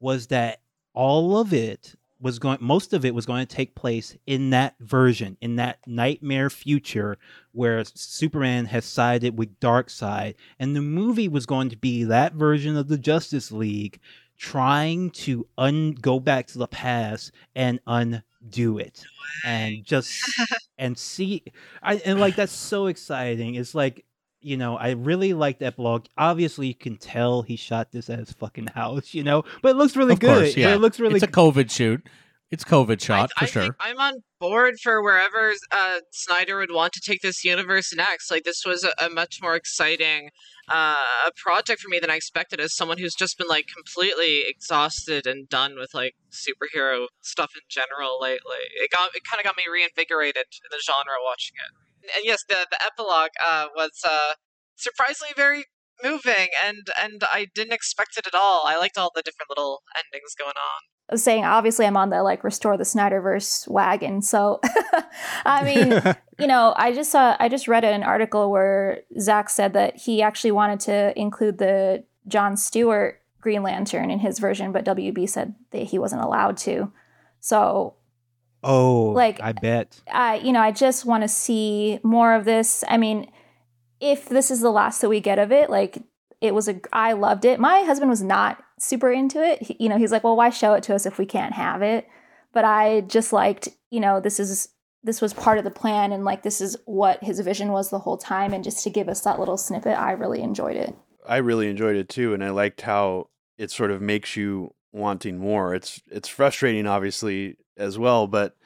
was 0.00 0.26
that 0.28 0.60
all 0.92 1.38
of 1.38 1.52
it 1.52 1.94
was 2.20 2.38
going 2.38 2.58
most 2.60 2.92
of 2.92 3.04
it 3.04 3.14
was 3.14 3.26
going 3.26 3.44
to 3.44 3.54
take 3.54 3.74
place 3.74 4.16
in 4.26 4.50
that 4.50 4.74
version 4.80 5.36
in 5.40 5.56
that 5.56 5.78
nightmare 5.86 6.48
future 6.48 7.18
where 7.52 7.84
superman 7.84 8.64
has 8.64 8.84
sided 8.84 9.36
with 9.36 9.60
darkseid 9.60 10.34
and 10.58 10.74
the 10.74 10.80
movie 10.80 11.28
was 11.28 11.44
going 11.44 11.68
to 11.68 11.76
be 11.76 12.04
that 12.04 12.32
version 12.32 12.76
of 12.76 12.88
the 12.88 12.96
justice 12.96 13.50
league 13.50 13.98
trying 14.38 15.10
to 15.10 15.46
un 15.58 15.92
go 15.92 16.18
back 16.18 16.46
to 16.46 16.58
the 16.58 16.68
past 16.68 17.32
and 17.54 17.80
undo 18.44 18.78
it 18.78 19.04
and 19.44 19.84
just 19.84 20.22
and 20.78 20.96
see 20.96 21.42
I, 21.82 21.96
and 22.04 22.20
like 22.20 22.36
that's 22.36 22.52
so 22.52 22.86
exciting 22.86 23.54
it's 23.54 23.74
like 23.74 24.04
you 24.40 24.56
know 24.56 24.76
i 24.76 24.90
really 24.90 25.32
like 25.32 25.58
the 25.58 25.66
epilogue 25.66 26.06
obviously 26.16 26.68
you 26.68 26.74
can 26.74 26.96
tell 26.96 27.42
he 27.42 27.56
shot 27.56 27.90
this 27.92 28.10
at 28.10 28.18
his 28.18 28.32
fucking 28.32 28.66
house 28.74 29.14
you 29.14 29.22
know 29.22 29.44
but 29.62 29.70
it 29.70 29.76
looks 29.76 29.96
really 29.96 30.14
Of 30.14 30.20
good 30.20 30.38
course, 30.38 30.56
yeah. 30.56 30.74
it 30.74 30.80
looks 30.80 31.00
really 31.00 31.16
it's 31.16 31.24
a 31.24 31.28
COVID 31.28 31.70
shoot. 31.70 32.06
It's 32.54 32.62
COVID 32.62 33.02
shot 33.02 33.32
I, 33.36 33.46
for 33.46 33.58
I 33.58 33.64
sure. 33.64 33.76
I'm 33.80 33.98
on 33.98 34.22
board 34.38 34.74
for 34.80 35.02
wherever 35.02 35.52
uh, 35.72 35.98
Snyder 36.12 36.56
would 36.58 36.70
want 36.70 36.92
to 36.92 37.00
take 37.00 37.20
this 37.20 37.44
universe 37.44 37.92
next. 37.92 38.30
Like 38.30 38.44
this 38.44 38.62
was 38.64 38.84
a, 38.84 39.06
a 39.06 39.10
much 39.10 39.42
more 39.42 39.56
exciting 39.56 40.30
uh, 40.68 41.30
project 41.36 41.80
for 41.80 41.88
me 41.88 41.98
than 41.98 42.10
I 42.10 42.14
expected. 42.14 42.60
As 42.60 42.72
someone 42.72 42.98
who's 42.98 43.16
just 43.16 43.38
been 43.38 43.48
like 43.48 43.64
completely 43.74 44.42
exhausted 44.46 45.26
and 45.26 45.48
done 45.48 45.74
with 45.74 45.90
like 45.94 46.14
superhero 46.30 47.08
stuff 47.22 47.50
in 47.56 47.62
general 47.68 48.20
lately, 48.20 48.62
it 48.80 48.88
got 48.92 49.10
it 49.16 49.22
kind 49.28 49.40
of 49.40 49.44
got 49.44 49.56
me 49.56 49.64
reinvigorated 49.68 50.46
in 50.46 50.70
the 50.70 50.78
genre 50.78 51.18
watching 51.24 51.56
it. 51.58 52.14
And 52.16 52.24
yes, 52.24 52.44
the 52.48 52.68
the 52.70 52.78
epilogue 52.86 53.34
uh, 53.44 53.66
was 53.74 53.98
uh, 54.08 54.34
surprisingly 54.76 55.34
very 55.36 55.64
moving, 56.04 56.48
and 56.64 56.86
and 57.02 57.22
I 57.32 57.46
didn't 57.54 57.72
expect 57.72 58.16
it 58.18 58.26
at 58.26 58.34
all. 58.34 58.64
I 58.66 58.76
liked 58.76 58.98
all 58.98 59.10
the 59.14 59.22
different 59.22 59.48
little 59.50 59.82
endings 60.04 60.34
going 60.38 60.50
on. 60.50 60.80
I 61.10 61.14
was 61.14 61.22
saying 61.22 61.44
obviously 61.44 61.84
I'm 61.86 61.96
on 61.96 62.10
the 62.10 62.22
like 62.22 62.44
restore 62.44 62.76
the 62.76 62.84
Snyderverse 62.84 63.68
wagon. 63.68 64.22
So 64.22 64.60
I 65.44 65.64
mean, 65.64 66.14
you 66.38 66.46
know, 66.46 66.74
I 66.76 66.92
just 66.92 67.10
saw 67.10 67.36
I 67.40 67.48
just 67.48 67.68
read 67.68 67.84
an 67.84 68.02
article 68.02 68.50
where 68.50 69.00
Zack 69.18 69.50
said 69.50 69.72
that 69.74 69.96
he 69.96 70.22
actually 70.22 70.52
wanted 70.52 70.80
to 70.80 71.18
include 71.18 71.58
the 71.58 72.04
John 72.28 72.56
Stewart 72.56 73.20
Green 73.40 73.62
Lantern 73.62 74.10
in 74.10 74.18
his 74.20 74.38
version, 74.38 74.72
but 74.72 74.84
WB 74.86 75.28
said 75.28 75.54
that 75.72 75.84
he 75.84 75.98
wasn't 75.98 76.22
allowed 76.22 76.56
to. 76.58 76.92
So 77.40 77.96
Oh, 78.66 79.10
Like- 79.14 79.42
I 79.42 79.52
bet. 79.52 80.00
I, 80.10 80.36
you 80.36 80.50
know, 80.50 80.60
I 80.60 80.70
just 80.70 81.04
want 81.04 81.22
to 81.22 81.28
see 81.28 82.00
more 82.02 82.32
of 82.34 82.46
this. 82.46 82.82
I 82.88 82.96
mean, 82.96 83.30
if 84.04 84.28
this 84.28 84.50
is 84.50 84.60
the 84.60 84.70
last 84.70 85.00
that 85.00 85.08
we 85.08 85.20
get 85.20 85.38
of 85.38 85.50
it, 85.50 85.70
like 85.70 85.98
it 86.42 86.54
was 86.54 86.68
a, 86.68 86.78
I 86.92 87.14
loved 87.14 87.46
it. 87.46 87.58
My 87.58 87.80
husband 87.82 88.10
was 88.10 88.22
not 88.22 88.62
super 88.78 89.10
into 89.10 89.42
it. 89.42 89.62
He, 89.62 89.76
you 89.80 89.88
know, 89.88 89.96
he's 89.96 90.12
like, 90.12 90.22
well, 90.22 90.36
why 90.36 90.50
show 90.50 90.74
it 90.74 90.82
to 90.84 90.94
us 90.94 91.06
if 91.06 91.16
we 91.16 91.24
can't 91.24 91.54
have 91.54 91.80
it? 91.80 92.06
But 92.52 92.66
I 92.66 93.00
just 93.00 93.32
liked, 93.32 93.70
you 93.90 94.00
know, 94.00 94.20
this 94.20 94.38
is 94.38 94.68
this 95.02 95.20
was 95.20 95.34
part 95.34 95.58
of 95.58 95.64
the 95.64 95.70
plan, 95.70 96.12
and 96.12 96.24
like 96.24 96.42
this 96.42 96.60
is 96.60 96.76
what 96.86 97.22
his 97.22 97.40
vision 97.40 97.72
was 97.72 97.90
the 97.90 97.98
whole 97.98 98.16
time, 98.16 98.52
and 98.52 98.62
just 98.64 98.84
to 98.84 98.90
give 98.90 99.08
us 99.08 99.22
that 99.22 99.38
little 99.38 99.56
snippet, 99.56 99.98
I 99.98 100.12
really 100.12 100.40
enjoyed 100.40 100.76
it. 100.76 100.94
I 101.26 101.38
really 101.38 101.68
enjoyed 101.68 101.96
it 101.96 102.08
too, 102.08 102.32
and 102.34 102.44
I 102.44 102.50
liked 102.50 102.82
how 102.82 103.28
it 103.58 103.70
sort 103.70 103.90
of 103.90 104.00
makes 104.00 104.36
you 104.36 104.74
wanting 104.92 105.38
more. 105.38 105.74
It's 105.74 106.00
it's 106.10 106.28
frustrating, 106.28 106.86
obviously, 106.86 107.56
as 107.76 107.98
well, 107.98 108.26
but 108.26 108.56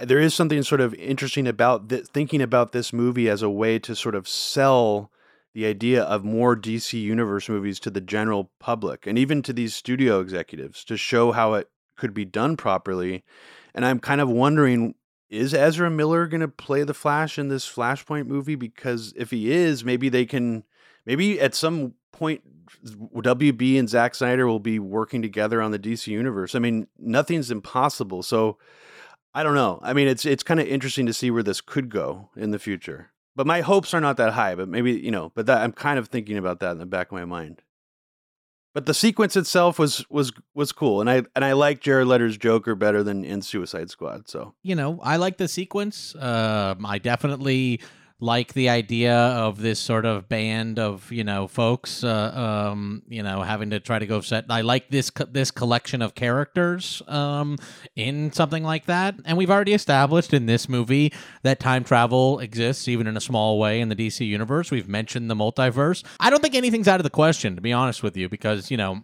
there 0.00 0.18
is 0.18 0.34
something 0.34 0.62
sort 0.62 0.80
of 0.80 0.94
interesting 0.94 1.46
about 1.46 1.88
th- 1.88 2.06
thinking 2.06 2.40
about 2.40 2.72
this 2.72 2.92
movie 2.92 3.28
as 3.28 3.42
a 3.42 3.50
way 3.50 3.78
to 3.80 3.94
sort 3.94 4.14
of 4.14 4.28
sell 4.28 5.10
the 5.54 5.66
idea 5.66 6.02
of 6.02 6.24
more 6.24 6.56
DC 6.56 7.00
Universe 7.00 7.48
movies 7.48 7.78
to 7.80 7.90
the 7.90 8.00
general 8.00 8.50
public 8.58 9.06
and 9.06 9.18
even 9.18 9.42
to 9.42 9.52
these 9.52 9.74
studio 9.74 10.20
executives 10.20 10.82
to 10.84 10.96
show 10.96 11.32
how 11.32 11.54
it 11.54 11.68
could 11.96 12.14
be 12.14 12.24
done 12.24 12.56
properly. 12.56 13.22
And 13.74 13.84
I'm 13.84 14.00
kind 14.00 14.20
of 14.20 14.30
wondering 14.30 14.94
is 15.32 15.54
Ezra 15.54 15.88
Miller 15.88 16.26
going 16.26 16.42
to 16.42 16.48
play 16.48 16.84
the 16.84 16.92
Flash 16.92 17.38
in 17.38 17.48
this 17.48 17.66
Flashpoint 17.66 18.26
movie? 18.26 18.54
Because 18.54 19.14
if 19.16 19.30
he 19.30 19.50
is, 19.50 19.82
maybe 19.82 20.10
they 20.10 20.26
can, 20.26 20.62
maybe 21.06 21.40
at 21.40 21.54
some 21.54 21.94
point, 22.12 22.42
WB 22.84 23.78
and 23.78 23.88
Zack 23.88 24.14
Snyder 24.14 24.46
will 24.46 24.60
be 24.60 24.78
working 24.78 25.22
together 25.22 25.62
on 25.62 25.70
the 25.70 25.78
DC 25.78 26.06
universe. 26.06 26.54
I 26.54 26.58
mean, 26.58 26.86
nothing's 26.98 27.50
impossible. 27.50 28.22
So 28.22 28.58
I 29.34 29.42
don't 29.42 29.54
know. 29.54 29.78
I 29.82 29.92
mean, 29.92 30.08
it's 30.08 30.24
it's 30.24 30.42
kind 30.42 30.60
of 30.60 30.66
interesting 30.66 31.06
to 31.06 31.12
see 31.12 31.30
where 31.30 31.42
this 31.42 31.60
could 31.60 31.88
go 31.88 32.30
in 32.36 32.50
the 32.50 32.58
future. 32.58 33.10
But 33.34 33.46
my 33.46 33.62
hopes 33.62 33.94
are 33.94 34.00
not 34.00 34.18
that 34.18 34.34
high. 34.34 34.54
But 34.54 34.68
maybe 34.68 34.92
you 34.92 35.10
know. 35.10 35.32
But 35.34 35.46
that 35.46 35.62
I'm 35.62 35.72
kind 35.72 35.98
of 35.98 36.08
thinking 36.08 36.36
about 36.36 36.60
that 36.60 36.72
in 36.72 36.78
the 36.78 36.86
back 36.86 37.08
of 37.08 37.12
my 37.12 37.24
mind. 37.24 37.62
But 38.74 38.86
the 38.86 38.94
sequence 38.94 39.36
itself 39.36 39.78
was 39.78 40.08
was 40.08 40.32
was 40.54 40.72
cool, 40.72 41.00
and 41.00 41.10
I 41.10 41.24
and 41.34 41.44
I 41.44 41.52
like 41.52 41.80
Jared 41.80 42.06
Leto's 42.08 42.38
Joker 42.38 42.74
better 42.74 43.02
than 43.02 43.24
in 43.24 43.42
Suicide 43.42 43.90
Squad. 43.90 44.28
So 44.28 44.54
you 44.62 44.74
know, 44.74 44.98
I 45.02 45.16
like 45.16 45.36
the 45.36 45.48
sequence. 45.48 46.14
Um, 46.14 46.84
I 46.86 46.98
definitely 46.98 47.80
like 48.22 48.52
the 48.52 48.68
idea 48.68 49.16
of 49.16 49.60
this 49.60 49.80
sort 49.80 50.06
of 50.06 50.28
band 50.28 50.78
of 50.78 51.10
you 51.10 51.24
know 51.24 51.48
folks, 51.48 52.04
uh, 52.04 52.68
um, 52.70 53.02
you 53.08 53.20
know, 53.20 53.42
having 53.42 53.70
to 53.70 53.80
try 53.80 53.98
to 53.98 54.06
go 54.06 54.20
set. 54.20 54.44
I 54.48 54.60
like 54.60 54.88
this 54.90 55.10
co- 55.10 55.24
this 55.24 55.50
collection 55.50 56.00
of 56.00 56.14
characters 56.14 57.02
um, 57.08 57.58
in 57.96 58.32
something 58.32 58.62
like 58.62 58.86
that, 58.86 59.16
and 59.24 59.36
we've 59.36 59.50
already 59.50 59.74
established 59.74 60.32
in 60.32 60.46
this 60.46 60.68
movie 60.68 61.12
that 61.42 61.58
time 61.58 61.82
travel 61.82 62.38
exists 62.38 62.86
even 62.86 63.08
in 63.08 63.16
a 63.16 63.20
small 63.20 63.58
way 63.58 63.80
in 63.80 63.88
the 63.88 63.96
DC 63.96 64.24
universe. 64.24 64.70
We've 64.70 64.88
mentioned 64.88 65.28
the 65.28 65.34
multiverse. 65.34 66.04
I 66.20 66.30
don't 66.30 66.40
think 66.40 66.54
anything's 66.54 66.86
out 66.86 67.00
of 67.00 67.04
the 67.04 67.10
question, 67.10 67.56
to 67.56 67.60
be 67.60 67.72
honest 67.72 68.04
with 68.04 68.16
you, 68.16 68.28
because 68.28 68.70
you 68.70 68.76
know 68.76 69.02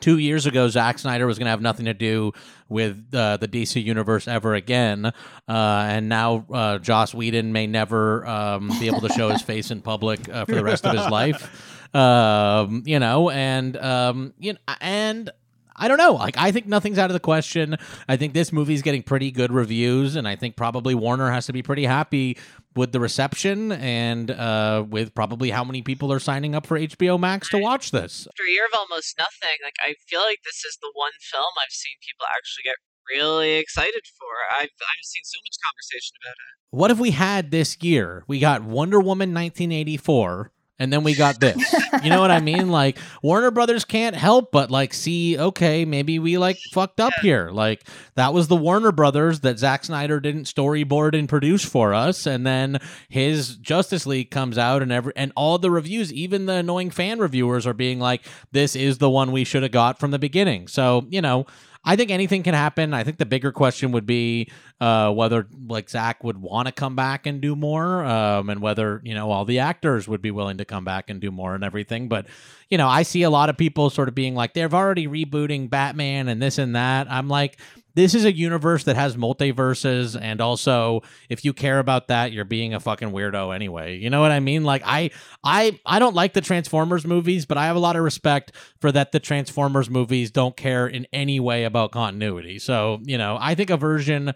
two 0.00 0.18
years 0.18 0.46
ago, 0.46 0.68
Zack 0.68 0.98
Snyder 0.98 1.26
was 1.26 1.38
going 1.38 1.46
to 1.46 1.50
have 1.50 1.60
nothing 1.60 1.86
to 1.86 1.94
do 1.94 2.32
with 2.68 3.14
uh, 3.14 3.36
the 3.36 3.48
DC 3.48 3.82
universe 3.82 4.26
ever 4.26 4.54
again, 4.54 5.06
uh, 5.06 5.12
and 5.48 6.08
now 6.08 6.46
uh, 6.52 6.78
Joss 6.78 7.14
Whedon 7.14 7.52
may 7.52 7.66
never 7.66 8.26
um, 8.26 8.68
be 8.80 8.86
able 8.86 9.00
to 9.02 9.08
show 9.10 9.28
his 9.30 9.42
face 9.42 9.70
in 9.70 9.82
public 9.82 10.28
uh, 10.28 10.44
for 10.44 10.54
the 10.54 10.64
rest 10.64 10.86
of 10.86 10.96
his 10.96 11.08
life. 11.08 11.70
Um, 11.94 12.82
you 12.86 12.98
know, 12.98 13.30
and 13.30 13.76
um, 13.76 14.34
you 14.36 14.54
know, 14.54 14.58
and 14.80 15.30
I 15.76 15.88
don't 15.88 15.98
know. 15.98 16.12
Like, 16.14 16.36
I 16.38 16.52
think 16.52 16.66
nothing's 16.66 16.98
out 16.98 17.10
of 17.10 17.14
the 17.14 17.20
question. 17.20 17.76
I 18.08 18.16
think 18.16 18.32
this 18.32 18.52
movie's 18.52 18.82
getting 18.82 19.02
pretty 19.02 19.30
good 19.30 19.52
reviews, 19.52 20.16
and 20.16 20.28
I 20.28 20.36
think 20.36 20.56
probably 20.56 20.94
Warner 20.94 21.30
has 21.30 21.46
to 21.46 21.52
be 21.52 21.62
pretty 21.62 21.84
happy 21.84 22.38
with 22.76 22.92
the 22.92 23.00
reception 23.00 23.72
and 23.72 24.30
uh, 24.30 24.84
with 24.88 25.14
probably 25.14 25.50
how 25.50 25.64
many 25.64 25.82
people 25.82 26.12
are 26.12 26.18
signing 26.18 26.54
up 26.54 26.66
for 26.66 26.78
HBO 26.78 27.18
Max 27.18 27.48
to 27.50 27.58
watch 27.58 27.90
this. 27.90 28.26
After 28.28 28.42
a 28.48 28.50
year 28.50 28.66
of 28.66 28.78
almost 28.78 29.16
nothing, 29.18 29.58
like 29.62 29.76
I 29.80 29.94
feel 30.08 30.20
like 30.20 30.40
this 30.44 30.64
is 30.64 30.78
the 30.80 30.90
one 30.94 31.12
film 31.20 31.52
I've 31.62 31.72
seen 31.72 31.94
people 32.06 32.26
actually 32.36 32.62
get 32.64 32.76
really 33.14 33.54
excited 33.54 34.02
for. 34.18 34.26
I've 34.50 34.70
I've 34.70 35.04
seen 35.04 35.22
so 35.24 35.38
much 35.44 35.56
conversation 35.64 36.16
about 36.22 36.32
it. 36.32 36.54
What 36.70 36.90
have 36.90 37.00
we 37.00 37.12
had 37.12 37.50
this 37.50 37.76
year? 37.80 38.24
We 38.26 38.40
got 38.40 38.64
Wonder 38.64 38.98
Woman 38.98 39.32
1984 39.32 40.50
and 40.78 40.92
then 40.92 41.04
we 41.04 41.14
got 41.14 41.40
this. 41.40 41.56
you 42.02 42.10
know 42.10 42.20
what 42.20 42.30
I 42.30 42.40
mean? 42.40 42.68
Like 42.68 42.98
Warner 43.22 43.50
Brothers 43.50 43.84
can't 43.84 44.16
help 44.16 44.50
but 44.50 44.70
like 44.70 44.92
see, 44.92 45.38
okay, 45.38 45.84
maybe 45.84 46.18
we 46.18 46.38
like 46.38 46.58
fucked 46.72 47.00
up 47.00 47.12
here. 47.22 47.50
Like 47.50 47.84
that 48.14 48.34
was 48.34 48.48
the 48.48 48.56
Warner 48.56 48.92
Brothers 48.92 49.40
that 49.40 49.58
Zack 49.58 49.84
Snyder 49.84 50.20
didn't 50.20 50.44
storyboard 50.44 51.16
and 51.18 51.28
produce 51.28 51.64
for 51.64 51.94
us, 51.94 52.26
and 52.26 52.46
then 52.46 52.78
his 53.08 53.56
Justice 53.56 54.06
League 54.06 54.30
comes 54.30 54.58
out, 54.58 54.82
and 54.82 54.92
every 54.92 55.12
and 55.16 55.32
all 55.36 55.58
the 55.58 55.70
reviews, 55.70 56.12
even 56.12 56.46
the 56.46 56.54
annoying 56.54 56.90
fan 56.90 57.18
reviewers, 57.18 57.66
are 57.66 57.74
being 57.74 58.00
like, 58.00 58.22
"This 58.52 58.74
is 58.74 58.98
the 58.98 59.10
one 59.10 59.32
we 59.32 59.44
should 59.44 59.62
have 59.62 59.72
got 59.72 59.98
from 59.98 60.10
the 60.10 60.18
beginning." 60.18 60.68
So 60.68 61.06
you 61.08 61.20
know. 61.20 61.46
I 61.84 61.96
think 61.96 62.10
anything 62.10 62.42
can 62.42 62.54
happen. 62.54 62.94
I 62.94 63.04
think 63.04 63.18
the 63.18 63.26
bigger 63.26 63.52
question 63.52 63.92
would 63.92 64.06
be 64.06 64.50
uh, 64.80 65.12
whether 65.12 65.46
like 65.66 65.90
Zack 65.90 66.24
would 66.24 66.38
want 66.38 66.66
to 66.66 66.72
come 66.72 66.96
back 66.96 67.26
and 67.26 67.40
do 67.40 67.54
more, 67.54 68.04
um, 68.04 68.48
and 68.48 68.60
whether 68.60 69.00
you 69.04 69.14
know 69.14 69.30
all 69.30 69.44
the 69.44 69.58
actors 69.58 70.08
would 70.08 70.22
be 70.22 70.30
willing 70.30 70.58
to 70.58 70.64
come 70.64 70.84
back 70.84 71.10
and 71.10 71.20
do 71.20 71.30
more 71.30 71.54
and 71.54 71.62
everything. 71.62 72.08
But 72.08 72.26
you 72.70 72.78
know, 72.78 72.88
I 72.88 73.02
see 73.02 73.22
a 73.22 73.30
lot 73.30 73.50
of 73.50 73.56
people 73.56 73.90
sort 73.90 74.08
of 74.08 74.14
being 74.14 74.34
like 74.34 74.54
they're 74.54 74.72
already 74.72 75.06
rebooting 75.06 75.68
Batman 75.68 76.28
and 76.28 76.40
this 76.40 76.58
and 76.58 76.74
that. 76.74 77.06
I'm 77.10 77.28
like, 77.28 77.58
this 77.94 78.14
is 78.14 78.24
a 78.24 78.32
universe 78.32 78.84
that 78.84 78.96
has 78.96 79.16
multiverses 79.16 80.20
and 80.20 80.40
also 80.40 81.00
if 81.28 81.44
you 81.44 81.52
care 81.52 81.78
about 81.78 82.08
that 82.08 82.32
you're 82.32 82.44
being 82.44 82.74
a 82.74 82.80
fucking 82.80 83.10
weirdo 83.10 83.54
anyway 83.54 83.96
you 83.96 84.10
know 84.10 84.20
what 84.20 84.30
i 84.30 84.40
mean 84.40 84.64
like 84.64 84.82
i 84.84 85.10
i 85.42 85.78
i 85.86 85.98
don't 85.98 86.14
like 86.14 86.32
the 86.32 86.40
transformers 86.40 87.06
movies 87.06 87.46
but 87.46 87.56
i 87.56 87.66
have 87.66 87.76
a 87.76 87.80
lot 87.80 87.96
of 87.96 88.02
respect 88.02 88.52
for 88.80 88.92
that 88.92 89.12
the 89.12 89.20
transformers 89.20 89.88
movies 89.88 90.30
don't 90.30 90.56
care 90.56 90.86
in 90.86 91.06
any 91.12 91.40
way 91.40 91.64
about 91.64 91.92
continuity 91.92 92.58
so 92.58 93.00
you 93.04 93.18
know 93.18 93.36
i 93.40 93.54
think 93.54 93.70
a 93.70 93.76
version 93.76 94.32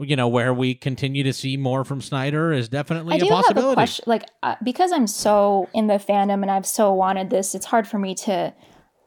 you 0.00 0.16
know 0.16 0.28
where 0.28 0.54
we 0.54 0.74
continue 0.74 1.22
to 1.22 1.32
see 1.32 1.56
more 1.56 1.84
from 1.84 2.00
Snyder 2.00 2.52
is 2.52 2.68
definitely 2.68 3.14
I 3.14 3.16
a 3.16 3.20
do 3.20 3.28
possibility. 3.28 3.68
have 3.68 3.72
a 3.72 3.74
question, 3.74 4.04
like 4.06 4.24
uh, 4.42 4.56
because 4.64 4.92
I'm 4.92 5.06
so 5.06 5.68
in 5.74 5.88
the 5.88 5.94
fandom 5.94 6.40
and 6.40 6.50
I've 6.50 6.66
so 6.66 6.92
wanted 6.92 7.28
this, 7.28 7.54
it's 7.54 7.66
hard 7.66 7.86
for 7.86 7.98
me 7.98 8.14
to 8.14 8.54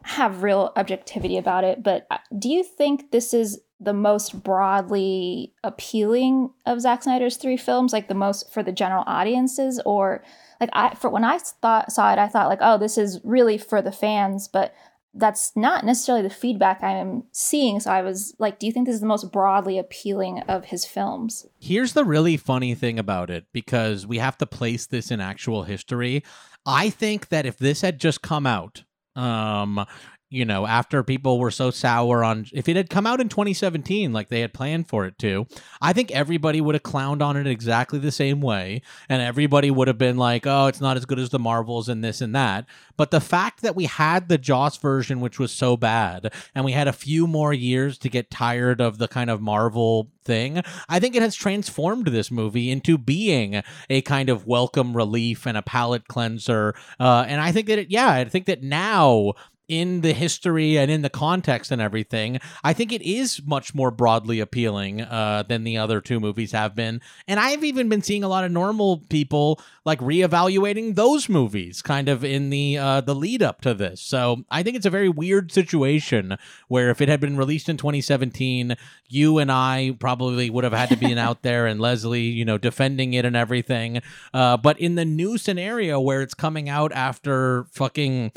have 0.04 0.43
real 0.43 0.72
objectivity 0.76 1.38
about 1.38 1.64
it. 1.64 1.82
But 1.82 2.06
uh, 2.12 2.18
do 2.38 2.49
you 2.49 2.64
think 2.64 3.12
this 3.12 3.34
is 3.34 3.60
the 3.84 3.93
most 3.93 4.43
broadly 4.43 5.53
appealing 5.63 6.51
of 6.65 6.81
Zack 6.81 7.03
Snyder's 7.03 7.38
three 7.38 7.57
films, 7.57 7.93
like 7.93 8.07
the 8.07 8.13
most 8.13 8.51
for 8.53 8.63
the 8.63 8.71
general 8.71 9.03
audiences, 9.07 9.81
or 9.86 10.23
like 10.59 10.69
I 10.73 10.95
for 10.95 11.09
when 11.09 11.23
I 11.23 11.38
thought 11.38 11.91
saw 11.91 12.11
it, 12.11 12.19
I 12.19 12.27
thought 12.27 12.49
like, 12.49 12.59
oh, 12.61 12.77
this 12.77 12.97
is 12.97 13.19
really 13.23 13.57
for 13.57 13.81
the 13.81 13.91
fans, 13.91 14.47
but 14.47 14.73
that's 15.15 15.55
not 15.55 15.86
necessarily 15.86 16.23
the 16.23 16.34
feedback 16.34 16.81
I'm 16.81 17.23
seeing. 17.31 17.79
So 17.79 17.91
I 17.91 18.01
was 18.01 18.34
like, 18.39 18.57
do 18.57 18.65
you 18.65 18.71
think 18.71 18.88
this 18.88 18.95
is 18.95 19.01
the 19.01 19.07
most 19.07 19.31
broadly 19.31 19.77
appealing 19.77 20.39
of 20.47 20.65
his 20.65 20.86
films? 20.86 21.45
Here's 21.59 21.93
the 21.93 22.03
really 22.03 22.36
funny 22.36 22.73
thing 22.73 22.97
about 22.97 23.29
it 23.29 23.45
because 23.53 24.07
we 24.07 24.17
have 24.17 24.38
to 24.39 24.47
place 24.47 24.88
this 24.88 25.11
in 25.11 25.21
actual 25.21 25.63
history. 25.63 26.23
I 26.65 26.89
think 26.89 27.29
that 27.29 27.45
if 27.45 27.57
this 27.57 27.81
had 27.81 27.99
just 27.99 28.21
come 28.21 28.47
out 28.47 28.84
um 29.15 29.86
you 30.34 30.45
know, 30.45 30.65
after 30.65 31.03
people 31.03 31.39
were 31.39 31.51
so 31.51 31.69
sour 31.69 32.23
on 32.23 32.47
if 32.51 32.67
it 32.67 32.75
had 32.75 32.89
come 32.89 33.05
out 33.05 33.21
in 33.21 33.29
2017 33.29 34.11
like 34.11 34.29
they 34.29 34.39
had 34.41 34.53
planned 34.53 34.88
for 34.88 35.05
it 35.05 35.17
to, 35.19 35.45
I 35.81 35.93
think 35.93 36.11
everybody 36.11 36.59
would 36.59 36.75
have 36.75 36.84
clowned 36.84 37.21
on 37.21 37.38
it 37.38 37.45
exactly 37.45 37.99
the 37.99 38.11
same 38.11 38.41
way 38.41 38.81
and 39.07 39.21
everybody 39.21 39.69
would 39.69 39.88
have 39.88 39.97
been 39.97 40.17
like, 40.17 40.47
"Oh, 40.47 40.67
it's 40.67 40.81
not 40.81 40.97
as 40.97 41.05
good 41.05 41.19
as 41.19 41.29
the 41.29 41.39
Marvels 41.39 41.88
and 41.88 42.03
this 42.03 42.19
and 42.19 42.36
that." 42.36 42.65
But 42.97 43.11
the 43.11 43.21
fact 43.21 43.61
that 43.61 43.75
we 43.75 43.86
had 43.86 44.27
the 44.27 44.38
Joss 44.38 44.77
version 44.77 45.19
which 45.19 45.39
was 45.39 45.51
so 45.51 45.77
bad 45.77 46.34
and 46.55 46.65
we 46.65 46.71
had 46.71 46.88
a 46.88 46.93
few 46.93 47.27
more 47.27 47.53
years 47.53 47.97
to 47.99 48.09
get 48.09 48.31
tired 48.31 48.81
of 48.81 48.97
the 48.97 49.07
kind 49.07 49.29
of 49.29 49.41
Marvel 49.41 50.09
thing, 50.23 50.61
I 50.89 50.99
think 50.99 51.15
it 51.15 51.21
has 51.21 51.36
transformed 51.36 52.07
this 52.07 52.31
movie 52.31 52.71
into 52.71 52.97
being 52.97 53.61
a 53.89 54.01
kind 54.01 54.29
of 54.29 54.47
welcome 54.47 54.95
relief 54.95 55.45
and 55.45 55.57
a 55.57 55.61
palate 55.61 56.07
cleanser. 56.07 56.75
Uh, 56.99 57.25
and 57.27 57.41
I 57.41 57.51
think 57.51 57.67
that 57.67 57.79
it, 57.79 57.91
yeah, 57.91 58.09
I 58.09 58.25
think 58.25 58.45
that 58.45 58.63
now 58.63 59.34
in 59.68 60.01
the 60.01 60.14
history 60.14 60.78
and 60.78 60.91
in 60.91 61.01
the 61.01 61.09
context 61.09 61.72
and 61.72 61.82
everything, 61.82 62.39
I 62.64 62.74
think 62.74 62.91
it 62.91 63.01
is 63.01 63.41
much 63.45 63.74
more 63.74 63.91
broadly 63.91 64.39
appealing 64.39 65.01
uh, 65.01 65.43
than 65.47 65.64
the 65.64 65.78
other 65.78 66.01
two 66.01 66.20
movies 66.20 66.51
have 66.51 66.76
been. 66.76 67.01
And 67.28 67.39
I've 67.39 67.64
even 67.64 67.89
been 67.89 68.01
seeing 68.01 68.24
a 68.24 68.28
lot 68.28 68.43
of 68.43 68.51
normal 68.51 69.03
people 69.09 69.61
like 69.86 69.99
reevaluating 69.99 70.95
those 70.95 71.30
movies, 71.30 71.82
kind 71.82 72.09
of 72.09 72.24
in 72.24 72.49
the 72.49 72.78
uh, 72.78 73.01
the 73.01 73.16
lead 73.16 73.41
up 73.41 73.61
to 73.61 73.74
this. 73.74 74.01
So 74.01 74.43
I 74.49 74.64
think 74.64 74.76
it's 74.76 74.86
a 74.86 74.89
very 74.89 75.09
weird 75.09 75.51
situation 75.51 76.38
where 76.68 76.89
if 76.89 77.01
it 77.01 77.09
had 77.09 77.20
been 77.20 77.38
released 77.38 77.70
in 77.70 77.78
2017, 77.78 78.76
you 79.07 79.38
and 79.38 79.51
I 79.51 79.95
probably 79.99 80.49
would 80.49 80.64
have 80.64 80.74
had 80.74 80.89
to 80.89 80.97
be 80.97 81.14
out 81.18 81.41
there, 81.41 81.68
and 81.68 81.80
Leslie, 81.80 82.22
you 82.22 82.45
know, 82.45 82.57
defending 82.57 83.14
it 83.14 83.26
and 83.26 83.36
everything. 83.36 84.01
Uh, 84.34 84.57
but 84.57 84.80
in 84.80 84.95
the 84.95 85.05
new 85.05 85.38
scenario 85.38 85.99
where 85.99 86.22
it's 86.22 86.34
coming 86.34 86.70
out 86.70 86.91
after 86.93 87.66
fucking 87.72 88.32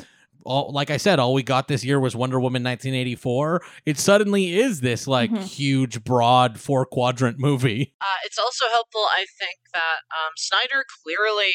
all 0.47 0.72
like 0.72 0.90
I 0.90 0.97
said, 0.97 1.18
all 1.18 1.34
we 1.34 1.42
got 1.42 1.68
this 1.68 1.84
year 1.84 1.99
was 2.01 2.14
Wonder 2.16 2.40
Woman 2.40 2.62
1984. 2.62 3.62
It 3.84 3.99
suddenly 3.99 4.59
is 4.59 4.80
this 4.80 5.07
like 5.07 5.30
Mhm. 5.30 5.44
huge, 5.47 6.05
broad 6.05 6.59
four 6.61 6.86
quadrant 6.86 7.38
movie. 7.38 7.94
Uh, 8.01 8.05
it's 8.24 8.38
also 8.38 8.66
helpful, 8.68 9.07
I 9.12 9.26
think, 9.38 9.59
that 9.74 10.01
um, 10.16 10.32
Snyder 10.36 10.84
clearly 11.03 11.53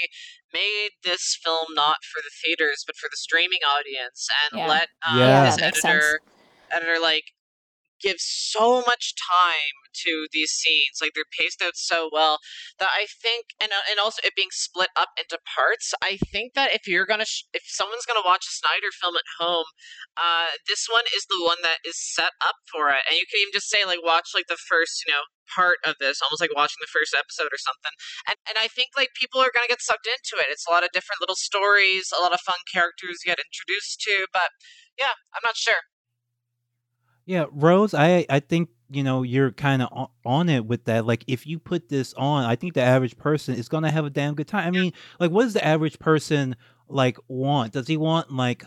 made 0.53 0.89
this 1.03 1.37
film 1.43 1.67
not 1.73 1.97
for 2.03 2.21
the 2.21 2.29
theaters 2.43 2.83
but 2.85 2.97
for 2.97 3.07
the 3.09 3.17
streaming 3.17 3.61
audience, 3.77 4.27
and 4.51 4.59
Yeah. 4.59 4.67
let 4.67 4.89
um, 5.07 5.17
Yeah. 5.17 5.45
his 5.45 5.55
That 5.57 5.61
makes 5.73 5.85
editor 5.85 6.19
editor 6.71 6.99
like 7.01 7.23
give 8.01 8.17
so 8.19 8.81
much 8.81 9.13
time 9.15 9.75
to 9.93 10.27
these 10.31 10.51
scenes 10.51 10.99
like 11.01 11.11
they're 11.15 11.37
paced 11.37 11.61
out 11.61 11.75
so 11.75 12.09
well 12.11 12.39
that 12.79 12.89
i 12.93 13.05
think 13.21 13.53
and 13.61 13.71
uh, 13.71 13.85
and 13.89 13.99
also 13.99 14.19
it 14.23 14.33
being 14.35 14.51
split 14.51 14.89
up 14.95 15.09
into 15.17 15.37
parts 15.43 15.93
i 16.03 16.17
think 16.31 16.53
that 16.53 16.73
if 16.73 16.87
you're 16.87 17.05
gonna 17.05 17.25
sh- 17.25 17.45
if 17.53 17.63
someone's 17.65 18.05
gonna 18.05 18.25
watch 18.25 18.45
a 18.47 18.53
snyder 18.53 18.91
film 18.99 19.15
at 19.15 19.27
home 19.39 19.67
uh 20.17 20.51
this 20.67 20.87
one 20.91 21.05
is 21.15 21.25
the 21.29 21.41
one 21.43 21.59
that 21.63 21.79
is 21.85 21.95
set 21.95 22.33
up 22.41 22.57
for 22.67 22.89
it. 22.89 23.03
And 23.09 23.15
you 23.17 23.25
can 23.27 23.39
even 23.41 23.55
just 23.55 23.69
say 23.69 23.85
like 23.85 24.03
watch 24.03 24.31
like 24.33 24.47
the 24.47 24.59
first 24.59 25.03
you 25.05 25.11
know 25.13 25.23
part 25.51 25.79
of 25.83 25.99
this 25.99 26.23
almost 26.23 26.39
like 26.39 26.55
watching 26.55 26.79
the 26.79 26.91
first 26.91 27.15
episode 27.15 27.51
or 27.51 27.61
something. 27.61 27.95
And 28.27 28.37
and 28.47 28.55
i 28.59 28.67
think 28.67 28.95
like 28.95 29.15
people 29.15 29.39
are 29.39 29.53
gonna 29.53 29.71
get 29.71 29.81
sucked 29.83 30.07
into 30.07 30.39
it. 30.41 30.51
It's 30.51 30.67
a 30.67 30.71
lot 30.71 30.83
of 30.83 30.91
different 30.91 31.21
little 31.21 31.37
stories 31.37 32.11
a 32.11 32.21
lot 32.21 32.33
of 32.33 32.41
fun 32.43 32.59
characters 32.67 33.23
you 33.23 33.31
get 33.31 33.39
introduced 33.39 34.01
to 34.01 34.27
but 34.33 34.51
yeah 34.97 35.15
i'm 35.33 35.43
not 35.43 35.55
sure. 35.55 35.87
Yeah, 37.25 37.45
Rose, 37.51 37.93
I 37.93 38.25
I 38.29 38.39
think 38.39 38.69
you 38.91 39.03
know 39.03 39.23
you're 39.23 39.51
kind 39.51 39.81
of 39.81 40.09
on 40.25 40.49
it 40.49 40.65
with 40.65 40.85
that. 40.85 41.05
Like, 41.05 41.23
if 41.27 41.47
you 41.47 41.59
put 41.59 41.89
this 41.89 42.13
on, 42.13 42.45
I 42.45 42.55
think 42.55 42.73
the 42.73 42.81
average 42.81 43.17
person 43.17 43.55
is 43.55 43.69
gonna 43.69 43.91
have 43.91 44.05
a 44.05 44.09
damn 44.09 44.35
good 44.35 44.47
time. 44.47 44.67
I 44.67 44.71
mean, 44.71 44.93
like, 45.19 45.31
what 45.31 45.43
does 45.43 45.53
the 45.53 45.65
average 45.65 45.99
person 45.99 46.55
like 46.87 47.17
want? 47.27 47.73
Does 47.73 47.87
he 47.87 47.97
want 47.97 48.31
like 48.31 48.63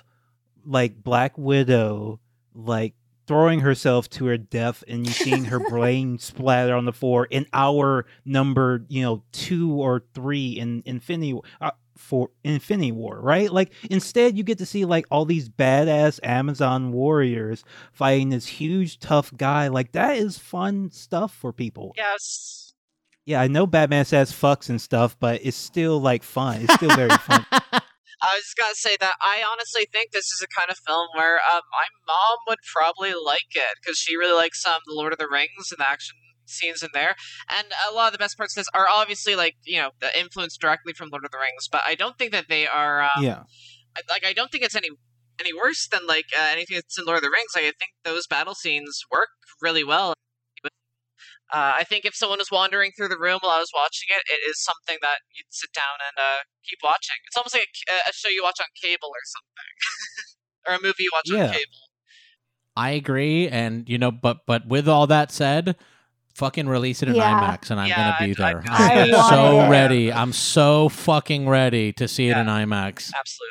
like 0.67 1.03
Black 1.03 1.37
Widow, 1.37 2.21
like 2.55 2.95
throwing 3.27 3.61
herself 3.61 4.09
to 4.11 4.27
her 4.27 4.37
death 4.37 4.85
and 4.87 5.07
you 5.07 5.13
seeing 5.13 5.45
her 5.45 5.61
brain 5.71 6.19
splatter 6.19 6.75
on 6.75 6.85
the 6.85 6.93
floor 6.93 7.27
in 7.27 7.47
our 7.53 8.07
number, 8.25 8.85
you 8.89 9.03
know, 9.03 9.23
two 9.33 9.73
or 9.73 10.05
three 10.15 10.51
in 10.51 10.83
Infinity 10.85 11.39
uh, 11.61 11.71
for 11.97 12.31
Infinity 12.43 12.93
War, 12.93 13.21
right? 13.21 13.51
Like 13.51 13.73
instead 13.91 14.37
you 14.37 14.45
get 14.45 14.59
to 14.59 14.67
see 14.67 14.85
like 14.85 15.07
all 15.11 15.25
these 15.25 15.49
badass 15.49 16.21
Amazon 16.23 16.93
warriors 16.93 17.65
fighting 17.93 18.31
this 18.31 18.47
huge 18.47 18.99
tough 18.99 19.33
guy. 19.37 19.69
Like 19.69 19.93
that 19.93 20.17
is 20.17 20.39
fun 20.39 20.91
stuff 20.91 21.35
for 21.35 21.53
people. 21.53 21.93
yes 21.97 22.75
Yeah, 23.25 23.41
I 23.41 23.49
know 23.49 23.67
Batman 23.67 24.05
says 24.05 24.33
fucks 24.33 24.69
and 24.69 24.81
stuff, 24.81 25.17
but 25.19 25.41
it's 25.43 25.57
still 25.57 26.01
like 26.01 26.23
fun. 26.23 26.63
It's 26.63 26.75
still 26.75 26.95
very 26.95 27.17
fun. 27.19 27.47
I 28.25 28.37
was 28.37 28.45
just 28.45 28.57
gonna 28.57 28.75
say 28.75 28.97
that 29.01 29.15
I 29.21 29.45
honestly 29.47 29.87
think 29.93 30.13
this 30.13 30.33
is 30.33 30.43
a 30.43 30.49
kind 30.49 30.71
of 30.71 30.79
film 30.79 31.09
where 31.15 31.37
uh, 31.37 31.61
my 31.71 31.87
mom 32.07 32.39
would 32.49 32.59
probably 32.73 33.13
like 33.13 33.53
it 33.55 33.77
because 33.81 33.99
she 33.99 34.17
really 34.17 34.35
likes 34.35 34.65
um, 34.67 34.81
the 34.87 34.95
Lord 34.95 35.13
of 35.13 35.19
the 35.19 35.29
Rings 35.31 35.71
and 35.71 35.79
the 35.79 35.91
action 35.91 36.17
scenes 36.47 36.83
in 36.83 36.91
there, 36.95 37.15
and 37.49 37.67
a 37.91 37.95
lot 37.95 38.07
of 38.09 38.13
the 38.13 38.19
best 38.19 38.37
parts 38.37 38.57
of 38.57 38.61
this 38.61 38.69
are 38.75 38.87
obviously 38.89 39.35
like 39.37 39.57
you 39.65 39.81
know 39.81 39.91
the 40.01 40.17
influence 40.19 40.57
directly 40.57 40.93
from 40.93 41.09
Lord 41.11 41.25
of 41.25 41.31
the 41.31 41.39
Rings, 41.39 41.69
but 41.71 41.83
I 41.87 41.95
don't 41.95 42.17
think 42.19 42.33
that 42.33 42.49
they 42.49 42.67
are 42.67 43.03
um, 43.03 43.23
Yeah. 43.23 43.43
I- 43.97 44.03
like 44.11 44.25
I 44.25 44.33
don't 44.33 44.51
think 44.51 44.65
it's 44.65 44.77
any 44.77 44.91
any 45.41 45.53
worse 45.53 45.89
than 45.89 46.07
like 46.07 46.27
uh, 46.39 46.49
anything 46.53 46.77
that's 46.77 46.99
in 46.99 47.05
Lord 47.05 47.19
of 47.19 47.23
the 47.25 47.31
Rings. 47.31 47.53
Like 47.55 47.65
I 47.65 47.73
think 47.79 47.93
those 48.05 48.27
battle 48.27 48.55
scenes 48.55 49.01
work 49.11 49.29
really 49.63 49.85
well. 49.85 50.15
Uh, 51.53 51.73
I 51.77 51.85
think 51.85 52.05
if 52.05 52.15
someone 52.17 52.39
was 52.39 52.51
wandering 52.51 52.91
through 52.97 53.09
the 53.09 53.19
room 53.19 53.39
while 53.43 53.53
I 53.53 53.59
was 53.61 53.71
watching 53.75 54.09
it, 54.11 54.23
it 54.33 54.41
is 54.51 54.65
something 54.65 54.99
that 55.03 55.19
you'd 55.37 55.47
sit 55.51 55.71
down 55.73 56.01
and 56.01 56.17
uh, 56.19 56.39
keep 56.69 56.79
watching. 56.83 57.15
It's 57.27 57.37
almost 57.37 57.55
like 57.55 57.69
a, 57.89 58.09
a 58.11 58.13
show 58.13 58.29
you 58.29 58.43
watch 58.43 58.59
on 58.61 58.67
cable 58.83 59.09
or 59.11 59.23
something, 59.25 59.71
or 60.67 60.75
a 60.75 60.83
movie 60.83 61.05
you 61.05 61.11
watch 61.13 61.25
Yeah. 61.27 61.49
on 61.49 61.53
cable. 61.53 61.79
I 62.77 62.91
agree, 62.91 63.47
and 63.47 63.89
you 63.89 63.99
know, 63.99 64.11
but 64.11 64.39
but 64.47 64.67
with 64.67 64.89
all 64.89 65.07
that 65.07 65.31
said, 65.31 65.77
fucking 66.35 66.69
release 66.69 67.03
it 67.03 67.09
in 67.09 67.15
Yeah. 67.15 67.57
IMAX, 67.57 67.71
and 67.71 67.81
I'm 67.81 67.89
Yeah, 67.89 68.17
gonna 68.19 68.33
be 68.35 68.43
I- 68.43 68.49
I- 68.49 68.53
there. 68.53 68.65
I 68.69 69.01
I'm 69.03 69.31
so 69.31 69.61
it. 69.63 69.69
ready. 69.71 70.13
I'm 70.13 70.33
so 70.33 70.89
fucking 70.89 71.49
ready 71.49 71.93
to 71.95 72.07
see 72.09 72.29
it 72.29 72.37
in 72.37 72.47
IMAX. 72.47 73.13
Absolutely. 73.19 73.51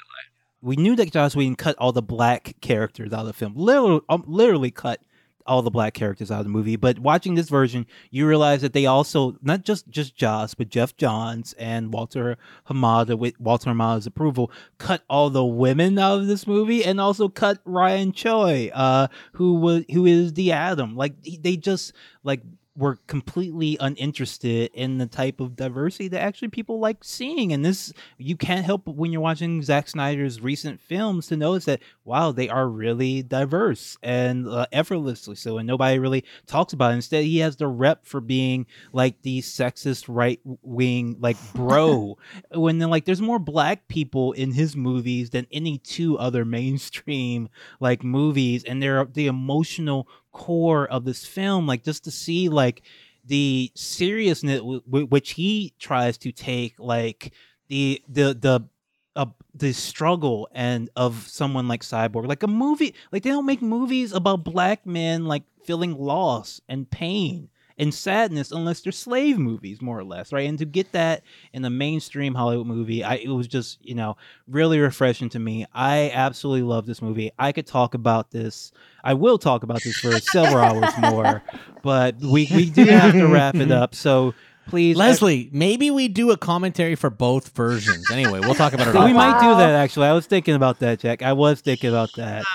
we 0.61 0.77
knew 0.77 0.95
that 0.95 1.11
Joss 1.11 1.35
Whedon 1.35 1.57
cut 1.57 1.75
all 1.77 1.91
the 1.91 2.01
black 2.01 2.55
characters 2.61 3.11
out 3.11 3.19
of 3.21 3.25
the 3.27 3.33
film. 3.33 3.51
Literally, 3.53 3.99
um, 4.07 4.23
literally 4.25 4.71
cut 4.71 5.01
all 5.45 5.61
the 5.61 5.69
black 5.69 5.93
characters 5.93 6.31
out 6.31 6.39
of 6.39 6.45
the 6.45 6.49
movie. 6.49 6.77
But 6.77 6.99
watching 6.99 7.35
this 7.35 7.49
version, 7.49 7.85
you 8.11 8.25
realize 8.25 8.61
that 8.61 8.71
they 8.71 8.85
also 8.85 9.35
not 9.41 9.65
just 9.65 9.89
just 9.89 10.15
Joss, 10.15 10.53
but 10.53 10.69
Jeff 10.69 10.95
Johns 10.95 11.51
and 11.59 11.91
Walter 11.93 12.37
Hamada 12.69 13.17
with 13.19 13.37
Walter 13.41 13.71
Hamada's 13.71 14.07
approval, 14.07 14.49
cut 14.77 15.03
all 15.09 15.29
the 15.29 15.43
women 15.43 15.99
out 15.99 16.19
of 16.21 16.27
this 16.27 16.47
movie, 16.47 16.81
and 16.85 17.01
also 17.01 17.27
cut 17.27 17.59
Ryan 17.65 18.13
Choi, 18.13 18.71
uh, 18.73 19.07
who 19.33 19.55
was 19.55 19.83
who 19.91 20.05
is 20.05 20.31
the 20.31 20.53
Atom. 20.53 20.95
Like 20.95 21.15
he- 21.25 21.35
they 21.35 21.57
just 21.57 21.91
like 22.23 22.41
were 22.75 22.97
completely 23.05 23.77
uninterested 23.79 24.71
in 24.73 24.97
the 24.97 25.05
type 25.05 25.39
of 25.39 25.55
diversity 25.55 26.07
that 26.07 26.21
actually 26.21 26.47
people 26.47 26.79
like 26.79 27.03
seeing. 27.03 27.53
And 27.53 27.63
this, 27.63 27.93
you 28.17 28.35
can't 28.35 28.65
help 28.65 28.87
when 28.87 29.11
you're 29.11 29.21
watching 29.21 29.61
Zack 29.61 29.87
Snyder's 29.87 30.41
recent 30.41 30.81
films 30.81 31.27
to 31.27 31.37
notice 31.37 31.65
that, 31.65 31.81
wow, 32.03 32.31
they 32.31 32.49
are 32.49 32.67
really 32.67 33.21
diverse 33.21 33.95
and 34.01 34.47
uh, 34.47 34.65
effortlessly 34.71 35.35
so. 35.35 35.59
And 35.59 35.67
nobody 35.67 35.99
really 35.99 36.23
talks 36.47 36.73
about 36.73 36.91
it. 36.91 36.95
Instead, 36.95 37.25
he 37.25 37.39
has 37.39 37.57
the 37.57 37.67
rep 37.67 38.05
for 38.07 38.19
being 38.19 38.65
like 38.91 39.21
the 39.21 39.41
sexist 39.41 40.05
right 40.07 40.39
wing, 40.43 41.17
like 41.19 41.37
bro. 41.53 42.17
when 42.51 42.79
then, 42.79 42.89
like, 42.89 43.05
there's 43.05 43.21
more 43.21 43.39
black 43.39 43.87
people 43.87 44.31
in 44.31 44.51
his 44.51 44.75
movies 44.75 45.29
than 45.29 45.45
any 45.51 45.77
two 45.77 46.17
other 46.17 46.43
mainstream 46.43 47.49
like 47.79 48.03
movies. 48.03 48.63
And 48.63 48.81
they're 48.81 49.05
the 49.05 49.27
emotional 49.27 50.07
core 50.33 50.87
of 50.87 51.05
this 51.05 51.25
film 51.25 51.65
like 51.67 51.83
just 51.83 52.03
to 52.03 52.11
see 52.11 52.49
like 52.49 52.81
the 53.25 53.71
seriousness 53.75 54.59
w- 54.59 54.81
w- 54.81 55.07
which 55.07 55.31
he 55.31 55.73
tries 55.79 56.17
to 56.17 56.31
take 56.31 56.75
like 56.79 57.31
the 57.69 58.01
the 58.09 58.33
the 58.33 58.67
uh, 59.15 59.27
the 59.53 59.71
struggle 59.73 60.49
and 60.51 60.89
of 60.95 61.27
someone 61.27 61.67
like 61.67 61.81
cyborg. 61.81 62.27
Like 62.27 62.43
a 62.43 62.47
movie 62.47 62.95
like 63.11 63.23
they 63.23 63.29
don't 63.29 63.45
make 63.45 63.61
movies 63.61 64.11
about 64.11 64.43
black 64.43 64.85
men 64.85 65.25
like 65.25 65.43
feeling 65.63 65.97
loss 65.97 66.59
and 66.67 66.89
pain 66.89 67.49
and 67.77 67.93
sadness 67.93 68.51
unless 68.51 68.81
they're 68.81 68.91
slave 68.91 69.37
movies 69.37 69.81
more 69.81 69.97
or 69.97 70.03
less 70.03 70.31
right 70.31 70.47
and 70.47 70.57
to 70.59 70.65
get 70.65 70.91
that 70.91 71.21
in 71.53 71.63
a 71.65 71.69
mainstream 71.69 72.33
hollywood 72.35 72.67
movie 72.67 73.03
i 73.03 73.15
it 73.15 73.29
was 73.29 73.47
just 73.47 73.77
you 73.83 73.95
know 73.95 74.15
really 74.47 74.79
refreshing 74.79 75.29
to 75.29 75.39
me 75.39 75.65
i 75.73 76.11
absolutely 76.13 76.61
love 76.63 76.85
this 76.85 77.01
movie 77.01 77.31
i 77.39 77.51
could 77.51 77.65
talk 77.67 77.93
about 77.93 78.31
this 78.31 78.71
I 79.05 79.15
will 79.15 79.37
talk 79.37 79.63
about 79.63 79.83
this 79.83 79.97
for 79.97 80.17
several 80.17 80.63
hours 80.63 80.93
more, 80.97 81.43
but 81.81 82.15
we, 82.21 82.47
we 82.55 82.69
do 82.69 82.85
have 82.85 83.11
to 83.11 83.27
wrap 83.27 83.53
it 83.55 83.69
up. 83.69 83.93
So 83.95 84.33
please, 84.69 84.95
Leslie, 84.95 85.49
maybe 85.51 85.91
we 85.91 86.07
do 86.07 86.31
a 86.31 86.37
commentary 86.37 86.95
for 86.95 87.09
both 87.09 87.49
versions. 87.49 88.09
Anyway, 88.09 88.39
we'll 88.39 88.55
talk 88.55 88.71
about 88.71 88.87
it. 88.87 88.93
we 89.03 89.11
might 89.11 89.41
do 89.41 89.57
that. 89.57 89.71
Actually, 89.71 90.07
I 90.07 90.13
was 90.13 90.25
thinking 90.25 90.55
about 90.55 90.79
that, 90.79 90.99
Jack. 90.99 91.21
I 91.21 91.33
was 91.33 91.59
thinking 91.59 91.89
about 91.89 92.11
that. 92.15 92.45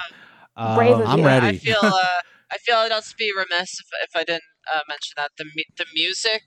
Brave 0.74 0.95
Um, 0.95 1.07
I'm 1.07 1.19
you. 1.19 1.27
ready. 1.27 1.47
I 1.49 1.59
feel 1.59 1.77
uh, 1.82 1.90
I 2.51 2.57
feel 2.65 2.77
I'd 2.77 2.93
also 2.93 3.15
be 3.19 3.31
remiss 3.36 3.78
if, 3.78 3.86
if 4.09 4.16
I 4.16 4.24
didn't 4.24 4.43
uh, 4.74 4.81
mention 4.89 5.15
that 5.16 5.31
the 5.39 5.45
the 5.77 5.86
music. 5.95 6.43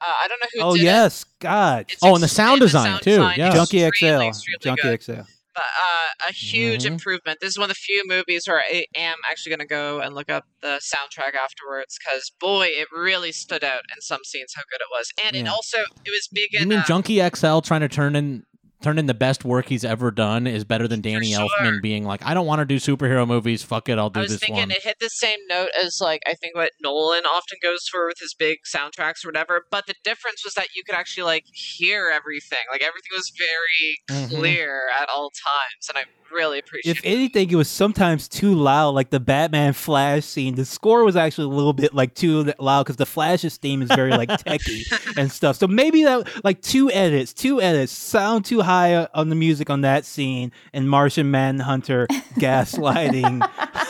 Uh, 0.00 0.12
I 0.22 0.28
don't 0.28 0.40
know 0.40 0.48
who 0.52 0.60
Oh 0.60 0.74
did 0.74 0.82
it. 0.82 0.84
yes, 0.84 1.24
God, 1.38 1.86
It's 1.88 2.02
Oh, 2.02 2.14
and 2.14 2.22
the 2.22 2.26
ex- 2.26 2.32
sound 2.32 2.60
the 2.60 2.66
design, 2.66 2.86
sound 2.90 3.02
too, 3.02 3.10
design 3.10 3.34
yeah. 3.38 3.54
Junkie 3.54 3.84
extremely, 3.84 4.24
XL, 4.26 4.28
extremely 4.28 4.58
Junkie 4.60 4.82
good. 4.82 5.02
XL. 5.02 5.12
But 5.54 5.62
uh, 5.62 6.28
a 6.28 6.32
huge 6.32 6.82
Mhm. 6.82 6.86
improvement. 6.92 7.38
This 7.40 7.50
is 7.50 7.58
one 7.58 7.70
of 7.70 7.76
the 7.76 7.80
few 7.80 8.02
movies 8.06 8.42
where 8.48 8.58
I 8.60 8.84
am 8.96 9.14
actually 9.30 9.50
going 9.50 9.60
to 9.60 9.66
go 9.66 10.00
and 10.00 10.12
look 10.14 10.28
up 10.28 10.44
the 10.62 10.80
soundtrack 10.82 11.34
afterwards 11.36 11.96
because 11.96 12.32
boy, 12.40 12.66
it 12.66 12.88
really 12.92 13.30
stood 13.30 13.62
out 13.62 13.82
in 13.94 14.00
some 14.00 14.20
scenes 14.24 14.52
how 14.56 14.62
good 14.68 14.80
it 14.80 14.88
was, 14.90 15.12
and 15.24 15.36
it 15.36 15.46
also 15.48 15.78
it 16.04 16.10
was 16.10 16.28
big 16.32 16.48
You 16.52 16.62
in. 16.62 16.68
mean 16.68 16.80
uh, 16.80 16.84
Junkie 16.84 17.20
XL 17.20 17.60
trying 17.60 17.82
to 17.82 17.88
turn 17.88 18.16
in 18.16 18.44
turn 18.84 18.98
in 18.98 19.06
the 19.06 19.14
best 19.14 19.44
work 19.44 19.68
he's 19.68 19.84
ever 19.84 20.10
done 20.10 20.46
is 20.46 20.62
better 20.64 20.86
than 20.86 21.00
Danny 21.00 21.32
sure. 21.32 21.48
Elfman 21.60 21.80
being 21.82 22.04
like, 22.04 22.24
I 22.24 22.34
don't 22.34 22.46
want 22.46 22.60
to 22.60 22.64
do 22.64 22.76
superhero 22.76 23.26
movies. 23.26 23.62
Fuck 23.62 23.88
it, 23.88 23.98
I'll 23.98 24.10
do 24.10 24.20
I 24.20 24.22
was 24.24 24.30
this 24.32 24.40
thinking 24.40 24.56
one. 24.56 24.70
it 24.70 24.82
hit 24.82 24.96
the 25.00 25.08
same 25.10 25.38
note 25.48 25.70
as 25.82 25.98
like 26.00 26.22
I 26.26 26.34
think 26.34 26.54
what 26.54 26.70
Nolan 26.82 27.24
often 27.24 27.58
goes 27.62 27.88
for 27.90 28.06
with 28.06 28.18
his 28.20 28.34
big 28.38 28.58
soundtracks 28.72 29.24
or 29.24 29.28
whatever. 29.28 29.64
But 29.70 29.86
the 29.86 29.94
difference 30.04 30.44
was 30.44 30.54
that 30.54 30.68
you 30.76 30.82
could 30.84 30.94
actually 30.94 31.24
like 31.24 31.44
hear 31.52 32.10
everything. 32.14 32.58
Like 32.70 32.82
everything 32.82 33.10
was 33.12 33.32
very 33.36 33.98
Mhm. 34.28 34.38
clear 34.38 34.82
at 35.00 35.08
all 35.08 35.30
times, 35.30 35.88
and 35.88 35.98
I 35.98 36.04
really 36.34 36.58
appreciate. 36.58 36.96
If 36.98 37.02
anything, 37.04 37.50
it 37.50 37.56
was 37.56 37.68
sometimes 37.68 38.28
too 38.28 38.54
loud. 38.54 38.90
Like 38.90 39.10
the 39.10 39.20
Batman 39.20 39.72
Flash 39.72 40.24
scene, 40.24 40.54
the 40.54 40.64
score 40.64 41.04
was 41.04 41.16
actually 41.16 41.44
a 41.52 41.56
little 41.56 41.72
bit 41.72 41.94
like 41.94 42.14
too 42.14 42.52
loud 42.58 42.82
because 42.84 42.96
the 42.96 43.06
Flash's 43.06 43.56
theme 43.56 43.80
is 43.82 43.88
very 43.88 44.10
like 44.10 44.28
techy 44.44 44.84
and 45.16 45.30
stuff. 45.30 45.56
So 45.56 45.66
maybe 45.66 46.04
that 46.04 46.44
like 46.44 46.60
two 46.60 46.90
edits, 46.90 47.32
two 47.32 47.60
edits, 47.62 47.92
sound 47.92 48.44
too 48.44 48.60
high 48.60 49.06
on 49.14 49.28
the 49.28 49.34
music 49.36 49.70
on 49.70 49.82
that 49.82 50.04
scene, 50.04 50.52
and 50.72 50.88
Martian 50.90 51.30
Manhunter 51.30 52.06
gaslighting 52.38 53.40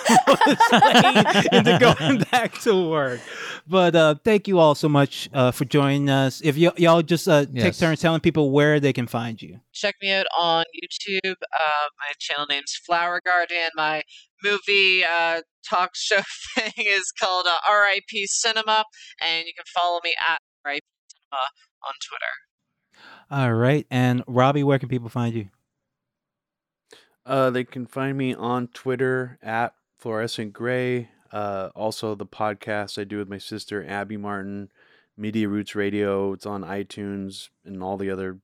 into 1.53 1.79
going 1.79 2.19
back 2.31 2.59
to 2.61 2.89
work. 2.91 3.21
But 3.67 3.95
uh, 3.97 4.15
thank 4.25 4.47
you 4.49 4.59
all 4.59 4.75
so 4.75 4.89
much 4.89 5.29
uh, 5.33 5.51
for 5.51 5.65
joining 5.65 6.11
us. 6.11 6.41
If 6.43 6.57
y- 6.57 6.73
y'all 6.77 7.03
just 7.03 7.27
uh, 7.29 7.47
take 7.47 7.77
turns 7.77 8.01
telling 8.01 8.21
people 8.21 8.51
where 8.51 8.81
they 8.81 8.93
can 8.93 9.07
find 9.07 9.41
you. 9.41 9.61
Check 9.75 9.97
me 10.01 10.13
out 10.13 10.27
on 10.39 10.65
YouTube. 10.83 11.35
Uh, 11.35 11.87
my 11.99 12.13
channel 12.19 12.47
name's 12.49 12.75
Flower 12.87 13.21
Guardian. 13.25 13.71
My 13.77 14.03
movie 14.43 15.05
uh, 15.05 15.43
talk 15.69 15.91
show 15.95 16.21
thing 16.55 16.73
is 16.79 17.13
called 17.21 17.47
uh, 17.47 17.73
RIP 17.73 18.27
Cinema, 18.27 18.85
and 19.21 19.47
you 19.47 19.53
can 19.55 19.65
follow 19.77 20.01
me 20.03 20.15
at 20.21 20.39
RIP 20.65 20.83
Cinema 21.09 21.43
on 21.87 21.95
Twitter. 22.09 23.05
All 23.31 23.55
right, 23.55 23.87
and 23.91 24.23
Robbie, 24.27 24.63
where 24.63 24.79
can 24.79 24.89
people 24.89 25.09
find 25.09 25.35
you? 25.35 25.49
Uh, 27.27 27.51
they 27.51 27.65
can 27.65 27.87
find 27.87 28.19
me 28.19 28.35
on 28.35 28.69
Twitter 28.69 29.39
at 29.43 29.75
fluorescent 29.99 30.53
gray. 30.53 31.09
Uh, 31.33 31.71
also 31.75 32.15
the 32.15 32.27
podcast 32.27 32.99
I 33.01 33.05
do 33.05 33.19
with 33.19 33.29
my 33.29 33.39
sister 33.39 33.85
Abby 33.85 34.17
Martin, 34.17 34.71
Media 35.17 35.49
Roots 35.49 35.75
Radio. 35.75 36.33
It's 36.33 36.47
on 36.47 36.63
iTunes 36.63 37.49
and 37.65 37.83
all 37.83 37.97
the 37.97 38.11
other 38.11 38.39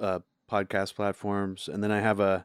uh, 0.00 0.20
podcast 0.52 0.94
platforms. 0.94 1.68
And 1.72 1.82
then 1.82 1.90
I 1.90 2.00
have 2.00 2.20
a 2.20 2.44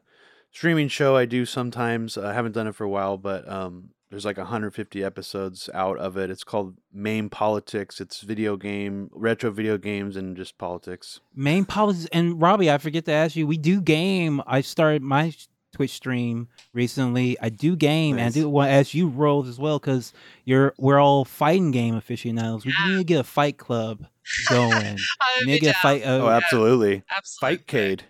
streaming 0.50 0.88
show 0.88 1.16
I 1.16 1.26
do 1.26 1.44
sometimes. 1.44 2.16
I 2.16 2.32
haven't 2.32 2.52
done 2.52 2.66
it 2.66 2.74
for 2.74 2.84
a 2.84 2.88
while, 2.88 3.18
but 3.18 3.48
um, 3.48 3.90
there's 4.10 4.24
like 4.24 4.38
150 4.38 5.04
episodes 5.04 5.68
out 5.74 5.98
of 5.98 6.16
it. 6.16 6.30
It's 6.30 6.44
called 6.44 6.78
Main 6.92 7.28
Politics. 7.28 8.00
It's 8.00 8.22
video 8.22 8.56
game, 8.56 9.10
retro 9.12 9.50
video 9.50 9.76
games, 9.76 10.16
and 10.16 10.36
just 10.36 10.56
politics. 10.56 11.20
Main 11.34 11.66
politics 11.66 12.08
and 12.12 12.40
Robbie, 12.40 12.70
I 12.70 12.78
forget 12.78 13.04
to 13.04 13.12
ask 13.12 13.36
you. 13.36 13.46
We 13.46 13.58
do 13.58 13.80
game. 13.82 14.42
I 14.46 14.62
started 14.62 15.02
my 15.02 15.34
Twitch 15.72 15.90
stream 15.90 16.48
recently. 16.72 17.36
I 17.40 17.48
do 17.50 17.76
game 17.76 18.18
and 18.18 18.26
I 18.26 18.30
do 18.30 18.48
want 18.48 18.68
to 18.68 18.72
ask 18.72 18.94
you 18.94 19.08
roles 19.08 19.48
as 19.48 19.58
well 19.58 19.78
because 19.78 20.12
you're 20.44 20.74
we're 20.78 20.98
all 21.00 21.24
fighting 21.24 21.70
game 21.70 21.94
aficionados. 21.94 22.64
We 22.64 22.72
need 22.86 22.98
to 22.98 23.04
get 23.04 23.20
a 23.20 23.24
fight 23.24 23.58
club 23.58 24.06
going. 24.48 24.98
We 25.40 25.46
need 25.46 25.52
be 25.52 25.58
to 25.60 25.64
get 25.66 25.76
a 25.76 25.78
fight. 25.78 26.02
Uh, 26.04 26.18
Oh, 26.22 26.28
absolutely. 26.28 27.02
Absolutely. 27.16 27.58
Fightcade. 27.58 28.00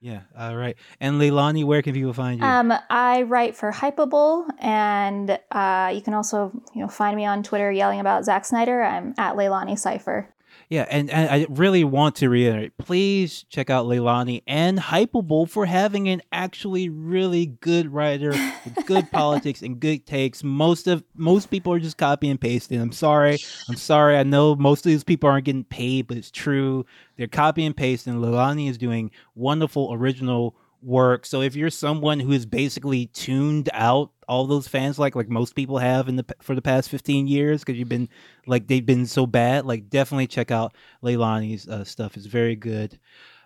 Yeah. 0.00 0.20
All 0.38 0.56
right. 0.56 0.76
And 1.00 1.20
Leilani, 1.20 1.64
where 1.64 1.82
can 1.82 1.92
people 1.92 2.12
find 2.14 2.40
you? 2.40 2.46
Um, 2.46 2.72
I 2.88 3.22
write 3.22 3.54
for 3.56 3.70
Hypable, 3.70 4.48
and 4.58 5.38
uh, 5.50 5.92
you 5.94 6.00
can 6.00 6.14
also 6.14 6.52
you 6.74 6.80
know 6.80 6.88
find 6.88 7.16
me 7.16 7.26
on 7.26 7.42
Twitter 7.42 7.70
yelling 7.70 8.00
about 8.00 8.24
Zack 8.24 8.44
Snyder. 8.46 8.82
I'm 8.82 9.14
at 9.18 9.34
Leilani 9.36 9.78
Cipher. 9.78 10.32
Yeah, 10.70 10.86
and, 10.88 11.10
and 11.10 11.28
I 11.28 11.46
really 11.50 11.82
want 11.82 12.14
to 12.16 12.28
reiterate, 12.28 12.78
please 12.78 13.44
check 13.48 13.70
out 13.70 13.86
Leilani 13.86 14.44
and 14.46 14.78
Hypable 14.78 15.50
for 15.50 15.66
having 15.66 16.08
an 16.08 16.22
actually 16.30 16.88
really 16.88 17.46
good 17.46 17.92
writer 17.92 18.30
with 18.30 18.86
good 18.86 19.10
politics 19.12 19.62
and 19.62 19.80
good 19.80 20.06
takes. 20.06 20.44
Most 20.44 20.86
of 20.86 21.02
most 21.16 21.50
people 21.50 21.72
are 21.72 21.80
just 21.80 21.98
copy 21.98 22.30
and 22.30 22.40
pasting. 22.40 22.80
I'm 22.80 22.92
sorry. 22.92 23.38
I'm 23.68 23.74
sorry. 23.74 24.16
I 24.16 24.22
know 24.22 24.54
most 24.54 24.86
of 24.86 24.90
these 24.90 25.02
people 25.02 25.28
aren't 25.28 25.46
getting 25.46 25.64
paid, 25.64 26.06
but 26.06 26.16
it's 26.16 26.30
true. 26.30 26.86
They're 27.16 27.26
copy 27.26 27.66
and 27.66 27.76
pasting. 27.76 28.14
Leilani 28.14 28.70
is 28.70 28.78
doing 28.78 29.10
wonderful 29.34 29.92
original 29.92 30.54
work. 30.82 31.26
So 31.26 31.40
if 31.40 31.56
you're 31.56 31.70
someone 31.70 32.20
who 32.20 32.30
is 32.30 32.46
basically 32.46 33.06
tuned 33.06 33.70
out 33.72 34.12
all 34.30 34.46
those 34.46 34.68
fans 34.68 34.96
like 34.96 35.16
like 35.16 35.28
most 35.28 35.56
people 35.56 35.78
have 35.78 36.08
in 36.08 36.14
the 36.14 36.24
for 36.40 36.54
the 36.54 36.62
past 36.62 36.88
15 36.88 37.26
years 37.26 37.62
because 37.62 37.76
you've 37.76 37.88
been 37.88 38.08
like 38.46 38.68
they've 38.68 38.86
been 38.86 39.04
so 39.04 39.26
bad 39.26 39.66
like 39.66 39.90
definitely 39.90 40.28
check 40.28 40.52
out 40.52 40.72
Leilani's 41.02 41.68
uh, 41.68 41.82
stuff. 41.82 42.16
It's 42.16 42.26
very 42.26 42.54
good. 42.54 42.98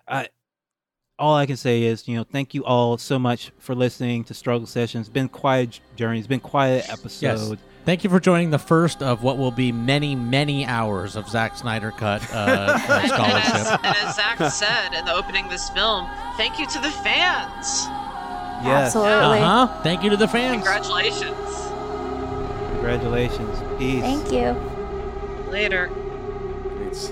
I 0.07 0.29
all 1.17 1.35
I 1.35 1.47
can 1.47 1.57
say 1.57 1.83
is 1.83 2.07
you 2.07 2.15
know 2.15 2.23
thank 2.23 2.53
you 2.53 2.63
all 2.63 2.99
so 2.99 3.17
much 3.17 3.51
for 3.57 3.73
listening 3.73 4.23
to 4.25 4.35
Struggle 4.35 4.67
Sessions. 4.67 5.07
It's 5.07 5.13
been 5.13 5.27
quiet 5.27 5.81
a 5.91 5.95
journey. 5.95 6.19
It's 6.19 6.27
been 6.27 6.39
quiet 6.39 6.85
an 6.85 6.91
episode. 6.91 7.57
Thank 7.83 8.03
you 8.03 8.09
for 8.11 8.19
joining 8.19 8.51
the 8.51 8.59
first 8.59 9.01
of 9.01 9.23
what 9.23 9.39
will 9.39 9.51
be 9.51 9.71
many, 9.71 10.15
many 10.15 10.65
hours 10.67 11.15
of 11.15 11.27
Zack 11.27 11.57
Snyder 11.57 11.91
cut 11.91 12.21
uh, 12.31 12.35
uh, 12.35 12.79
And, 12.79 12.91
and, 12.91 13.03
as, 13.03 13.09
scholarship. 13.09 13.85
and 13.85 13.97
as 13.97 14.15
Zack 14.15 14.51
said 14.51 14.97
in 14.97 15.05
the 15.05 15.13
opening 15.13 15.45
of 15.45 15.51
this 15.51 15.69
film, 15.69 16.07
thank 16.37 16.59
you 16.59 16.67
to 16.67 16.79
the 16.79 16.91
fans. 16.91 18.04
Yes 18.63 18.95
Absolutely. 18.95 19.39
Uh 19.39 19.67
huh. 19.67 19.81
Thank 19.83 20.03
you 20.03 20.09
to 20.09 20.17
the 20.17 20.27
fans. 20.27 20.63
Congratulations. 20.63 21.35
Congratulations. 22.73 23.79
Peace. 23.79 24.01
Thank 24.01 24.31
you. 24.31 24.55
Later. 25.49 25.89
It's 26.81 27.11